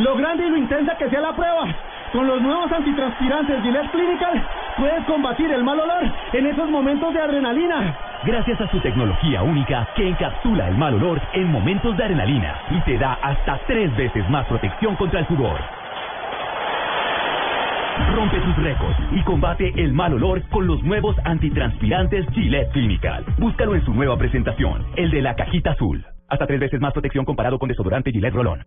lo 0.00 0.16
grande 0.16 0.46
y 0.46 0.50
lo 0.50 0.56
intensa 0.58 0.94
que 0.98 1.08
sea 1.08 1.22
la 1.22 1.34
prueba. 1.34 1.64
Con 2.12 2.26
los 2.26 2.42
nuevos 2.42 2.70
antitranspirantes 2.70 3.62
Gillette 3.62 3.90
Clinical 3.90 4.46
puedes 4.76 5.02
combatir 5.06 5.50
el 5.50 5.64
mal 5.64 5.80
olor 5.80 6.04
en 6.34 6.46
esos 6.46 6.68
momentos 6.68 7.14
de 7.14 7.22
adrenalina. 7.22 7.96
Gracias 8.24 8.60
a 8.60 8.70
su 8.70 8.78
tecnología 8.80 9.42
única 9.42 9.88
que 9.96 10.10
encapsula 10.10 10.68
el 10.68 10.76
mal 10.76 10.94
olor 10.96 11.22
en 11.32 11.50
momentos 11.50 11.96
de 11.96 12.04
adrenalina 12.04 12.54
y 12.70 12.80
te 12.80 12.98
da 12.98 13.14
hasta 13.14 13.58
tres 13.66 13.96
veces 13.96 14.28
más 14.28 14.46
protección 14.46 14.94
contra 14.96 15.20
el 15.20 15.26
sudor. 15.26 15.81
Rompe 18.14 18.40
tus 18.40 18.56
récords 18.56 18.96
y 19.12 19.22
combate 19.22 19.72
el 19.76 19.92
mal 19.92 20.14
olor 20.14 20.42
con 20.50 20.66
los 20.66 20.82
nuevos 20.82 21.16
antitranspirantes 21.24 22.26
Gillette 22.32 22.70
Clinical. 22.72 23.24
Búscalo 23.38 23.74
en 23.74 23.84
su 23.84 23.92
nueva 23.92 24.16
presentación, 24.16 24.86
el 24.96 25.10
de 25.10 25.22
la 25.22 25.34
cajita 25.34 25.72
azul. 25.72 26.04
Hasta 26.28 26.46
tres 26.46 26.60
veces 26.60 26.80
más 26.80 26.92
protección 26.92 27.24
comparado 27.24 27.58
con 27.58 27.68
desodorante 27.68 28.10
Gillette 28.10 28.34
Rolón. 28.34 28.64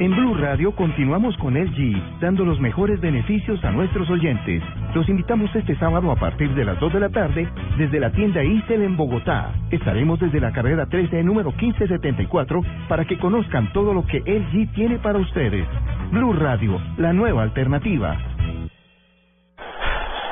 En 0.00 0.10
Blue 0.16 0.34
Radio 0.34 0.74
continuamos 0.74 1.36
con 1.36 1.54
LG, 1.54 2.20
dando 2.20 2.44
los 2.44 2.58
mejores 2.58 3.00
beneficios 3.00 3.62
a 3.64 3.70
nuestros 3.70 4.08
oyentes. 4.10 4.62
Los 4.94 5.08
invitamos 5.08 5.54
este 5.54 5.76
sábado 5.76 6.10
a 6.10 6.16
partir 6.16 6.52
de 6.54 6.64
las 6.64 6.80
2 6.80 6.94
de 6.94 7.00
la 7.00 7.08
tarde 7.10 7.48
desde 7.76 8.00
la 8.00 8.10
tienda 8.10 8.42
Isel 8.42 8.82
en 8.82 8.96
Bogotá. 8.96 9.52
Estaremos 9.70 10.18
desde 10.18 10.40
la 10.40 10.50
carrera 10.50 10.86
13, 10.86 11.22
número 11.22 11.50
1574, 11.50 12.60
para 12.88 13.04
que 13.04 13.18
conozcan 13.18 13.72
todo 13.72 13.94
lo 13.94 14.04
que 14.06 14.18
LG 14.20 14.72
tiene 14.72 14.98
para 14.98 15.18
ustedes. 15.18 15.66
Blue 16.10 16.32
Radio, 16.32 16.80
la 16.96 17.12
nueva 17.12 17.42
alternativa. 17.42 18.16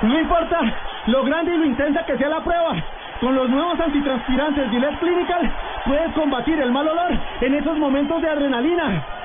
No 0.03 0.21
importa 0.21 0.59
lo 1.07 1.25
grande 1.25 1.55
y 1.55 1.59
lo 1.59 1.67
intensa 1.67 2.05
que 2.07 2.17
sea 2.17 2.29
la 2.29 2.43
prueba. 2.43 2.83
Con 3.21 3.35
los 3.35 3.51
nuevos 3.51 3.79
antitranspirantes 3.79 4.71
Gillette 4.71 4.99
Clinical 4.99 5.53
puedes 5.85 6.13
combatir 6.15 6.59
el 6.59 6.73
mal 6.73 6.89
olor 6.89 7.13
en 7.43 7.55
esos 7.55 7.77
momentos 7.77 8.23
de 8.23 8.31
adrenalina. 8.31 9.20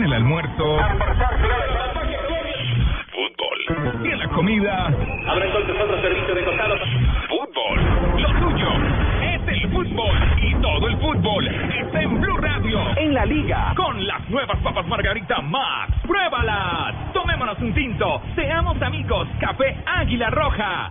en 0.00 0.06
el 0.06 0.12
almuerzo, 0.14 0.78
fútbol. 3.12 4.04
Y 4.04 4.08
en 4.08 4.18
la 4.18 4.28
comida, 4.28 4.86
Habrá 5.28 5.44
entonces 5.44 5.76
otro 5.78 6.00
servicio 6.00 6.34
de 6.34 6.44
costado. 6.44 6.74
fútbol. 7.28 8.22
Lo 8.22 8.28
tuyo 8.40 8.68
es 9.22 9.48
el 9.48 9.70
fútbol 9.70 10.16
y 10.40 10.54
todo 10.54 10.88
el 10.88 10.96
fútbol 10.96 11.46
está 11.48 12.00
en 12.02 12.18
Blue 12.20 12.36
Radio. 12.38 12.80
En 12.96 13.12
la 13.14 13.26
liga 13.26 13.74
con 13.76 14.06
las 14.06 14.26
nuevas 14.30 14.56
papas 14.60 14.86
Margarita 14.86 15.40
Max. 15.42 15.92
Pruébalas. 16.06 17.12
Tomémonos 17.12 17.58
un 17.60 17.74
tinto. 17.74 18.22
Seamos 18.34 18.80
amigos. 18.80 19.28
Café 19.38 19.76
Águila 19.84 20.30
Roja. 20.30 20.90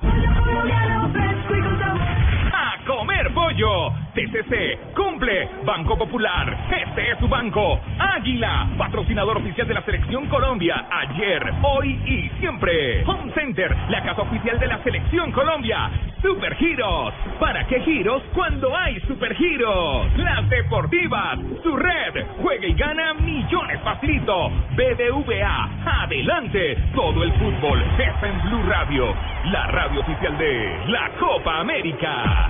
Comer 2.90 3.32
pollo. 3.36 3.94
TCC 4.16 4.94
cumple. 4.96 5.48
Banco 5.64 5.96
Popular. 5.96 6.58
Este 6.72 7.12
es 7.12 7.20
su 7.20 7.28
banco. 7.28 7.80
Águila, 8.00 8.68
patrocinador 8.80 9.38
oficial 9.38 9.68
de 9.68 9.76
la 9.76 9.84
selección 9.84 10.26
Colombia. 10.26 10.88
Ayer, 10.90 11.54
hoy 11.62 12.02
y 12.04 12.30
siempre. 12.40 13.06
Home 13.06 13.32
Center, 13.36 13.76
la 13.90 14.02
casa 14.02 14.24
oficial 14.24 14.58
de 14.58 14.66
la 14.66 14.82
selección 14.84 15.32
Colombia. 15.32 15.92
Super 16.24 16.56
Giros. 16.56 17.14
¿Para 17.40 17.68
qué 17.68 17.80
giros 17.82 18.24
cuando 18.34 18.76
hay 18.76 19.00
Super 19.02 19.36
Giros? 19.36 20.08
Las 20.18 20.50
deportivas. 20.50 21.38
Su 21.62 21.78
red. 21.78 22.26
Juega 22.42 22.66
y 22.66 22.74
gana 22.74 23.14
millones 23.14 23.80
facilito. 23.84 24.50
BBVA. 24.76 25.70
Adelante. 26.02 26.76
Todo 26.96 27.24
el 27.24 27.32
fútbol 27.34 27.84
está 28.00 28.28
en 28.28 28.42
Blue 28.50 28.64
Radio. 28.68 29.14
La 29.46 29.68
radio 29.68 30.02
oficial 30.02 30.36
de 30.40 30.80
la 30.88 31.12
Copa 31.20 31.60
América. 31.60 32.50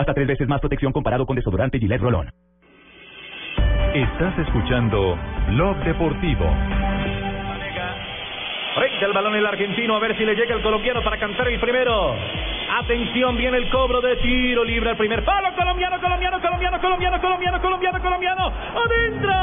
Hasta 0.00 0.14
tres 0.14 0.26
veces 0.26 0.48
más 0.48 0.60
protección 0.60 0.92
comparado 0.92 1.26
con 1.26 1.36
desodorante 1.36 1.78
Gillette 1.78 2.00
Rolón. 2.00 2.32
Estás 3.92 4.38
escuchando 4.38 5.18
Blog 5.48 5.76
Deportivo. 5.84 6.46
Frente 8.76 9.04
al 9.04 9.12
balón 9.12 9.34
el 9.34 9.44
argentino, 9.44 9.94
a 9.94 9.98
ver 9.98 10.16
si 10.16 10.24
le 10.24 10.34
llega 10.34 10.54
el 10.54 10.62
colombiano 10.62 11.02
para 11.04 11.18
cantar 11.18 11.48
el 11.48 11.60
primero. 11.60 12.14
Atención, 12.82 13.36
viene 13.36 13.58
el 13.58 13.68
cobro 13.68 14.00
de 14.00 14.16
tiro 14.16 14.64
libre 14.64 14.88
al 14.88 14.96
primer 14.96 15.22
palo. 15.22 15.54
Colombiano, 15.54 16.00
colombiano, 16.00 16.40
colombiano, 16.40 16.80
colombiano, 16.80 17.20
colombiano, 17.20 17.60
colombiano, 17.60 18.00
colombiano. 18.00 18.52
¡Adentro! 18.82 19.39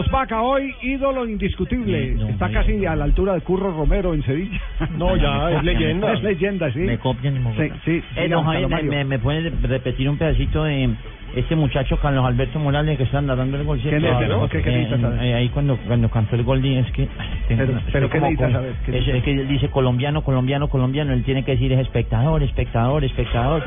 Carlos 0.00 0.10
Vaca 0.10 0.42
hoy 0.42 0.74
ídolo 0.82 1.26
indiscutible. 1.26 2.16
Está 2.30 2.50
casi 2.50 2.84
a 2.86 2.96
la 2.96 3.04
altura 3.04 3.34
de 3.34 3.40
Curro 3.42 3.70
Romero 3.70 4.14
en 4.14 4.22
Sevilla. 4.22 4.58
No, 4.96 5.16
ya, 5.16 5.50
es 5.52 5.62
leyenda. 5.64 6.12
es 6.12 6.22
leyenda, 6.22 6.72
sí. 6.72 6.78
Me 6.80 6.98
copian 6.98 7.36
y 7.36 7.38
me 7.40 7.54
Sí, 7.54 7.72
sí. 7.84 8.02
Eh, 8.16 8.30
Javier, 8.30 8.68
me, 8.68 8.82
me, 8.82 9.04
me 9.04 9.18
puede 9.18 9.50
repetir 9.50 10.08
un 10.08 10.16
pedacito 10.16 10.64
de 10.64 10.90
este 11.36 11.54
muchacho 11.54 11.96
Carlos 11.98 12.24
Alberto 12.24 12.58
Morales 12.58 12.96
que 12.96 13.04
está 13.04 13.20
narrando 13.20 13.56
el 13.56 13.64
gol? 13.64 13.78
¿Quién 13.78 14.00
¿cierto? 14.00 14.20
es? 14.20 14.26
Claro. 14.26 14.48
¿Qué- 14.48 14.62
qué 14.62 14.70
Eh, 14.70 14.72
necesitas 14.78 15.00
saber? 15.00 15.22
eh, 15.22 15.34
ahí 15.34 15.48
cuando, 15.50 15.76
cuando 15.86 16.08
cantó 16.10 16.34
el 16.36 16.42
gol, 16.42 16.64
es 16.64 16.90
que... 16.92 17.08
Pero- 17.46 17.70
una- 17.72 17.82
pero 17.92 18.06
estoy 18.06 18.20
¿qué 18.20 18.36
como 18.36 18.52
saber? 18.52 18.72
¿Qué 18.84 18.98
es, 18.98 19.08
es 19.08 19.22
que 19.22 19.30
él 19.32 19.46
dice 19.48 19.68
colombiano, 19.68 20.22
colombiano, 20.22 20.68
colombiano. 20.68 21.12
Él 21.12 21.22
tiene 21.22 21.44
que 21.44 21.52
decir 21.52 21.72
es 21.72 21.78
espectador, 21.80 22.42
espectador, 22.42 23.04
espectador. 23.04 23.62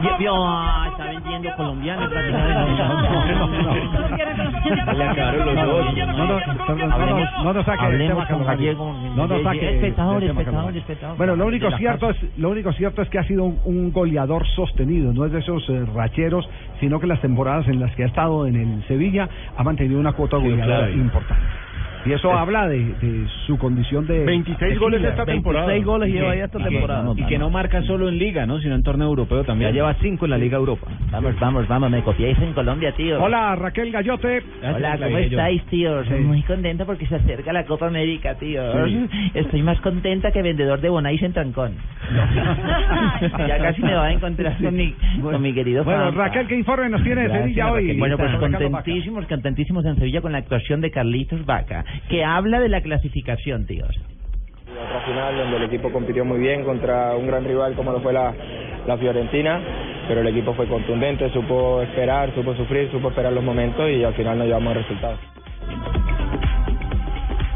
Vio, 0.00 0.18
vio, 0.18 0.34
ah, 0.46 0.88
está 0.90 0.93
vendiendo 1.44 1.56
colombiano. 1.56 2.08
No, 6.14 6.26
no, 6.26 6.40
no, 6.66 6.86
no, 6.86 7.06
no, 7.06 7.44
no 7.44 7.52
nos 7.52 7.64
saque 7.66 7.84
el 7.84 7.92
Hablemos 7.92 8.26
tema, 8.26 8.38
con 8.38 8.44
Carlos 8.44 8.46
Mario. 8.46 8.66
Gallego. 8.78 8.92
No 9.16 9.26
nos 9.26 9.42
saque. 9.42 9.94
Bueno, 11.16 11.36
lo 11.36 11.46
único 11.46 11.70
cierto 11.76 12.10
es 12.10 12.16
lo 12.38 12.50
único 12.50 12.72
cierto 12.72 13.02
es 13.02 13.08
que 13.08 13.18
ha 13.18 13.24
sido 13.24 13.44
un, 13.44 13.58
un 13.64 13.92
goleador 13.92 14.46
sostenido, 14.48 15.12
no 15.12 15.26
es 15.26 15.32
de 15.32 15.40
esos 15.40 15.68
eh, 15.68 15.84
racheros, 15.94 16.48
sino 16.80 16.98
que 17.00 17.06
las 17.06 17.20
temporadas 17.20 17.66
en 17.68 17.80
las 17.80 17.94
que 17.94 18.04
ha 18.04 18.06
estado 18.06 18.46
en 18.46 18.56
el 18.56 18.84
Sevilla 18.86 19.28
ha 19.56 19.62
mantenido 19.62 20.00
una 20.00 20.12
cuota 20.12 20.38
Sí, 20.38 20.42
goleadora 20.44 20.78
claro. 20.78 20.92
importante. 20.92 21.44
Y 22.06 22.12
eso 22.12 22.28
Sí. 22.30 22.36
habla 22.36 22.68
de, 22.68 22.78
de 23.00 23.26
su 23.46 23.56
condición 23.58 24.06
de 24.06 24.24
26 24.24 24.78
goles 24.78 25.00
de 25.02 25.08
esta 25.08 25.24
temporada. 25.24 25.66
26 25.66 25.86
goles 25.86 26.08
Y 26.10 26.12
lleva 26.12 26.32
que- 26.32 26.38
ya 26.38 26.44
esta 26.44 26.58
y 26.60 26.62
que- 26.64 26.68
temporada. 26.70 27.12
Y 27.16 27.22
que 27.24 27.38
no 27.38 27.50
marca 27.50 27.82
solo 27.82 28.08
en 28.08 28.18
Liga, 28.18 28.44
¿no? 28.46 28.58
Sino 28.60 28.74
en 28.74 28.82
torneo 28.82 29.08
europeo 29.08 29.42
también. 29.44 29.70
Ya 29.70 29.74
lleva 29.76 29.94
cinco 30.02 30.26
en 30.26 30.32
la 30.32 30.38
Liga 30.38 30.58
Europa. 30.58 30.86
Vamos, 31.10 31.34
vamos, 31.40 31.68
vamos, 31.68 31.90
me 31.90 32.02
copiáis 32.02 32.38
en 32.40 32.52
Colombia, 32.52 32.92
tío. 32.92 33.22
Hola, 33.22 33.54
Raquel 33.56 33.90
Gallote. 33.90 34.42
Hola, 34.74 34.98
¿cómo 35.02 35.18
estáis, 35.18 35.62
tío? 35.66 36.04
Sí. 36.04 36.14
Muy 36.14 36.42
contenta 36.42 36.84
porque 36.84 37.06
se 37.06 37.16
acerca 37.16 37.52
la 37.52 37.64
Copa 37.64 37.86
América, 37.86 38.34
tío. 38.34 38.62
Sí. 38.86 39.08
Estoy 39.34 39.62
más 39.62 39.80
contenta 39.80 40.30
que 40.30 40.42
vendedor 40.42 40.80
de 40.80 40.88
Bonais 40.90 41.22
en 41.22 41.32
Trancón. 41.32 41.72
ya 43.48 43.58
casi 43.58 43.82
me 43.82 43.94
va 43.94 44.06
a 44.06 44.12
encontrar 44.12 44.56
con 44.62 44.74
mi, 44.76 44.94
con 45.22 45.40
mi 45.40 45.52
querido 45.54 45.84
Bueno. 45.84 46.10
Raquel, 46.10 46.46
¿qué 46.46 46.56
informe 46.56 46.88
nos 46.90 47.02
tiene 47.02 47.22
de 47.28 47.30
Sevilla 47.30 47.72
hoy? 47.72 47.96
Bueno, 47.98 48.16
pues 48.18 48.34
contentísimos, 48.36 49.26
contentísimos 49.26 49.84
en 49.86 49.96
Sevilla 49.96 50.20
con 50.20 50.32
la 50.32 50.38
actuación 50.38 50.80
de 50.80 50.90
Carlitos 50.90 51.44
Vaca, 51.46 51.84
que 52.08 52.24
habla 52.24 52.60
de 52.60 52.68
la 52.68 52.80
clasificación, 52.80 53.66
tíos. 53.66 53.94
Otra 54.70 55.00
final 55.06 55.36
donde 55.36 55.56
el 55.58 55.62
equipo 55.64 55.90
compitió 55.92 56.24
muy 56.24 56.38
bien 56.38 56.64
contra 56.64 57.14
un 57.14 57.26
gran 57.26 57.44
rival 57.44 57.74
como 57.74 57.92
lo 57.92 58.00
fue 58.00 58.12
la, 58.12 58.34
la 58.86 58.98
Fiorentina, 58.98 59.60
pero 60.08 60.20
el 60.20 60.26
equipo 60.28 60.54
fue 60.54 60.66
contundente, 60.66 61.30
supo 61.30 61.82
esperar, 61.82 62.34
supo 62.34 62.54
sufrir, 62.54 62.90
supo 62.90 63.08
esperar 63.08 63.32
los 63.32 63.44
momentos 63.44 63.88
y 63.90 64.04
al 64.04 64.14
final 64.14 64.38
nos 64.38 64.46
llevamos 64.46 64.76
el 64.76 64.82
resultado. 64.82 65.18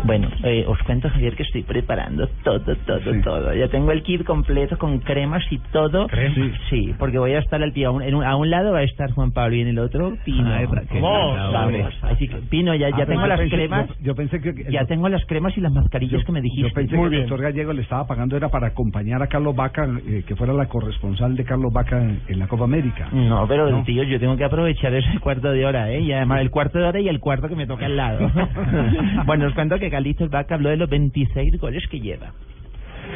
Bueno, 0.09 0.28
eh, 0.42 0.64
os 0.66 0.82
cuento, 0.84 1.11
Javier, 1.11 1.36
que 1.36 1.42
estoy 1.42 1.62
preparando 1.64 2.26
todo, 2.42 2.61
todo, 2.86 3.00
todo. 3.22 3.54
Ya 3.54 3.68
tengo 3.68 3.92
el 3.92 4.02
kit 4.02 4.24
completo 4.24 4.78
con 4.78 5.00
cremas 5.00 5.44
y 5.50 5.59
todo. 5.70 6.09
Sí. 6.34 6.52
Sí, 6.70 6.94
porque 6.98 7.18
voy 7.18 7.32
a 7.34 7.40
estar 7.40 7.62
al 7.62 7.74
tío. 7.74 7.88
A 7.90 7.92
un, 7.92 8.02
en 8.02 8.14
un- 8.14 8.24
a 8.24 8.34
un 8.36 8.48
lado 8.48 8.72
va 8.72 8.78
a 8.78 8.82
estar 8.84 9.11
Juan 9.12 9.32
Pablo 9.32 9.56
y 9.56 9.61
en 9.61 9.68
el 9.68 9.78
otro 9.78 10.16
Pino. 10.24 10.48
Raquel, 10.50 11.00
¿Cómo? 11.02 11.34
Vamos. 11.52 11.94
Así 12.00 12.26
que, 12.26 12.36
Pino, 12.48 12.74
ya, 12.74 12.86
Ah, 12.86 12.90
ya 12.90 12.96
pero 13.04 13.09
tengo 13.11 13.20
yo 13.22 13.26
las 13.28 13.40
pensé- 13.40 13.54
cremas. 13.56 13.88
Yo, 13.88 13.94
yo 14.00 14.14
pensé 14.14 14.40
que 14.40 14.64
Ya 14.72 14.86
tengo 14.86 15.09
las 15.11 15.24
cremas 15.26 15.56
y 15.59 15.61
las 15.61 15.72
mascarillas 15.72 16.24
que 16.24 16.32
me 16.32 16.40
dijiste. 16.40 16.68
Yo 16.70 16.74
pensé 16.74 16.96
que 16.96 17.04
el 17.04 17.20
doctor 17.20 17.42
Gallego 17.42 17.72
le 17.74 17.82
estaba 17.82 18.06
pagando 18.06 18.34
era 18.34 18.48
para 18.48 18.68
acompañar 18.68 19.22
a 19.22 19.26
Carlos 19.26 19.54
Vaca, 19.54 19.86
eh, 20.06 20.24
que 20.26 20.34
fuera 20.36 20.54
la 20.54 20.66
corresponsal 20.66 21.36
de 21.36 21.44
Carlos 21.44 21.70
Vaca 21.70 22.02
en, 22.02 22.20
en 22.28 22.38
la 22.38 22.46
Copa 22.48 22.64
América. 22.64 23.09
No, 23.12 23.46
pero 23.46 23.68
No. 23.70 23.84
tío, 23.84 24.02
yo 24.04 24.18
tengo 24.18 24.38
que 24.38 24.44
aprovechar 24.44 24.94
ese 24.94 25.18
cuarto 25.20 25.50
de 25.50 25.66
hora, 25.66 25.90
¿eh? 25.92 26.00
Y 26.00 26.12
además 26.12 26.40
el 26.40 26.50
cuarto 26.50 26.78
de 26.78 26.86
hora 26.86 26.98
y 27.00 27.09
el 27.09 27.20
cuarto 27.20 27.46
que 27.48 27.56
me 27.56 27.66
toca 27.66 27.84
al 27.84 27.96
lado. 27.96 28.20
bueno, 29.26 29.46
os 29.46 29.52
cuento 29.54 29.78
que 29.78 29.90
Carlitos 29.99 30.30
Vaca 30.30 30.55
habló 30.55 30.68
de 30.68 30.76
los 30.76 30.88
26 30.88 31.59
goles 31.59 31.82
que 31.88 31.99
lleva. 31.99 32.30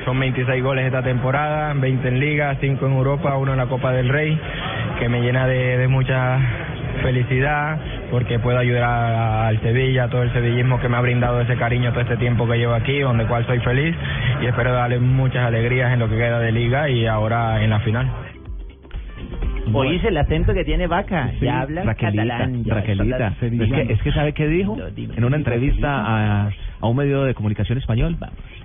Son 0.04 0.18
26 0.18 0.64
goles 0.64 0.84
esta 0.84 1.00
temporada, 1.00 1.72
20 1.74 2.08
en 2.08 2.18
Liga, 2.18 2.56
5 2.60 2.84
en 2.84 2.92
Europa, 2.92 3.36
uno 3.36 3.52
en 3.52 3.58
la 3.58 3.66
Copa 3.66 3.92
del 3.92 4.08
Rey, 4.08 4.36
que 4.98 5.08
me 5.08 5.20
llena 5.20 5.46
de, 5.46 5.78
de 5.78 5.86
mucha 5.86 6.40
felicidad 7.00 7.78
porque 8.10 8.40
puedo 8.40 8.58
ayudar 8.58 8.82
al 8.82 9.60
Sevilla, 9.60 10.04
a 10.04 10.08
todo 10.08 10.24
el 10.24 10.32
sevillismo 10.32 10.80
que 10.80 10.88
me 10.88 10.96
ha 10.96 11.00
brindado 11.00 11.40
ese 11.40 11.54
cariño 11.56 11.92
todo 11.92 12.00
este 12.00 12.16
tiempo 12.16 12.48
que 12.48 12.58
llevo 12.58 12.74
aquí, 12.74 12.98
donde 12.98 13.26
cual 13.26 13.46
soy 13.46 13.60
feliz 13.60 13.94
y 14.40 14.46
espero 14.46 14.72
darle 14.72 14.98
muchas 14.98 15.46
alegrías 15.46 15.92
en 15.92 16.00
lo 16.00 16.08
que 16.08 16.16
queda 16.16 16.40
de 16.40 16.50
Liga 16.50 16.90
y 16.90 17.06
ahora 17.06 17.62
en 17.62 17.70
la 17.70 17.78
final. 17.78 18.31
Oíste 19.72 20.08
el 20.08 20.16
acento 20.16 20.52
que 20.54 20.64
tiene 20.64 20.86
Vaca. 20.86 21.30
Sí, 21.38 21.44
ya 21.46 21.60
habla 21.62 21.82
Raquelita, 21.84 22.22
catalán. 22.24 22.64
ya 22.64 22.74
Raquelita. 22.74 23.34
Es 23.40 23.50
que, 23.86 23.92
es 23.92 24.02
que 24.02 24.12
sabe 24.12 24.32
qué 24.32 24.46
dijo 24.48 24.76
en 24.96 25.24
una 25.24 25.36
entrevista 25.36 25.88
a, 25.90 26.50
a 26.80 26.86
un 26.86 26.96
medio 26.96 27.24
de 27.24 27.34
comunicación 27.34 27.78
español 27.78 28.16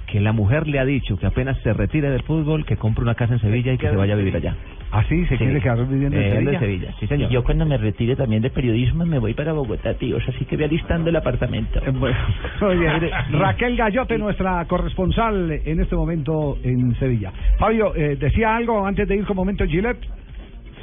que 0.08 0.20
la 0.22 0.32
mujer 0.32 0.68
le 0.68 0.80
ha 0.80 0.86
dicho 0.86 1.18
que 1.18 1.26
apenas 1.26 1.58
se 1.64 1.74
retire 1.74 2.10
del 2.10 2.24
fútbol, 2.24 2.66
que 2.66 2.78
compre 2.78 3.04
una 3.04 3.16
casa 3.16 3.34
en 3.34 3.40
Sevilla 3.42 3.74
y 3.74 3.78
que 3.78 3.90
se 3.90 3.96
vaya 3.96 4.14
a 4.14 4.18
vivir 4.18 4.36
allá. 4.38 4.56
¿Ah, 4.90 5.04
sí? 5.10 5.26
¿Se 5.26 5.36
quiere 5.36 5.60
quedar 5.60 5.86
viviendo 5.86 6.16
en 6.16 6.24
Eh, 6.24 6.32
Sevilla? 6.32 6.52
de 6.52 6.60
Sevilla, 6.60 6.94
sí, 6.98 7.08
señor. 7.08 7.30
Yo 7.30 7.44
cuando 7.44 7.66
me 7.66 7.78
retire 7.78 8.16
también 8.16 8.42
de 8.42 8.50
periodismo 8.50 9.06
me 9.06 9.20
voy 9.20 9.34
para 9.34 9.52
Bogotá, 9.52 9.94
tíos, 9.96 10.24
así 10.30 10.46
que 10.46 10.56
voy 10.56 10.64
alistando 10.64 11.10
el 11.10 11.16
apartamento. 11.18 11.80
Eh, 11.86 11.92
Oye, 12.62 13.12
Raquel 13.32 13.76
Gallote, 13.76 14.18
nuestra 14.18 14.64
corresponsal 14.66 15.52
en 15.66 15.82
este 15.82 15.94
momento 15.94 16.58
en 16.64 16.96
Sevilla. 16.96 17.34
Fabio, 17.60 17.94
eh, 17.94 18.16
¿decía 18.18 18.56
algo 18.56 18.86
antes 18.86 19.10
de 19.10 19.16
ir 19.18 19.26
con 19.26 19.36
Momento 19.36 19.66
Gillette? 19.66 20.00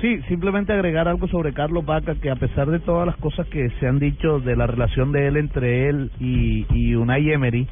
Sí, 0.01 0.21
simplemente 0.29 0.73
agregar 0.73 1.09
algo 1.09 1.29
sobre 1.29 1.53
Carlos 1.55 1.85
Vaca, 1.87 2.15
que 2.17 2.31
a 2.31 2.37
pesar 2.37 2.69
de 2.71 2.79
todas 2.81 3.07
las 3.07 3.17
cosas 3.17 3.47
que 3.49 3.71
se 3.81 3.87
han 3.87 3.99
dicho 3.99 4.41
de 4.41 4.57
la 4.57 4.67
relación 4.67 5.13
de 5.13 5.29
él 5.29 5.37
entre 5.37 5.89
él 5.89 6.11
y, 6.21 6.67
y 6.75 6.95
Unai 6.95 7.31
Emery, 7.31 7.67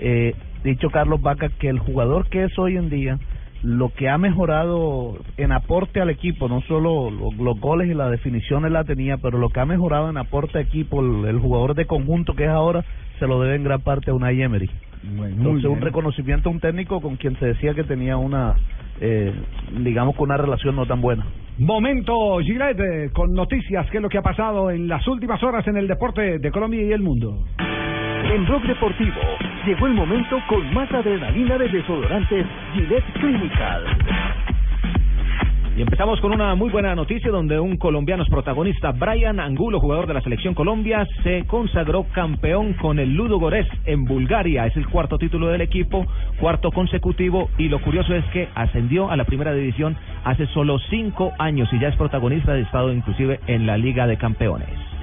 eh, 0.00 0.34
dicho 0.64 0.90
Carlos 0.90 1.22
Vaca 1.22 1.48
que 1.48 1.68
el 1.68 1.78
jugador 1.78 2.28
que 2.28 2.44
es 2.44 2.58
hoy 2.58 2.76
en 2.76 2.90
día, 2.90 3.18
lo 3.62 3.90
que 3.90 4.08
ha 4.08 4.18
mejorado 4.18 5.16
en 5.36 5.52
aporte 5.52 6.00
al 6.00 6.10
equipo, 6.10 6.48
no 6.48 6.60
solo 6.62 7.10
lo- 7.10 7.30
los, 7.32 7.60
goles 7.60 7.88
y 7.88 7.94
la 7.94 8.10
definición 8.10 8.64
él 8.66 8.72
la 8.74 8.84
tenía, 8.84 9.16
pero 9.18 9.38
lo 9.38 9.48
que 9.50 9.60
ha 9.60 9.66
mejorado 9.66 10.10
en 10.10 10.16
aporte 10.18 10.58
al 10.58 10.64
equipo, 10.64 11.00
el, 11.00 11.26
el 11.26 11.38
jugador 11.38 11.74
de 11.74 11.86
conjunto 11.86 12.34
que 12.34 12.44
es 12.44 12.50
ahora, 12.50 12.84
se 13.18 13.26
lo 13.26 13.40
debe 13.40 13.56
en 13.56 13.64
gran 13.64 13.80
parte 13.80 14.10
a 14.10 14.14
Unai 14.14 14.42
Emery. 14.42 14.68
Entonces, 15.02 15.64
un 15.64 15.80
reconocimiento 15.80 16.48
a 16.48 16.52
un 16.52 16.60
técnico 16.60 17.00
con 17.00 17.16
quien 17.16 17.38
se 17.38 17.46
decía 17.46 17.74
que 17.74 17.84
tenía 17.84 18.16
una, 18.16 18.54
eh, 19.00 19.32
digamos 19.78 20.14
que 20.16 20.22
una 20.22 20.36
relación 20.36 20.76
no 20.76 20.86
tan 20.86 21.00
buena. 21.00 21.26
Momento 21.58 22.38
Gillette 22.40 23.12
con 23.12 23.32
noticias, 23.32 23.88
qué 23.90 23.98
es 23.98 24.02
lo 24.02 24.08
que 24.08 24.18
ha 24.18 24.22
pasado 24.22 24.70
en 24.70 24.88
las 24.88 25.06
últimas 25.06 25.42
horas 25.42 25.66
en 25.66 25.76
el 25.76 25.86
deporte 25.86 26.38
de 26.38 26.50
Colombia 26.50 26.82
y 26.82 26.92
el 26.92 27.02
mundo. 27.02 27.44
En 27.58 28.46
Blog 28.46 28.62
Deportivo 28.62 29.20
llegó 29.66 29.86
el 29.86 29.94
momento 29.94 30.38
con 30.48 30.72
más 30.72 30.90
adrenalina 30.92 31.58
de 31.58 31.68
desodorantes 31.68 32.46
Gillette 32.74 33.12
Clinical. 33.14 33.84
Y 35.76 35.82
empezamos 35.82 36.20
con 36.20 36.32
una 36.32 36.54
muy 36.56 36.68
buena 36.70 36.94
noticia 36.96 37.30
donde 37.30 37.60
un 37.60 37.76
colombiano 37.76 38.24
es 38.24 38.28
protagonista, 38.28 38.90
Brian 38.90 39.38
Angulo, 39.38 39.78
jugador 39.78 40.08
de 40.08 40.14
la 40.14 40.20
selección 40.20 40.52
Colombia, 40.52 41.06
se 41.22 41.44
consagró 41.46 42.04
campeón 42.12 42.74
con 42.74 42.98
el 42.98 43.14
Ludo 43.14 43.38
Górez 43.38 43.68
en 43.86 44.04
Bulgaria. 44.04 44.66
Es 44.66 44.76
el 44.76 44.88
cuarto 44.88 45.16
título 45.16 45.46
del 45.46 45.60
equipo, 45.60 46.06
cuarto 46.40 46.72
consecutivo 46.72 47.50
y 47.56 47.68
lo 47.68 47.80
curioso 47.80 48.14
es 48.14 48.24
que 48.26 48.48
ascendió 48.54 49.10
a 49.10 49.16
la 49.16 49.24
primera 49.24 49.54
división 49.54 49.96
hace 50.24 50.46
solo 50.48 50.78
cinco 50.90 51.32
años 51.38 51.68
y 51.72 51.78
ya 51.78 51.88
es 51.88 51.96
protagonista 51.96 52.52
de 52.52 52.62
estado 52.62 52.92
inclusive 52.92 53.38
en 53.46 53.66
la 53.66 53.78
Liga 53.78 54.08
de 54.08 54.16
Campeones. 54.16 54.99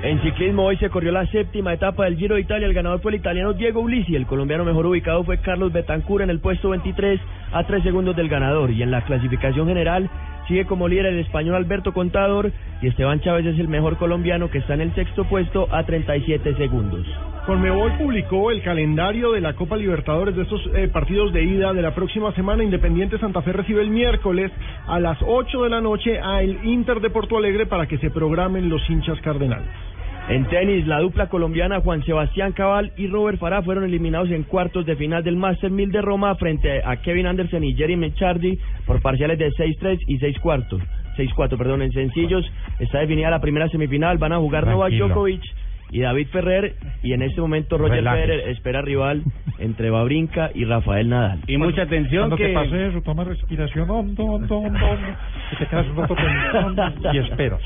En 0.00 0.22
ciclismo 0.22 0.64
hoy 0.64 0.76
se 0.76 0.90
corrió 0.90 1.10
la 1.10 1.26
séptima 1.26 1.72
etapa 1.72 2.04
del 2.04 2.16
Giro 2.16 2.36
de 2.36 2.42
Italia. 2.42 2.68
El 2.68 2.74
ganador 2.74 3.00
fue 3.00 3.10
el 3.10 3.18
italiano 3.18 3.52
Diego 3.52 3.80
Ulisi. 3.80 4.14
El 4.14 4.26
colombiano 4.26 4.64
mejor 4.64 4.86
ubicado 4.86 5.24
fue 5.24 5.38
Carlos 5.38 5.72
Betancur 5.72 6.22
en 6.22 6.30
el 6.30 6.38
puesto 6.38 6.68
23 6.68 7.20
a 7.52 7.64
3 7.64 7.82
segundos 7.82 8.14
del 8.14 8.28
ganador. 8.28 8.70
Y 8.70 8.80
en 8.82 8.92
la 8.92 9.04
clasificación 9.04 9.66
general 9.66 10.08
sigue 10.46 10.66
como 10.66 10.86
líder 10.86 11.06
el 11.06 11.18
español 11.18 11.56
Alberto 11.56 11.92
Contador 11.92 12.52
y 12.80 12.86
Esteban 12.86 13.20
Chávez 13.20 13.44
es 13.46 13.58
el 13.58 13.66
mejor 13.66 13.96
colombiano 13.96 14.50
que 14.50 14.58
está 14.58 14.74
en 14.74 14.82
el 14.82 14.94
sexto 14.94 15.24
puesto 15.24 15.66
a 15.72 15.84
37 15.84 16.54
segundos. 16.54 17.04
Conmebol 17.48 17.96
publicó 17.96 18.50
el 18.50 18.60
calendario 18.60 19.32
de 19.32 19.40
la 19.40 19.54
Copa 19.54 19.74
Libertadores 19.74 20.36
de 20.36 20.42
estos 20.42 20.60
eh, 20.74 20.86
partidos 20.88 21.32
de 21.32 21.44
ida 21.44 21.72
de 21.72 21.80
la 21.80 21.94
próxima 21.94 22.30
semana. 22.32 22.62
Independiente 22.62 23.18
Santa 23.18 23.40
Fe 23.40 23.54
recibe 23.54 23.80
el 23.80 23.88
miércoles 23.88 24.52
a 24.86 25.00
las 25.00 25.16
8 25.22 25.62
de 25.62 25.70
la 25.70 25.80
noche 25.80 26.20
a 26.20 26.42
el 26.42 26.62
Inter 26.62 27.00
de 27.00 27.08
Porto 27.08 27.38
Alegre 27.38 27.64
para 27.64 27.86
que 27.86 27.96
se 27.96 28.10
programen 28.10 28.68
los 28.68 28.82
hinchas 28.90 29.18
cardenales. 29.22 29.66
En 30.28 30.44
tenis, 30.48 30.86
la 30.86 31.00
dupla 31.00 31.30
colombiana 31.30 31.80
Juan 31.80 32.04
Sebastián 32.04 32.52
Cabal 32.52 32.92
y 32.98 33.06
Robert 33.06 33.38
Farah 33.38 33.62
fueron 33.62 33.84
eliminados 33.84 34.30
en 34.30 34.42
cuartos 34.42 34.84
de 34.84 34.96
final 34.96 35.24
del 35.24 35.36
Master 35.36 35.70
1000 35.70 35.90
de 35.90 36.02
Roma 36.02 36.34
frente 36.34 36.82
a 36.84 36.96
Kevin 36.96 37.28
Anderson 37.28 37.64
y 37.64 37.74
Jerry 37.74 37.96
Mechardi 37.96 38.58
por 38.84 39.00
parciales 39.00 39.38
de 39.38 39.48
6-3 39.52 40.00
y 40.06 40.18
6 40.18 40.38
cuartos. 40.40 40.82
6-4, 41.16 41.56
perdón, 41.56 41.80
en 41.80 41.92
sencillos. 41.92 42.44
Está 42.78 42.98
definida 42.98 43.30
la 43.30 43.40
primera 43.40 43.70
semifinal. 43.70 44.18
Van 44.18 44.34
a 44.34 44.36
jugar 44.38 44.66
Novak 44.66 44.90
Tranquilo. 44.90 45.08
Djokovic 45.08 45.42
y 45.90 46.00
David 46.00 46.28
Ferrer. 46.28 46.74
Y 47.02 47.12
en 47.12 47.22
este 47.22 47.40
momento 47.40 47.78
Roger 47.78 47.96
Relájese. 47.96 48.26
Federer 48.26 48.48
espera 48.50 48.82
rival 48.82 49.22
entre 49.58 49.90
Babrinka 49.90 50.50
y 50.54 50.64
Rafael 50.64 51.08
Nadal. 51.08 51.40
Y 51.46 51.56
mucha 51.56 51.82
atención 51.82 52.28
Cuando 52.28 52.36
que... 52.36 52.46
te 52.48 52.54
pase 52.54 52.86
eso, 52.88 53.02
toma 53.02 53.24
respiración 53.24 53.88
hondo, 53.90 54.24
hondo, 54.24 54.58
hondo, 54.58 54.86
hondo, 54.86 55.08
y 55.52 55.56
te 55.56 55.66
quedas 55.66 55.86
un 55.88 55.96
rato 55.96 56.14
pensando 56.14 56.92
y 57.12 57.18
esperas. 57.18 57.60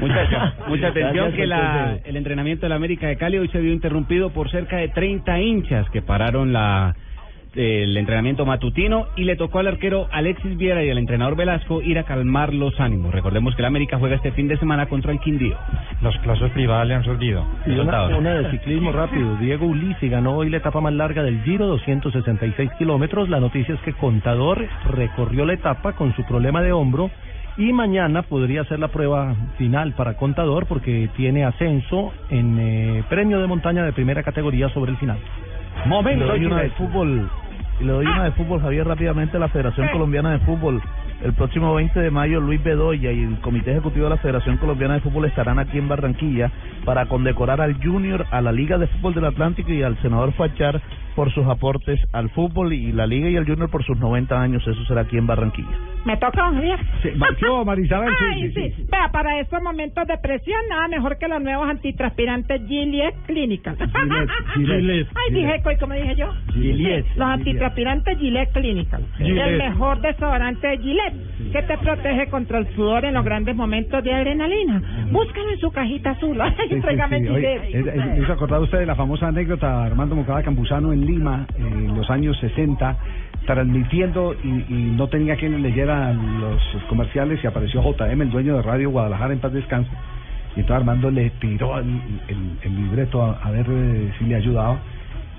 Mucha, 0.00 0.54
mucha 0.68 0.88
atención 0.88 1.32
que 1.32 1.46
la, 1.46 1.94
ese- 1.96 2.08
el 2.10 2.16
entrenamiento 2.16 2.62
de 2.66 2.70
la 2.70 2.76
América 2.76 3.06
de 3.08 3.16
Cali 3.16 3.38
hoy 3.38 3.48
se 3.48 3.60
vio 3.60 3.72
interrumpido 3.72 4.30
por 4.30 4.50
cerca 4.50 4.76
de 4.78 4.88
30 4.88 5.40
hinchas 5.40 5.88
que 5.90 6.02
pararon 6.02 6.52
la 6.52 6.94
el 7.56 7.96
entrenamiento 7.96 8.44
matutino 8.44 9.06
y 9.16 9.24
le 9.24 9.36
tocó 9.36 9.60
al 9.60 9.68
arquero 9.68 10.08
Alexis 10.10 10.56
Viera 10.56 10.84
y 10.84 10.90
al 10.90 10.98
entrenador 10.98 11.36
Velasco 11.36 11.82
ir 11.82 11.98
a 11.98 12.04
calmar 12.04 12.52
los 12.52 12.78
ánimos. 12.80 13.12
Recordemos 13.12 13.54
que 13.54 13.62
la 13.62 13.68
América 13.68 13.98
juega 13.98 14.16
este 14.16 14.32
fin 14.32 14.48
de 14.48 14.56
semana 14.58 14.86
contra 14.86 15.12
el 15.12 15.20
Quindío. 15.20 15.56
Las 16.02 16.16
clases 16.18 16.50
privadas 16.52 16.86
le 16.88 16.94
han 16.94 17.04
servido. 17.04 17.44
Y 17.66 17.72
una, 17.72 18.16
una 18.16 18.34
de 18.34 18.50
ciclismo 18.50 18.92
rápido. 18.92 19.36
Diego 19.40 19.66
Ulisi 19.66 20.08
ganó 20.08 20.36
hoy 20.36 20.50
la 20.50 20.58
etapa 20.58 20.80
más 20.80 20.92
larga 20.92 21.22
del 21.22 21.42
Giro, 21.42 21.66
266 21.66 22.70
kilómetros. 22.78 23.28
La 23.28 23.40
noticia 23.40 23.74
es 23.74 23.80
que 23.80 23.92
Contador 23.92 24.66
recorrió 24.90 25.44
la 25.44 25.54
etapa 25.54 25.92
con 25.92 26.14
su 26.14 26.24
problema 26.24 26.62
de 26.62 26.72
hombro 26.72 27.10
y 27.56 27.72
mañana 27.72 28.22
podría 28.22 28.64
ser 28.64 28.80
la 28.80 28.88
prueba 28.88 29.34
final 29.58 29.92
para 29.92 30.14
Contador 30.14 30.66
porque 30.66 31.08
tiene 31.16 31.44
ascenso 31.44 32.12
en 32.30 32.58
eh, 32.58 33.04
premio 33.08 33.40
de 33.40 33.46
montaña 33.46 33.84
de 33.84 33.92
primera 33.92 34.22
categoría 34.22 34.68
sobre 34.70 34.90
el 34.90 34.98
final. 34.98 35.18
le 35.86 36.24
doy 36.24 36.44
una 36.46 36.62
de 36.62 36.70
fútbol 36.70 37.30
y 37.80 37.84
le 37.84 37.92
doy 37.92 38.06
una 38.06 38.24
de 38.24 38.32
fútbol 38.32 38.60
Javier 38.60 38.86
rápidamente 38.86 39.38
la 39.38 39.48
Federación 39.48 39.88
Colombiana 39.88 40.32
de 40.32 40.38
Fútbol 40.40 40.80
el 41.22 41.32
próximo 41.32 41.74
20 41.74 41.98
de 42.00 42.10
mayo 42.10 42.40
Luis 42.40 42.62
Bedoya 42.62 43.10
y 43.10 43.22
el 43.22 43.40
Comité 43.40 43.72
Ejecutivo 43.72 44.04
de 44.04 44.10
la 44.10 44.18
Federación 44.18 44.58
Colombiana 44.58 44.94
de 44.94 45.00
Fútbol 45.00 45.24
estarán 45.24 45.58
aquí 45.58 45.78
en 45.78 45.88
Barranquilla 45.88 46.50
para 46.84 47.06
condecorar 47.06 47.60
al 47.60 47.82
Junior, 47.82 48.26
a 48.30 48.40
la 48.42 48.52
Liga 48.52 48.76
de 48.76 48.88
Fútbol 48.88 49.14
del 49.14 49.24
Atlántico 49.24 49.72
y 49.72 49.82
al 49.82 50.00
senador 50.02 50.32
Fachar 50.32 50.82
por 51.14 51.32
sus 51.32 51.46
aportes 51.46 52.00
al 52.12 52.28
fútbol 52.30 52.72
y 52.72 52.92
la 52.92 53.06
Liga 53.06 53.28
y 53.30 53.36
el 53.36 53.46
Junior 53.46 53.70
por 53.70 53.84
sus 53.84 53.98
90 53.98 54.38
años. 54.38 54.66
Eso 54.66 54.84
será 54.84 55.02
aquí 55.02 55.16
en 55.16 55.26
Barranquilla. 55.26 55.93
¿Me 56.04 56.16
toca, 56.18 56.42
don 56.44 56.54
Javier? 56.56 56.78
Sí, 57.02 57.08
ma- 57.16 57.28
¿qué 57.38 57.46
hubo, 57.46 57.64
Marisabel? 57.64 58.12
Ay, 58.30 58.52
sí, 58.52 58.70
sí. 58.76 58.86
Vea, 58.90 59.08
para 59.10 59.40
estos 59.40 59.62
momentos 59.62 60.06
de 60.06 60.18
presión, 60.18 60.60
nada 60.68 60.86
mejor 60.88 61.16
que 61.18 61.28
los 61.28 61.40
nuevos 61.42 61.68
antitranspirantes 61.68 62.60
Gillette 62.68 63.16
Clinical. 63.26 63.76
Gillette, 63.76 64.28
Gillette, 64.54 65.08
Ay, 65.14 65.34
dije, 65.34 65.62
¿cómo 65.80 65.94
dije 65.94 66.14
yo? 66.16 66.26
Gillette. 66.52 67.06
Los 67.16 67.26
antitranspirantes 67.28 68.18
Gillette 68.18 68.52
Clinical. 68.52 69.02
Gillette. 69.16 69.46
El 69.48 69.58
mejor 69.58 70.00
desodorante 70.02 70.66
de 70.66 70.78
Gillette, 70.78 71.52
que 71.52 71.62
te 71.62 71.78
protege 71.78 72.28
contra 72.28 72.58
el 72.58 72.66
sudor 72.74 73.04
en 73.06 73.14
los 73.14 73.24
grandes 73.24 73.56
momentos 73.56 74.04
de 74.04 74.12
adrenalina. 74.12 74.82
Búscalo 75.10 75.50
en 75.52 75.58
su 75.58 75.70
cajita 75.72 76.10
azul. 76.10 76.38
Ay, 76.40 76.80
tráigame 76.80 77.20
Gillette. 77.20 77.74
es- 77.74 77.86
es- 77.86 78.18
¿no 78.18 78.26
se 78.26 78.32
acordaba 78.32 78.62
usted 78.62 78.78
de 78.80 78.86
la 78.86 78.94
famosa 78.94 79.28
anécdota 79.28 79.84
Armando 79.84 80.14
Moncada 80.16 80.42
Campuzano 80.42 80.92
en 80.92 81.04
Lima 81.06 81.46
en 81.58 81.96
los 81.96 82.08
años 82.10 82.38
60 82.40 82.96
transmitiendo 83.46 84.34
y, 84.42 84.48
y 84.68 84.92
no 84.96 85.06
tenía 85.08 85.36
quien 85.36 85.52
le 85.52 85.58
leyera 85.58 86.12
los 86.12 86.60
comerciales 86.88 87.42
y 87.42 87.46
apareció 87.46 87.82
JM, 87.82 88.22
el 88.22 88.30
dueño 88.30 88.56
de 88.56 88.62
Radio 88.62 88.90
Guadalajara 88.90 89.32
en 89.32 89.40
paz 89.40 89.52
descanse 89.52 89.90
y 90.56 90.60
entonces 90.60 90.76
Armando 90.80 91.10
le 91.10 91.30
tiró 91.30 91.78
el, 91.78 92.00
el- 92.28 92.76
libreto 92.76 93.22
a, 93.22 93.50
ver 93.50 93.66
eh, 93.68 94.12
si 94.18 94.24
le 94.24 94.36
ayudaba 94.36 94.78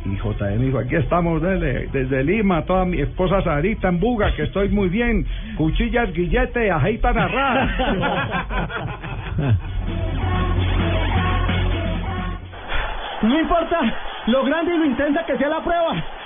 y 0.06 0.16
JM 0.18 0.60
dijo, 0.62 0.78
aquí 0.78 0.96
estamos 0.96 1.42
desde, 1.42 1.88
desde 1.88 2.24
Lima, 2.24 2.62
toda 2.66 2.86
mi 2.86 3.00
esposa 3.02 3.42
Sarita 3.42 3.88
en 3.90 4.00
Buga, 4.00 4.36
que 4.36 4.44
estoy 4.44 4.70
muy 4.70 4.88
bien, 4.90 5.26
cuchillas, 5.58 6.14
guillete, 6.14 6.70
ajeita 6.70 7.12
narrar. 7.12 7.70
No 13.22 13.40
importa 13.40 13.80
lo 14.28 14.44
grande 14.44 14.76
y 14.76 14.78
lo 14.78 14.86
intensa 14.86 15.26
que 15.26 15.38
sea 15.38 15.50
la 15.50 15.62
prueba. 15.64 16.04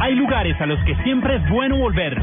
Hay 0.00 0.14
lugares 0.14 0.58
a 0.60 0.66
los 0.66 0.78
que 0.84 0.94
siempre 1.02 1.36
es 1.36 1.48
bueno 1.50 1.76
volver. 1.76 2.16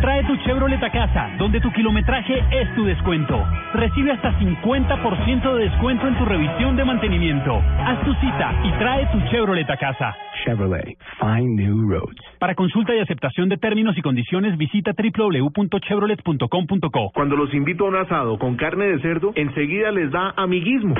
Trae 0.00 0.24
tu 0.24 0.36
Chevrolet 0.44 0.82
a 0.82 0.90
casa, 0.90 1.30
donde 1.38 1.60
tu 1.60 1.70
kilometraje 1.72 2.42
es 2.50 2.74
tu 2.74 2.84
descuento. 2.84 3.42
Recibe 3.72 4.12
hasta 4.12 4.38
50% 4.38 5.54
de 5.54 5.64
descuento 5.64 6.06
en 6.06 6.18
tu 6.18 6.24
revisión 6.24 6.76
de 6.76 6.84
mantenimiento. 6.84 7.62
Haz 7.78 8.04
tu 8.04 8.12
cita 8.14 8.52
y 8.64 8.70
trae 8.78 9.06
tu 9.06 9.20
Chevrolet 9.30 9.68
a 9.70 9.76
casa. 9.76 10.14
Chevrolet, 10.44 10.96
find 11.18 11.58
new 11.58 11.90
roads. 11.90 12.20
Para 12.38 12.54
consulta 12.54 12.94
y 12.94 13.00
aceptación 13.00 13.48
de 13.48 13.56
términos 13.56 13.96
y 13.96 14.02
condiciones, 14.02 14.58
visita 14.58 14.92
www.chevrolet.com.co. 14.92 17.10
Cuando 17.14 17.36
los 17.36 17.54
invito 17.54 17.86
a 17.86 17.88
un 17.88 17.96
asado 17.96 18.38
con 18.38 18.56
carne 18.56 18.84
de 18.86 18.98
cerdo, 19.00 19.32
enseguida 19.34 19.90
les 19.90 20.10
da 20.10 20.34
amiguismo. 20.36 20.94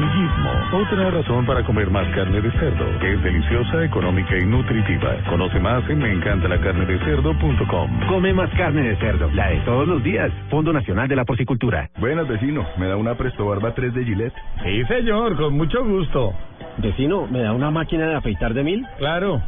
Amiguismo, 0.00 0.50
otra 0.72 1.10
razón 1.10 1.44
para 1.44 1.62
comer 1.62 1.90
más 1.90 2.08
carne 2.14 2.40
de 2.40 2.50
cerdo, 2.52 2.86
que 3.00 3.12
es 3.12 3.22
deliciosa, 3.22 3.84
económica 3.84 4.34
y 4.34 4.46
nutritiva. 4.46 5.14
Conoce 5.28 5.60
más 5.60 5.86
en 5.90 5.98
meencantalacarnedecerdo.com. 5.98 8.00
Come 8.08 8.32
más 8.32 8.48
carne 8.54 8.80
de 8.80 8.96
cerdo, 8.96 9.30
la 9.34 9.48
de 9.48 9.60
todos 9.60 9.86
los 9.86 10.02
días. 10.02 10.32
Fondo 10.48 10.72
Nacional 10.72 11.06
de 11.06 11.16
la 11.16 11.26
Porcicultura. 11.26 11.90
Buenas, 11.98 12.26
vecino. 12.26 12.66
¿Me 12.78 12.86
da 12.86 12.96
una 12.96 13.14
Presto 13.14 13.44
Barba 13.44 13.74
3 13.74 13.92
de 13.92 14.04
Gillette? 14.06 14.32
Sí, 14.64 14.82
señor, 14.86 15.36
con 15.36 15.54
mucho 15.54 15.84
gusto. 15.84 16.32
Vecino, 16.78 17.26
¿me 17.26 17.42
da 17.42 17.52
una 17.52 17.70
máquina 17.70 18.06
de 18.06 18.14
afeitar 18.14 18.54
de 18.54 18.64
mil? 18.64 18.86
Claro. 18.96 19.42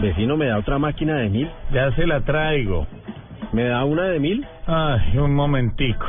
Vecino, 0.00 0.36
¿me 0.36 0.46
da 0.46 0.58
otra 0.58 0.78
máquina 0.78 1.16
de 1.16 1.28
mil? 1.28 1.50
Ya 1.72 1.90
se 1.96 2.06
la 2.06 2.20
traigo. 2.20 2.86
¿Me 3.50 3.64
da 3.64 3.84
una 3.84 4.04
de 4.04 4.20
mil? 4.20 4.46
Ay, 4.64 5.18
un 5.18 5.34
momentico. 5.34 6.06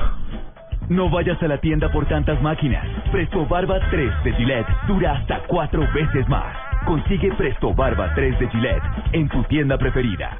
No 0.89 1.09
vayas 1.09 1.41
a 1.41 1.47
la 1.47 1.57
tienda 1.59 1.89
por 1.89 2.05
tantas 2.07 2.41
máquinas. 2.41 2.85
Presto 3.11 3.45
Barba 3.45 3.79
3 3.89 4.23
de 4.25 4.33
Gillette 4.33 4.67
dura 4.85 5.13
hasta 5.13 5.39
cuatro 5.47 5.81
veces 5.93 6.27
más. 6.27 6.55
Consigue 6.85 7.31
Presto 7.37 7.73
Barba 7.73 8.13
3 8.13 8.37
de 8.37 8.49
Gillette 8.49 8.83
en 9.13 9.29
tu 9.29 9.43
tienda 9.43 9.77
preferida. 9.77 10.37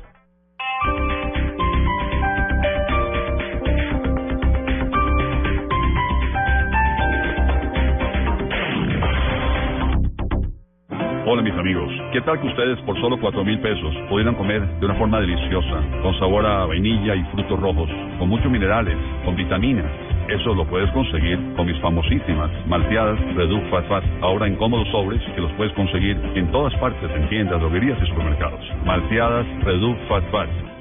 Hola 11.26 11.42
mis 11.42 11.54
amigos, 11.54 11.90
¿qué 12.12 12.20
tal 12.22 12.40
que 12.42 12.48
ustedes 12.48 12.80
por 12.82 13.00
solo 13.00 13.18
cuatro 13.20 13.46
mil 13.46 13.58
pesos 13.62 13.96
pudieran 14.10 14.36
comer 14.36 14.62
de 14.80 14.86
una 14.86 14.96
forma 14.96 15.22
deliciosa, 15.22 15.82
con 16.02 16.14
sabor 16.20 16.46
a 16.46 16.66
vainilla 16.66 17.16
y 17.16 17.24
frutos 17.32 17.60
rojos, 17.60 17.90
con 18.20 18.28
muchos 18.28 18.52
minerales, 18.52 18.98
con 19.24 19.36
vitaminas? 19.36 20.13
Eso 20.30 20.54
lo 20.54 20.66
puedes 20.66 20.90
conseguir 20.92 21.38
con 21.56 21.68
mis 21.68 21.80
famosísimas 21.80 22.50
malteadas 22.68 23.20
Reduc 23.36 23.64
Fat 23.70 23.88
Fat, 23.88 24.04
ahora 24.22 24.48
en 24.48 24.56
cómodos 24.56 24.88
sobres 24.90 25.22
que 25.36 25.42
los 25.42 25.52
puedes 25.54 25.74
conseguir 25.74 26.18
en 26.36 26.52
todas 26.52 26.74
partes, 26.76 27.10
en 27.16 27.28
tiendas, 27.30 27.60
droguerías 27.60 27.98
y 28.02 28.08
supermercados. 28.08 28.62
Malteadas 28.86 29.46
Reduc 29.64 29.98
Fat 30.08 30.24
Fat. 30.32 30.73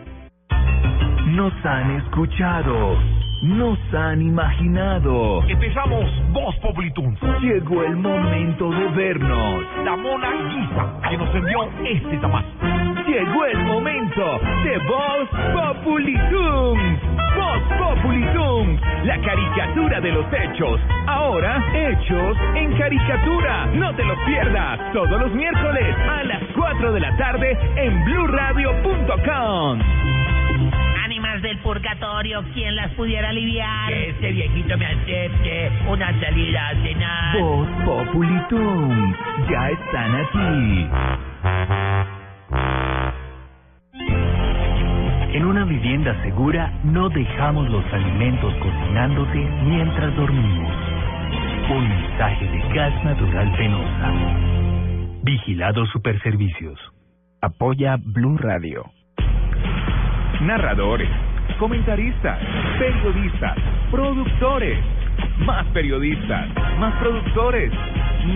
Nos 1.26 1.52
han 1.64 1.92
escuchado. 1.92 2.98
Nos 3.42 3.78
han 3.92 4.22
imaginado. 4.22 5.42
Empezamos 5.48 6.04
Voz 6.32 6.54
Populitun. 6.58 7.16
Llegó 7.40 7.82
el 7.82 7.96
momento 7.96 8.70
de 8.70 8.86
vernos. 8.88 9.64
La 9.84 9.96
mona 9.96 10.30
guisa 10.30 11.00
que 11.08 11.16
nos 11.16 11.34
envió 11.34 11.68
este 11.84 12.18
tamaño. 12.18 12.46
Llegó 13.06 13.46
el 13.46 13.58
momento 13.64 14.40
de 14.62 14.78
Voz 14.86 15.28
Populitum. 15.54 16.78
Voz 17.34 17.62
Populitum. 17.78 18.78
La 19.04 19.20
caricatura 19.20 20.00
de 20.00 20.12
los 20.12 20.26
hechos. 20.32 20.80
Ahora, 21.08 21.64
hechos 21.74 22.36
en 22.54 22.78
caricatura. 22.78 23.66
No 23.74 23.92
te 23.96 24.04
los 24.04 24.18
pierdas. 24.20 24.92
Todos 24.92 25.20
los 25.20 25.32
miércoles 25.32 25.96
a 26.08 26.22
las 26.24 26.42
4 26.54 26.92
de 26.92 27.00
la 27.00 27.16
tarde 27.16 27.58
en 27.74 28.04
blurradio.com. 28.04 29.80
Del 31.42 31.58
purgatorio, 31.58 32.44
¿quién 32.54 32.76
las 32.76 32.92
pudiera 32.92 33.30
aliviar? 33.30 33.88
Que 33.88 34.10
este 34.10 34.30
viejito 34.30 34.78
me 34.78 34.86
acepte 34.86 35.72
una 35.88 36.20
salida 36.20 36.68
a 36.68 36.74
cenar. 36.74 37.38
Voz 37.40 37.68
Populitum. 37.84 39.12
Ya 39.50 39.70
están 39.70 40.14
aquí. 40.14 40.88
En 45.36 45.44
una 45.44 45.64
vivienda 45.64 46.22
segura 46.22 46.72
no 46.84 47.08
dejamos 47.08 47.68
los 47.70 47.84
alimentos 47.92 48.54
cocinándose 48.54 49.38
mientras 49.64 50.14
dormimos. 50.14 50.72
Un 51.70 51.88
mensaje 51.88 52.46
de 52.46 52.60
gas 52.72 53.04
natural 53.04 53.52
penosa. 53.56 54.12
Vigilado 55.24 55.86
Superservicios. 55.86 56.78
Apoya 57.40 57.96
Blue 58.00 58.38
Radio. 58.38 58.84
Narradores, 60.40 61.10
comentaristas, 61.58 62.38
periodistas, 62.78 63.56
productores, 63.90 64.78
más 65.38 65.66
periodistas, 65.66 66.48
más 66.78 66.94
productores, 66.96 67.72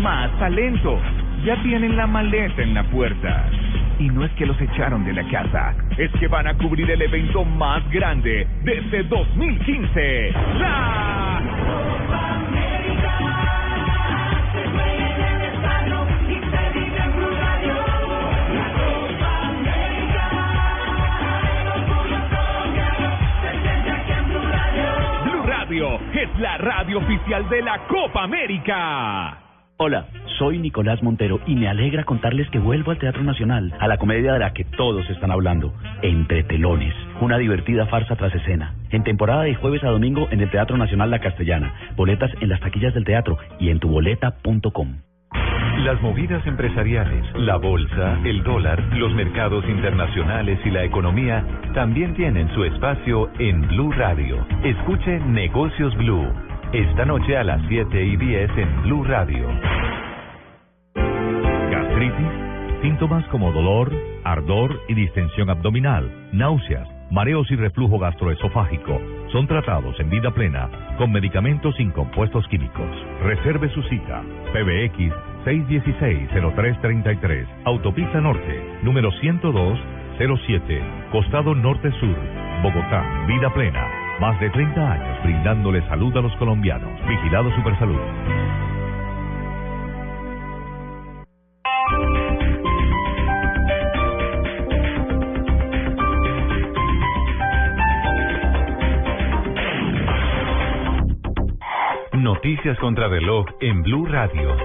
más 0.01 0.31
talento. 0.39 0.99
Ya 1.45 1.61
tienen 1.63 1.97
la 1.97 2.07
maleta 2.07 2.63
en 2.63 2.75
la 2.75 2.85
puerta. 2.85 3.49
Y 3.99 4.09
no 4.09 4.25
es 4.25 4.33
que 4.33 4.47
los 4.47 4.61
echaron 4.61 5.05
de 5.05 5.13
la 5.13 5.27
casa, 5.31 5.75
es 5.97 6.11
que 6.21 6.29
van 6.29 6.47
a 6.47 6.55
cubrir 6.55 6.91
el 6.91 7.01
evento 7.01 7.45
más 7.45 7.89
grande 7.91 8.47
desde 8.63 9.03
2015. 9.05 10.33
¡La 10.59 11.26
es 26.19 26.39
la 26.39 26.57
radio 26.57 26.99
oficial 26.99 27.49
de 27.49 27.63
la 27.63 27.87
Copa 27.87 28.23
América. 28.23 29.39
Hola, 29.77 30.07
soy 30.39 30.59
Nicolás 30.59 31.03
Montero 31.03 31.41
y 31.47 31.55
me 31.55 31.69
alegra 31.69 32.05
contarles 32.05 32.49
que 32.49 32.59
vuelvo 32.59 32.91
al 32.91 32.99
Teatro 32.99 33.23
Nacional, 33.23 33.75
a 33.79 33.87
la 33.87 33.99
comedia 33.99 34.33
de 34.33 34.39
la 34.39 34.55
que 34.55 34.65
todos 34.65 35.09
están 35.11 35.31
hablando, 35.31 35.75
Entre 36.01 36.45
Telones, 36.45 36.95
una 37.21 37.37
divertida 37.37 37.87
farsa 37.87 38.17
tras 38.17 38.35
escena. 38.35 38.75
En 38.91 39.05
temporada 39.05 39.43
de 39.43 39.55
jueves 39.55 39.85
a 39.85 39.91
domingo 39.91 40.29
en 40.31 40.41
el 40.41 40.51
Teatro 40.51 40.79
Nacional 40.79 41.11
La 41.11 41.21
Castellana, 41.21 41.75
boletas 41.95 42.31
en 42.41 42.49
las 42.49 42.61
taquillas 42.61 42.95
del 42.95 43.05
teatro 43.05 43.37
y 43.61 43.69
en 43.69 43.79
tuboleta.com. 43.79 45.06
Las 45.79 46.01
movidas 46.01 46.45
empresariales, 46.47 47.25
la 47.35 47.57
bolsa, 47.57 48.19
el 48.25 48.43
dólar, 48.43 48.83
los 48.95 49.15
mercados 49.15 49.65
internacionales 49.69 50.59
y 50.65 50.71
la 50.71 50.85
economía 50.85 51.45
también 51.75 52.15
tienen 52.15 52.49
su 52.55 52.65
espacio 52.65 53.31
en 53.39 53.61
Blue 53.69 53.93
Radio. 53.93 54.45
Escuche 54.65 55.21
Negocios 55.21 55.95
Blue. 55.97 56.33
Esta 56.73 57.05
noche 57.05 57.37
a 57.37 57.45
las 57.45 57.61
7 57.69 58.05
y 58.05 58.17
10 58.17 58.51
en 58.57 58.83
Blue 58.83 59.05
Radio. 59.05 59.49
Gastritis, 61.71 62.83
síntomas 62.83 63.25
como 63.29 63.53
dolor, 63.53 63.93
ardor 64.25 64.81
y 64.89 64.95
distensión 64.95 65.51
abdominal, 65.51 66.11
náuseas, 66.33 66.89
mareos 67.11 67.51
y 67.51 67.57
reflujo 67.57 67.99
gastroesofágico 67.99 68.99
son 69.33 69.47
tratados 69.47 69.99
en 70.01 70.09
vida 70.09 70.31
plena 70.31 70.71
con 70.97 71.13
medicamentos 71.13 71.75
sin 71.77 71.91
compuestos 71.91 72.47
químicos. 72.49 72.89
Reserve 73.23 73.69
su 73.75 73.83
cita. 73.83 74.23
PBX 74.53 75.36
616-0333. 75.47 77.47
Autopista 77.65 78.21
Norte, 78.21 78.79
número 78.83 79.11
10207, 79.13 80.83
Costado 81.13 81.55
Norte 81.55 81.93
Sur, 82.01 82.17
Bogotá. 82.63 83.25
Vida 83.29 83.49
plena. 83.55 83.87
Más 84.21 84.39
de 84.41 84.51
30 84.51 84.93
años 84.93 85.23
brindándole 85.23 85.87
salud 85.89 86.17
a 86.17 86.23
los 86.23 86.35
colombianos. 86.37 86.91
Vigilado 87.07 87.55
Supersalud. 87.55 88.01
Noticias 102.15 102.77
contra 102.79 103.07
reloj 103.07 103.45
en 103.61 103.83
Blue 103.83 104.07
Radio. 104.07 104.57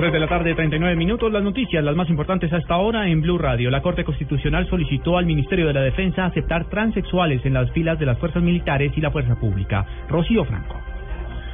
3 0.00 0.14
de 0.14 0.18
la 0.18 0.28
tarde, 0.28 0.54
39 0.54 0.96
minutos. 0.96 1.30
Las 1.30 1.42
noticias, 1.42 1.84
las 1.84 1.94
más 1.94 2.08
importantes 2.08 2.50
hasta 2.50 2.72
ahora 2.72 3.06
en 3.06 3.20
Blue 3.20 3.36
Radio. 3.36 3.70
La 3.70 3.82
Corte 3.82 4.02
Constitucional 4.02 4.66
solicitó 4.66 5.18
al 5.18 5.26
Ministerio 5.26 5.66
de 5.66 5.74
la 5.74 5.82
Defensa 5.82 6.24
aceptar 6.24 6.70
transexuales 6.70 7.44
en 7.44 7.52
las 7.52 7.70
filas 7.72 7.98
de 7.98 8.06
las 8.06 8.18
fuerzas 8.18 8.42
militares 8.42 8.94
y 8.96 9.00
la 9.02 9.10
fuerza 9.10 9.34
pública. 9.38 9.84
Rocío 10.08 10.46
Franco. 10.46 10.74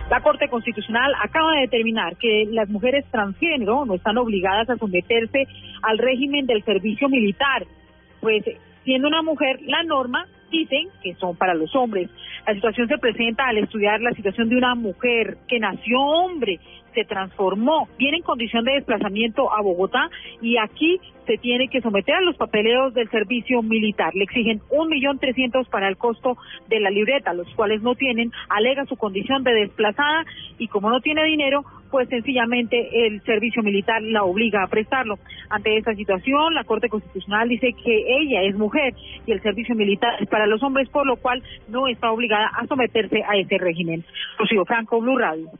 La 0.08 0.20
Corte 0.20 0.48
Constitucional 0.48 1.12
acaba 1.20 1.54
de 1.54 1.62
determinar 1.62 2.16
que 2.18 2.44
las 2.52 2.68
mujeres 2.68 3.04
transgénero 3.10 3.84
no 3.84 3.94
están 3.94 4.16
obligadas 4.16 4.70
a 4.70 4.76
someterse 4.76 5.48
al 5.82 5.98
régimen 5.98 6.46
del 6.46 6.62
servicio 6.62 7.08
militar, 7.08 7.66
pues 8.20 8.44
siendo 8.84 9.08
una 9.08 9.22
mujer 9.22 9.58
la 9.66 9.82
norma, 9.82 10.24
dicen 10.52 10.86
que 11.02 11.14
son 11.14 11.36
para 11.36 11.54
los 11.54 11.74
hombres. 11.74 12.08
La 12.46 12.54
situación 12.54 12.86
se 12.86 12.98
presenta 12.98 13.48
al 13.48 13.58
estudiar 13.58 14.00
la 14.00 14.12
situación 14.12 14.48
de 14.48 14.56
una 14.56 14.76
mujer 14.76 15.38
que 15.48 15.58
nació 15.58 15.98
hombre, 16.00 16.60
se 16.96 17.04
transformó, 17.04 17.88
viene 17.98 18.16
en 18.16 18.22
condición 18.22 18.64
de 18.64 18.72
desplazamiento 18.72 19.52
a 19.52 19.60
Bogotá 19.60 20.08
y 20.40 20.56
aquí 20.56 20.98
se 21.26 21.36
tiene 21.36 21.68
que 21.68 21.82
someter 21.82 22.14
a 22.14 22.20
los 22.22 22.36
papeleos 22.36 22.94
del 22.94 23.10
servicio 23.10 23.60
militar. 23.62 24.14
Le 24.14 24.24
exigen 24.24 24.62
un 24.70 24.88
millón 24.88 25.18
trescientos 25.18 25.68
para 25.68 25.88
el 25.88 25.98
costo 25.98 26.38
de 26.68 26.80
la 26.80 26.88
libreta, 26.88 27.34
los 27.34 27.52
cuales 27.54 27.82
no 27.82 27.96
tienen, 27.96 28.32
alega 28.48 28.86
su 28.86 28.96
condición 28.96 29.42
de 29.44 29.52
desplazada 29.52 30.24
y 30.58 30.68
como 30.68 30.88
no 30.88 31.00
tiene 31.00 31.24
dinero, 31.24 31.64
pues 31.90 32.08
sencillamente 32.08 33.06
el 33.06 33.20
servicio 33.22 33.62
militar 33.62 34.00
la 34.02 34.24
obliga 34.24 34.62
a 34.62 34.68
prestarlo. 34.68 35.18
Ante 35.50 35.76
esta 35.76 35.94
situación, 35.94 36.54
la 36.54 36.64
Corte 36.64 36.88
Constitucional 36.88 37.48
dice 37.48 37.74
que 37.84 38.04
ella 38.20 38.42
es 38.42 38.56
mujer 38.56 38.94
y 39.26 39.32
el 39.32 39.42
servicio 39.42 39.74
militar 39.74 40.14
es 40.20 40.28
para 40.28 40.46
los 40.46 40.62
hombres, 40.62 40.88
por 40.88 41.06
lo 41.06 41.16
cual 41.16 41.42
no 41.68 41.88
está 41.88 42.10
obligada 42.10 42.46
a 42.56 42.66
someterse 42.66 43.22
a 43.22 43.36
ese 43.36 43.58
régimen. 43.58 44.02
Rocío 44.38 44.64
Franco, 44.64 45.00
Blue 45.00 45.18
Radio. 45.18 45.50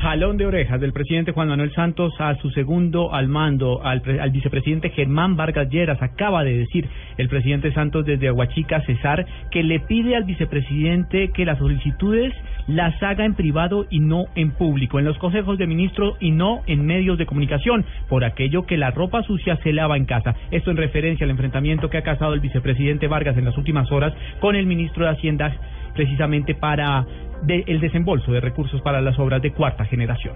Jalón 0.00 0.38
de 0.38 0.46
orejas 0.46 0.80
del 0.80 0.94
presidente 0.94 1.32
Juan 1.32 1.48
Manuel 1.48 1.72
Santos 1.74 2.14
a 2.18 2.34
su 2.36 2.48
segundo 2.50 3.12
al 3.12 3.28
mando, 3.28 3.84
al, 3.84 4.00
pre- 4.00 4.18
al 4.18 4.30
vicepresidente 4.30 4.88
Germán 4.88 5.36
Vargas 5.36 5.68
Lleras. 5.68 6.00
Acaba 6.00 6.42
de 6.42 6.56
decir 6.56 6.88
el 7.18 7.28
presidente 7.28 7.70
Santos 7.72 8.06
desde 8.06 8.28
Aguachica, 8.28 8.80
Cesar, 8.86 9.26
que 9.50 9.62
le 9.62 9.78
pide 9.80 10.16
al 10.16 10.24
vicepresidente 10.24 11.32
que 11.32 11.44
las 11.44 11.58
solicitudes 11.58 12.32
las 12.66 13.02
haga 13.02 13.26
en 13.26 13.34
privado 13.34 13.84
y 13.90 14.00
no 14.00 14.24
en 14.36 14.52
público, 14.52 14.98
en 14.98 15.04
los 15.04 15.18
consejos 15.18 15.58
de 15.58 15.66
ministros 15.66 16.16
y 16.18 16.30
no 16.30 16.62
en 16.66 16.86
medios 16.86 17.18
de 17.18 17.26
comunicación, 17.26 17.84
por 18.08 18.24
aquello 18.24 18.64
que 18.64 18.78
la 18.78 18.92
ropa 18.92 19.22
sucia 19.22 19.56
se 19.56 19.74
lava 19.74 19.98
en 19.98 20.06
casa. 20.06 20.34
Esto 20.50 20.70
en 20.70 20.78
referencia 20.78 21.24
al 21.24 21.30
enfrentamiento 21.30 21.90
que 21.90 21.98
ha 21.98 22.02
causado 22.02 22.32
el 22.32 22.40
vicepresidente 22.40 23.06
Vargas 23.06 23.36
en 23.36 23.44
las 23.44 23.58
últimas 23.58 23.92
horas 23.92 24.14
con 24.40 24.56
el 24.56 24.64
ministro 24.64 25.04
de 25.04 25.10
Hacienda, 25.10 25.54
precisamente 25.94 26.54
para 26.54 27.04
de- 27.42 27.64
el 27.66 27.80
desembolso 27.80 28.32
de 28.32 28.40
recursos 28.40 28.80
para 28.82 29.00
las 29.00 29.18
obras 29.18 29.42
de 29.42 29.52
cuarta 29.52 29.84
generación. 29.84 30.34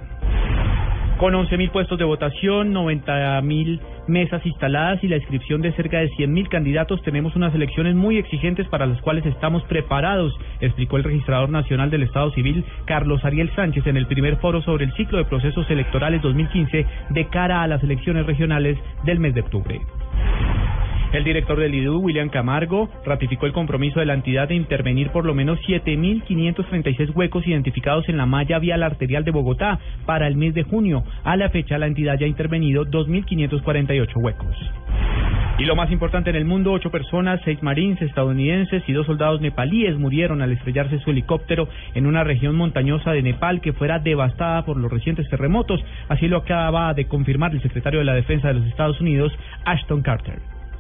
Con 1.19 1.33
11.000 1.35 1.71
puestos 1.71 1.97
de 1.97 2.05
votación, 2.05 2.73
90.000 2.73 3.81
mesas 4.09 4.45
instaladas 4.45 5.03
y 5.05 5.09
la 5.09 5.17
inscripción 5.17 5.63
de 5.63 5.71
cerca 5.73 5.99
de 6.01 6.11
100.000 6.11 6.49
candidatos, 6.49 7.01
tenemos 7.03 7.37
unas 7.37 7.55
elecciones 7.55 7.95
muy 7.95 8.19
exigentes 8.19 8.67
para 8.67 8.85
las 8.85 9.01
cuales 9.01 9.25
estamos 9.25 9.63
preparados, 9.65 10.37
explicó 10.61 10.97
el 10.97 11.05
registrador 11.05 11.51
nacional 11.51 11.89
del 11.89 12.03
Estado 12.03 12.33
Civil, 12.33 12.65
Carlos 12.85 13.25
Ariel 13.25 13.51
Sánchez, 13.55 13.87
en 13.87 13.97
el 13.97 14.07
primer 14.07 14.37
foro 14.39 14.61
sobre 14.63 14.87
el 14.87 14.93
ciclo 14.95 15.19
de 15.19 15.25
procesos 15.25 15.71
electorales 15.71 16.21
2015 16.21 16.85
de 17.11 17.25
cara 17.29 17.63
a 17.63 17.69
las 17.69 17.83
elecciones 17.85 18.27
regionales 18.27 18.77
del 19.05 19.21
mes 19.21 19.35
de 19.35 19.41
octubre. 19.43 19.81
El 21.15 21.23
director 21.23 21.61
del 21.61 21.73
IDU, 21.73 22.01
William 22.01 22.29
Camargo, 22.29 22.91
ratificó 23.07 23.47
el 23.47 23.53
compromiso 23.53 24.01
de 24.01 24.07
la 24.07 24.15
entidad 24.15 24.49
de 24.49 24.57
intervenir 24.57 25.11
por 25.11 25.25
lo 25.25 25.33
menos 25.33 25.61
7.536 25.61 27.15
huecos 27.15 27.47
identificados 27.47 28.09
en 28.09 28.17
la 28.17 28.27
malla 28.27 28.59
vial 28.59 28.83
arterial 28.83 29.23
de 29.23 29.31
Bogotá 29.31 29.79
para 30.07 30.27
el 30.27 30.35
mes 30.35 30.55
de 30.55 30.65
junio. 30.65 31.05
A 31.23 31.37
la 31.37 31.51
fecha, 31.51 31.79
la 31.79 31.87
entidad 31.87 32.19
ya 32.19 32.27
ha 32.27 32.29
intervenido 32.29 32.85
2.548 32.85 34.09
huecos. 34.17 34.57
Y 35.57 35.67
lo 35.67 35.77
más 35.77 35.93
importante 35.93 36.31
en 36.31 36.37
el 36.37 36.47
mundo, 36.47 36.73
ocho 36.73 36.91
personas, 36.91 37.41
seis 37.45 37.62
marines 37.62 38.03
estadounidenses 38.03 38.83
y 38.89 38.93
dos 38.93 39.07
soldados 39.07 39.41
nepalíes 39.41 39.97
murieron 39.97 40.43
al 40.43 40.51
estrellarse 40.51 40.99
su 40.99 41.12
helicóptero 41.12 41.69
en 41.95 42.07
una 42.07 42.25
región 42.25 42.57
montañosa 42.57 43.12
de 43.12 43.23
Nepal 43.23 43.61
que 43.61 43.73
fuera 43.73 44.01
devastada 44.01 44.65
por 44.65 44.77
los 44.79 44.91
recientes 44.91 45.29
terremotos. 45.29 45.81
Así 46.09 46.27
lo 46.27 46.39
acaba 46.39 46.93
de 46.93 47.07
confirmar 47.07 47.53
el 47.53 47.62
secretario 47.62 48.01
de 48.01 48.05
la 48.05 48.15
Defensa 48.15 48.49
de 48.49 48.55
los 48.55 48.67
Estados 48.67 49.01
Unidos, 49.01 49.33
Ashton 49.65 50.03
Carter. 50.03 50.54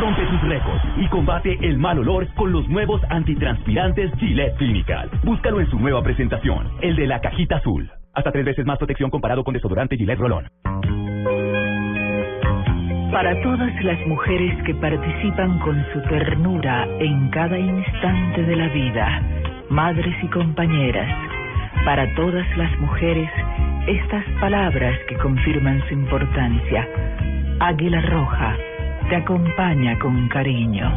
Rompe 0.00 0.26
tus 0.26 0.40
récords 0.42 0.82
y 0.96 1.08
combate 1.08 1.58
el 1.60 1.78
mal 1.78 1.98
olor 1.98 2.26
con 2.34 2.52
los 2.52 2.68
nuevos 2.68 3.00
antitranspirantes 3.10 4.12
Gillette 4.18 4.56
Clinical. 4.56 5.10
Búscalo 5.24 5.60
en 5.60 5.70
su 5.70 5.78
nueva 5.78 6.02
presentación, 6.02 6.68
el 6.80 6.96
de 6.96 7.06
la 7.06 7.20
cajita 7.20 7.56
azul. 7.56 7.90
Hasta 8.14 8.30
tres 8.30 8.44
veces 8.44 8.66
más 8.66 8.78
protección 8.78 9.10
comparado 9.10 9.42
con 9.42 9.54
desodorante 9.54 9.96
Gillette 9.96 10.18
Rolón. 10.18 10.48
Para 13.10 13.40
todas 13.42 13.84
las 13.84 14.06
mujeres 14.06 14.62
que 14.64 14.74
participan 14.74 15.58
con 15.58 15.84
su 15.92 16.00
ternura 16.08 16.86
en 16.98 17.28
cada 17.28 17.58
instante 17.58 18.42
de 18.42 18.56
la 18.56 18.68
vida, 18.68 19.22
madres 19.68 20.14
y 20.22 20.28
compañeras, 20.28 21.08
para 21.84 22.14
todas 22.14 22.46
las 22.56 22.78
mujeres, 22.78 23.28
estas 23.86 24.24
palabras 24.40 24.98
que 25.08 25.16
confirman 25.16 25.82
su 25.88 25.94
importancia. 25.94 26.88
Águila 27.60 28.00
Roja 28.00 28.56
te 29.12 29.16
acompaña 29.16 29.98
con 29.98 30.26
cariño. 30.26 30.90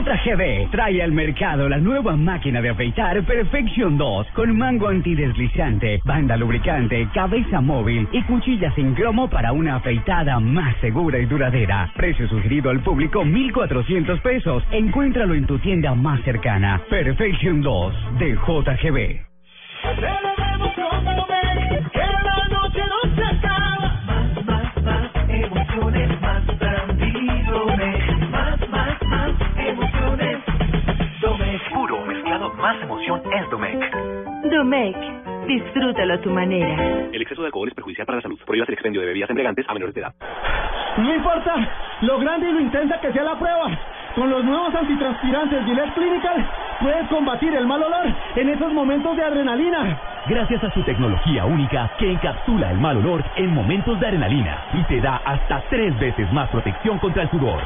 JGB 0.00 0.70
trae 0.70 1.02
al 1.02 1.12
mercado 1.12 1.68
la 1.68 1.76
nueva 1.76 2.16
máquina 2.16 2.62
de 2.62 2.70
afeitar 2.70 3.22
Perfection 3.22 3.98
2 3.98 4.28
con 4.34 4.56
mango 4.56 4.88
antideslizante, 4.88 6.00
banda 6.06 6.38
lubricante, 6.38 7.06
cabeza 7.12 7.60
móvil 7.60 8.08
y 8.10 8.22
cuchillas 8.22 8.72
en 8.78 8.94
cromo 8.94 9.28
para 9.28 9.52
una 9.52 9.76
afeitada 9.76 10.40
más 10.40 10.74
segura 10.80 11.18
y 11.18 11.26
duradera. 11.26 11.92
Precio 11.94 12.26
sugerido 12.28 12.70
al 12.70 12.80
público 12.80 13.22
1.400 13.24 14.22
pesos. 14.22 14.62
Encuéntralo 14.70 15.34
en 15.34 15.44
tu 15.44 15.58
tienda 15.58 15.94
más 15.94 16.22
cercana. 16.22 16.80
Perfection 16.88 17.60
2 17.60 17.94
de 18.18 18.36
JGB. 18.36 20.29
Domec, 34.50 34.96
disfrútalo 35.46 36.14
a 36.14 36.20
tu 36.20 36.30
manera. 36.30 37.08
El 37.12 37.22
exceso 37.22 37.42
de 37.42 37.46
alcohol 37.46 37.68
es 37.68 37.74
perjudicial 37.74 38.04
para 38.04 38.16
la 38.16 38.22
salud. 38.22 38.38
Prohíbas 38.44 38.68
el 38.68 38.74
expendio 38.74 39.00
de 39.00 39.06
bebidas 39.06 39.30
embriagantes 39.30 39.64
a 39.68 39.74
menores 39.74 39.94
de 39.94 40.00
edad. 40.00 40.14
No 40.98 41.14
importa 41.14 41.54
lo 42.00 42.18
grande 42.18 42.50
y 42.50 42.52
lo 42.52 42.60
intensa 42.60 43.00
que 43.00 43.12
sea 43.12 43.22
la 43.22 43.38
prueba. 43.38 43.70
Con 44.16 44.28
los 44.28 44.44
nuevos 44.44 44.74
antitranspirantes 44.74 45.64
Gillette 45.64 45.94
Clinical 45.94 46.50
puedes 46.80 47.06
combatir 47.08 47.54
el 47.54 47.64
mal 47.64 47.80
olor 47.80 48.12
en 48.34 48.48
esos 48.48 48.72
momentos 48.72 49.16
de 49.16 49.24
adrenalina. 49.24 50.00
Gracias 50.26 50.64
a 50.64 50.70
su 50.72 50.82
tecnología 50.82 51.44
única 51.44 51.92
que 51.98 52.10
encapsula 52.10 52.72
el 52.72 52.78
mal 52.78 52.96
olor 52.96 53.24
en 53.36 53.54
momentos 53.54 54.00
de 54.00 54.06
adrenalina 54.06 54.64
y 54.74 54.82
te 54.84 55.00
da 55.00 55.20
hasta 55.24 55.62
tres 55.70 55.96
veces 56.00 56.30
más 56.32 56.48
protección 56.50 56.98
contra 56.98 57.22
el 57.22 57.30
sudor. 57.30 57.60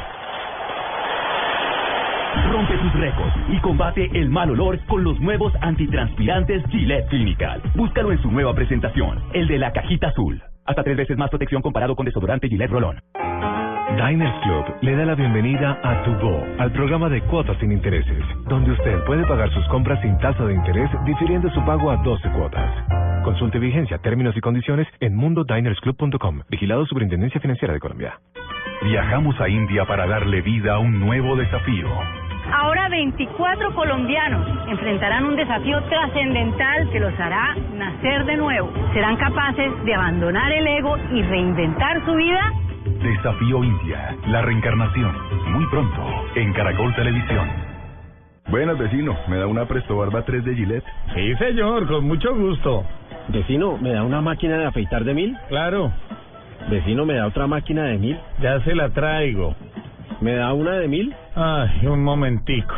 Rompe 2.51 2.76
tus 2.78 2.93
récords 2.95 3.35
y 3.49 3.59
combate 3.61 4.11
el 4.14 4.28
mal 4.28 4.51
olor 4.51 4.78
con 4.87 5.05
los 5.05 5.18
nuevos 5.20 5.53
antitranspirantes 5.61 6.62
Gillette 6.70 7.09
Clinical. 7.09 7.62
Búscalo 7.74 8.12
en 8.12 8.20
su 8.22 8.30
nueva 8.30 8.55
presentación, 8.55 9.22
el 9.32 9.47
de 9.47 9.59
la 9.59 9.72
cajita 9.72 10.09
azul. 10.09 10.43
Hasta 10.66 10.82
tres 10.82 10.97
veces 10.97 11.18
más 11.18 11.30
protección 11.30 11.62
comparado 11.62 11.95
con 11.95 12.07
desodorante 12.07 12.49
Gillette 12.49 12.70
Rolón. 12.70 12.99
Diners 13.97 14.35
Club 14.43 14.64
le 14.80 14.97
da 14.97 15.05
la 15.05 15.14
bienvenida 15.14 15.78
a 15.82 16.03
Tu 16.03 16.12
Go, 16.14 16.45
al 16.59 16.72
programa 16.72 17.09
de 17.09 17.20
cuotas 17.22 17.57
sin 17.61 17.70
intereses, 17.70 18.24
donde 18.49 18.72
usted 18.72 19.05
puede 19.05 19.24
pagar 19.26 19.53
sus 19.53 19.64
compras 19.68 20.01
sin 20.03 20.18
tasa 20.18 20.45
de 20.45 20.55
interés 20.55 20.91
difiriendo 21.05 21.49
su 21.51 21.64
pago 21.64 21.91
a 21.91 21.97
12 21.99 22.28
cuotas. 22.30 22.70
Consulte 23.24 23.59
vigencia, 23.59 23.99
términos 23.99 24.37
y 24.37 24.41
condiciones 24.41 24.89
en 25.01 25.14
mundodinersclub.com. 25.14 26.41
Vigilado 26.49 26.87
Superintendencia 26.87 27.41
Financiera 27.41 27.72
de 27.72 27.80
Colombia. 27.80 28.18
Viajamos 28.82 29.41
a 29.41 29.49
India 29.49 29.87
para 29.87 30.07
darle 30.07 30.43
vida 30.43 30.74
a 30.74 30.78
un 30.78 30.99
nuevo 30.99 31.37
desafío. 31.37 31.89
Ahora 32.57 32.88
24 32.88 33.74
colombianos 33.74 34.46
enfrentarán 34.68 35.24
un 35.24 35.34
desafío 35.34 35.82
trascendental 35.88 36.88
que 36.90 37.00
los 37.00 37.12
hará 37.18 37.52
nacer 37.74 38.24
de 38.26 38.36
nuevo. 38.36 38.72
¿Serán 38.92 39.16
capaces 39.16 39.72
de 39.84 39.92
abandonar 39.92 40.52
el 40.52 40.64
ego 40.64 40.96
y 41.12 41.22
reinventar 41.22 42.05
su 42.05 42.14
vida? 42.14 42.52
Desafío 43.02 43.64
India, 43.64 44.16
la 44.28 44.42
reencarnación. 44.42 45.12
Muy 45.48 45.66
pronto, 45.66 46.00
en 46.36 46.52
Caracol 46.52 46.94
Televisión. 46.94 47.50
Buenas, 48.48 48.78
vecino. 48.78 49.16
¿Me 49.26 49.38
da 49.38 49.48
una 49.48 49.64
Presto 49.66 49.96
Barba 49.96 50.22
3 50.22 50.44
de 50.44 50.55
Gillette? 50.55 50.84
Sí, 51.12 51.34
señor, 51.36 51.88
con 51.88 52.07
mucho 52.07 52.36
gusto. 52.36 52.84
Vecino, 53.28 53.78
¿me 53.78 53.90
da 53.94 54.05
una 54.05 54.20
máquina 54.20 54.59
de 54.59 54.66
afeitar 54.66 55.02
de 55.02 55.12
mil? 55.12 55.36
Claro, 55.48 55.90
Vecino, 56.70 57.05
¿me 57.05 57.14
da 57.14 57.26
otra 57.26 57.48
máquina 57.48 57.82
de 57.86 57.98
mil? 57.98 58.16
ya 58.40 58.61
se 58.61 58.76
la 58.76 58.90
traigo. 58.90 59.57
¿Me 60.20 60.34
da 60.36 60.52
una 60.52 60.72
de 60.72 60.88
mil? 60.88 61.14
Ay, 61.34 61.86
un 61.86 62.02
momentico. 62.02 62.74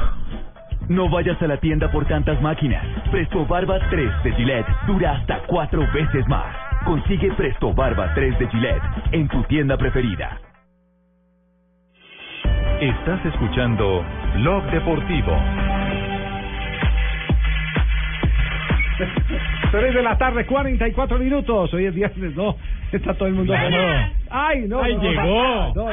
No 0.89 1.09
vayas 1.09 1.41
a 1.43 1.47
la 1.47 1.57
tienda 1.59 1.91
por 1.91 2.07
tantas 2.07 2.41
máquinas. 2.41 2.85
Presto 3.11 3.45
Barba 3.47 3.79
3 3.91 4.23
de 4.23 4.33
Gillette 4.33 4.67
dura 4.87 5.13
hasta 5.17 5.41
cuatro 5.47 5.81
veces 5.93 6.27
más. 6.29 6.55
Consigue 6.85 7.33
Presto 7.33 7.75
Barba 7.75 8.13
3 8.15 8.39
de 8.39 8.49
Gillette 8.49 8.83
en 9.13 9.29
tu 9.29 9.43
tienda 9.45 9.77
preferida. 9.77 10.41
Estás 12.81 13.25
escuchando 13.27 14.05
Blog 14.35 14.65
Deportivo. 14.71 15.37
3 19.71 19.95
de 19.95 20.03
la 20.03 20.17
tarde, 20.19 20.47
44 20.47 21.19
minutos. 21.19 21.73
Hoy 21.75 21.87
es 21.87 21.95
viernes, 21.95 22.35
no. 22.37 22.57
Está 22.93 23.15
todo 23.15 23.29
el 23.29 23.35
mundo. 23.35 23.53
Ay, 23.57 23.71
no. 23.71 23.87
Ay, 24.31 24.69
no, 24.69 24.83
llegó. 24.85 25.73
No. 25.75 25.89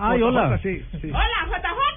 Ay, 0.00 0.22
hola. 0.22 0.58
Sí, 0.62 0.82
sí. 1.00 1.10
Hola, 1.10 1.58
JJ. 1.58 1.88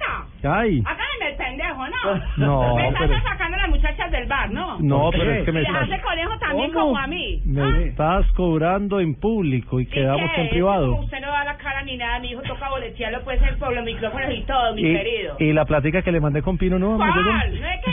Ay. 0.43 0.81
Háganme 0.85 1.29
el 1.29 1.35
pendejo, 1.35 1.85
¿no? 1.87 2.21
No, 2.37 2.75
Me 2.75 2.87
están 2.87 3.07
pero- 3.09 3.21
sacando 3.21 3.57
las 3.57 3.69
muchachas 3.69 4.09
del 4.11 4.25
bar, 4.27 4.49
¿no? 4.51 4.79
No, 4.79 5.01
¿Por 5.11 5.19
pero 5.19 5.31
es 5.33 5.45
que 5.45 5.51
me 5.51 5.61
estás- 5.61 5.83
hace 5.83 6.01
conejo 6.01 6.37
también 6.39 6.71
¿Cómo? 6.71 6.85
como 6.87 6.97
a 6.97 7.05
mí. 7.07 7.41
Me 7.45 7.83
estás 7.89 8.25
cobrando 8.31 8.99
en 8.99 9.13
público 9.15 9.79
y 9.79 9.85
quedamos 9.85 10.31
¿Qué? 10.33 10.41
en 10.41 10.49
privado. 10.49 10.95
Usted 10.95 11.19
no 11.21 11.27
da 11.27 11.43
la 11.45 11.57
cara 11.57 11.83
ni 11.83 11.95
nada, 11.97 12.19
mi 12.19 12.31
hijo 12.31 12.41
toca 12.41 12.69
boletearlo 12.69 13.21
pues 13.23 13.39
en- 13.43 13.59
por 13.59 13.71
los 13.75 13.85
micrófonos 13.85 14.31
y 14.33 14.41
todo, 14.43 14.73
mi 14.73 14.81
Y, 14.81 14.93
querido. 14.95 15.35
y 15.39 15.53
la 15.53 15.65
plática 15.65 16.01
que 16.01 16.11
le 16.11 16.19
mandé 16.19 16.41
con 16.41 16.57
Pino, 16.57 16.79
¿no? 16.79 16.97
¿Me 16.97 17.05
llegó? 17.05 17.23
¿Cuál? 17.29 17.61
No 17.61 17.67
es 17.67 17.85
que 17.85 17.90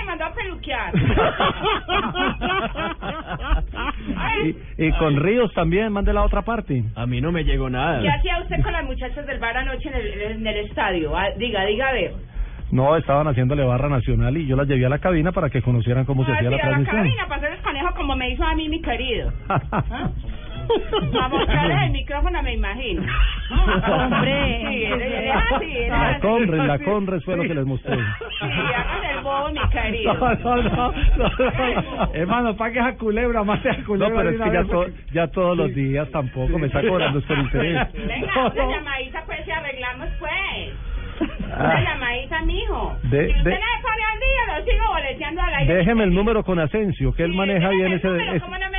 peluquear. 0.68 0.92
Y, 4.78 4.84
y 4.86 4.92
con 4.92 5.16
Ríos 5.16 5.52
también, 5.54 5.92
mande 5.92 6.12
la 6.12 6.22
otra 6.22 6.42
parte. 6.42 6.84
A 6.94 7.06
mí 7.06 7.20
no 7.20 7.32
me 7.32 7.42
llegó 7.44 7.68
nada. 7.68 8.00
¿Qué 8.00 8.08
hacía 8.08 8.40
usted 8.40 8.62
con 8.62 8.72
las 8.72 8.84
muchachas 8.84 9.26
del 9.26 9.38
bar 9.40 9.56
anoche 9.56 9.88
en 9.88 9.94
el, 9.94 10.20
en 10.38 10.46
el 10.46 10.56
estadio? 10.66 11.16
Ah, 11.16 11.26
diga, 11.36 11.64
diga, 11.64 11.88
a 11.88 11.92
ver. 11.92 12.12
No, 12.70 12.96
estaban 12.96 13.26
haciéndole 13.26 13.64
barra 13.64 13.88
nacional 13.88 14.36
y 14.36 14.46
yo 14.46 14.54
las 14.54 14.68
llevé 14.68 14.84
a 14.86 14.90
la 14.90 14.98
cabina 14.98 15.32
para 15.32 15.48
que 15.50 15.62
conocieran 15.62 16.04
cómo 16.04 16.24
se 16.24 16.32
Ah, 16.32 16.34
hacía 16.36 16.50
la 16.50 16.56
a 16.56 16.58
la 16.58 16.64
transmisión. 16.66 16.96
cabina 16.96 17.24
para 17.26 17.36
hacerles 17.36 17.60
conejo 17.62 17.88
como 17.96 18.14
me 18.16 18.30
hizo 18.30 18.44
a 18.44 18.54
mí 18.54 18.68
mi 18.68 18.80
querido. 18.82 19.32
A 21.22 21.28
mostrarles 21.28 21.82
el 21.82 21.90
micrófono, 21.90 22.42
me 22.42 22.54
imagino. 22.54 23.02
Hombre. 23.50 24.58
Sí, 24.68 24.84
era, 24.84 25.04
era 25.06 25.38
así, 25.56 25.76
era 25.76 25.98
La 25.98 26.08
así. 26.10 26.20
Conres, 26.20 26.64
la 26.66 26.78
Conres 26.78 27.24
fue 27.24 27.36
lo 27.36 27.42
que 27.42 27.54
les 27.54 27.64
mostré. 27.66 27.96
Sí, 27.96 28.44
hagan 28.44 29.16
el 29.16 29.22
bobo, 29.22 29.48
mi 29.50 29.68
querido. 29.70 30.14
No, 30.14 30.34
no, 30.34 30.56
no, 30.62 30.92
no. 31.16 32.14
Hermano, 32.14 32.56
pague 32.56 32.78
esa 32.80 32.96
culebra, 32.96 33.42
más 33.44 33.64
esa 33.64 33.78
No, 33.78 33.84
culebra 33.86 34.16
pero 34.16 34.30
de 34.30 34.36
es 34.36 34.42
que 34.42 34.52
ya, 34.52 34.64
to- 34.64 34.86
ya 35.12 35.26
todos 35.28 35.56
los 35.56 35.74
días 35.74 36.10
tampoco 36.10 36.58
me 36.58 36.66
está 36.66 36.82
cobrando 36.86 37.22
con 37.26 37.40
interés. 37.40 37.92
Venga, 37.92 38.46
una 38.48 38.66
llamadita 38.76 39.22
pues 39.26 39.46
y 39.46 39.50
arreglamos 39.50 40.08
pues. 40.18 40.30
Ah. 41.52 41.64
Una 41.64 41.80
llamadita, 41.82 42.42
mijo. 42.42 42.96
De- 43.04 43.26
si 43.26 43.38
usted 43.38 43.50
de- 43.50 43.56
no 43.58 43.66
pone 43.82 44.02
al 44.12 44.18
día, 44.20 44.58
lo 44.58 44.64
sigo 44.64 44.86
boleteando 44.92 45.42
al 45.42 45.54
aire. 45.54 45.74
Déjeme 45.74 46.04
el 46.04 46.14
número 46.14 46.44
con 46.44 46.58
Asensio, 46.60 47.12
que 47.12 47.24
él 47.24 47.34
maneja 47.34 47.70
bien 47.70 47.92
ese... 47.92 48.08
Pero 48.08 48.40
¿cómo 48.40 48.56
no 48.58 48.70
me 48.70 48.77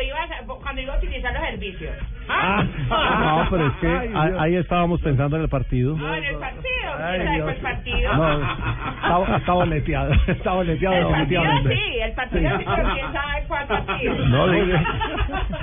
cuando 0.00 0.02
iba 0.02 0.54
a, 0.54 0.60
cuando 0.60 0.80
iba 0.82 0.94
a 0.94 0.98
utilizar 0.98 1.32
los 1.32 1.42
servicios? 1.42 1.94
Ah, 2.28 2.64
no, 2.88 3.46
pero 3.50 3.66
es 3.66 3.72
que 3.80 3.88
ahí, 3.88 4.32
ahí 4.38 4.56
estábamos 4.56 5.00
pensando 5.00 5.36
en 5.36 5.42
el 5.42 5.48
partido. 5.48 5.96
No, 5.96 6.14
en 6.14 6.24
el 6.24 6.36
partido. 6.36 6.70
Ay, 7.02 7.18
¿Quién 7.20 7.26
sabe 7.26 7.42
cuál 7.42 7.56
partido? 7.74 8.14
No, 8.14 8.32
está, 9.22 9.36
está 9.36 9.52
boleteado, 9.52 10.12
está 10.28 10.52
boleteado 10.52 10.96
el 10.96 11.06
partido 11.08 11.42
sí, 11.70 11.98
el 12.00 12.12
partido 12.12 12.58
sí, 12.58 12.64
pero 12.76 12.88
quién 12.94 13.12
sabe 13.12 13.44
cuál 13.48 13.66
partido. 13.66 14.14
No, 14.26 14.46
diga- 14.48 14.84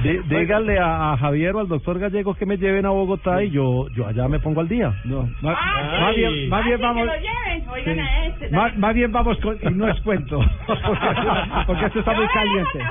dí- 0.04 0.22
dígale 0.28 0.80
a, 0.80 1.14
a 1.14 1.18
Javier 1.18 1.56
o 1.56 1.60
al 1.62 1.68
doctor 1.68 2.00
Gallego 2.00 2.36
que 2.36 2.46
me 2.46 2.58
lleven 2.58 2.86
a 2.86 2.90
Bogotá 2.90 3.42
y 3.44 3.50
yo 3.52 3.88
yo 3.96 4.08
allá 4.08 4.28
me 4.28 4.40
pongo 4.40 4.60
al 4.62 4.68
día. 4.68 4.94
No, 5.06 5.24
más, 5.42 5.58
Ah, 5.60 5.98
más 6.02 6.14
sí. 6.16 6.20
bien, 6.22 6.50
más 6.50 6.62
Ah, 6.62 6.66
bien 6.66 6.78
sí, 6.78 6.84
vamos, 6.84 7.02
que 7.02 7.06
lo 7.08 7.16
lleven. 7.16 7.70
Oigan 7.70 7.96
Sí. 7.96 8.00
a 8.02 8.26
este. 8.26 8.50
más, 8.50 8.78
más 8.78 8.94
bien 8.94 9.12
vamos 9.12 9.38
con, 9.40 9.58
y 9.62 9.70
no 9.74 9.88
es 9.88 10.00
cuento, 10.02 10.40
porque, 10.66 10.82
porque 11.68 11.86
esto 11.86 12.00
está 12.00 12.14
muy 12.14 12.28
caliente. 12.28 12.82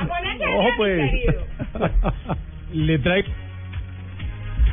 A 0.00 0.06
ponerse 0.06 0.44
al 0.44 0.50
Ojo 0.60 0.67
pues. 0.76 1.10
Le 2.74 2.98
traigo 2.98 3.28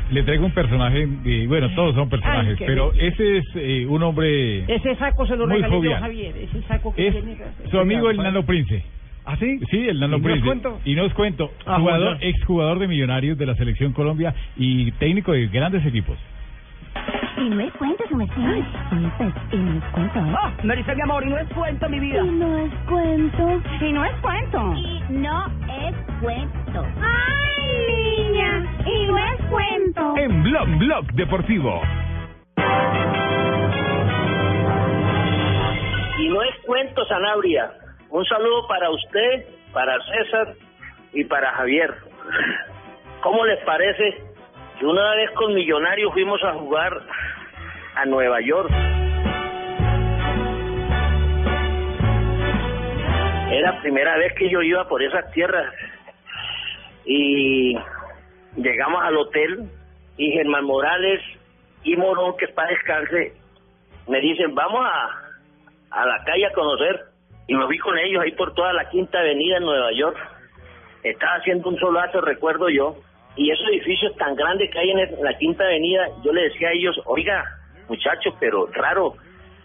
le 0.08 0.22
traigo 0.22 0.46
un 0.46 0.52
personaje, 0.52 1.08
eh, 1.24 1.46
bueno, 1.48 1.68
todos 1.74 1.92
son 1.96 2.08
personajes, 2.08 2.56
Ay, 2.60 2.64
pero 2.64 2.92
ese 2.94 3.38
es 3.38 3.44
eh, 3.56 3.86
un 3.88 4.00
hombre 4.04 4.60
Ese 4.72 4.94
saco 4.94 5.26
se 5.26 5.34
lo 5.36 5.48
muy 5.48 5.56
regalé 5.56 5.72
yo 5.72 5.76
a 5.76 5.78
jovial. 5.80 6.00
Javier. 6.00 6.36
Ese 6.36 6.62
saco 6.62 6.94
que 6.94 7.08
Es 7.08 7.12
tiene. 7.14 7.36
su 7.72 7.78
amigo 7.80 8.08
el 8.10 8.18
Nano 8.18 8.44
Prince. 8.46 8.84
¿Ah, 9.24 9.36
sí? 9.40 9.58
Sí, 9.68 9.88
el 9.88 9.98
Nano 9.98 10.18
¿Y 10.18 10.20
Prince. 10.20 10.44
cuento? 10.44 10.80
Y 10.84 10.94
no 10.94 11.06
os 11.06 11.12
cuento, 11.14 11.50
Ah, 11.66 11.80
jugador, 11.80 12.18
exjugador 12.20 12.78
de 12.78 12.86
Millonarios 12.86 13.36
de 13.36 13.46
la 13.46 13.56
Selección 13.56 13.92
Colombia 13.92 14.32
y 14.56 14.92
técnico 14.92 15.32
de 15.32 15.48
grandes 15.48 15.84
equipos. 15.84 16.16
Y 17.38 17.50
no 17.50 17.60
es 17.60 17.72
cuento, 17.74 18.04
su 18.08 18.16
merced. 18.16 18.64
Y 19.52 19.56
no 19.56 19.78
es 19.78 19.84
cuento. 19.92 20.20
Ah, 20.38 20.52
me 20.62 20.76
dice 20.76 20.94
mi 20.94 21.02
amor, 21.02 21.22
y 21.24 21.28
no 21.28 21.38
es 21.38 21.48
cuento, 21.52 21.88
mi 21.88 22.00
vida. 22.00 22.24
Y 22.24 22.30
no 22.30 22.58
es 22.58 22.72
cuento. 22.88 23.62
Y 23.80 23.92
no 23.92 24.04
es 24.04 24.20
cuento. 24.20 24.74
Y 24.74 25.02
no 25.10 25.46
es 25.68 25.94
cuento. 26.20 26.86
¡Ay, 27.02 28.28
niña! 28.28 28.64
Y 28.86 29.06
no 29.06 29.18
es 29.18 29.42
cuento. 29.50 30.14
En 30.16 30.42
Blog 30.42 30.68
Blog 30.78 31.06
Deportivo. 31.12 31.82
Y 36.18 36.28
no 36.28 36.42
es 36.42 36.54
cuento, 36.64 37.04
Sanabria. 37.04 37.70
Un 38.08 38.24
saludo 38.24 38.66
para 38.66 38.90
usted, 38.90 39.46
para 39.74 39.94
César 40.04 40.54
y 41.12 41.24
para 41.24 41.52
Javier. 41.52 41.94
¿Cómo 43.22 43.44
les 43.44 43.62
parece 43.64 44.35
que 44.78 44.84
una 44.84 45.14
vez 45.14 45.30
con 45.32 45.54
Millonarios 45.54 46.12
fuimos 46.12 46.42
a 46.44 46.52
jugar 46.52 47.02
a 47.94 48.04
Nueva 48.04 48.40
York? 48.40 48.70
Era 53.50 53.80
primera 53.80 54.18
vez 54.18 54.34
que 54.34 54.50
yo 54.50 54.60
iba 54.60 54.86
por 54.86 55.02
esas 55.02 55.30
tierras. 55.32 55.72
Y 57.06 57.76
llegamos 58.56 59.02
al 59.02 59.16
hotel 59.16 59.70
y 60.18 60.32
Germán 60.32 60.64
Morales 60.64 61.22
y 61.82 61.96
Morón, 61.96 62.36
que 62.36 62.48
para 62.48 62.68
descanse, 62.70 63.32
me 64.08 64.20
dicen, 64.20 64.54
vamos 64.54 64.84
a, 64.84 66.00
a 66.02 66.06
la 66.06 66.24
calle 66.24 66.46
a 66.46 66.52
conocer. 66.52 67.04
Y 67.48 67.54
me 67.54 67.64
fui 67.66 67.78
con 67.78 67.96
ellos 67.96 68.22
ahí 68.22 68.32
por 68.32 68.52
toda 68.54 68.72
la 68.72 68.90
Quinta 68.90 69.20
Avenida 69.20 69.58
en 69.58 69.62
Nueva 69.62 69.92
York. 69.92 70.18
Estaba 71.04 71.36
haciendo 71.36 71.68
un 71.68 71.78
solazo, 71.78 72.20
recuerdo 72.20 72.68
yo. 72.68 72.96
Y 73.36 73.50
esos 73.50 73.68
edificios 73.68 74.16
tan 74.16 74.34
grandes 74.34 74.70
que 74.70 74.78
hay 74.78 74.90
en 74.90 75.22
la 75.22 75.36
Quinta 75.38 75.64
Avenida, 75.64 76.08
yo 76.24 76.32
le 76.32 76.44
decía 76.44 76.68
a 76.68 76.72
ellos, 76.72 76.98
oiga, 77.04 77.44
muchachos, 77.88 78.34
pero 78.40 78.66
raro, 78.72 79.14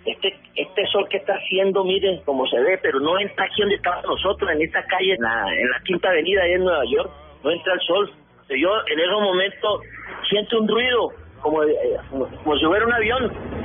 este 0.05 0.36
este 0.55 0.86
sol 0.88 1.07
que 1.09 1.17
está 1.17 1.34
haciendo, 1.34 1.84
miren 1.84 2.22
cómo 2.26 2.45
se 2.47 2.59
ve, 2.59 2.78
pero 2.82 2.99
no 2.99 3.17
entra 3.19 3.45
aquí 3.45 3.61
donde 3.61 3.76
estábamos 3.76 4.05
nosotros, 4.05 4.51
en 4.51 4.61
esta 4.61 4.84
calle, 4.86 5.13
en 5.13 5.22
la, 5.22 5.45
Quinta 5.86 6.09
Avenida, 6.09 6.43
ahí 6.43 6.53
en 6.53 6.63
Nueva 6.63 6.84
York, 6.86 7.09
no 7.43 7.51
entra 7.51 7.74
el 7.74 7.80
sol. 7.82 8.11
Yo 8.49 8.69
en 8.91 8.99
esos 8.99 9.22
momentos 9.22 9.82
siento 10.30 10.59
un 10.59 10.67
ruido, 10.67 11.09
como, 11.41 11.63
eh, 11.63 11.74
como 12.43 12.57
si 12.57 12.65
hubiera 12.65 12.86
un 12.86 12.93
avión. 12.93 13.61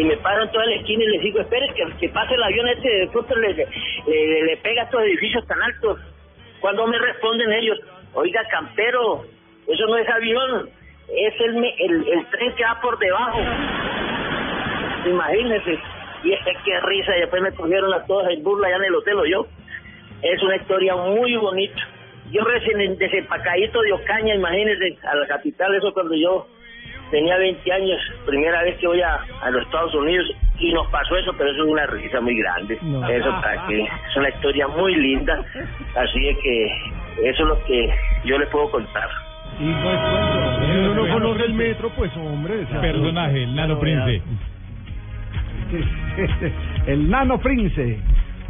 Y 0.00 0.04
me 0.04 0.16
paro 0.16 0.44
en 0.44 0.50
toda 0.50 0.64
la 0.64 0.76
esquina 0.76 1.04
y 1.04 1.08
les 1.08 1.20
digo, 1.20 1.40
espere, 1.40 1.68
que, 1.74 1.84
que 1.98 2.08
pase 2.08 2.34
el 2.34 2.42
avión 2.42 2.66
este, 2.68 2.88
de 2.88 3.06
pronto 3.08 3.36
le, 3.36 3.52
le, 3.52 4.56
pega 4.62 4.80
a 4.80 4.84
estos 4.86 5.02
edificios 5.02 5.46
tan 5.46 5.60
altos. 5.60 6.00
Cuando 6.60 6.86
me 6.86 6.98
responden 6.98 7.52
ellos, 7.52 7.78
oiga, 8.14 8.42
campero, 8.50 9.26
eso 9.68 9.86
no 9.86 9.96
es 9.98 10.08
avión, 10.08 10.70
es 11.06 11.34
el, 11.40 11.56
el, 11.56 12.08
el 12.08 12.26
tren 12.30 12.54
que 12.54 12.64
va 12.64 12.80
por 12.80 12.98
debajo. 12.98 13.40
Imagínense. 15.06 15.78
Y 16.24 16.32
es 16.32 16.40
qué 16.64 16.80
risa, 16.80 17.16
y 17.16 17.20
después 17.20 17.42
me 17.42 17.52
cogieron 17.52 17.92
a 17.92 18.04
todos 18.06 18.26
en 18.30 18.42
burla 18.42 18.68
allá 18.68 18.76
en 18.76 18.84
el 18.84 18.94
hotel 18.94 19.18
o 19.18 19.26
yo. 19.26 19.46
Es 20.22 20.42
una 20.42 20.56
historia 20.56 20.96
muy 20.96 21.36
bonita. 21.36 21.88
Yo 22.30 22.42
recién 22.44 22.96
desempacadito 22.96 23.82
de 23.82 23.92
Ocaña, 23.92 24.34
imagínense, 24.34 24.96
a 25.06 25.14
la 25.14 25.26
capital, 25.26 25.74
eso 25.74 25.92
cuando 25.92 26.14
yo 26.14 26.46
tenía 27.10 27.36
20 27.36 27.72
años, 27.72 28.00
primera 28.26 28.62
vez 28.62 28.78
que 28.78 28.86
voy 28.86 29.00
a, 29.00 29.20
a 29.42 29.50
los 29.50 29.62
Estados 29.64 29.94
Unidos 29.94 30.26
y 30.58 30.72
nos 30.72 30.86
pasó 30.88 31.16
eso, 31.16 31.32
pero 31.36 31.50
eso 31.50 31.64
es 31.64 31.70
una 31.70 31.86
risa 31.86 32.20
muy 32.20 32.36
grande. 32.36 32.78
No. 32.82 33.08
Eso 33.08 33.30
para 33.40 33.66
que 33.66 33.82
es 33.82 34.16
una 34.16 34.28
historia 34.28 34.68
muy 34.68 34.94
linda, 34.94 35.42
así 35.96 36.28
es 36.28 36.38
que 36.38 36.66
eso 37.24 37.42
es 37.42 37.48
lo 37.48 37.64
que 37.64 37.90
yo 38.24 38.38
les 38.38 38.48
puedo 38.48 38.70
contar. 38.70 39.08
Y 39.58 39.64
no 39.64 39.92
es 39.92 40.00
cuento. 40.00 40.66
Si 40.66 40.72
uno 40.72 40.94
no 40.94 41.12
conoce 41.12 41.44
el 41.44 41.54
metro, 41.54 41.90
pues 41.96 42.16
hombre. 42.16 42.66
Personaje, 42.80 43.42
el 43.42 43.54
Nano 43.54 43.78
Prince. 43.78 44.22
el 46.86 47.10
Nano 47.10 47.38
Prince. 47.38 47.98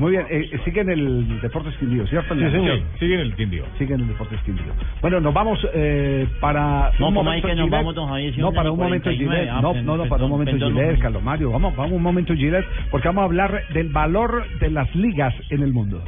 Muy 0.01 0.13
bien, 0.13 0.25
eh, 0.31 0.51
sigue 0.65 0.81
en 0.81 0.89
el 0.89 1.41
Deportes 1.43 1.77
Quindío, 1.77 2.07
¿cierto? 2.07 2.35
Sí, 2.35 2.41
señor. 2.41 2.81
Sigue 2.99 3.17
en 3.17 3.21
el 3.21 3.37
Quindío. 3.37 3.65
Sigue 3.77 3.93
en 3.93 4.01
el 4.01 4.09
Deportes 4.09 4.41
Quindío. 4.47 4.73
Bueno, 5.03 5.21
nos 5.21 5.35
vamos 5.35 5.59
eh, 5.75 6.27
para. 6.41 6.91
No, 6.99 7.09
un 7.09 7.15
¿cómo 7.15 7.23
momento 7.25 7.49
es 7.49 7.55
que 7.55 7.61
nos 7.61 7.69
vamos, 7.69 7.95
don 7.95 8.09
Javier? 8.09 8.35
Si 8.35 8.41
No, 8.41 8.51
para 8.51 8.71
un 8.71 8.79
momento 8.79 9.11
49. 9.11 9.37
Gillette. 9.37 9.55
Ah, 9.55 9.61
No, 9.61 9.75
no, 9.75 9.97
no, 9.99 10.09
para 10.09 10.25
un 10.25 10.31
momento 10.31 10.53
perdón, 10.53 10.73
Gillette. 10.73 10.99
Carlos 11.01 11.23
Mario. 11.23 11.51
Vamos, 11.51 11.77
vamos 11.77 11.93
un 11.93 12.03
momento 12.03 12.35
Gillette, 12.35 12.65
porque 12.91 13.09
vamos 13.09 13.21
a 13.21 13.25
hablar 13.27 13.63
del 13.75 13.91
valor 13.91 14.47
de 14.59 14.71
las 14.71 14.95
ligas 14.97 15.35
en 15.51 15.63
el 15.63 15.73
mundo. 15.75 16.03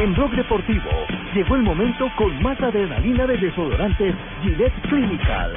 En 0.00 0.14
Blog 0.14 0.30
Deportivo 0.30 0.90
llegó 1.34 1.54
el 1.54 1.64
momento 1.64 2.08
con 2.16 2.42
más 2.42 2.58
adrenalina 2.62 3.26
de 3.26 3.36
desodorantes 3.36 4.14
Gillette 4.42 4.88
Clinical. 4.88 5.52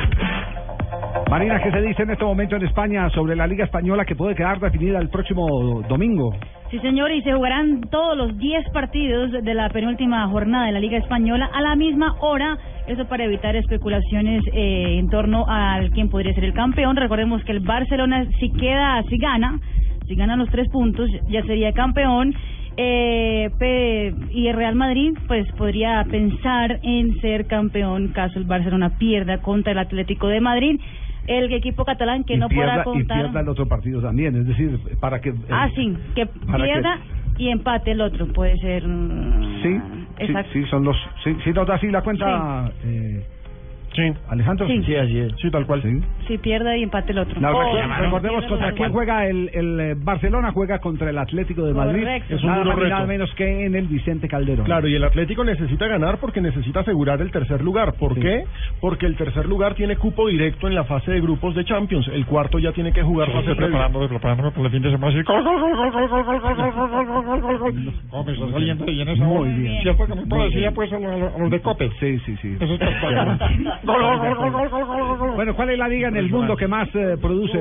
Marina, 1.29 1.61
¿qué 1.63 1.71
se 1.71 1.81
dice 1.81 2.03
en 2.03 2.11
este 2.11 2.25
momento 2.25 2.57
en 2.57 2.65
España 2.65 3.09
sobre 3.11 3.35
la 3.35 3.47
Liga 3.47 3.63
Española 3.63 4.03
que 4.03 4.15
puede 4.15 4.35
quedar 4.35 4.59
definida 4.59 4.99
el 4.99 5.09
próximo 5.09 5.81
domingo? 5.87 6.35
Sí, 6.69 6.79
señor, 6.79 7.11
y 7.11 7.21
se 7.21 7.33
jugarán 7.33 7.81
todos 7.89 8.17
los 8.17 8.37
10 8.37 8.69
partidos 8.73 9.31
de 9.31 9.53
la 9.53 9.69
penúltima 9.69 10.27
jornada 10.27 10.65
de 10.65 10.73
la 10.73 10.79
Liga 10.79 10.97
Española 10.97 11.49
a 11.53 11.61
la 11.61 11.75
misma 11.75 12.15
hora. 12.19 12.57
Eso 12.87 13.05
para 13.05 13.23
evitar 13.23 13.55
especulaciones 13.55 14.43
eh, 14.53 14.97
en 14.99 15.09
torno 15.09 15.45
al 15.47 15.91
quién 15.91 16.09
podría 16.09 16.33
ser 16.33 16.43
el 16.43 16.53
campeón. 16.53 16.97
Recordemos 16.97 17.43
que 17.45 17.53
el 17.53 17.61
Barcelona, 17.61 18.25
si 18.39 18.51
queda, 18.51 19.01
si 19.09 19.17
gana, 19.17 19.59
si 20.07 20.15
gana 20.15 20.35
los 20.35 20.49
tres 20.49 20.67
puntos, 20.69 21.09
ya 21.29 21.41
sería 21.43 21.71
campeón. 21.71 22.33
Eh, 22.77 23.49
pe- 23.59 24.13
y 24.31 24.47
el 24.47 24.55
Real 24.55 24.75
Madrid, 24.75 25.11
pues 25.27 25.45
podría 25.57 26.03
pensar 26.09 26.79
en 26.83 27.15
ser 27.19 27.47
campeón 27.47 28.09
caso 28.09 28.39
el 28.39 28.45
Barcelona 28.45 28.97
pierda 28.97 29.39
contra 29.39 29.71
el 29.73 29.79
Atlético 29.79 30.27
de 30.27 30.39
Madrid. 30.41 30.79
El 31.27 31.53
equipo 31.53 31.85
catalán 31.85 32.23
que 32.23 32.33
y 32.33 32.37
no 32.37 32.47
pierda, 32.47 32.77
podrá 32.77 32.81
y 32.81 32.83
contar. 32.85 33.17
pierda 33.23 33.39
el 33.41 33.49
otro 33.49 33.67
partido 33.67 34.01
también, 34.01 34.35
es 34.35 34.47
decir, 34.47 34.79
para 34.99 35.19
que... 35.21 35.29
eh, 35.29 35.33
Ah, 35.49 35.69
sí, 35.75 35.95
que 36.15 36.25
pierda 36.25 36.99
y 37.37 37.49
empate 37.49 37.91
el 37.91 38.01
otro, 38.01 38.27
puede 38.33 38.57
ser. 38.57 38.87
mm, 38.87 39.61
Sí, 39.61 39.69
sí, 40.17 40.23
Exacto. 40.25 40.49
sí, 40.53 40.65
son 40.65 40.83
los... 40.83 40.97
Sí, 41.23 41.35
sí 41.43 41.51
nos 41.51 41.67
da 41.67 41.75
así 41.75 41.87
la 41.87 42.01
cuenta, 42.01 42.71
eh, 42.83 43.23
Sí. 43.93 44.13
Alejandro, 44.29 44.67
sí, 44.67 44.95
así 44.95 45.19
es. 45.19 45.33
sí 45.41 45.51
tal 45.51 45.65
cual. 45.65 45.81
Sí. 45.81 45.99
Si 46.27 46.37
pierde 46.37 46.79
y 46.79 46.83
empate 46.83 47.11
el 47.11 47.19
otro. 47.19 47.39
Recordemos, 47.39 48.45
contra 48.45 48.71
quién 48.73 48.91
juega 48.91 49.27
el, 49.27 49.49
el, 49.53 49.95
Barcelona, 49.95 50.51
juega 50.51 50.79
contra 50.79 51.09
el 51.09 51.17
Atlético 51.17 51.63
de 51.65 51.73
Madrid. 51.73 52.07
Es 52.29 52.41
un 52.41 52.49
nada, 52.49 52.63
nada 52.63 53.05
menos 53.05 53.33
que 53.35 53.65
en 53.65 53.75
el 53.75 53.87
Vicente 53.87 54.27
Calderón. 54.27 54.65
Claro, 54.65 54.87
y 54.87 54.95
el 54.95 55.03
Atlético 55.03 55.43
necesita 55.43 55.87
ganar 55.87 56.19
porque 56.19 56.41
necesita 56.41 56.81
asegurar 56.81 57.21
el 57.21 57.31
tercer 57.31 57.61
lugar. 57.61 57.93
¿Por 57.93 58.17
qué? 58.19 58.45
Porque 58.79 59.05
el 59.05 59.15
tercer 59.15 59.45
lugar 59.45 59.75
tiene 59.75 59.97
cupo 59.97 60.27
directo 60.27 60.67
en 60.67 60.75
la 60.75 60.85
fase 60.85 61.11
de 61.11 61.21
grupos 61.21 61.55
de 61.55 61.65
Champions. 61.65 62.07
El 62.07 62.25
cuarto 62.25 62.59
ya 62.59 62.71
tiene 62.71 62.93
que 62.93 63.03
jugar 63.03 63.31
fase 63.31 63.51
el 63.51 64.71
fin 64.71 64.81
de 64.81 64.91
semana. 64.91 65.11
Cope, 68.09 68.33
estás 68.33 68.51
saliendo 68.51 68.85
bien 68.85 69.07
esa 69.07 69.23
Muy 69.23 69.49
bien. 69.49 69.81
¿Cierto 69.81 70.05
que 70.05 70.15
me 70.15 70.25
puedo 70.25 70.43
decir 70.45 70.61
ya 70.61 70.71
pues 70.71 70.91
a 70.91 70.99
los 70.99 71.49
de 71.49 71.61
Cope? 71.61 71.89
Sí, 71.99 72.19
sí, 72.25 72.37
sí. 72.41 72.57
Eso 72.59 72.73
es 72.73 72.79
No, 73.83 73.97
no, 73.97 74.17
no, 74.17 74.35
no, 74.35 74.49
no, 74.49 74.69
no, 74.69 75.27
no. 75.27 75.30
Bueno, 75.35 75.55
¿cuál 75.55 75.69
es 75.71 75.77
la 75.79 75.87
liga 75.87 76.07
en 76.09 76.15
el 76.17 76.29
mundo 76.29 76.55
que 76.55 76.67
más 76.67 76.87
eh, 76.95 77.17
produce, 77.21 77.57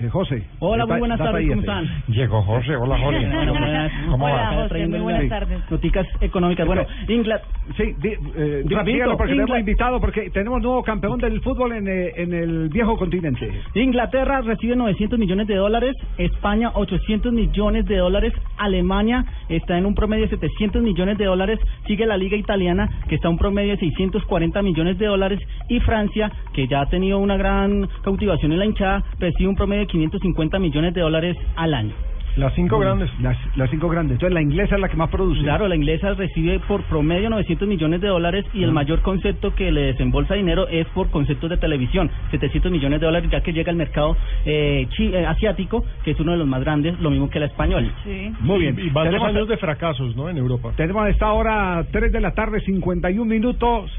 eh, 0.00 0.08
José? 0.10 0.42
Hola, 0.60 0.86
muy 0.86 0.98
buenas 0.98 1.18
tardes, 1.18 1.48
¿cómo 1.48 1.60
están? 1.60 1.86
Llegó 2.08 2.42
José, 2.42 2.76
hola 2.76 2.98
Jorge. 2.98 3.26
Bueno, 3.26 3.52
buenas. 3.52 3.92
¿Cómo 4.10 4.24
Hola, 4.24 4.34
va? 4.34 4.46
José, 4.46 4.58
muy 4.60 4.68
Trayendo 4.68 5.02
buenas 5.02 5.28
tardes. 5.28 5.70
Noticas 5.70 6.06
económicas. 6.20 6.66
Bueno, 6.66 6.86
Inglaterra. 7.08 7.50
Sí, 7.76 7.84
di- 7.98 8.16
eh, 8.36 8.64
Rapidito, 8.68 9.16
porque 9.16 9.32
tenemos 9.32 9.50
Ingla- 9.50 9.60
invitado 9.60 10.00
porque 10.00 10.30
tenemos 10.30 10.60
nuevo 10.62 10.82
campeón 10.82 11.18
del 11.20 11.40
fútbol 11.42 11.72
en, 11.72 11.86
eh, 11.86 12.12
en 12.16 12.34
el 12.34 12.68
viejo 12.68 12.96
continente. 12.96 13.48
Inglaterra 13.74 14.40
recibe 14.40 14.74
900 14.76 15.18
millones 15.18 15.46
de 15.46 15.54
dólares, 15.56 15.94
España 16.18 16.70
800 16.74 17.32
millones 17.32 17.86
de 17.86 17.96
dólares, 17.98 18.32
Alemania 18.58 19.24
está 19.48 19.78
en 19.78 19.86
un 19.86 19.94
promedio 19.94 20.24
de 20.24 20.30
700 20.30 20.82
millones 20.82 21.18
de 21.18 21.24
dólares, 21.26 21.58
sigue 21.86 22.04
la 22.06 22.16
liga 22.16 22.36
italiana 22.36 22.88
que 23.08 23.14
está 23.14 23.28
en 23.28 23.32
un 23.34 23.38
promedio 23.38 23.72
de 23.72 23.78
640 23.78 24.60
millones 24.62 24.98
de 24.98 25.06
dólares 25.06 25.38
y 25.68 25.78
Francia 25.80 26.30
que 26.52 26.66
ya 26.66 26.80
ha 26.82 26.86
tenido 26.86 27.18
una 27.22 27.36
gran 27.36 27.88
cautivación 28.02 28.52
en 28.52 28.58
la 28.58 28.66
hinchada 28.66 29.02
recibe 29.18 29.48
un 29.48 29.56
promedio 29.56 29.82
de 29.82 29.86
550 29.88 30.58
millones 30.58 30.94
de 30.94 31.00
dólares 31.00 31.36
al 31.56 31.74
año. 31.74 31.92
Las 32.34 32.54
cinco 32.54 32.78
grandes. 32.78 33.10
Las, 33.20 33.36
las 33.58 33.68
cinco 33.68 33.90
grandes. 33.90 34.14
Entonces 34.14 34.32
la 34.32 34.40
inglesa 34.40 34.76
es 34.76 34.80
la 34.80 34.88
que 34.88 34.96
más 34.96 35.10
produce. 35.10 35.42
Claro, 35.42 35.68
la 35.68 35.76
inglesa 35.76 36.14
recibe 36.14 36.60
por 36.60 36.82
promedio 36.84 37.28
900 37.28 37.68
millones 37.68 38.00
de 38.00 38.08
dólares 38.08 38.46
y 38.54 38.62
el 38.62 38.72
mayor 38.72 39.02
concepto 39.02 39.54
que 39.54 39.70
le 39.70 39.82
desembolsa 39.82 40.32
dinero 40.32 40.66
es 40.68 40.86
por 40.94 41.10
conceptos 41.10 41.50
de 41.50 41.58
televisión, 41.58 42.10
700 42.30 42.72
millones 42.72 43.00
de 43.00 43.06
dólares, 43.06 43.28
ya 43.30 43.42
que 43.42 43.52
llega 43.52 43.70
al 43.70 43.76
mercado 43.76 44.16
eh, 44.46 44.86
chi- 44.96 45.14
eh, 45.14 45.26
asiático, 45.26 45.84
que 46.04 46.12
es 46.12 46.20
uno 46.20 46.32
de 46.32 46.38
los 46.38 46.46
más 46.46 46.62
grandes, 46.62 46.98
lo 47.00 47.10
mismo 47.10 47.28
que 47.28 47.38
la 47.38 47.46
española. 47.46 47.90
Sí. 48.02 48.32
Muy 48.40 48.60
bien. 48.60 48.78
Y 48.78 48.88
varios 48.88 49.12
Tenemos- 49.16 49.28
años 49.28 49.48
de 49.48 49.58
fracasos, 49.58 50.16
¿no? 50.16 50.30
En 50.30 50.38
Europa. 50.38 50.72
Tenemos 50.74 51.02
a 51.04 51.10
esta 51.10 51.30
hora 51.32 51.84
3 51.92 52.10
de 52.12 52.20
la 52.22 52.32
tarde, 52.32 52.60
51 52.60 53.26
minutos. 53.28 53.90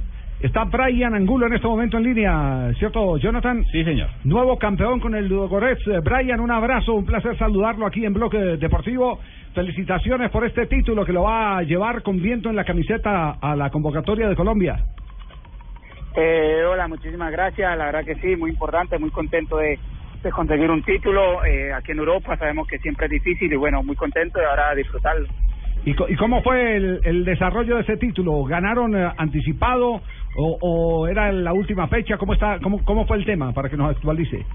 Está 0.43 0.65
Brian 0.65 1.15
Angulo 1.15 1.47
en 1.47 1.53
este 1.53 1.67
momento 1.67 1.97
en 1.97 2.03
línea, 2.03 2.69
¿cierto, 2.77 3.17
Jonathan? 3.17 3.63
Sí, 3.71 3.81
señor. 3.85 4.09
Nuevo 4.25 4.57
campeón 4.59 4.99
con 4.99 5.15
el 5.15 5.25
Ludogorets. 5.25 5.87
Eh, 5.87 6.01
Brian, 6.03 6.41
un 6.41 6.51
abrazo, 6.51 6.93
un 6.95 7.05
placer 7.05 7.37
saludarlo 7.37 7.85
aquí 7.85 8.05
en 8.05 8.13
Bloque 8.13 8.37
Deportivo. 8.57 9.21
Felicitaciones 9.55 10.29
por 10.31 10.45
este 10.45 10.65
título 10.65 11.05
que 11.05 11.13
lo 11.13 11.23
va 11.23 11.57
a 11.59 11.63
llevar 11.63 12.03
con 12.03 12.21
viento 12.21 12.49
en 12.49 12.57
la 12.57 12.65
camiseta 12.65 13.37
a 13.41 13.55
la 13.55 13.69
convocatoria 13.69 14.27
de 14.27 14.35
Colombia. 14.35 14.83
Eh, 16.17 16.61
hola, 16.69 16.89
muchísimas 16.89 17.31
gracias. 17.31 17.77
La 17.77 17.85
verdad 17.85 18.03
que 18.03 18.15
sí, 18.15 18.35
muy 18.35 18.49
importante, 18.51 18.99
muy 18.99 19.11
contento 19.11 19.55
de, 19.57 19.79
de 20.23 20.29
conseguir 20.29 20.69
un 20.69 20.83
título 20.83 21.45
eh, 21.45 21.71
aquí 21.71 21.93
en 21.93 21.99
Europa. 21.99 22.35
Sabemos 22.35 22.67
que 22.67 22.79
siempre 22.79 23.05
es 23.05 23.13
difícil 23.13 23.53
y 23.53 23.55
bueno, 23.55 23.81
muy 23.81 23.95
contento 23.95 24.39
de 24.39 24.45
ahora 24.45 24.75
disfrutarlo. 24.75 25.25
¿Y, 25.85 25.95
co- 25.95 26.07
y 26.07 26.15
cómo 26.15 26.41
fue 26.41 26.77
el, 26.77 27.01
el 27.03 27.25
desarrollo 27.25 27.75
de 27.75 27.81
ese 27.81 27.97
título? 27.97 28.43
¿Ganaron 28.45 28.95
eh, 28.95 29.11
anticipado 29.17 30.01
o, 30.36 30.57
o 30.61 31.07
era 31.07 31.31
la 31.31 31.53
última 31.53 31.88
fecha? 31.88 32.17
¿Cómo, 32.17 32.34
está, 32.34 32.59
cómo, 32.61 32.84
¿Cómo 32.84 33.05
fue 33.05 33.17
el 33.17 33.25
tema 33.25 33.53
para 33.53 33.69
que 33.69 33.77
nos 33.77 33.91
actualice? 33.95 34.45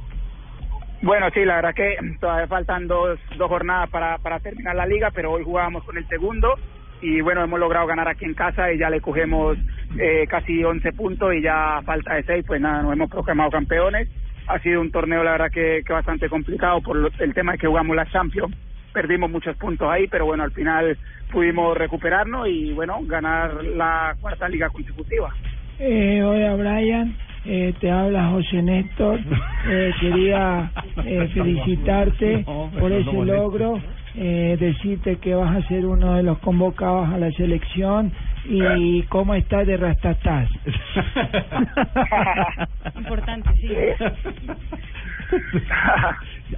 Bueno, 1.03 1.29
sí, 1.33 1.45
la 1.45 1.57
verdad 1.57 1.75
que 1.75 1.97
todavía 2.21 2.49
faltan 2.49 2.89
dos, 2.89 3.21
dos 3.37 3.49
jornadas 3.49 3.89
para, 3.91 4.19
para 4.19 4.41
terminar 4.41 4.75
la 4.75 4.87
liga, 4.87 5.11
pero 5.15 5.31
hoy 5.33 5.45
jugábamos 5.45 5.85
con 5.85 5.97
el 5.97 6.07
segundo 6.09 6.55
y 7.01 7.21
bueno, 7.21 7.45
hemos 7.45 7.61
logrado 7.61 7.87
ganar 7.87 8.09
aquí 8.09 8.25
en 8.25 8.35
casa 8.35 8.73
y 8.73 8.79
ya 8.79 8.91
le 8.91 9.01
cogemos 9.01 9.57
eh, 9.97 10.27
casi 10.29 10.65
11 10.65 10.93
puntos 10.95 11.33
y 11.35 11.43
ya 11.43 11.81
falta 11.85 12.15
de 12.15 12.25
6, 12.25 12.45
pues 12.47 12.61
nada, 12.61 12.83
nos 12.83 12.93
hemos 12.93 13.09
proclamado 13.11 13.51
campeones. 13.51 14.09
Ha 14.49 14.59
sido 14.61 14.81
un 14.81 14.91
torneo, 14.91 15.23
la 15.23 15.33
verdad, 15.33 15.51
que, 15.53 15.83
que 15.87 15.93
bastante 15.93 16.29
complicado 16.29 16.81
por 16.81 16.97
lo- 16.97 17.11
el 17.21 17.35
tema 17.35 17.53
de 17.53 17.59
que 17.59 17.69
jugamos 17.69 17.95
la 17.95 18.07
Champions. 18.07 18.57
Perdimos 18.93 19.31
muchos 19.31 19.57
puntos 19.57 19.89
ahí, 19.89 20.09
pero 20.09 20.25
bueno, 20.25 20.43
al 20.43 20.51
final 20.53 20.99
pudimos 21.31 21.77
recuperarnos 21.77 22.49
y 22.49 22.73
bueno, 22.73 22.99
ganar 23.03 23.63
la 23.63 24.17
cuarta 24.21 24.49
liga 24.49 24.69
consecutiva. 24.71 25.33
Eh, 25.81 26.21
hola 26.25 26.57
Brian, 26.57 27.15
eh, 27.45 27.73
te 27.81 27.89
habla 27.89 28.31
José 28.31 28.63
Néstor. 28.63 29.21
Eh, 29.71 29.93
quería 30.01 30.71
eh, 31.05 31.29
felicitarte 31.35 32.43
por 32.79 32.91
ese 32.91 33.13
logro, 33.13 33.79
eh, 34.15 34.57
decirte 34.59 35.17
que 35.17 35.35
vas 35.35 35.57
a 35.57 35.61
ser 35.69 35.85
uno 35.85 36.15
de 36.15 36.23
los 36.23 36.39
convocados 36.39 37.11
a 37.11 37.19
la 37.19 37.31
selección 37.33 38.11
y 38.49 39.03
cómo 39.03 39.35
estás 39.35 39.67
de 39.67 39.77
rastatás. 39.77 40.49
Importante, 42.97 43.51
sí. 43.61 43.69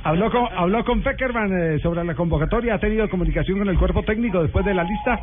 habló 0.04 0.30
con 0.30 0.46
habló 0.54 0.84
con 0.84 1.02
Peckerman 1.02 1.50
eh, 1.52 1.80
sobre 1.80 2.04
la 2.04 2.14
convocatoria. 2.14 2.74
¿Ha 2.74 2.78
tenido 2.78 3.08
comunicación 3.08 3.58
con 3.58 3.68
el 3.68 3.78
cuerpo 3.78 4.04
técnico 4.04 4.42
después 4.42 4.64
de 4.64 4.74
la 4.74 4.84
lista? 4.84 5.18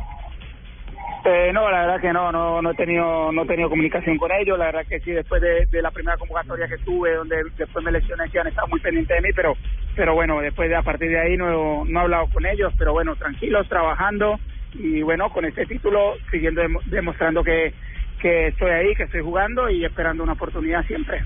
Eh, 1.24 1.50
no, 1.52 1.70
la 1.70 1.80
verdad 1.80 2.00
que 2.00 2.12
no, 2.12 2.30
no, 2.32 2.62
no 2.62 2.70
he 2.70 2.74
tenido, 2.74 3.32
no 3.32 3.42
he 3.42 3.46
tenido 3.46 3.68
comunicación 3.68 4.16
con 4.18 4.30
ellos. 4.32 4.58
La 4.58 4.66
verdad 4.66 4.86
que 4.88 5.00
sí, 5.00 5.10
después 5.12 5.42
de, 5.42 5.66
la 5.82 5.90
primera 5.90 6.16
convocatoria 6.16 6.68
que 6.68 6.78
tuve, 6.78 7.14
donde 7.14 7.36
después 7.56 7.84
me 7.84 7.92
lesioné, 7.92 8.28
sí 8.30 8.38
han 8.38 8.46
estado 8.46 8.68
muy 8.68 8.80
pendientes 8.80 9.16
de 9.16 9.22
mí, 9.22 9.32
pero, 9.34 9.56
pero 9.94 10.14
bueno, 10.14 10.40
después 10.40 10.68
de 10.68 10.76
a 10.76 10.82
partir 10.82 11.10
de 11.10 11.20
ahí 11.20 11.36
no, 11.36 11.84
no 11.84 12.00
he 12.00 12.02
hablado 12.02 12.28
con 12.28 12.46
ellos, 12.46 12.72
pero 12.78 12.92
bueno, 12.92 13.16
tranquilos, 13.16 13.68
trabajando 13.68 14.40
y 14.74 15.02
bueno, 15.02 15.30
con 15.30 15.44
este 15.44 15.66
título 15.66 16.14
siguiendo 16.30 16.62
demo- 16.62 16.82
demostrando 16.84 17.42
que, 17.42 17.74
que 18.20 18.48
estoy 18.48 18.70
ahí, 18.70 18.94
que 18.94 19.04
estoy 19.04 19.20
jugando 19.22 19.70
y 19.70 19.84
esperando 19.84 20.22
una 20.22 20.32
oportunidad 20.32 20.84
siempre. 20.86 21.22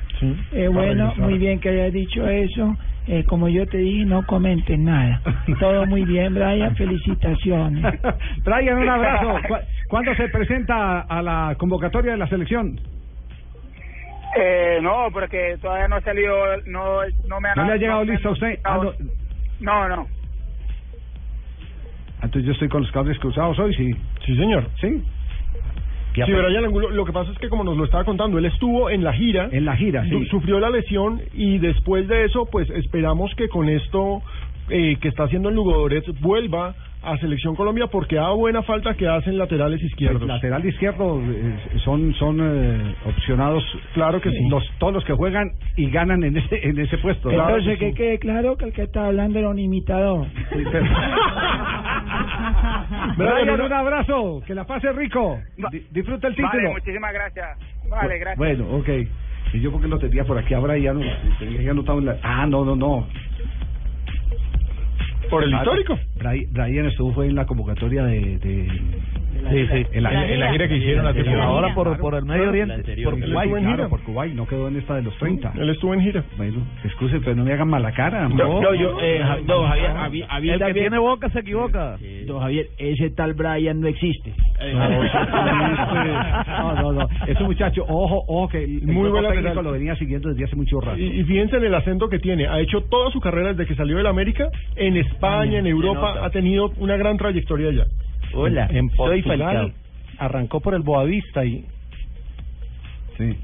Eh, 0.53 0.69
bueno, 0.69 1.13
muy 1.19 1.39
bien 1.39 1.59
que 1.61 1.71
hayas 1.71 1.93
dicho 1.93 2.29
eso. 2.29 2.77
Eh, 3.09 3.25
como 3.25 3.49
yo 3.49 3.67
te 3.67 3.79
dije, 3.79 4.05
no 4.05 4.23
comentes 4.25 4.79
nada. 4.79 5.21
Todo 5.61 5.87
muy 5.87 6.05
bien, 6.05 6.35
Brian. 6.35 6.77
Felicitaciones. 6.77 8.01
Brian, 8.45 8.79
un 8.79 8.89
abrazo. 8.89 9.41
¿Cu- 9.49 9.57
¿Cuándo 9.89 10.15
se 10.15 10.29
presenta 10.29 11.01
a 11.01 11.23
la 11.23 11.55
convocatoria 11.59 12.13
de 12.13 12.19
la 12.19 12.29
selección? 12.29 12.79
Eh, 14.37 14.79
no, 14.83 15.09
porque 15.13 15.59
todavía 15.61 15.89
no 15.89 15.97
ha 15.97 16.01
salido, 16.01 16.35
no, 16.67 17.01
no 17.27 17.41
me 17.41 17.49
han 17.51 17.55
¿No 17.57 17.65
le 17.67 17.73
ha 17.73 17.77
llegado 17.77 18.01
han 18.01 18.07
lista 18.07 18.29
a 18.29 18.33
usted? 18.33 18.59
Ah, 18.65 18.81
no. 18.83 18.93
No, 19.61 19.89
no. 19.89 20.07
Entonces 22.23 22.45
yo 22.47 22.53
estoy 22.53 22.69
con 22.69 22.83
los 22.83 22.93
cables 22.93 23.19
cruzados 23.19 23.59
hoy, 23.59 23.75
sí. 23.75 23.93
Sí, 24.25 24.37
señor. 24.37 24.69
¿Sí? 24.81 25.03
Sí, 26.15 26.33
Brian 26.33 26.65
Angulo, 26.65 26.91
lo 26.91 27.05
que 27.05 27.13
pasa 27.13 27.31
es 27.33 27.39
que 27.39 27.49
como 27.49 27.65
nos 27.65 27.77
lo 27.77 27.85
estaba 27.85 28.05
contando, 28.05 28.39
él 28.39 28.45
estuvo 28.45 28.91
en 28.91 29.03
la 29.05 29.13
gira. 29.13 29.49
En 29.51 29.65
la 29.65 29.77
gira, 29.77 30.05
sí. 30.05 30.11
su- 30.11 30.25
Sufrió 30.27 30.61
la 30.61 30.71
lesión 30.71 31.21
y 31.33 31.59
después 31.59 32.07
de 32.09 32.25
eso, 32.25 32.49
pues 32.51 32.69
esperamos 32.71 33.35
que 33.37 33.49
con 33.49 33.69
esto 33.69 34.23
eh, 34.73 34.97
que 35.01 35.09
está 35.09 35.25
haciendo 35.25 35.49
en 35.51 35.55
Lugodorets 35.57 36.09
vuelva 36.21 36.75
a 37.05 37.17
Selección 37.19 37.57
Colombia 37.57 37.89
porque 37.89 38.15
da 38.17 38.31
buena 38.31 38.63
falta 38.63 38.95
que 38.95 39.09
hacen 39.09 39.37
laterales 39.37 39.83
izquierdos. 39.83 40.23
El 40.23 40.29
lateral 40.29 40.65
izquierdo 40.65 41.21
eh, 41.21 41.57
son 41.85 42.15
son 42.15 42.39
eh, 42.41 42.95
opcionados. 43.07 43.65
Claro 43.95 44.21
que 44.21 44.31
sí. 44.31 44.49
Los, 44.49 44.63
todos 44.79 44.93
los 44.95 45.05
que 45.05 45.13
juegan 45.13 45.51
y 45.77 45.91
ganan 45.91 46.23
en 46.23 46.37
ese 46.37 46.67
en 46.69 46.79
ese 46.79 46.99
puesto. 46.99 47.29
Entonces, 47.31 47.79
que 47.79 47.93
quede 47.95 48.19
claro 48.21 48.57
que 48.57 48.67
el 48.67 48.73
que 48.73 48.83
está 48.83 49.07
hablando 49.07 49.39
era 49.39 49.49
un 49.49 49.59
imitador. 49.59 50.27
Brian, 53.17 53.61
un 53.61 53.73
abrazo, 53.73 54.43
que 54.47 54.55
la 54.55 54.65
pase 54.65 54.93
rico. 54.93 55.39
Di- 55.71 55.87
disfruta 55.91 56.29
el 56.29 56.35
título. 56.35 56.53
Vale, 56.53 56.73
muchísimas 56.73 57.13
gracias. 57.13 57.59
Vale, 57.89 58.19
gracias. 58.19 58.39
Bueno, 58.39 58.67
ok. 58.77 58.89
Y 59.55 59.61
yo 59.61 59.71
porque 59.71 59.89
lo 59.89 59.99
tenía 59.99 60.25
por 60.25 60.39
aquí 60.39 60.55
a 60.55 60.61
Brian, 60.61 60.99
no, 60.99 61.07
tenía 61.39 61.59
que 61.61 61.71
anotado 61.71 61.99
en 61.99 62.07
la... 62.07 62.17
Ah, 62.23 62.47
no, 62.47 62.65
no, 62.65 62.75
no. 62.75 63.07
Por 65.33 65.45
el 65.45 65.55
histórico. 65.55 65.99
Bri- 66.19 66.47
Brian 66.51 66.87
estuvo 66.87 67.13
fue 67.15 67.27
en 67.27 67.35
la 67.35 67.47
convocatoria 67.47 68.05
de... 68.05 68.39
de 68.39 68.69
Sí, 69.33 69.67
sí. 69.67 69.87
En 69.93 70.03
la, 70.03 70.29
En 70.31 70.41
la 70.41 70.53
gira 70.53 70.69
que 70.69 70.77
hicieron 70.77 71.07
hace 71.07 71.25
poco. 71.25 71.41
Ahora 71.41 71.75
por- 71.75 71.99
por 71.99 72.15
el 72.15 72.25
Medio 72.25 72.49
Oriente. 72.49 72.83
Por 73.05 73.15
Él 73.15 73.21
Kuwait, 73.25 73.27
estuvo 73.27 73.57
en 73.57 73.63
claro, 73.65 73.77
gira. 73.77 73.89
por 73.89 74.01
Kuwait, 74.03 74.35
no 74.35 74.47
quedó 74.47 74.69
en 74.69 74.77
esta 74.77 74.95
de 74.95 75.03
los 75.03 75.17
30. 75.19 75.53
Él 75.57 75.71
estuvo 75.71 75.95
en 75.95 76.01
gira. 76.03 76.25
Bueno, 76.37 76.67
excuse, 76.85 77.19
pero 77.21 77.35
no 77.37 77.45
me 77.45 77.53
hagan 77.53 77.69
mala 77.69 77.93
cara. 77.93 78.29
No, 78.29 78.61
no, 78.61 78.75
yo, 78.75 78.99
eh, 79.01 79.21
don 79.47 79.67
Javier, 79.67 79.91
mí 80.41 80.51
El 80.51 80.59
que 80.61 80.75
tiene 80.75 80.99
boca 80.99 81.29
se 81.31 81.41
equivoca. 81.41 81.97
Don 82.27 82.41
Javier, 82.41 82.67
ese 82.79 83.11
tal 83.11 83.35
Brian 83.35 83.81
no 83.81 83.89
existe. 83.89 84.33
No, 86.47 86.75
no, 86.75 86.93
no. 86.93 87.09
Ese 87.27 87.43
muchacho, 87.43 87.85
ojo, 87.89 88.25
ojo, 88.27 88.49
que 88.49 88.63
el 88.65 88.83
Muy 88.83 89.11
buen 89.11 89.27
técnico 89.29 89.63
lo 89.63 89.73
venía 89.73 89.97
siguiendo 89.97 90.29
desde 90.31 90.45
hace 90.45 90.57
mucho 90.57 90.81
rato. 90.81 90.99
Y, 90.99 91.21
y 91.21 91.25
fíjense 91.25 91.57
en 91.57 91.65
el 91.65 91.75
acento 91.75 92.09
que 92.09 92.19
tiene. 92.19 92.47
Ha 92.47 92.61
hecho 92.61 92.83
toda 92.83 93.11
su 93.11 93.21
carrera 93.21 93.49
desde 93.55 93.67
que 93.67 93.75
salió 93.75 93.97
del 93.97 94.07
América. 94.07 94.49
En 94.77 94.97
España, 94.97 95.59
en 95.59 95.67
Europa, 95.67 96.25
ha 96.25 96.31
tenido 96.31 96.71
una 96.79 96.97
gran 96.97 97.17
trayectoria 97.17 97.69
allá. 97.71 97.87
Hola, 98.35 98.67
En 98.71 98.89
soy 98.91 99.23
Portugal 99.23 99.39
Falcao. 99.55 99.71
arrancó 100.19 100.61
por 100.61 100.75
el 100.75 100.83
Boavista 100.83 101.45
y 101.45 101.65
Sí. 103.19 103.37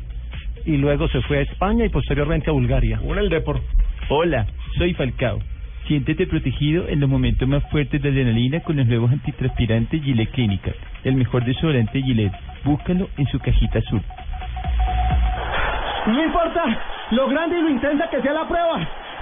y 0.65 0.77
luego 0.77 1.09
se 1.09 1.21
fue 1.23 1.39
a 1.39 1.43
España 1.43 1.85
y 1.85 1.89
posteriormente 1.89 2.51
a 2.51 2.53
Bulgaria. 2.53 3.01
Una 3.03 3.21
el 3.21 3.29
Depor. 3.29 3.61
Hola, 4.09 4.47
soy 4.79 4.95
Falcao. 4.95 5.39
Siéntete 5.87 6.27
protegido 6.27 6.87
en 6.89 7.01
los 7.01 7.09
momentos 7.09 7.49
más 7.49 7.63
fuertes 7.71 8.03
de 8.03 8.09
adrenalina 8.11 8.61
con 8.61 8.77
los 8.77 8.87
nuevos 8.87 9.11
antitranspirantes 9.11 10.03
Gillette 10.03 10.31
Clinical. 10.33 10.75
El 11.05 11.15
mejor 11.15 11.45
desodorante 11.45 12.03
Gillette. 12.03 12.35
Búscalo 12.65 13.09
en 13.17 13.27
su 13.29 13.39
cajita 13.39 13.79
azul. 13.79 14.03
No 16.07 16.25
importa 16.25 16.63
lo 17.11 17.29
grande 17.29 17.59
y 17.59 17.63
lo 17.63 17.71
intensa 17.71 18.09
que 18.11 18.21
sea 18.21 18.33
la 18.33 18.49
prueba. 18.49 18.89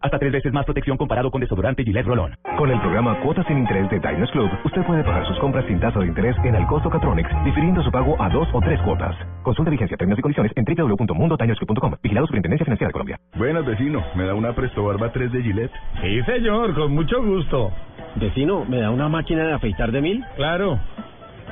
Hasta 0.00 0.18
tres 0.18 0.30
veces 0.32 0.52
más 0.52 0.64
protección 0.64 0.96
comparado 0.96 1.30
con 1.30 1.40
desodorante 1.40 1.82
Gillette 1.82 2.06
Rolón. 2.06 2.36
Con 2.56 2.70
el 2.70 2.80
programa 2.80 3.18
Cuotas 3.20 3.44
sin 3.46 3.58
Interés 3.58 3.90
de 3.90 3.98
Diners 3.98 4.30
Club, 4.30 4.48
usted 4.64 4.82
puede 4.84 5.02
pagar 5.02 5.26
sus 5.26 5.36
compras 5.40 5.64
sin 5.66 5.80
tasa 5.80 5.98
de 5.98 6.06
interés 6.06 6.36
en 6.44 6.54
el 6.54 6.66
costo 6.66 6.88
Catronics, 6.88 7.30
difiriendo 7.44 7.82
su 7.82 7.90
pago 7.90 8.20
a 8.22 8.28
dos 8.28 8.46
o 8.52 8.60
tres 8.60 8.80
cuotas. 8.82 9.16
Consulta 9.42 9.70
vigencia, 9.70 9.96
términos 9.96 10.18
y 10.20 10.22
condiciones 10.22 10.52
en 10.54 10.64
www.mundotinersclub.com. 10.64 11.94
Vigilado 12.02 12.26
Superintendencia 12.26 12.64
Financiera 12.64 12.88
de 12.88 12.92
Colombia. 12.92 13.18
Buenas, 13.36 13.66
vecino. 13.66 14.04
¿Me 14.14 14.24
da 14.24 14.34
una 14.34 14.52
Presto 14.52 14.84
Barba 14.84 15.10
3 15.12 15.32
de 15.32 15.42
Gillette? 15.42 15.72
Sí, 16.00 16.22
señor, 16.22 16.74
con 16.74 16.92
mucho 16.94 17.22
gusto. 17.24 17.72
Vecino, 18.16 18.64
¿me 18.64 18.78
da 18.80 18.90
una 18.90 19.08
máquina 19.08 19.44
de 19.46 19.52
afeitar 19.54 19.90
de 19.90 20.00
mil? 20.00 20.24
Claro, 20.36 20.78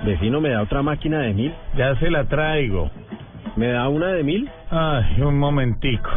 Vecino, 0.05 0.41
¿me 0.41 0.51
da 0.51 0.63
otra 0.63 0.83
máquina 0.83 1.19
de 1.21 1.35
mil? 1.35 1.55
ya 1.77 1.97
se 1.97 2.11
la 2.11 2.25
traigo. 2.25 2.91
¿Me 3.57 3.69
da 3.69 3.89
una 3.89 4.09
de 4.09 4.23
mil? 4.23 4.49
Ay, 4.71 5.21
un 5.23 5.39
momentico. 5.39 6.11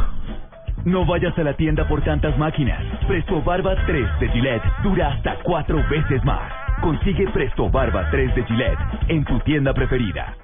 No 0.86 1.06
vayas 1.06 1.38
a 1.38 1.44
la 1.44 1.54
tienda 1.54 1.86
por 1.88 2.02
tantas 2.04 2.38
máquinas. 2.38 2.82
Presto 3.06 3.42
Barba 3.42 3.76
3 3.86 4.20
de 4.22 4.30
Gillette 4.30 4.64
dura 4.82 5.10
hasta 5.10 5.36
cuatro 5.44 5.84
veces 5.90 6.24
más. 6.24 6.52
Consigue 6.82 7.28
Presto 7.32 7.70
Barba 7.70 8.10
3 8.10 8.34
de 8.34 8.44
Gillette 8.46 8.80
en 9.10 9.26
tu 9.26 9.40
tienda 9.42 9.74
preferida. 9.74 10.38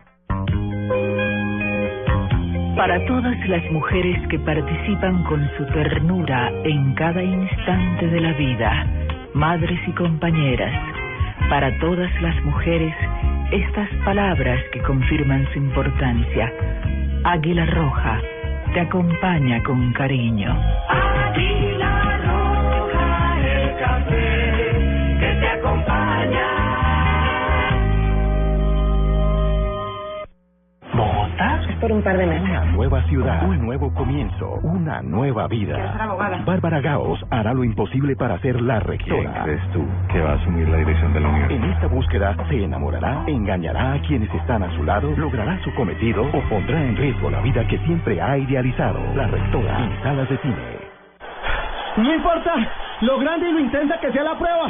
Para 2.75 3.03
todas 3.05 3.47
las 3.47 3.63
mujeres 3.71 4.27
que 4.27 4.37
participan 4.39 5.23
con 5.23 5.49
su 5.57 5.65
ternura 5.67 6.51
en 6.65 6.93
cada 6.95 7.23
instante 7.23 8.07
de 8.07 8.19
la 8.19 8.33
vida, 8.33 8.85
madres 9.33 9.79
y 9.87 9.91
compañeras, 9.93 10.73
para 11.49 11.79
todas 11.79 12.11
las 12.21 12.35
mujeres, 12.43 12.93
estas 13.51 13.89
palabras 14.03 14.59
que 14.73 14.81
confirman 14.81 15.47
su 15.53 15.59
importancia. 15.59 16.51
Águila 17.23 17.65
Roja 17.67 18.19
te 18.75 18.81
acompaña 18.81 19.63
con 19.63 19.93
cariño. 19.93 20.53
Por 31.79 31.91
un 31.91 32.01
par 32.01 32.17
de 32.17 32.25
meses. 32.25 32.43
Una 32.49 32.65
nueva 32.65 33.03
ciudad, 33.03 33.47
un 33.47 33.65
nuevo 33.65 33.93
comienzo, 33.93 34.59
una 34.63 35.01
nueva 35.01 35.47
vida. 35.47 35.95
abogada. 35.99 36.41
Bárbara 36.45 36.81
Gaos 36.81 37.23
hará 37.29 37.53
lo 37.53 37.63
imposible 37.63 38.15
para 38.15 38.39
ser 38.39 38.61
la 38.61 38.79
rectora. 38.79 39.31
¿Quién 39.31 39.43
crees 39.43 39.71
tú 39.71 39.85
que 40.11 40.21
va 40.21 40.31
a 40.31 40.35
asumir 40.35 40.67
la 40.69 40.77
dirección 40.77 41.13
de 41.13 41.19
la 41.19 41.29
universidad? 41.29 41.63
En 41.63 41.71
esta 41.71 41.87
búsqueda 41.87 42.35
se 42.49 42.63
enamorará, 42.63 43.23
engañará 43.27 43.93
a 43.93 44.01
quienes 44.01 44.33
están 44.33 44.63
a 44.63 44.75
su 44.75 44.83
lado, 44.83 45.11
logrará 45.17 45.59
su 45.63 45.73
cometido 45.75 46.23
o 46.23 46.41
pondrá 46.49 46.81
en 46.81 46.95
riesgo 46.95 47.29
la 47.29 47.41
vida 47.41 47.65
que 47.67 47.77
siempre 47.79 48.21
ha 48.21 48.37
idealizado. 48.37 48.99
La 49.15 49.27
rectora 49.27 49.83
en 49.83 50.03
salas 50.03 50.29
de 50.29 50.37
cine. 50.39 50.55
No 51.97 52.13
importa 52.13 52.53
lo 53.01 53.19
grande 53.19 53.49
y 53.49 53.53
lo 53.53 53.59
intensa 53.59 53.97
que 53.99 54.11
sea 54.11 54.23
la 54.23 54.37
prueba. 54.37 54.69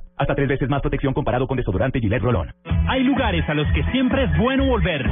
Hasta 0.21 0.35
tres 0.35 0.47
veces 0.47 0.69
más 0.69 0.81
protección 0.81 1.15
comparado 1.15 1.47
con 1.47 1.57
desodorante 1.57 1.99
Gillette 1.99 2.21
Rolón. 2.21 2.53
Hay 2.87 3.03
lugares 3.03 3.43
a 3.49 3.55
los 3.55 3.67
que 3.73 3.83
siempre 3.85 4.25
es 4.25 4.37
bueno 4.37 4.65
volver. 4.65 5.03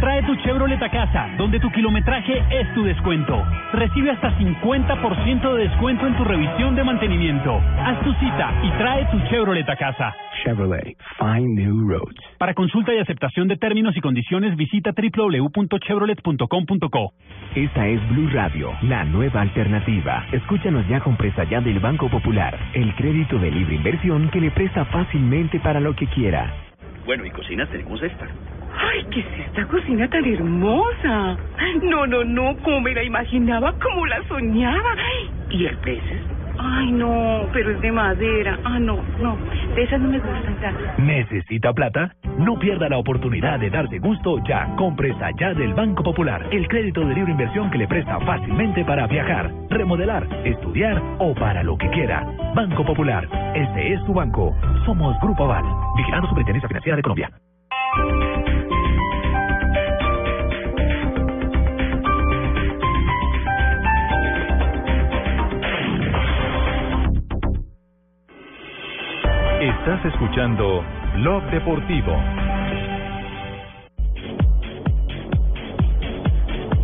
Trae 0.00 0.24
tu 0.24 0.34
Chevrolet 0.42 0.82
a 0.82 0.90
casa, 0.90 1.28
donde 1.38 1.60
tu 1.60 1.70
kilometraje 1.70 2.42
es 2.50 2.74
tu 2.74 2.82
descuento. 2.82 3.44
Recibe 3.72 4.10
hasta 4.10 4.36
50% 4.36 5.54
de 5.54 5.68
descuento 5.68 6.08
en 6.08 6.16
tu 6.16 6.24
revisión 6.24 6.74
de 6.74 6.82
mantenimiento. 6.82 7.62
Haz 7.78 8.00
tu 8.00 8.12
cita 8.14 8.52
y 8.64 8.70
trae 8.72 9.04
tu 9.12 9.20
Chevrolet 9.28 9.68
a 9.68 9.76
casa. 9.76 10.12
Chevrolet, 10.42 10.96
find 11.18 11.56
new 11.56 11.88
roads. 11.88 12.20
Para 12.38 12.52
consulta 12.52 12.92
y 12.92 12.98
aceptación 12.98 13.46
de 13.48 13.56
términos 13.56 13.96
y 13.96 14.00
condiciones, 14.00 14.54
visita 14.56 14.92
www.chevrolet.com.co. 14.92 17.12
Esta 17.54 17.86
es 17.86 18.06
Blue 18.10 18.28
Radio, 18.32 18.72
la 18.82 19.04
nueva 19.04 19.40
alternativa. 19.40 20.26
Escúchanos 20.32 20.86
ya 20.88 21.00
con 21.00 21.16
presta 21.16 21.44
ya 21.44 21.62
del 21.62 21.78
Banco 21.78 22.10
Popular, 22.10 22.58
el 22.74 22.94
crédito 22.96 23.38
de 23.38 23.50
libre 23.50 23.76
inversión 23.76 24.28
que 24.30 24.40
le 24.40 24.50
presta 24.56 24.86
fácilmente 24.86 25.60
para 25.60 25.78
lo 25.80 25.94
que 25.94 26.06
quiera. 26.06 26.50
Bueno, 27.04 27.26
y 27.26 27.30
cocinas 27.30 27.68
tenemos 27.68 28.02
esta. 28.02 28.26
¡Ay, 28.74 29.06
qué 29.10 29.20
es 29.20 29.26
esta 29.46 29.66
cocina 29.66 30.08
tan 30.08 30.24
hermosa! 30.24 31.36
No, 31.82 32.06
no, 32.06 32.24
no, 32.24 32.56
como 32.62 32.80
me 32.80 32.94
la 32.94 33.04
imaginaba, 33.04 33.74
como 33.78 34.06
la 34.06 34.26
soñaba. 34.28 34.96
¿Y 35.50 35.66
el 35.66 35.76
precio? 35.76 36.16
Ay, 36.58 36.92
no, 36.92 37.46
pero 37.52 37.70
es 37.70 37.80
de 37.80 37.92
madera. 37.92 38.58
Ah, 38.64 38.78
no, 38.78 38.98
no, 39.20 39.36
de 39.74 39.82
esas 39.82 40.00
no 40.00 40.08
me 40.08 40.18
gustan 40.18 40.60
tanto. 40.60 40.80
¿Necesita 40.98 41.72
plata? 41.72 42.12
No 42.38 42.58
pierda 42.58 42.88
la 42.88 42.98
oportunidad 42.98 43.58
de 43.58 43.70
darse 43.70 43.98
gusto 43.98 44.38
ya. 44.46 44.74
Compre 44.76 45.12
allá 45.20 45.54
del 45.54 45.74
Banco 45.74 46.02
Popular, 46.02 46.46
el 46.50 46.68
crédito 46.68 47.00
de 47.00 47.14
libre 47.14 47.32
inversión 47.32 47.70
que 47.70 47.78
le 47.78 47.88
presta 47.88 48.20
fácilmente 48.20 48.84
para 48.84 49.06
viajar, 49.06 49.50
remodelar, 49.70 50.26
estudiar 50.44 51.02
o 51.18 51.34
para 51.34 51.62
lo 51.62 51.76
que 51.76 51.88
quiera. 51.90 52.24
Banco 52.54 52.84
Popular, 52.84 53.28
este 53.54 53.94
es 53.94 54.00
su 54.04 54.12
banco. 54.12 54.54
Somos 54.84 55.16
Grupo 55.20 55.44
Aval. 55.44 55.64
Vigilando 55.96 56.28
Superintendencia 56.28 56.68
Financiera 56.68 56.96
de 56.96 57.02
Colombia. 57.02 57.30
Estás 69.86 70.04
escuchando 70.12 70.84
Blog 71.14 71.44
Deportivo. 71.48 72.12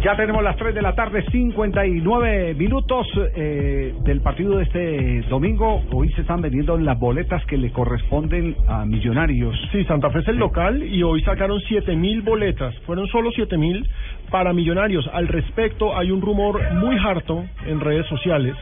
Ya 0.05 0.15
tenemos 0.15 0.41
las 0.45 0.57
3 0.57 0.73
de 0.73 0.83
la 0.83 0.95
tarde, 0.95 1.24
59 1.29 2.55
minutos 2.55 3.09
eh, 3.35 3.93
del 4.05 4.20
partido 4.20 4.57
de 4.57 4.62
este 4.62 5.23
domingo. 5.23 5.83
Hoy 5.91 6.12
se 6.12 6.20
están 6.20 6.43
vendiendo 6.43 6.79
las 6.79 6.97
boletas 6.97 7.45
que 7.47 7.57
le 7.57 7.73
corresponden 7.73 8.55
a 8.69 8.85
Millonarios. 8.85 9.57
Sí, 9.73 9.85
Santa 9.87 10.11
Fe 10.11 10.20
es 10.20 10.29
el 10.29 10.37
local 10.37 10.81
y 10.81 11.03
hoy 11.03 11.23
sacaron 11.23 11.61
siete 11.66 11.97
mil 11.97 12.23
boletas. 12.23 12.73
Fueron 12.87 13.09
solo 13.09 13.33
siete 13.33 13.59
mil 13.59 13.85
para 14.31 14.53
Millonarios. 14.53 15.11
Al 15.12 15.27
respecto, 15.27 15.99
hay 15.99 16.12
un 16.12 16.23
rumor 16.23 16.61
muy 16.74 16.97
harto 16.99 17.45
en 17.66 17.81
redes 17.81 18.07
sociales 18.07 18.55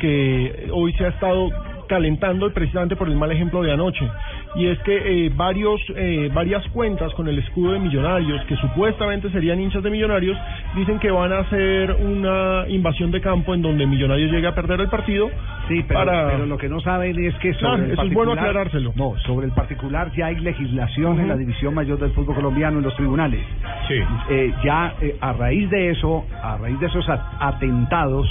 que 0.00 0.68
hoy 0.72 0.92
se 0.92 1.06
ha 1.06 1.08
estado 1.08 1.50
calentando 1.86 2.52
precisamente 2.52 2.96
por 2.96 3.08
el 3.08 3.16
mal 3.16 3.30
ejemplo 3.32 3.62
de 3.62 3.72
anoche. 3.72 4.08
Y 4.56 4.66
es 4.66 4.78
que 4.80 5.26
eh, 5.26 5.32
varios, 5.34 5.80
eh, 5.96 6.30
varias 6.32 6.66
cuentas 6.68 7.12
con 7.14 7.28
el 7.28 7.38
escudo 7.38 7.72
de 7.72 7.78
Millonarios, 7.78 8.44
que 8.46 8.56
supuestamente 8.56 9.30
serían 9.30 9.60
hinchas 9.60 9.82
de 9.82 9.90
Millonarios, 9.90 10.36
dicen 10.76 10.98
que 10.98 11.10
van 11.10 11.32
a 11.32 11.40
hacer 11.40 11.92
una 11.92 12.64
invasión 12.68 13.10
de 13.10 13.20
campo 13.20 13.54
en 13.54 13.62
donde 13.62 13.86
Millonarios 13.86 14.30
llegue 14.30 14.46
a 14.46 14.54
perder 14.54 14.80
el 14.80 14.88
partido. 14.88 15.30
Sí, 15.68 15.84
pero, 15.86 16.00
para... 16.00 16.28
pero 16.28 16.46
lo 16.46 16.58
que 16.58 16.68
no 16.68 16.80
saben 16.80 17.18
es 17.24 17.34
que 17.36 17.52
sobre 17.54 17.64
Claro, 17.64 17.84
el 17.84 17.92
eso 17.92 18.02
es 18.02 18.14
bueno 18.14 18.32
aclarárselo. 18.32 18.92
No, 18.94 19.14
sobre 19.26 19.46
el 19.46 19.52
particular 19.52 20.12
ya 20.16 20.26
hay 20.26 20.36
legislación 20.36 21.20
en 21.20 21.28
la 21.28 21.36
división 21.36 21.74
mayor 21.74 21.98
del 21.98 22.12
fútbol 22.12 22.36
colombiano 22.36 22.78
en 22.78 22.84
los 22.84 22.94
tribunales. 22.96 23.40
Sí. 23.88 23.94
Eh, 24.30 24.54
ya 24.64 24.94
eh, 25.00 25.16
a 25.20 25.32
raíz 25.32 25.68
de 25.70 25.90
eso, 25.90 26.24
a 26.42 26.56
raíz 26.56 26.78
de 26.80 26.86
esos 26.86 27.06
atentados, 27.08 28.28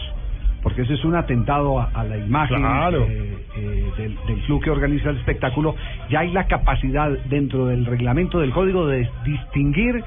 porque 0.63 0.83
ese 0.83 0.93
es 0.95 1.03
un 1.05 1.15
atentado 1.15 1.79
a, 1.79 1.91
a 1.93 2.03
la 2.05 2.17
imagen 2.17 2.57
Claro. 2.61 3.03
eh, 3.07 3.37
eh, 3.57 3.91
del, 3.97 4.17
del 4.27 4.39
club 4.45 4.63
que 4.63 4.71
organiza 4.71 5.09
el 5.09 5.17
espectáculo, 5.17 5.75
ya 6.09 6.21
hay 6.21 6.31
la 6.31 6.47
capacidad 6.47 7.11
dentro 7.29 7.65
del 7.67 7.85
reglamento 7.85 8.39
del 8.39 8.51
código 8.51 8.87
de 8.87 9.07
distinguir 9.25 10.03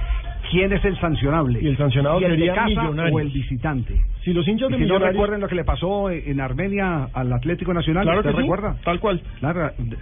quién 0.50 0.72
es 0.72 0.84
el 0.84 0.98
sancionable. 0.98 1.60
Y 1.62 1.66
el 1.68 1.76
sancionado 1.76 2.16
el 2.18 2.22
de 2.24 2.28
sería 2.30 2.54
casa 2.54 2.66
Millonarios. 2.68 3.14
o 3.14 3.20
el 3.20 3.28
visitante. 3.28 3.94
Si 4.26 4.32
los 4.32 4.46
hinchas 4.48 4.70
de 4.70 4.78
si 4.78 4.86
no 4.86 4.98
recuerden 4.98 5.40
lo 5.40 5.46
que 5.46 5.54
le 5.54 5.62
pasó 5.62 6.10
en 6.10 6.40
Armenia 6.40 7.08
al 7.14 7.32
Atlético 7.32 7.72
Nacional, 7.72 8.02
Claro 8.02 8.18
¿usted 8.18 8.30
que 8.32 8.36
sí, 8.38 8.42
recuerda? 8.42 8.76
Tal 8.84 8.98
cual. 8.98 9.20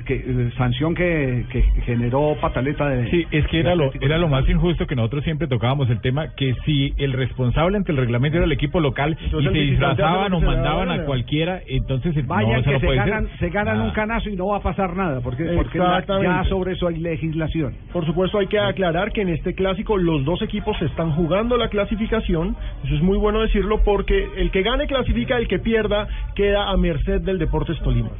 Que, 0.07 0.15
eh, 0.15 0.51
sanción 0.57 0.95
que, 0.95 1.45
que 1.51 1.61
generó 1.85 2.35
pataleta 2.41 2.89
de... 2.89 3.11
Sí, 3.11 3.27
es 3.31 3.47
que 3.49 3.61
era 3.61 3.75
lo, 3.75 3.93
era 4.01 4.17
lo 4.17 4.29
más 4.29 4.49
injusto 4.49 4.87
que 4.87 4.97
nosotros 4.97 5.25
siempre 5.25 5.47
tocábamos 5.47 5.91
el 5.91 6.01
tema, 6.01 6.29
que 6.37 6.55
si 6.65 6.95
el 6.97 7.13
responsable 7.13 7.77
ante 7.77 7.93
el 7.93 7.99
reglamento 7.99 8.39
era 8.39 8.47
el 8.47 8.53
equipo 8.53 8.81
local 8.81 9.15
Entonces 9.23 9.51
y 9.53 9.55
se 9.55 9.61
disfrazaban 9.73 10.33
o 10.33 10.41
mandaban 10.41 10.89
la 10.89 10.95
a 10.95 11.05
cualquiera, 11.05 11.61
entonces 11.69 12.17
el- 12.17 12.27
no, 12.27 12.35
que 12.39 12.47
no 12.47 12.63
se 12.81 12.87
puede 12.87 12.97
ganan, 12.97 13.29
ser. 13.29 13.39
se 13.41 13.51
ganan 13.51 13.81
un 13.83 13.91
canazo 13.91 14.31
y 14.31 14.37
no 14.37 14.47
va 14.47 14.57
a 14.57 14.63
pasar 14.63 14.97
nada, 14.97 15.21
porque, 15.21 15.45
porque 15.55 15.79
la- 15.79 16.03
ya 16.23 16.45
sobre 16.45 16.73
eso 16.73 16.89
hay 16.89 16.97
legislación. 16.97 17.75
Por 17.93 18.07
supuesto, 18.07 18.39
hay 18.39 18.47
que 18.47 18.59
aclarar 18.59 19.13
que 19.13 19.21
en 19.21 19.29
este 19.29 19.55
clásico 19.55 19.99
los 19.99 20.25
dos 20.25 20.41
equipos 20.41 20.81
están 20.81 21.11
jugando 21.13 21.59
la 21.59 21.69
clasificación. 21.69 22.57
Eso 22.85 22.95
es 22.95 23.03
muy 23.03 23.19
bueno 23.19 23.43
decirlo 23.43 23.83
porque 23.85 24.14
el 24.37 24.51
que 24.51 24.63
gane 24.63 24.87
clasifica, 24.87 25.39
el 25.39 25.49
que 25.49 25.59
pierda 25.59 26.07
queda 26.35 26.71
a 26.71 26.77
merced 26.77 27.21
del 27.21 27.39
Deportes 27.39 27.79
Tolima. 27.81 28.11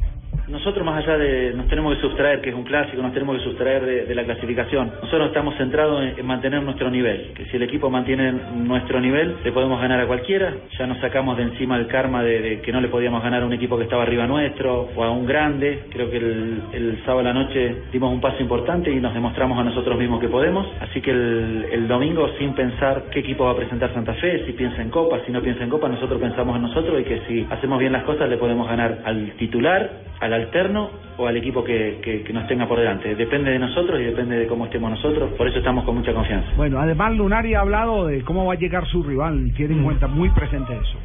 Nosotros 0.47 0.85
más 0.85 1.03
allá 1.03 1.17
de, 1.17 1.53
nos 1.55 1.67
tenemos 1.67 1.95
que 1.95 2.01
sustraer, 2.01 2.39
que 2.39 2.49
es 2.49 2.55
un 2.55 2.63
clásico, 2.63 3.01
nos 3.01 3.13
tenemos 3.13 3.37
que 3.37 3.43
sustraer 3.43 4.05
de, 4.05 4.15
la 4.15 4.23
clasificación. 4.23 4.91
Nosotros 5.01 5.27
estamos 5.27 5.55
centrados 5.57 6.03
en, 6.03 6.19
en 6.19 6.25
mantener 6.25 6.61
nuestro 6.61 6.91
nivel, 6.91 7.31
que 7.33 7.45
si 7.45 7.57
el 7.57 7.63
equipo 7.63 7.89
mantiene 7.89 8.31
nuestro 8.31 8.99
nivel, 8.99 9.37
le 9.43 9.51
podemos 9.51 9.81
ganar 9.81 9.99
a 9.99 10.05
cualquiera. 10.05 10.53
Ya 10.77 10.85
nos 10.85 10.99
sacamos 10.99 11.37
de 11.37 11.43
encima 11.43 11.77
el 11.77 11.87
karma 11.87 12.21
de, 12.21 12.61
que 12.61 12.71
no 12.71 12.79
le 12.79 12.89
podíamos 12.89 13.23
ganar 13.23 13.41
a 13.41 13.45
un 13.45 13.53
equipo 13.53 13.75
que 13.77 13.83
estaba 13.83 14.03
arriba 14.03 14.27
nuestro 14.27 14.89
o 14.95 15.03
a 15.03 15.09
un 15.09 15.25
grande. 15.25 15.85
Creo 15.89 16.11
que 16.11 16.17
el, 16.17 16.61
el 16.73 16.99
sábado 17.05 17.21
a 17.21 17.23
la 17.23 17.33
noche 17.33 17.75
dimos 17.91 18.13
un 18.13 18.21
paso 18.21 18.39
importante 18.39 18.91
y 18.91 18.99
nos 18.99 19.13
demostramos 19.15 19.57
a 19.57 19.63
nosotros 19.63 19.97
mismos 19.97 20.21
que 20.21 20.29
podemos. 20.29 20.67
Así 20.79 21.01
que 21.01 21.09
el, 21.09 21.65
el 21.71 21.87
domingo, 21.87 22.29
sin 22.37 22.53
pensar 22.53 23.05
qué 23.11 23.21
equipo 23.21 23.45
va 23.45 23.51
a 23.51 23.57
presentar 23.57 23.91
Santa 23.93 24.13
Fe, 24.13 24.45
si 24.45 24.53
piensa 24.53 24.81
en 24.81 24.91
Copa, 24.91 25.19
si 25.25 25.31
no 25.31 25.41
piensa 25.41 25.63
en 25.63 25.71
Copa, 25.71 25.84
nosotros 25.89 26.19
pensamos 26.19 26.55
en 26.55 26.63
nosotros 26.63 27.01
y 27.01 27.03
que 27.03 27.21
si 27.27 27.47
hacemos 27.49 27.79
bien 27.79 27.91
las 27.91 28.03
cosas 28.03 28.29
le 28.29 28.37
podemos 28.37 28.67
ganar 28.67 28.99
al 29.05 29.31
titular, 29.37 29.89
al 30.19 30.33
alterno 30.33 30.89
o 31.17 31.27
al 31.27 31.37
equipo 31.37 31.63
que, 31.63 31.99
que, 32.01 32.23
que 32.23 32.33
nos 32.33 32.47
tenga 32.47 32.67
por 32.67 32.79
delante. 32.79 33.15
Depende 33.15 33.51
de 33.51 33.59
nosotros 33.59 33.99
y 33.99 34.03
depende 34.03 34.37
de 34.37 34.47
cómo 34.47 34.65
estemos 34.65 34.89
nosotros, 34.91 35.31
por 35.37 35.47
eso 35.47 35.59
estamos 35.59 35.85
con 35.85 35.95
mucha 35.95 36.13
confianza. 36.13 36.49
Bueno, 36.57 36.79
además 36.79 37.15
Lunari 37.15 37.53
ha 37.53 37.61
hablado 37.61 38.07
de 38.07 38.21
cómo 38.23 38.45
va 38.45 38.53
a 38.53 38.57
llegar 38.57 38.85
su 38.87 39.03
rival, 39.03 39.51
tiene 39.55 39.75
en 39.75 39.83
cuenta 39.83 40.07
muy 40.07 40.29
presente 40.29 40.73
eso. 40.73 40.97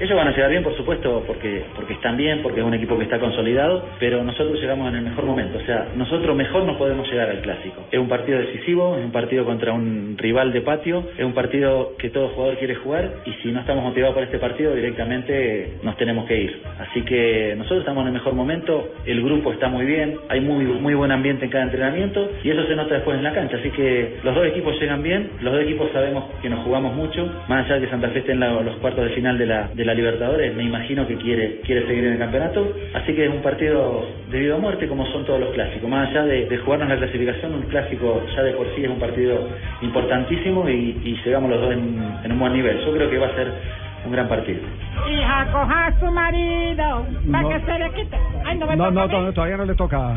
Ellos 0.00 0.16
van 0.16 0.28
a 0.28 0.30
llegar 0.30 0.50
bien, 0.50 0.62
por 0.62 0.74
supuesto, 0.76 1.22
porque 1.26 1.62
están 1.90 2.16
bien, 2.16 2.40
porque 2.42 2.60
es 2.60 2.66
un 2.66 2.72
equipo 2.72 2.96
que 2.96 3.04
está 3.04 3.18
consolidado, 3.18 3.84
pero 3.98 4.24
nosotros 4.24 4.58
llegamos 4.58 4.88
en 4.88 4.96
el 4.96 5.02
mejor 5.02 5.26
momento. 5.26 5.58
O 5.58 5.66
sea, 5.66 5.88
nosotros 5.94 6.34
mejor 6.34 6.64
no 6.64 6.78
podemos 6.78 7.06
llegar 7.10 7.28
al 7.28 7.40
clásico. 7.42 7.84
Es 7.90 7.98
un 7.98 8.08
partido 8.08 8.38
decisivo, 8.38 8.96
es 8.96 9.04
un 9.04 9.12
partido 9.12 9.44
contra 9.44 9.72
un 9.72 10.16
rival 10.16 10.52
de 10.52 10.62
patio, 10.62 11.04
es 11.18 11.24
un 11.24 11.34
partido 11.34 11.96
que 11.98 12.08
todo 12.08 12.28
jugador 12.28 12.56
quiere 12.56 12.76
jugar 12.76 13.10
y 13.26 13.32
si 13.42 13.52
no 13.52 13.60
estamos 13.60 13.84
motivados 13.84 14.14
por 14.14 14.24
este 14.24 14.38
partido, 14.38 14.74
directamente 14.74 15.74
nos 15.82 15.96
tenemos 15.98 16.26
que 16.26 16.40
ir. 16.40 16.62
Así 16.78 17.02
que 17.02 17.54
nosotros 17.58 17.80
estamos 17.80 18.02
en 18.02 18.08
el 18.08 18.14
mejor 18.14 18.32
momento, 18.32 18.88
el 19.04 19.22
grupo 19.22 19.52
está 19.52 19.68
muy 19.68 19.84
bien, 19.84 20.16
hay 20.30 20.40
muy 20.40 20.64
muy 20.64 20.94
buen 20.94 21.12
ambiente 21.12 21.44
en 21.44 21.50
cada 21.50 21.64
entrenamiento 21.64 22.30
y 22.42 22.50
eso 22.50 22.66
se 22.66 22.74
nota 22.74 22.94
después 22.94 23.18
en 23.18 23.24
la 23.24 23.34
cancha. 23.34 23.58
Así 23.58 23.70
que 23.70 24.16
los 24.22 24.34
dos 24.34 24.46
equipos 24.46 24.80
llegan 24.80 25.02
bien, 25.02 25.30
los 25.42 25.52
dos 25.52 25.62
equipos 25.62 25.90
sabemos 25.92 26.24
que 26.40 26.48
nos 26.48 26.64
jugamos 26.64 26.94
mucho, 26.94 27.30
más 27.48 27.66
allá 27.66 27.74
de 27.74 27.80
que 27.82 27.90
Santa 27.90 28.08
Fe 28.08 28.20
esté 28.20 28.32
en 28.32 28.40
los 28.40 28.76
cuartos 28.76 29.04
de 29.04 29.10
final 29.10 29.36
de 29.36 29.46
la 29.46 29.89
Libertadores, 29.94 30.54
me 30.54 30.64
imagino 30.64 31.06
que 31.06 31.16
quiere, 31.16 31.60
quiere 31.60 31.86
seguir 31.86 32.04
en 32.04 32.12
el 32.12 32.18
campeonato, 32.18 32.74
así 32.94 33.12
que 33.14 33.24
es 33.24 33.30
un 33.30 33.42
partido 33.42 34.06
de 34.30 34.38
vida 34.38 34.56
o 34.56 34.58
muerte 34.58 34.88
como 34.88 35.06
son 35.06 35.24
todos 35.24 35.40
los 35.40 35.50
clásicos, 35.50 35.88
más 35.88 36.08
allá 36.10 36.24
de, 36.24 36.58
jugarnos 36.58 36.88
la 36.88 36.96
clasificación, 36.96 37.54
un 37.54 37.62
clásico 37.62 38.22
ya 38.34 38.42
de 38.42 38.52
por 38.52 38.66
sí 38.74 38.84
es 38.84 38.90
un 38.90 38.98
partido 38.98 39.48
importantísimo 39.82 40.68
y, 40.68 40.96
y 41.04 41.20
llegamos 41.24 41.50
los 41.50 41.60
dos 41.60 41.72
en, 41.72 42.00
en 42.24 42.32
un 42.32 42.38
buen 42.38 42.52
nivel, 42.52 42.78
yo 42.84 42.92
creo 42.92 43.10
que 43.10 43.18
va 43.18 43.26
a 43.28 43.34
ser 43.34 43.48
un 44.04 44.12
gran 44.12 44.28
partido. 44.28 44.60
Hija, 45.10 45.46
coja 45.52 45.86
a 45.86 46.00
su 46.00 46.06
marido 46.10 47.06
para 47.30 47.42
No. 47.42 47.48
que 47.48 47.60
se 47.60 47.78
le 47.78 47.90
quite. 47.92 48.16
Ay, 48.44 48.58
no 48.58 48.66
me 48.66 48.76
No, 48.76 48.90
no, 48.90 49.08
todavía 49.32 49.56
no 49.56 49.64
le 49.64 49.74
toca, 49.74 50.14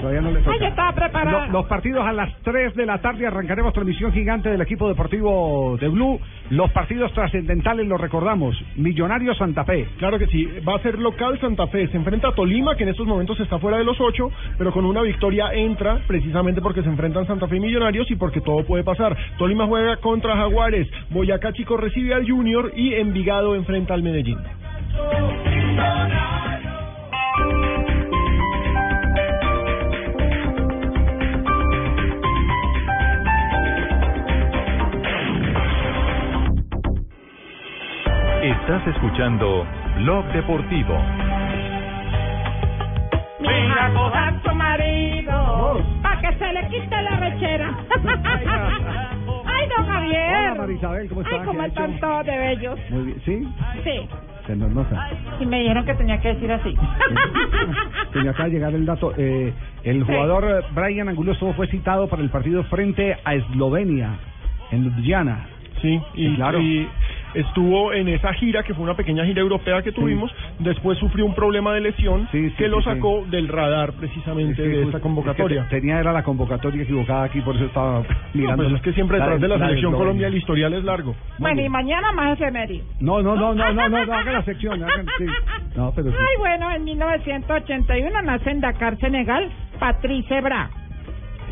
todavía 0.00 0.20
no 0.20 0.30
le 0.30 0.38
toca. 0.40 0.52
Ay, 0.52 0.60
yo 0.60 0.66
estaba 0.66 0.92
preparada. 0.92 1.46
Lo- 1.46 1.52
los 1.52 1.66
partidos 1.66 2.06
a 2.06 2.12
las 2.12 2.30
3 2.42 2.74
de 2.74 2.86
la 2.86 2.98
tarde 2.98 3.26
arrancaremos 3.26 3.72
transmisión 3.72 4.12
gigante 4.12 4.50
del 4.50 4.60
equipo 4.60 4.88
deportivo 4.88 5.76
de 5.80 5.88
Blue. 5.88 6.20
Los 6.50 6.70
partidos 6.72 7.12
trascendentales 7.12 7.86
los 7.86 8.00
recordamos. 8.00 8.56
Millonarios 8.76 9.36
Santa 9.38 9.64
Fe. 9.64 9.88
Claro 9.98 10.18
que 10.18 10.26
sí, 10.28 10.46
va 10.66 10.76
a 10.76 10.78
ser 10.80 10.98
local 10.98 11.38
Santa 11.40 11.66
Fe, 11.68 11.88
se 11.88 11.96
enfrenta 11.96 12.28
a 12.28 12.32
Tolima, 12.34 12.76
que 12.76 12.84
en 12.84 12.90
estos 12.90 13.06
momentos 13.06 13.38
está 13.40 13.58
fuera 13.58 13.78
de 13.78 13.84
los 13.84 14.00
ocho, 14.00 14.30
pero 14.58 14.72
con 14.72 14.84
una 14.84 15.02
victoria 15.02 15.52
entra 15.54 16.00
precisamente 16.06 16.60
porque 16.60 16.82
se 16.82 16.88
enfrentan 16.88 17.26
Santa 17.26 17.48
Fe 17.48 17.56
y 17.56 17.60
Millonarios 17.60 18.10
y 18.10 18.16
porque 18.16 18.40
todo 18.40 18.64
puede 18.64 18.84
pasar. 18.84 19.16
Tolima 19.38 19.66
juega 19.66 19.96
contra 19.96 20.36
Jaguares, 20.36 20.88
Boyacá 21.10 21.52
Chico 21.52 21.76
recibe 21.76 22.14
al 22.14 22.28
Junior 22.28 22.72
y 22.76 22.94
Envigado 23.06 23.54
enfrenta 23.54 23.94
al 23.94 24.02
Medellín. 24.02 24.36
Estás 38.42 38.84
escuchando 38.88 39.64
Blog 39.98 40.26
Deportivo. 40.32 40.98
Coja 43.94 44.28
a 44.28 44.42
su 44.42 44.52
marido 44.52 45.80
para 46.02 46.20
que 46.20 46.38
se 46.38 46.52
le 46.52 46.68
quite 46.68 47.02
la 47.02 47.16
rechera. 47.20 49.15
Ay, 49.66 49.70
don 49.76 49.86
Javier. 49.86 50.36
Hola, 50.50 50.54
María 50.58 50.76
Isabel, 50.76 51.08
¿cómo 51.08 51.20
está? 51.22 51.34
Ay, 51.34 51.40
¿Qué 51.40 51.46
cómo 51.46 51.62
están 51.64 51.90
hecho? 51.90 52.00
todos 52.00 52.26
de 52.26 52.38
bellos. 52.38 52.78
Muy 52.90 53.02
bien, 53.04 53.20
¿sí? 53.24 53.48
Sí. 53.84 54.08
Se 54.46 54.54
nos 54.56 54.70
nota. 54.70 55.08
Y 55.40 55.46
me 55.46 55.60
dijeron 55.60 55.84
que 55.84 55.94
tenía 55.94 56.20
que 56.20 56.28
decir 56.34 56.52
así. 56.52 56.76
Acaba 58.28 58.44
de 58.44 58.50
llegar 58.50 58.74
el 58.74 58.86
dato. 58.86 59.12
Eh, 59.16 59.52
el 59.84 60.04
jugador 60.04 60.44
eh, 60.44 60.64
Brian 60.74 61.08
Angulo 61.08 61.32
estuvo- 61.32 61.52
fue 61.54 61.66
citado 61.68 62.08
para 62.08 62.22
el 62.22 62.30
partido 62.30 62.62
frente 62.64 63.16
a 63.24 63.34
Eslovenia, 63.34 64.10
en 64.70 64.84
Ljubljana. 64.84 65.46
Sí, 65.82 66.00
y, 66.14 66.34
claro. 66.36 66.60
y 66.60 66.88
estuvo 67.36 67.92
en 67.92 68.08
esa 68.08 68.32
gira, 68.34 68.62
que 68.62 68.74
fue 68.74 68.82
una 68.84 68.94
pequeña 68.94 69.24
gira 69.24 69.40
europea 69.40 69.82
que 69.82 69.92
tuvimos, 69.92 70.30
después 70.58 70.98
sufrió 70.98 71.24
un 71.26 71.34
problema 71.34 71.72
de 71.74 71.80
lesión 71.80 72.26
que 72.30 72.68
lo 72.68 72.78
sí, 72.78 72.84
sacó 72.84 73.24
del 73.30 73.48
radar 73.48 73.92
precisamente 73.92 74.52
Es 74.52 74.56
que 74.56 74.76
de 74.76 74.82
esta 74.84 74.96
es 74.98 75.02
convocatoria. 75.02 75.62
que 75.64 75.68
te- 75.68 75.80
tenía 75.80 76.00
era 76.00 76.12
la 76.12 76.22
convocatoria 76.22 76.82
equivocada 76.82 77.24
aquí, 77.24 77.40
por 77.40 77.56
eso 77.56 77.66
estaba 77.66 78.02
mirando. 78.34 78.64
pues 78.64 78.74
es 78.76 78.82
que 78.82 78.92
siempre 78.92 79.18
detrás 79.18 79.40
de 79.40 79.48
la 79.48 79.54
selección 79.58 79.76
Eslovenia. 79.92 79.98
Colombia 79.98 80.26
el 80.28 80.34
historial 80.36 80.74
es 80.74 80.84
largo. 80.84 81.14
Bueno, 81.38 81.62
y 81.62 81.68
mañana 81.68 82.12
más 82.12 82.32
efemérides. 82.40 82.84
No, 83.00 83.22
no, 83.22 83.34
no, 83.36 83.54
no, 83.54 83.72
no, 83.72 83.88
no, 83.88 84.04
no, 84.06 84.12
haga 84.14 84.32
la 84.32 84.42
sección. 84.44 84.82
haga- 84.82 85.04
sí. 85.18 85.26
No, 85.76 85.92
pero 85.94 86.10
sí. 86.10 86.16
Ay, 86.18 86.38
bueno, 86.38 86.70
en 86.70 86.84
1981 86.84 88.22
nace 88.22 88.50
en 88.50 88.60
Dakar, 88.60 88.96
Senegal, 88.98 89.50
Patrice 89.78 90.40
Bra. 90.40 90.70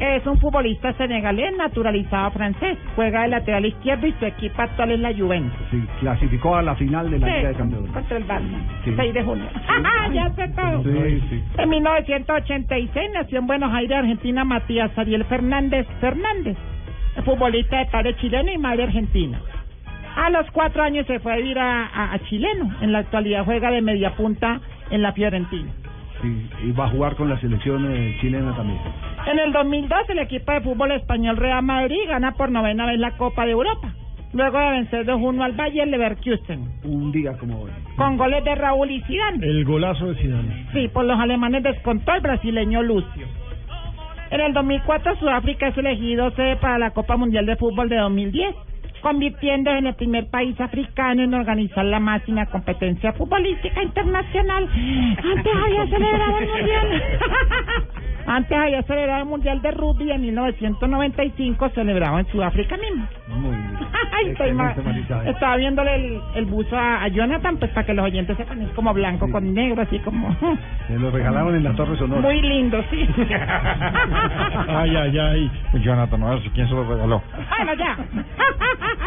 Es 0.00 0.26
un 0.26 0.38
futbolista 0.40 0.92
senegalés 0.94 1.56
naturalizado 1.56 2.30
francés. 2.32 2.76
Juega 2.96 3.22
de 3.22 3.28
lateral 3.28 3.64
izquierdo 3.64 4.06
y 4.08 4.12
su 4.14 4.24
equipo 4.26 4.60
actual 4.60 4.90
es 4.90 4.98
la 5.00 5.14
Juventus. 5.14 5.56
Sí, 5.70 5.80
clasificó 6.00 6.56
a 6.56 6.62
la 6.62 6.74
final 6.74 7.10
de 7.10 7.18
la 7.20 7.26
Sí, 7.28 7.32
Liga 7.34 7.48
de 7.50 7.54
Campeones. 7.54 7.90
Contra 7.92 8.16
el 8.16 8.26
Barça. 8.26 8.58
Sí. 8.84 8.92
6 8.96 9.14
de 9.14 9.22
junio. 9.22 9.44
ya 10.12 10.30
sé 10.30 10.48
todo. 10.48 10.82
Sí, 10.82 11.22
sí. 11.30 11.44
En 11.58 11.68
1986 11.68 13.10
nació 13.14 13.38
en 13.38 13.46
Buenos 13.46 13.72
Aires, 13.72 13.96
Argentina, 13.98 14.44
Matías 14.44 14.90
Ariel 14.98 15.24
Fernández 15.26 15.86
Fernández, 16.00 16.56
futbolista 17.24 17.78
de 17.78 17.86
padre 17.86 18.16
chileno 18.16 18.50
y 18.52 18.58
madre 18.58 18.84
argentina. 18.84 19.40
A 20.16 20.30
los 20.30 20.48
cuatro 20.52 20.82
años 20.82 21.06
se 21.06 21.18
fue 21.20 21.32
a 21.32 21.36
vivir 21.36 21.58
a, 21.58 21.86
a- 21.86 22.12
a 22.14 22.18
chileno. 22.20 22.72
En 22.80 22.92
la 22.92 22.98
actualidad 23.00 23.44
juega 23.44 23.70
de 23.70 23.80
media 23.82 24.10
punta 24.16 24.60
en 24.90 25.02
la 25.02 25.12
Fiorentina. 25.12 25.70
Sí, 26.22 26.48
y 26.64 26.72
va 26.72 26.86
a 26.86 26.88
jugar 26.88 27.16
con 27.16 27.28
la 27.28 27.38
selección 27.38 27.84
eh, 27.92 28.16
chilena 28.20 28.54
también. 28.56 28.78
En 29.26 29.38
el 29.38 29.52
2002 29.52 30.10
el 30.10 30.18
equipo 30.18 30.52
de 30.52 30.60
fútbol 30.60 30.92
español 30.92 31.38
Real 31.38 31.62
Madrid 31.62 31.96
gana 32.08 32.32
por 32.32 32.50
novena 32.50 32.84
vez 32.86 32.98
la 32.98 33.12
Copa 33.12 33.46
de 33.46 33.52
Europa. 33.52 33.94
Luego 34.34 34.58
de 34.58 34.70
vencer 34.70 35.06
2-1 35.06 35.42
al 35.42 35.52
Bayern 35.52 35.90
Leverkusen. 35.90 36.68
Un 36.84 37.10
día 37.10 37.32
como 37.38 37.62
hoy. 37.62 37.70
Con 37.96 38.18
goles 38.18 38.44
de 38.44 38.54
Raúl 38.54 38.90
y 38.90 39.00
Zidane. 39.02 39.46
El 39.46 39.64
golazo 39.64 40.08
de 40.08 40.16
Zidane. 40.16 40.66
Sí, 40.72 40.88
por 40.88 41.06
los 41.06 41.18
alemanes 41.18 41.62
descontó 41.62 42.12
el 42.12 42.20
brasileño 42.20 42.82
Lucio. 42.82 43.26
En 44.30 44.40
el 44.40 44.52
2004 44.52 45.16
Sudáfrica 45.16 45.68
es 45.68 45.78
elegido 45.78 46.30
sede 46.32 46.56
para 46.56 46.78
la 46.78 46.90
Copa 46.90 47.16
Mundial 47.16 47.46
de 47.46 47.56
Fútbol 47.56 47.88
de 47.88 47.96
2010, 47.96 48.54
convirtiéndose 49.00 49.78
en 49.78 49.86
el 49.86 49.94
primer 49.94 50.28
país 50.28 50.60
africano 50.60 51.22
en 51.22 51.32
organizar 51.32 51.84
la 51.84 52.00
máxima 52.00 52.44
competencia 52.46 53.12
futbolística 53.14 53.82
internacional. 53.82 54.68
Antes 55.22 55.52
había 55.64 55.86
celebrado 55.86 56.38
el 56.38 56.48
Mundial. 56.48 57.02
Antes 58.26 58.56
había 58.58 58.82
celebrado 58.84 59.22
el 59.22 59.28
Mundial 59.28 59.60
de 59.60 59.70
Rugby 59.72 60.10
en 60.10 60.20
1995, 60.22 61.68
celebrado 61.74 62.18
en 62.18 62.26
Sudáfrica 62.28 62.76
mismo. 62.76 63.06
Muy 63.28 63.50
bien. 63.56 63.78
Estoy 64.30 64.52
ma-. 64.54 64.74
Estaba 65.26 65.56
viéndole 65.56 65.94
el, 65.94 66.20
el 66.36 66.44
buzo 66.46 66.76
a, 66.76 67.02
a 67.04 67.08
Jonathan, 67.08 67.56
pues 67.58 67.70
para 67.72 67.84
que 67.86 67.92
los 67.94 68.04
oyentes 68.04 68.36
sepan, 68.36 68.62
es 68.62 68.70
como 68.70 68.94
blanco 68.94 69.30
con 69.30 69.52
negro, 69.52 69.82
así 69.82 69.98
como... 69.98 70.34
Se 70.88 70.98
lo 70.98 71.10
regalaron 71.10 71.54
en 71.54 71.64
la 71.64 71.72
Torre 71.74 71.96
Sonora. 71.98 72.22
Muy 72.22 72.40
lindo, 72.40 72.82
sí. 72.90 73.06
Ay, 74.68 74.96
ay, 74.96 75.18
ay. 75.18 75.50
Jonathan, 75.82 76.20
no 76.20 76.38
sé 76.40 76.50
quién 76.54 76.68
se 76.68 76.74
lo 76.74 76.84
regaló. 76.88 77.22
Bueno, 77.56 77.74
ya. 77.74 77.98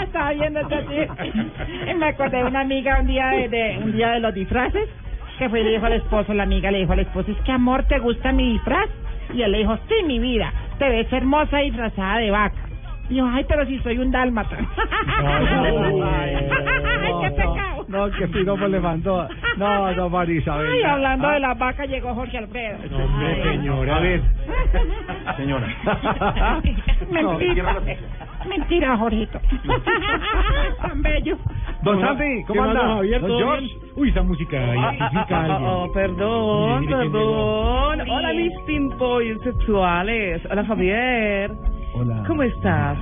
Estaba 0.03 0.31
viendo 0.31 0.59
esto 0.59 0.75
así. 0.75 1.31
Y 1.89 1.93
me 1.95 2.05
acordé 2.07 2.37
de 2.37 2.43
una 2.45 2.61
amiga 2.61 2.99
un 2.99 3.07
día 3.07 3.27
de, 3.29 3.49
de- 3.49 3.79
un 3.83 3.91
día 3.93 4.09
de 4.11 4.19
los 4.19 4.33
disfraces 4.33 4.87
que 5.37 5.49
fue 5.49 5.61
y 5.61 5.63
le 5.65 5.69
dijo 5.71 5.85
al 5.85 5.93
esposo, 5.93 6.33
la 6.33 6.43
amiga 6.43 6.71
le 6.71 6.79
dijo 6.79 6.93
al 6.93 6.99
esposo, 6.99 7.31
es 7.31 7.37
que 7.41 7.51
amor, 7.51 7.83
¿te 7.83 7.99
gusta 7.99 8.31
mi 8.31 8.53
disfraz? 8.53 8.87
Y 9.33 9.41
él 9.41 9.51
le 9.51 9.59
dijo, 9.59 9.77
sí, 9.87 10.03
mi 10.05 10.19
vida, 10.19 10.51
te 10.79 10.89
ves 10.89 11.11
hermosa 11.11 11.59
disfrazada 11.59 12.19
de 12.19 12.31
vaca. 12.31 12.57
Y 13.09 13.15
dijo, 13.15 13.27
ay, 13.27 13.45
pero 13.47 13.65
si 13.65 13.79
soy 13.79 13.97
un 13.97 14.11
dálmata. 14.11 14.57
Ay, 17.27 17.35
qué 17.35 17.41
pecado. 17.41 17.85
No, 17.87 18.11
que 18.11 18.27
piropo 18.27 18.67
le 18.67 18.79
mandó. 18.79 19.27
No, 19.57 19.91
no, 19.93 20.09
Marisabel. 20.09 20.67
Ay, 20.71 20.83
hablando 20.83 21.27
Ah, 21.27 21.33
de 21.33 21.39
las 21.39 21.57
vacas 21.57 21.87
llegó 21.89 22.13
Jorge 22.13 22.37
Alfredo. 22.37 22.77
hombre, 23.03 23.43
señora. 23.43 23.95
A 23.95 23.99
ver. 23.99 24.21
Señora. 25.37 25.67
Mentira. 27.11 27.75
Mentira, 28.47 28.97
Jorgito. 28.97 29.39
Tan 30.81 31.01
bello. 31.01 31.37
Don 31.83 31.99
Santi, 32.01 32.43
¿cómo 32.47 32.53
¿Qué 32.53 32.67
más, 32.67 32.69
anda? 32.83 32.87
don 33.19 33.37
George. 33.39 33.67
Uy, 33.95 34.09
esa 34.09 34.23
música 34.23 34.57
identifica 34.57 35.37
a 35.37 35.43
alguien. 35.43 35.69
Oh, 35.69 35.91
perdón, 35.93 36.85
perdón. 36.85 38.01
Hola, 38.09 38.33
mis 38.33 38.53
pimpollos 38.65 39.41
sexuales. 39.43 40.41
Hola, 40.49 40.65
Javier. 40.65 41.51
Hola. 41.93 42.23
¿Cómo 42.27 42.43
estás? 42.43 42.97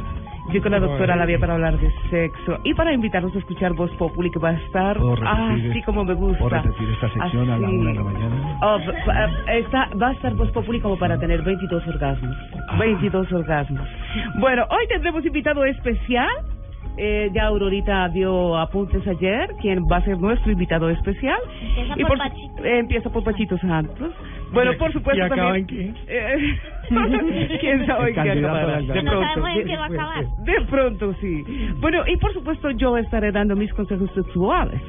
Yo 0.53 0.61
con 0.61 0.71
la 0.71 0.79
doctora 0.79 1.15
Lavia 1.15 1.39
para 1.39 1.53
hablar 1.53 1.77
de 1.79 1.91
sexo 2.09 2.59
y 2.63 2.73
para 2.75 2.93
invitarnos 2.93 3.35
a 3.35 3.39
escuchar 3.39 3.73
Voz 3.73 3.91
Populi 3.97 4.29
que 4.29 4.39
va 4.39 4.49
a 4.49 4.53
estar 4.53 4.95
¿Puedo 4.97 5.15
repetir 5.15 5.69
así 5.71 5.79
es- 5.79 5.85
como 5.85 6.05
me 6.05 6.13
gusta. 6.13 6.37
¿Puedo 6.37 6.61
repetir 6.61 6.89
esta 6.89 7.09
sección 7.09 7.49
a 7.49 7.57
la 7.57 7.67
Así. 7.67 7.75
una 7.77 7.89
de 7.89 7.95
la 7.95 8.03
mañana? 8.03 8.59
Oh, 8.61 8.77
va 10.01 10.07
a 10.07 10.11
estar 10.13 10.33
Voz 10.35 10.51
Populi 10.51 10.79
como 10.79 10.97
para 10.97 11.17
tener 11.19 11.41
22 11.41 11.85
orgasmos. 11.87 12.35
Ah. 12.69 12.77
22 12.79 13.31
orgasmos. 13.33 13.87
Bueno, 14.39 14.65
hoy 14.69 14.87
tendremos 14.87 15.25
invitado 15.25 15.65
especial. 15.65 16.29
Eh, 16.97 17.29
ya 17.33 17.47
Aurorita 17.47 18.07
dio 18.09 18.55
apuntes 18.57 19.05
ayer, 19.05 19.49
quien 19.61 19.83
va 19.91 19.97
a 19.97 20.01
ser 20.03 20.17
nuestro 20.17 20.49
invitado 20.53 20.89
especial. 20.89 21.37
Empieza 21.75 21.93
Y 21.97 22.01
por 22.03 22.07
por- 22.07 22.17
Pachito. 22.19 22.63
eh, 22.63 22.79
empieza 22.79 23.09
por 23.09 23.23
Pachito 23.25 23.57
Santos. 23.57 24.11
Bueno, 24.55 24.71
por 24.79 24.91
supuesto 24.93 25.21
¿Y 25.21 25.25
acaba 25.25 25.53
también... 25.53 25.67
en 25.69 25.95
Eh, 26.07 26.59
¿Quién 27.59 27.85
sabe 27.85 28.09
en 28.09 28.15
qué 28.15 28.31
acabará? 28.31 28.65
De 28.67 28.73
alcalde. 28.73 29.03
No 29.03 29.11
pronto. 29.11 29.27
sabemos 29.33 29.59
en 29.59 29.67
qué 29.67 29.75
va 29.77 29.83
a 29.83 29.87
acabar. 29.87 30.25
de 30.45 30.61
pronto, 30.69 31.13
sí. 31.21 31.43
Bueno, 31.79 32.03
y 32.07 32.17
por 32.17 32.33
supuesto 32.33 32.71
yo 32.71 32.97
estaré 32.97 33.31
dando 33.31 33.55
mis 33.55 33.71
consejos 33.73 34.09
sexuales. 34.13 34.81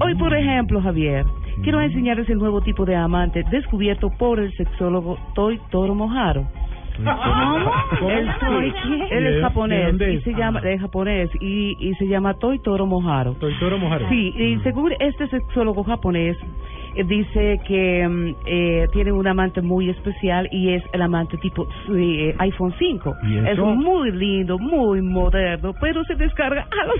Hoy, 0.00 0.14
por 0.14 0.34
ejemplo, 0.34 0.80
Javier, 0.80 1.24
quiero 1.62 1.80
enseñarles 1.80 2.28
el 2.30 2.38
nuevo 2.38 2.60
tipo 2.62 2.84
de 2.84 2.96
amante 2.96 3.44
descubierto 3.50 4.10
por 4.18 4.40
el 4.40 4.52
sexólogo 4.56 5.18
Toy 5.34 5.60
Toro 5.70 5.94
Mojaro. 5.94 6.46
¿Cómo? 6.96 8.10
Él, 8.10 8.28
¿Toy 8.38 8.70
sí, 8.70 8.76
qué? 9.08 9.16
él 9.16 9.24
¿De- 9.24 9.36
es 9.36 9.42
japonés 9.42 9.86
dónde 9.86 10.12
y 10.12 10.16
es? 10.16 10.24
se 10.24 10.34
llama 10.34 10.60
es 10.60 10.80
japonés 10.80 11.30
y, 11.40 11.74
y 11.80 11.94
se 11.94 12.06
llama 12.06 12.34
Toy 12.34 12.58
Toro 12.58 12.84
Mojaro. 12.86 13.34
Soy 13.40 13.54
Toro 13.58 13.78
Mojaro. 13.78 14.08
Sí, 14.10 14.34
y 14.36 14.58
según 14.62 14.92
este 15.00 15.26
sexólogo 15.28 15.84
japonés, 15.84 16.36
dice 17.06 17.60
que 17.66 18.06
mm, 18.08 18.34
eh, 18.46 18.86
tiene 18.92 19.12
un 19.12 19.26
amante 19.26 19.62
muy 19.62 19.90
especial 19.90 20.48
y 20.50 20.70
es 20.74 20.82
el 20.92 21.02
amante 21.02 21.36
tipo 21.38 21.66
eh, 21.94 22.34
iPhone 22.38 22.74
5. 22.78 23.14
¿Y 23.24 23.38
eso? 23.38 23.48
Es 23.50 23.58
muy 23.76 24.10
lindo, 24.12 24.58
muy 24.58 25.00
moderno, 25.02 25.72
pero 25.80 26.02
se 26.04 26.14
descarga 26.14 26.62
a 26.70 26.86
los 26.86 26.96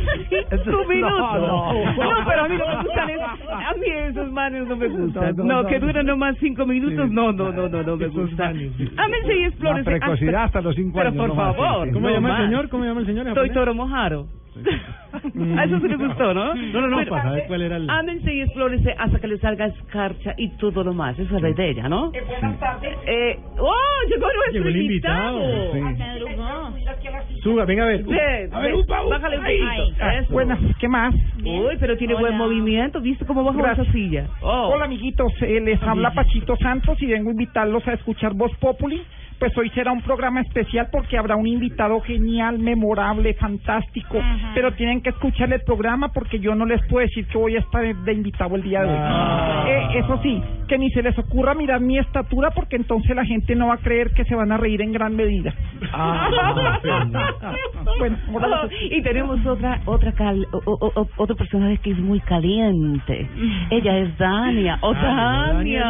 5 0.64 0.84
minutos. 0.88 1.40
no. 1.40 1.72
No, 1.72 2.10
pero 2.26 2.44
a 2.44 2.48
mí 2.48 2.56
no 2.56 2.66
me 2.68 2.76
gustan 2.82 3.10
esos, 3.10 3.48
a 3.50 3.72
mí 3.74 3.86
esos 4.08 4.32
manes 4.32 4.66
no 4.68 4.76
me 4.76 4.88
gustan. 4.88 5.36
No, 5.36 5.44
No, 5.44 5.62
no, 5.62 5.68
que 5.68 5.78
no. 5.78 5.86
duran 5.86 6.06
nomás 6.06 6.36
5 6.40 6.66
minutos, 6.66 7.08
Sí. 7.08 7.14
no, 7.14 7.32
no, 7.32 7.52
no, 7.52 7.68
no, 7.68 7.82
no 7.82 7.96
me 7.96 8.06
gustan. 8.08 8.54
manes, 8.56 8.72
sí. 8.78 8.88
Ámense 8.96 9.36
y 9.38 9.44
explórense. 9.44 9.90
La 9.90 9.98
precocidad 9.98 10.44
hasta 10.44 10.60
los 10.60 10.74
cinco 10.74 10.92
pero 10.96 11.08
años, 11.08 11.18
por 11.20 11.28
no 11.28 11.34
más, 11.34 11.56
favor. 11.56 11.82
sí, 11.84 11.88
sí. 11.88 11.94
¿Cómo 11.94 12.08
no 12.08 12.14
llama 12.14 12.36
el 12.40 12.46
señor? 12.46 12.68
¿Cómo 12.68 12.84
llama 12.84 13.00
el 13.00 13.06
señor? 13.06 13.34
Soy? 13.34 13.50
Toro 13.50 13.74
Mojaro. 13.74 14.26
A 14.54 15.64
eso 15.64 15.80
se 15.80 15.88
le 15.88 15.96
gustó, 15.96 16.34
¿no? 16.34 16.54
No, 16.54 16.80
no, 16.82 16.88
no, 16.88 16.96
Bueno, 16.96 17.10
para 17.10 17.22
saber 17.24 17.44
cuál 17.46 17.62
era 17.62 17.76
el... 17.76 17.88
Ámense 17.88 18.32
y 18.34 18.40
explórense 18.42 18.94
hasta 18.98 19.18
que 19.18 19.28
les 19.28 19.40
salga 19.40 19.66
escarcha 19.66 20.34
y 20.36 20.48
todo 20.58 20.84
lo 20.84 20.92
más. 20.92 21.18
Esa 21.18 21.36
es 21.36 21.42
la 21.42 21.50
idea, 21.50 21.88
¿no? 21.88 22.10
Buenas 22.10 22.58
tardes. 22.60 22.96
Eh, 23.06 23.38
¡Oh! 23.58 23.72
Llegó 24.08 24.26
nuestro 24.26 24.52
Llegó 24.52 24.68
el 24.68 24.76
invitado. 24.76 25.74
invitado. 25.74 26.72
Sí. 26.72 27.40
Suba, 27.42 27.64
venga 27.64 27.84
a 27.84 27.86
ver. 27.88 28.04
Ven, 28.04 28.54
A 28.54 28.60
ver, 28.60 28.70
ven, 28.72 28.80
un 28.80 28.86
pavo. 28.86 29.08
bájale 29.10 29.38
un 29.38 29.44
poquito. 29.44 29.96
Ah, 30.00 30.14
Eso. 30.16 30.32
Buenas, 30.32 30.58
¿qué 30.78 30.88
más? 30.88 31.14
Uy, 31.44 31.76
pero 31.80 31.96
tiene 31.96 32.14
buen 32.14 32.34
Hola. 32.34 32.44
movimiento. 32.44 33.00
¿Viste 33.00 33.24
cómo 33.26 33.42
bajó 33.44 33.58
Gracias. 33.58 33.86
esa 33.86 33.92
silla? 33.92 34.26
Oh. 34.42 34.70
Hola 34.74 34.84
amiguitos, 34.84 35.32
eh, 35.42 35.60
les 35.60 35.82
habla 35.82 36.12
Pachito 36.12 36.56
Santos 36.56 37.00
y 37.02 37.06
vengo 37.06 37.30
a 37.30 37.32
invitarlos 37.32 37.86
a 37.88 37.94
escuchar 37.94 38.34
Voz 38.34 38.52
Populi. 38.58 39.02
Pues 39.42 39.58
hoy 39.58 39.70
será 39.70 39.90
un 39.90 40.02
programa 40.02 40.40
especial 40.40 40.86
porque 40.92 41.18
habrá 41.18 41.34
un 41.34 41.48
invitado 41.48 42.00
genial, 42.00 42.60
memorable, 42.60 43.34
fantástico. 43.34 44.18
Ajá. 44.20 44.52
Pero 44.54 44.72
tienen 44.74 45.02
que 45.02 45.10
escuchar 45.10 45.52
el 45.52 45.60
programa 45.62 46.12
porque 46.12 46.38
yo 46.38 46.54
no 46.54 46.64
les 46.64 46.80
puedo 46.86 47.04
decir 47.04 47.26
que 47.26 47.38
voy 47.38 47.56
a 47.56 47.58
estar 47.58 47.82
de 47.82 48.12
invitado 48.12 48.54
el 48.54 48.62
día 48.62 48.82
de 48.82 48.88
hoy. 48.88 48.96
Ah. 49.00 49.64
Eh, 49.66 49.98
eso 49.98 50.20
sí, 50.22 50.40
que 50.68 50.78
ni 50.78 50.90
se 50.90 51.02
les 51.02 51.18
ocurra 51.18 51.54
mirar 51.54 51.80
mi 51.80 51.98
estatura 51.98 52.50
porque 52.52 52.76
entonces 52.76 53.16
la 53.16 53.24
gente 53.24 53.56
no 53.56 53.66
va 53.68 53.74
a 53.74 53.78
creer 53.78 54.10
que 54.12 54.24
se 54.24 54.34
van 54.36 54.52
a 54.52 54.58
reír 54.58 54.80
en 54.80 54.92
gran 54.92 55.16
medida. 55.16 55.52
Ah, 55.92 56.78
bueno, 57.98 58.16
Oh, 58.32 58.68
y 58.90 59.02
tenemos 59.02 59.44
otra 59.46 59.80
otra 59.86 60.12
cal, 60.12 60.46
o- 60.52 60.62
o- 60.64 60.92
o- 61.00 61.08
otro 61.16 61.34
personaje 61.36 61.78
que 61.78 61.90
es 61.92 61.98
muy 61.98 62.20
caliente. 62.20 63.28
Ella 63.70 63.98
es 63.98 64.16
Dania. 64.18 64.78
¡Oh, 64.82 64.92
Ah, 64.96 65.50
Dania! 65.54 65.84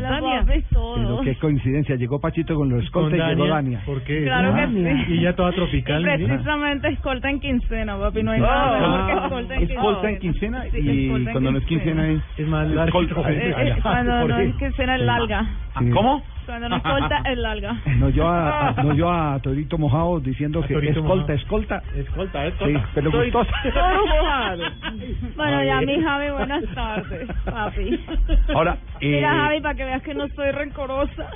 Dania. 0.00 0.44
Pero 0.46 0.62
todos. 0.70 1.24
qué 1.24 1.34
coincidencia, 1.36 1.96
llegó 1.96 2.20
Pachito 2.20 2.54
con 2.56 2.68
los 2.68 2.89
Con 2.90 3.04
escolta 3.04 3.26
y 3.32 3.34
llegó 3.36 3.46
Dania. 3.48 3.80
¿Por 3.86 4.02
qué? 4.02 4.22
Claro 4.24 4.54
que 4.54 4.60
Dania. 4.60 5.04
sí. 5.06 5.12
Y 5.14 5.18
ella 5.20 5.36
toda 5.36 5.52
tropical. 5.52 6.02
Y 6.02 6.04
precisamente 6.26 6.88
escolta 6.88 7.30
en 7.30 7.40
quincena, 7.40 7.98
papi. 7.98 8.22
No 8.22 8.32
hay 8.32 8.40
nada 8.40 8.78
mejor 8.80 9.06
que 9.06 9.12
Ah, 9.12 9.24
escolta 9.24 9.54
en 9.54 9.60
quincena. 9.60 9.80
Escolta 9.80 10.10
en 10.10 10.18
quincena 10.18 10.62
Sí, 10.70 10.78
y 10.80 11.04
escolta 11.06 11.30
en 11.30 11.32
cuando 11.34 11.52
no 11.52 11.58
es 11.58 11.64
quincena 11.66 12.08
es... 12.08 12.20
Es 12.36 12.46
más 12.48 12.68
larga. 12.68 12.84
Escolta. 12.86 13.30
Eh, 13.32 13.54
eh, 13.58 13.76
cuando 13.82 14.28
no 14.28 14.38
es 14.38 14.54
quincena 14.56 14.94
es 14.96 15.02
larga. 15.02 15.44
Sí. 15.78 15.90
¿Cómo? 15.90 16.22
Cuando 16.46 16.68
no 16.68 16.76
escolta 16.76 17.22
es 17.30 17.38
larga. 17.38 17.76
No 18.00 18.08
yo 18.08 18.26
a, 18.28 18.68
a- 18.70 18.82
no 18.82 18.94
yo 18.94 19.10
a 19.10 19.38
Torito 19.40 19.78
Mojado 19.78 20.18
diciendo 20.20 20.60
A 20.60 20.66
que 20.66 20.74
escolta, 20.74 21.00
Mojado. 21.02 21.32
escolta. 21.34 21.82
Escolta, 21.94 22.42
Sí, 22.42 22.48
escolta. 22.48 22.88
pero 22.94 23.10
Soy 23.12 23.30
gustosa. 23.30 23.52
todo 23.72 24.06
mojado. 24.06 24.62
Bueno, 25.36 25.64
ya 25.64 25.80
mi 25.82 26.02
Javi, 26.02 26.30
buenas 26.30 26.64
tardes, 26.74 27.28
papi. 27.44 28.00
Ahora, 28.54 28.76
eh, 29.00 29.12
Mira, 29.16 29.32
Javi, 29.34 29.60
para 29.60 29.74
que 29.74 29.84
veas 29.84 30.02
que 30.02 30.14
no 30.14 30.26
soy 30.28 30.50
rencorosa. 30.50 31.30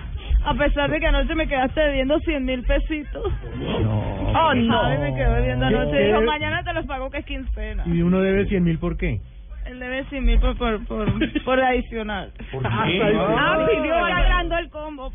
A 0.45 0.55
pesar 0.55 0.91
de 0.91 1.01
que 1.01 1.07
anoche 1.07 1.35
me 1.35 1.47
quedaste 1.47 1.81
debiendo 1.81 2.19
100 2.21 2.45
mil 2.45 2.63
pesitos. 2.65 3.33
No. 3.59 4.15
Oh, 4.37 4.53
no. 4.53 4.79
Javi 4.83 4.99
me 4.99 5.15
quedó 5.15 5.33
debiendo 5.35 5.69
¿Qué- 5.69 5.75
anoche. 5.77 5.97
Dijo, 6.07 6.17
debe- 6.19 6.27
mañana 6.27 6.63
te 6.65 6.73
los 6.75 6.85
pago 6.87 7.09
que 7.09 7.19
es 7.19 7.25
quincena. 7.25 7.85
Y 7.87 8.03
uno 8.03 8.21
debe 8.21 8.47
100 8.47 8.65
mil, 8.65 8.79
¿por 8.81 8.97
qué? 8.97 9.21
Él 9.67 9.79
debe 9.79 10.05
100 10.07 10.25
mil 10.25 10.41
por, 10.41 10.59
por, 10.59 10.85
por, 10.87 11.07
por 11.45 11.61
adicional. 11.61 12.33
¿Por 12.53 12.63
qué? 12.63 12.69
Ah, 12.69 13.65
pidió 13.71 13.95
agrandó 13.95 14.59
el 14.59 14.69
combo. 14.71 15.11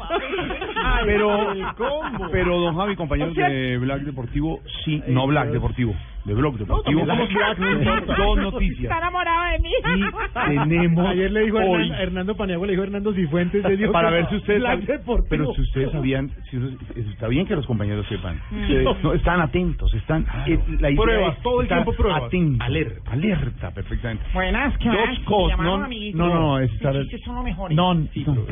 Pero, 1.06 1.52
el 1.52 1.66
combo. 1.76 2.30
pero 2.32 2.60
don 2.60 2.76
Javi, 2.78 2.96
compañeros 2.96 3.34
O 3.34 3.36
sea- 3.36 3.50
de 3.50 3.78
Black 3.78 4.02
Deportivo, 4.02 4.62
sí, 4.86 5.04
no 5.08 5.28
Black 5.28 5.50
Deportivo, 5.50 5.94
de 6.26 6.34
Blog 6.34 6.58
Deportivo, 6.58 7.06
no 7.06 7.16
dos 7.16 8.38
noticias. 8.38 8.84
Está 8.84 8.98
enamorado 8.98 9.52
de 9.52 9.60
mí. 9.60 9.70
Y 9.80 10.68
tenemos 10.68 11.08
Ayer 11.08 11.32
le 11.32 11.42
dijo 11.46 11.60
a 11.60 11.64
hoy, 11.66 11.82
Hernando, 11.84 12.04
Hernando 12.04 12.36
Paniagua, 12.38 12.68
le 12.68 12.74
dijo 12.74 12.84
a 12.84 12.86
Hernando 12.86 13.14
Cifuentes, 13.14 13.64
le 13.64 13.78
dijo 13.78 13.92
para 13.92 14.10
ver 14.10 14.30
si 14.30 14.36
ustedes 14.36 14.62
sab- 14.64 15.24
pero 15.30 15.54
si 15.54 15.62
ustedes 15.62 15.92
sabían 15.92 16.30
si 16.50 16.58
eso- 16.58 16.70
está 17.12 17.28
bien 17.28 17.46
que 17.48 17.56
los 17.56 17.66
compañeros 17.66 18.06
sepan. 18.08 18.40
Sí. 18.68 18.78
no 19.04 19.14
están 19.14 19.42
atentos 19.42 19.94
están 19.94 20.26
eh, 20.46 20.60
la 20.80 20.90
idea 20.92 21.02
Pruebas, 21.04 21.38
es 21.38 21.44
todo 21.44 21.62
el 21.62 21.68
tiempo 21.68 21.94
pruebas. 21.94 22.24
atentos, 22.24 22.66
alerta. 22.68 23.12
Alerta 23.12 23.72
perfectamente. 23.72 24.24
Buenas, 24.34 24.78
¿qué 24.78 24.90
dos 24.90 25.20
cosas 25.26 25.58
no, 25.60 25.78
no 25.80 25.88
no 26.14 26.28
no 26.40 26.60
es 26.60 26.72
estar 26.74 26.94
chistes 27.02 27.22
son 27.24 27.36
los 27.36 27.44
mejores. 27.44 27.76
no, 27.78 27.94
no, 27.94 28.08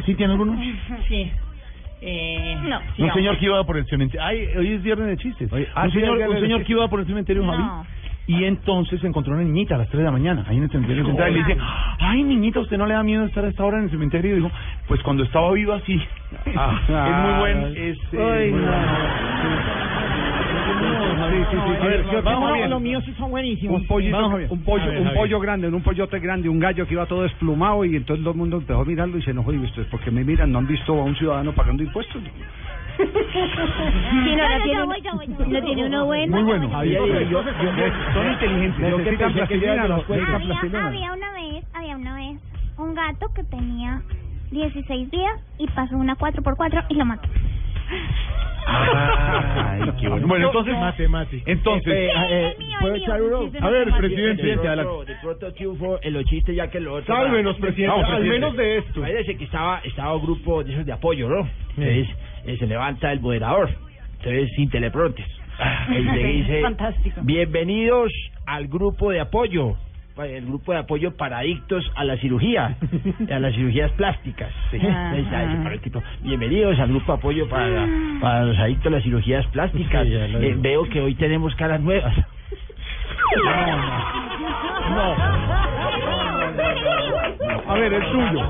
sí 0.05 0.15
tiene 0.15 0.33
alguno 0.33 0.57
Sí. 1.07 1.31
Eh, 1.99 2.55
no. 2.63 2.79
un 3.05 3.13
señor 3.13 3.37
que 3.39 3.45
iba 3.45 3.63
por 3.63 3.77
el 3.77 3.85
cementerio 3.87 4.23
ay 4.23 4.47
hoy 4.55 4.73
es 4.73 4.83
viernes 4.83 5.07
de 5.07 5.17
chistes 5.17 5.49
ah, 5.73 5.85
un 5.85 5.91
sí, 5.91 5.99
señor 5.99 6.17
un 6.17 6.39
señor 6.39 6.63
que 6.63 6.73
iba 6.73 6.87
por 6.87 6.99
el 6.99 7.07
cementerio 7.07 7.43
No. 7.43 7.51
Javi 7.51 7.87
y 8.27 8.43
entonces 8.43 9.01
encontró 9.05 9.33
una 9.33 9.43
niñita 9.43 9.75
a 9.75 9.77
las 9.77 9.87
3 9.87 9.99
de 9.99 10.03
la 10.03 10.11
mañana, 10.11 10.43
ahí 10.49 10.57
en 10.57 10.63
el 10.63 10.69
cementerio 10.69 11.05
central, 11.05 11.31
y 11.31 11.35
le 11.35 11.43
dice, 11.45 11.57
ay 11.99 12.23
niñita, 12.23 12.59
¿usted 12.59 12.77
no 12.77 12.85
le 12.85 12.93
da 12.93 13.01
miedo 13.01 13.23
estar 13.23 13.45
a 13.45 13.47
esta 13.47 13.63
hora 13.63 13.77
en 13.77 13.85
el 13.85 13.89
cementerio? 13.89 14.33
Y 14.33 14.35
dijo, 14.41 14.51
pues 14.85 15.01
cuando 15.03 15.23
estaba 15.23 15.53
viva 15.53 15.79
sí. 15.85 15.97
Ah, 16.57 16.77
es 17.07 17.23
muy 17.23 17.39
buen, 17.39 17.63
ay. 17.63 17.89
es... 17.89 17.97
Ay, 18.11 18.49
eh, 18.49 18.51
no. 18.51 18.67
Sí, 19.41 20.16
sí, 21.29 21.35
sí, 21.51 21.57
sí. 21.57 21.57
A 21.81 21.85
ver, 21.87 22.03
Vamos, 22.03 22.23
vamos, 22.23 22.49
Javier. 22.49 22.69
Los 22.69 22.81
míos 22.81 23.03
sí 23.05 23.13
son 23.17 23.31
buenísimos. 23.31 23.81
Un 23.81 23.87
pollito, 23.87 24.15
Vamos, 24.17 24.31
Javier. 24.31 24.51
un 24.51 24.63
pollo, 24.63 24.83
A 24.83 24.87
ver, 24.87 24.97
un 24.99 25.03
Javier. 25.05 25.21
pollo 25.21 25.39
grande, 25.39 25.67
un 25.67 25.81
pollote 25.81 26.19
grande, 26.19 26.49
un 26.49 26.59
gallo 26.59 26.85
que 26.87 26.93
iba 26.93 27.05
todo 27.05 27.23
desplumado 27.23 27.85
y 27.85 27.95
entonces 27.95 28.23
todo 28.23 28.31
el 28.33 28.37
mundo 28.37 28.57
empezó 28.57 28.81
a 28.81 28.85
mirarlo 28.85 29.17
y 29.17 29.21
se 29.21 29.31
enojó 29.31 29.53
y 29.53 29.57
ustedes 29.57 29.87
porque 29.89 30.11
me 30.11 30.23
miran, 30.23 30.51
no 30.51 30.59
han 30.59 30.67
visto 30.67 30.93
a 30.99 31.03
un 31.03 31.15
ciudadano 31.15 31.53
pagando 31.53 31.83
impuestos. 31.83 32.21
Sí, 32.97 33.03
no, 33.03 34.49
no, 34.49 34.63
tiene, 34.63 35.27
no 35.47 35.63
tiene 35.65 35.85
uno 35.85 36.05
bueno. 36.05 36.35
Muy 36.35 36.43
bueno. 36.43 36.69
Javier, 36.69 36.99
yo- 37.29 37.43
yo- 37.43 37.43
yo- 37.43 38.13
son 38.13 38.31
inteligentes. 38.31 38.89
Yo 38.89 38.97
que 39.03 39.11
plastilina, 39.17 40.01
cuentan 40.07 40.35
Había, 40.35 40.87
había 40.87 41.13
una 41.13 41.33
vez, 41.33 41.65
había 41.73 41.95
una 41.95 42.15
vez 42.15 42.39
un 42.77 42.93
gato 42.95 43.27
que 43.35 43.43
tenía 43.43 44.01
16 44.51 45.11
días 45.11 45.33
y 45.59 45.67
pasó 45.67 45.95
una 45.97 46.15
4x4 46.15 46.85
y 46.89 46.95
lo 46.95 47.05
mató. 47.05 47.27
Ay, 48.69 49.81
qué 49.99 50.09
bueno. 50.09 50.27
Bueno, 50.27 50.47
entonces, 50.47 50.73
Matemáticas. 50.77 51.47
entonces, 51.47 51.93
Eh, 51.93 52.09
eh, 52.29 52.57
¿puedo 52.81 52.95
echar 52.95 53.21
uno? 53.21 53.49
A 53.61 53.69
ver, 53.69 53.91
presidente, 53.97 54.43
de 54.43 54.53
pronto, 54.53 54.67
adelante. 54.67 55.13
de 55.13 55.19
pronto 55.21 55.53
triunfo 55.53 55.99
en 56.01 56.13
los 56.13 56.25
chistes 56.25 56.55
ya 56.55 56.69
que 56.69 56.79
lo 56.79 56.95
otro. 56.95 57.15
Sálvenos, 57.15 57.55
presidente, 57.57 57.91
Vamos, 57.95 58.09
al 58.09 58.17
presidente. 58.17 58.39
menos 58.39 58.57
de 58.57 58.77
esto. 58.79 59.01
Parece 59.01 59.37
que 59.37 59.43
estaba, 59.45 59.79
estaba 59.83 60.15
un 60.15 60.21
grupo 60.23 60.63
de 60.63 60.73
esos 60.73 60.85
de 60.85 60.91
apoyo, 60.93 61.29
¿no? 61.29 61.49
Entonces 61.77 62.07
eh, 62.45 62.57
se 62.57 62.67
levanta 62.67 63.11
el 63.11 63.19
moderador, 63.21 63.69
entonces 64.17 64.49
sin 64.55 64.69
teleprompter. 64.69 65.25
Y 65.89 66.01
le 66.01 66.23
dice, 66.33 66.61
Fantástico. 66.61 67.21
bienvenidos 67.23 68.11
al 68.45 68.67
grupo 68.67 69.11
de 69.11 69.19
apoyo, 69.21 69.75
el 70.25 70.45
grupo 70.45 70.71
de 70.73 70.79
apoyo 70.79 71.15
para 71.15 71.39
adictos 71.39 71.89
a 71.95 72.03
la 72.03 72.17
cirugía, 72.17 72.75
a 73.31 73.39
las 73.39 73.53
cirugías 73.53 73.91
plásticas. 73.91 74.51
Sí. 74.71 74.79
Tipo, 75.83 76.01
bienvenidos 76.21 76.79
al 76.79 76.89
grupo 76.89 77.11
de 77.13 77.17
apoyo 77.17 77.49
para, 77.49 77.87
para 78.19 78.45
los 78.45 78.57
adictos 78.57 78.87
a 78.87 78.95
las 78.95 79.03
cirugías 79.03 79.45
plásticas. 79.47 80.05
Sí, 80.07 80.13
Eh, 80.13 80.55
veo 80.57 80.83
que 80.89 81.01
hoy 81.01 81.15
tenemos 81.15 81.53
caras 81.55 81.79
nuevas. 81.81 82.13
a 87.67 87.73
ver, 87.75 87.93
el 87.93 88.03
suyo. 88.11 88.49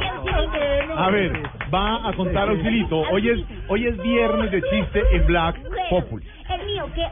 A 0.95 1.09
ver, 1.09 1.31
va 1.73 2.07
a 2.09 2.13
contar 2.13 2.49
auxilito. 2.49 2.99
Hoy 3.11 3.29
es, 3.29 3.39
hoy 3.67 3.85
es 3.87 3.97
viernes 4.01 4.51
de 4.51 4.61
chiste 4.63 5.03
en 5.11 5.25
Black 5.27 5.57
Populi. 5.89 6.25
El 6.49 6.65
mío, 6.65 6.85
que, 6.95 7.05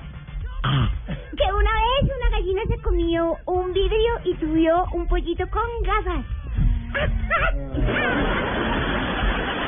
que 1.37 1.43
una 1.53 1.71
vez 1.71 2.11
una 2.17 2.29
gallina 2.37 2.61
se 2.67 2.77
comió 2.81 3.37
un 3.45 3.73
vidrio 3.73 4.13
y 4.25 4.35
subió 4.35 4.85
un 4.93 5.07
pollito 5.07 5.45
con 5.49 5.61
gafas. 5.83 6.25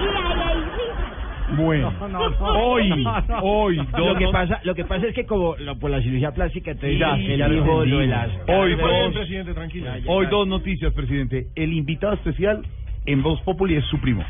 y 0.02 0.06
ahí 0.06 0.40
hay. 0.46 0.64
Bueno, 1.56 1.94
hoy, 2.56 2.92
hoy, 3.42 3.76
Lo 3.78 3.84
dos 4.06 4.18
que 4.18 4.26
no- 4.26 4.32
pasa, 4.32 4.60
lo 4.64 4.76
que 4.76 4.84
pasa 4.84 5.08
es 5.08 5.16
que 5.16 5.26
como 5.26 5.56
lo- 5.58 5.80
por 5.80 5.90
la 5.90 6.02
cirugía 6.02 6.32
plástica, 6.32 6.72
entonces 6.72 7.00
Ya, 7.00 7.16
él 7.16 7.38
ya 7.38 7.48
lo 7.48 7.54
dijo 7.56 7.86
lo 7.86 8.00
de 8.00 8.08
las 8.08 8.30
Hoy 8.48 8.76
dos, 8.76 9.14
presidente, 9.14 9.54
tranquilo. 9.54 9.90
hoy 10.08 10.26
dos 10.28 10.46
noticias, 10.48 10.92
presidente. 10.94 11.48
El 11.56 11.72
invitado 11.74 12.14
especial 12.16 12.66
en 13.06 13.24
Voz 13.24 13.40
Populi 13.44 13.76
es 13.76 13.86
su 13.86 13.98
primo, 14.02 14.26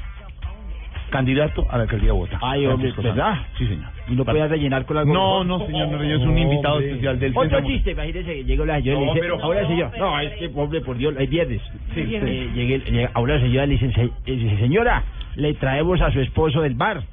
candidato 1.09 1.65
a 1.69 1.77
la 1.77 1.83
alcaldía 1.83 2.07
de 2.07 2.11
Bogotá. 2.13 2.39
Ay, 2.41 2.65
hombre, 2.65 2.91
¿verdad? 3.03 3.35
Sí, 3.57 3.65
señor. 3.67 3.89
Y 4.09 4.15
no 4.15 4.25
podía 4.25 4.47
rellenar 4.47 4.85
con 4.85 4.97
algo. 4.97 5.13
No, 5.13 5.43
no, 5.43 5.65
señor, 5.65 5.89
no, 5.89 6.01
es 6.01 6.19
un 6.21 6.37
invitado 6.37 6.79
especial 6.79 7.19
del 7.19 7.33
Otro 7.35 7.61
chiste, 7.61 7.91
imagínese 7.91 8.33
que 8.35 8.43
llegó 8.43 8.65
la 8.65 8.75
señora 8.81 8.99
y 8.99 9.05
dice, 9.13 9.27
ahora 9.41 9.67
señor, 9.67 9.91
no, 9.99 10.19
es 10.19 10.33
que, 10.33 10.51
hombre, 10.55 10.81
por 10.81 10.97
Dios, 10.97 11.15
hay 11.17 11.27
viernes. 11.27 11.61
Sí. 11.93 12.01
Eh, 12.15 12.49
llegué, 12.55 12.79
llegué- 12.85 13.09
ahora 13.13 13.35
la 13.35 13.41
señora 13.41 13.65
le 13.65 13.73
dice, 13.73 13.91
"Se- 13.93 14.03
eh, 14.03 14.11
dice, 14.25 14.57
señora, 14.57 15.03
le 15.35 15.53
traemos 15.55 16.01
a 16.01 16.11
su 16.11 16.19
esposo 16.21 16.61
del 16.61 16.73
bar. 16.75 17.03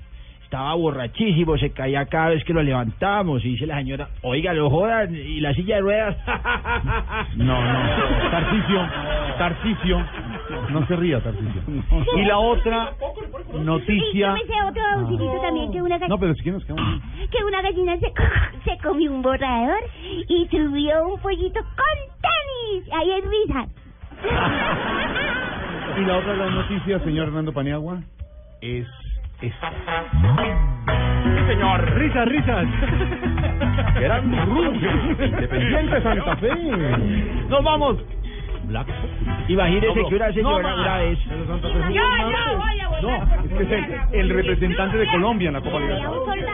Estaba 0.54 0.74
borrachísimo, 0.76 1.58
se 1.58 1.72
caía 1.72 2.06
cada 2.06 2.28
vez 2.28 2.44
que 2.44 2.52
lo 2.52 2.62
levantamos. 2.62 3.44
Y 3.44 3.48
dice 3.48 3.66
la 3.66 3.74
señora, 3.78 4.08
oiga, 4.22 4.52
lo 4.54 4.70
jodan, 4.70 5.12
y 5.12 5.40
la 5.40 5.52
silla 5.52 5.74
de 5.76 5.80
ruedas. 5.80 6.16
No, 7.36 7.60
no. 7.60 8.30
Tarcicio, 8.30 8.88
Tarcicio. 9.36 9.98
No 10.70 10.86
se 10.86 10.94
ría, 10.94 11.20
Tarcicio. 11.20 11.60
Y 12.16 12.22
la 12.24 12.38
otra 12.38 12.92
Y 13.48 13.52
yo 13.56 13.58
noticia. 13.64 14.32
me 14.34 14.40
sé 14.42 14.52
otro 14.64 14.82
auxilito 15.00 15.40
también 15.42 15.72
que 15.72 15.82
una 15.82 15.98
No, 15.98 16.18
pero 16.18 16.34
si 16.34 16.42
quieres 16.44 16.60
nos 16.60 16.64
quedamos. 16.78 17.02
que 17.32 17.44
una 17.44 17.60
gallina 17.60 17.96
se, 17.98 18.12
se 18.64 18.78
comió 18.78 19.10
un 19.10 19.22
borrador 19.22 19.80
y 20.28 20.46
subió 20.52 21.08
un 21.08 21.20
pollito 21.20 21.60
con 21.62 21.96
tenis. 22.22 22.92
Ahí 22.92 23.10
es 23.10 23.24
risa. 23.24 23.66
Y 26.00 26.04
la 26.04 26.16
otra 26.18 26.34
gran 26.34 26.54
noticia, 26.54 26.98
señor 27.00 27.28
Hernando 27.28 27.52
Paniagua, 27.52 28.00
es 28.60 28.86
esta. 29.46 29.72
Sí, 31.24 31.46
señor. 31.48 31.94
Risas, 31.94 32.28
risas. 32.28 32.66
Eran 34.00 34.46
rubios. 34.46 34.94
Independiente 35.20 36.02
Santa 36.02 36.36
Fe. 36.36 36.50
Nos 37.48 37.64
vamos. 37.64 37.96
Black. 38.64 38.88
Imagínese 39.48 40.06
que 40.08 40.14
una 40.14 40.32
señora 40.32 40.70
No, 40.70 40.82
una 40.82 40.98
vez... 40.98 41.18
Ya, 41.90 42.02
ya, 42.30 42.56
voy 42.56 42.80
a 42.80 43.00
No, 43.02 43.16
es 43.44 43.52
que 43.52 43.62
es 43.62 43.70
el, 43.70 44.20
el 44.20 44.30
representante 44.30 44.96
de 44.96 45.06
Colombia 45.06 45.48
en 45.48 45.54
la 45.54 45.60
Copa 45.60 45.80
Libertadores. 45.80 46.44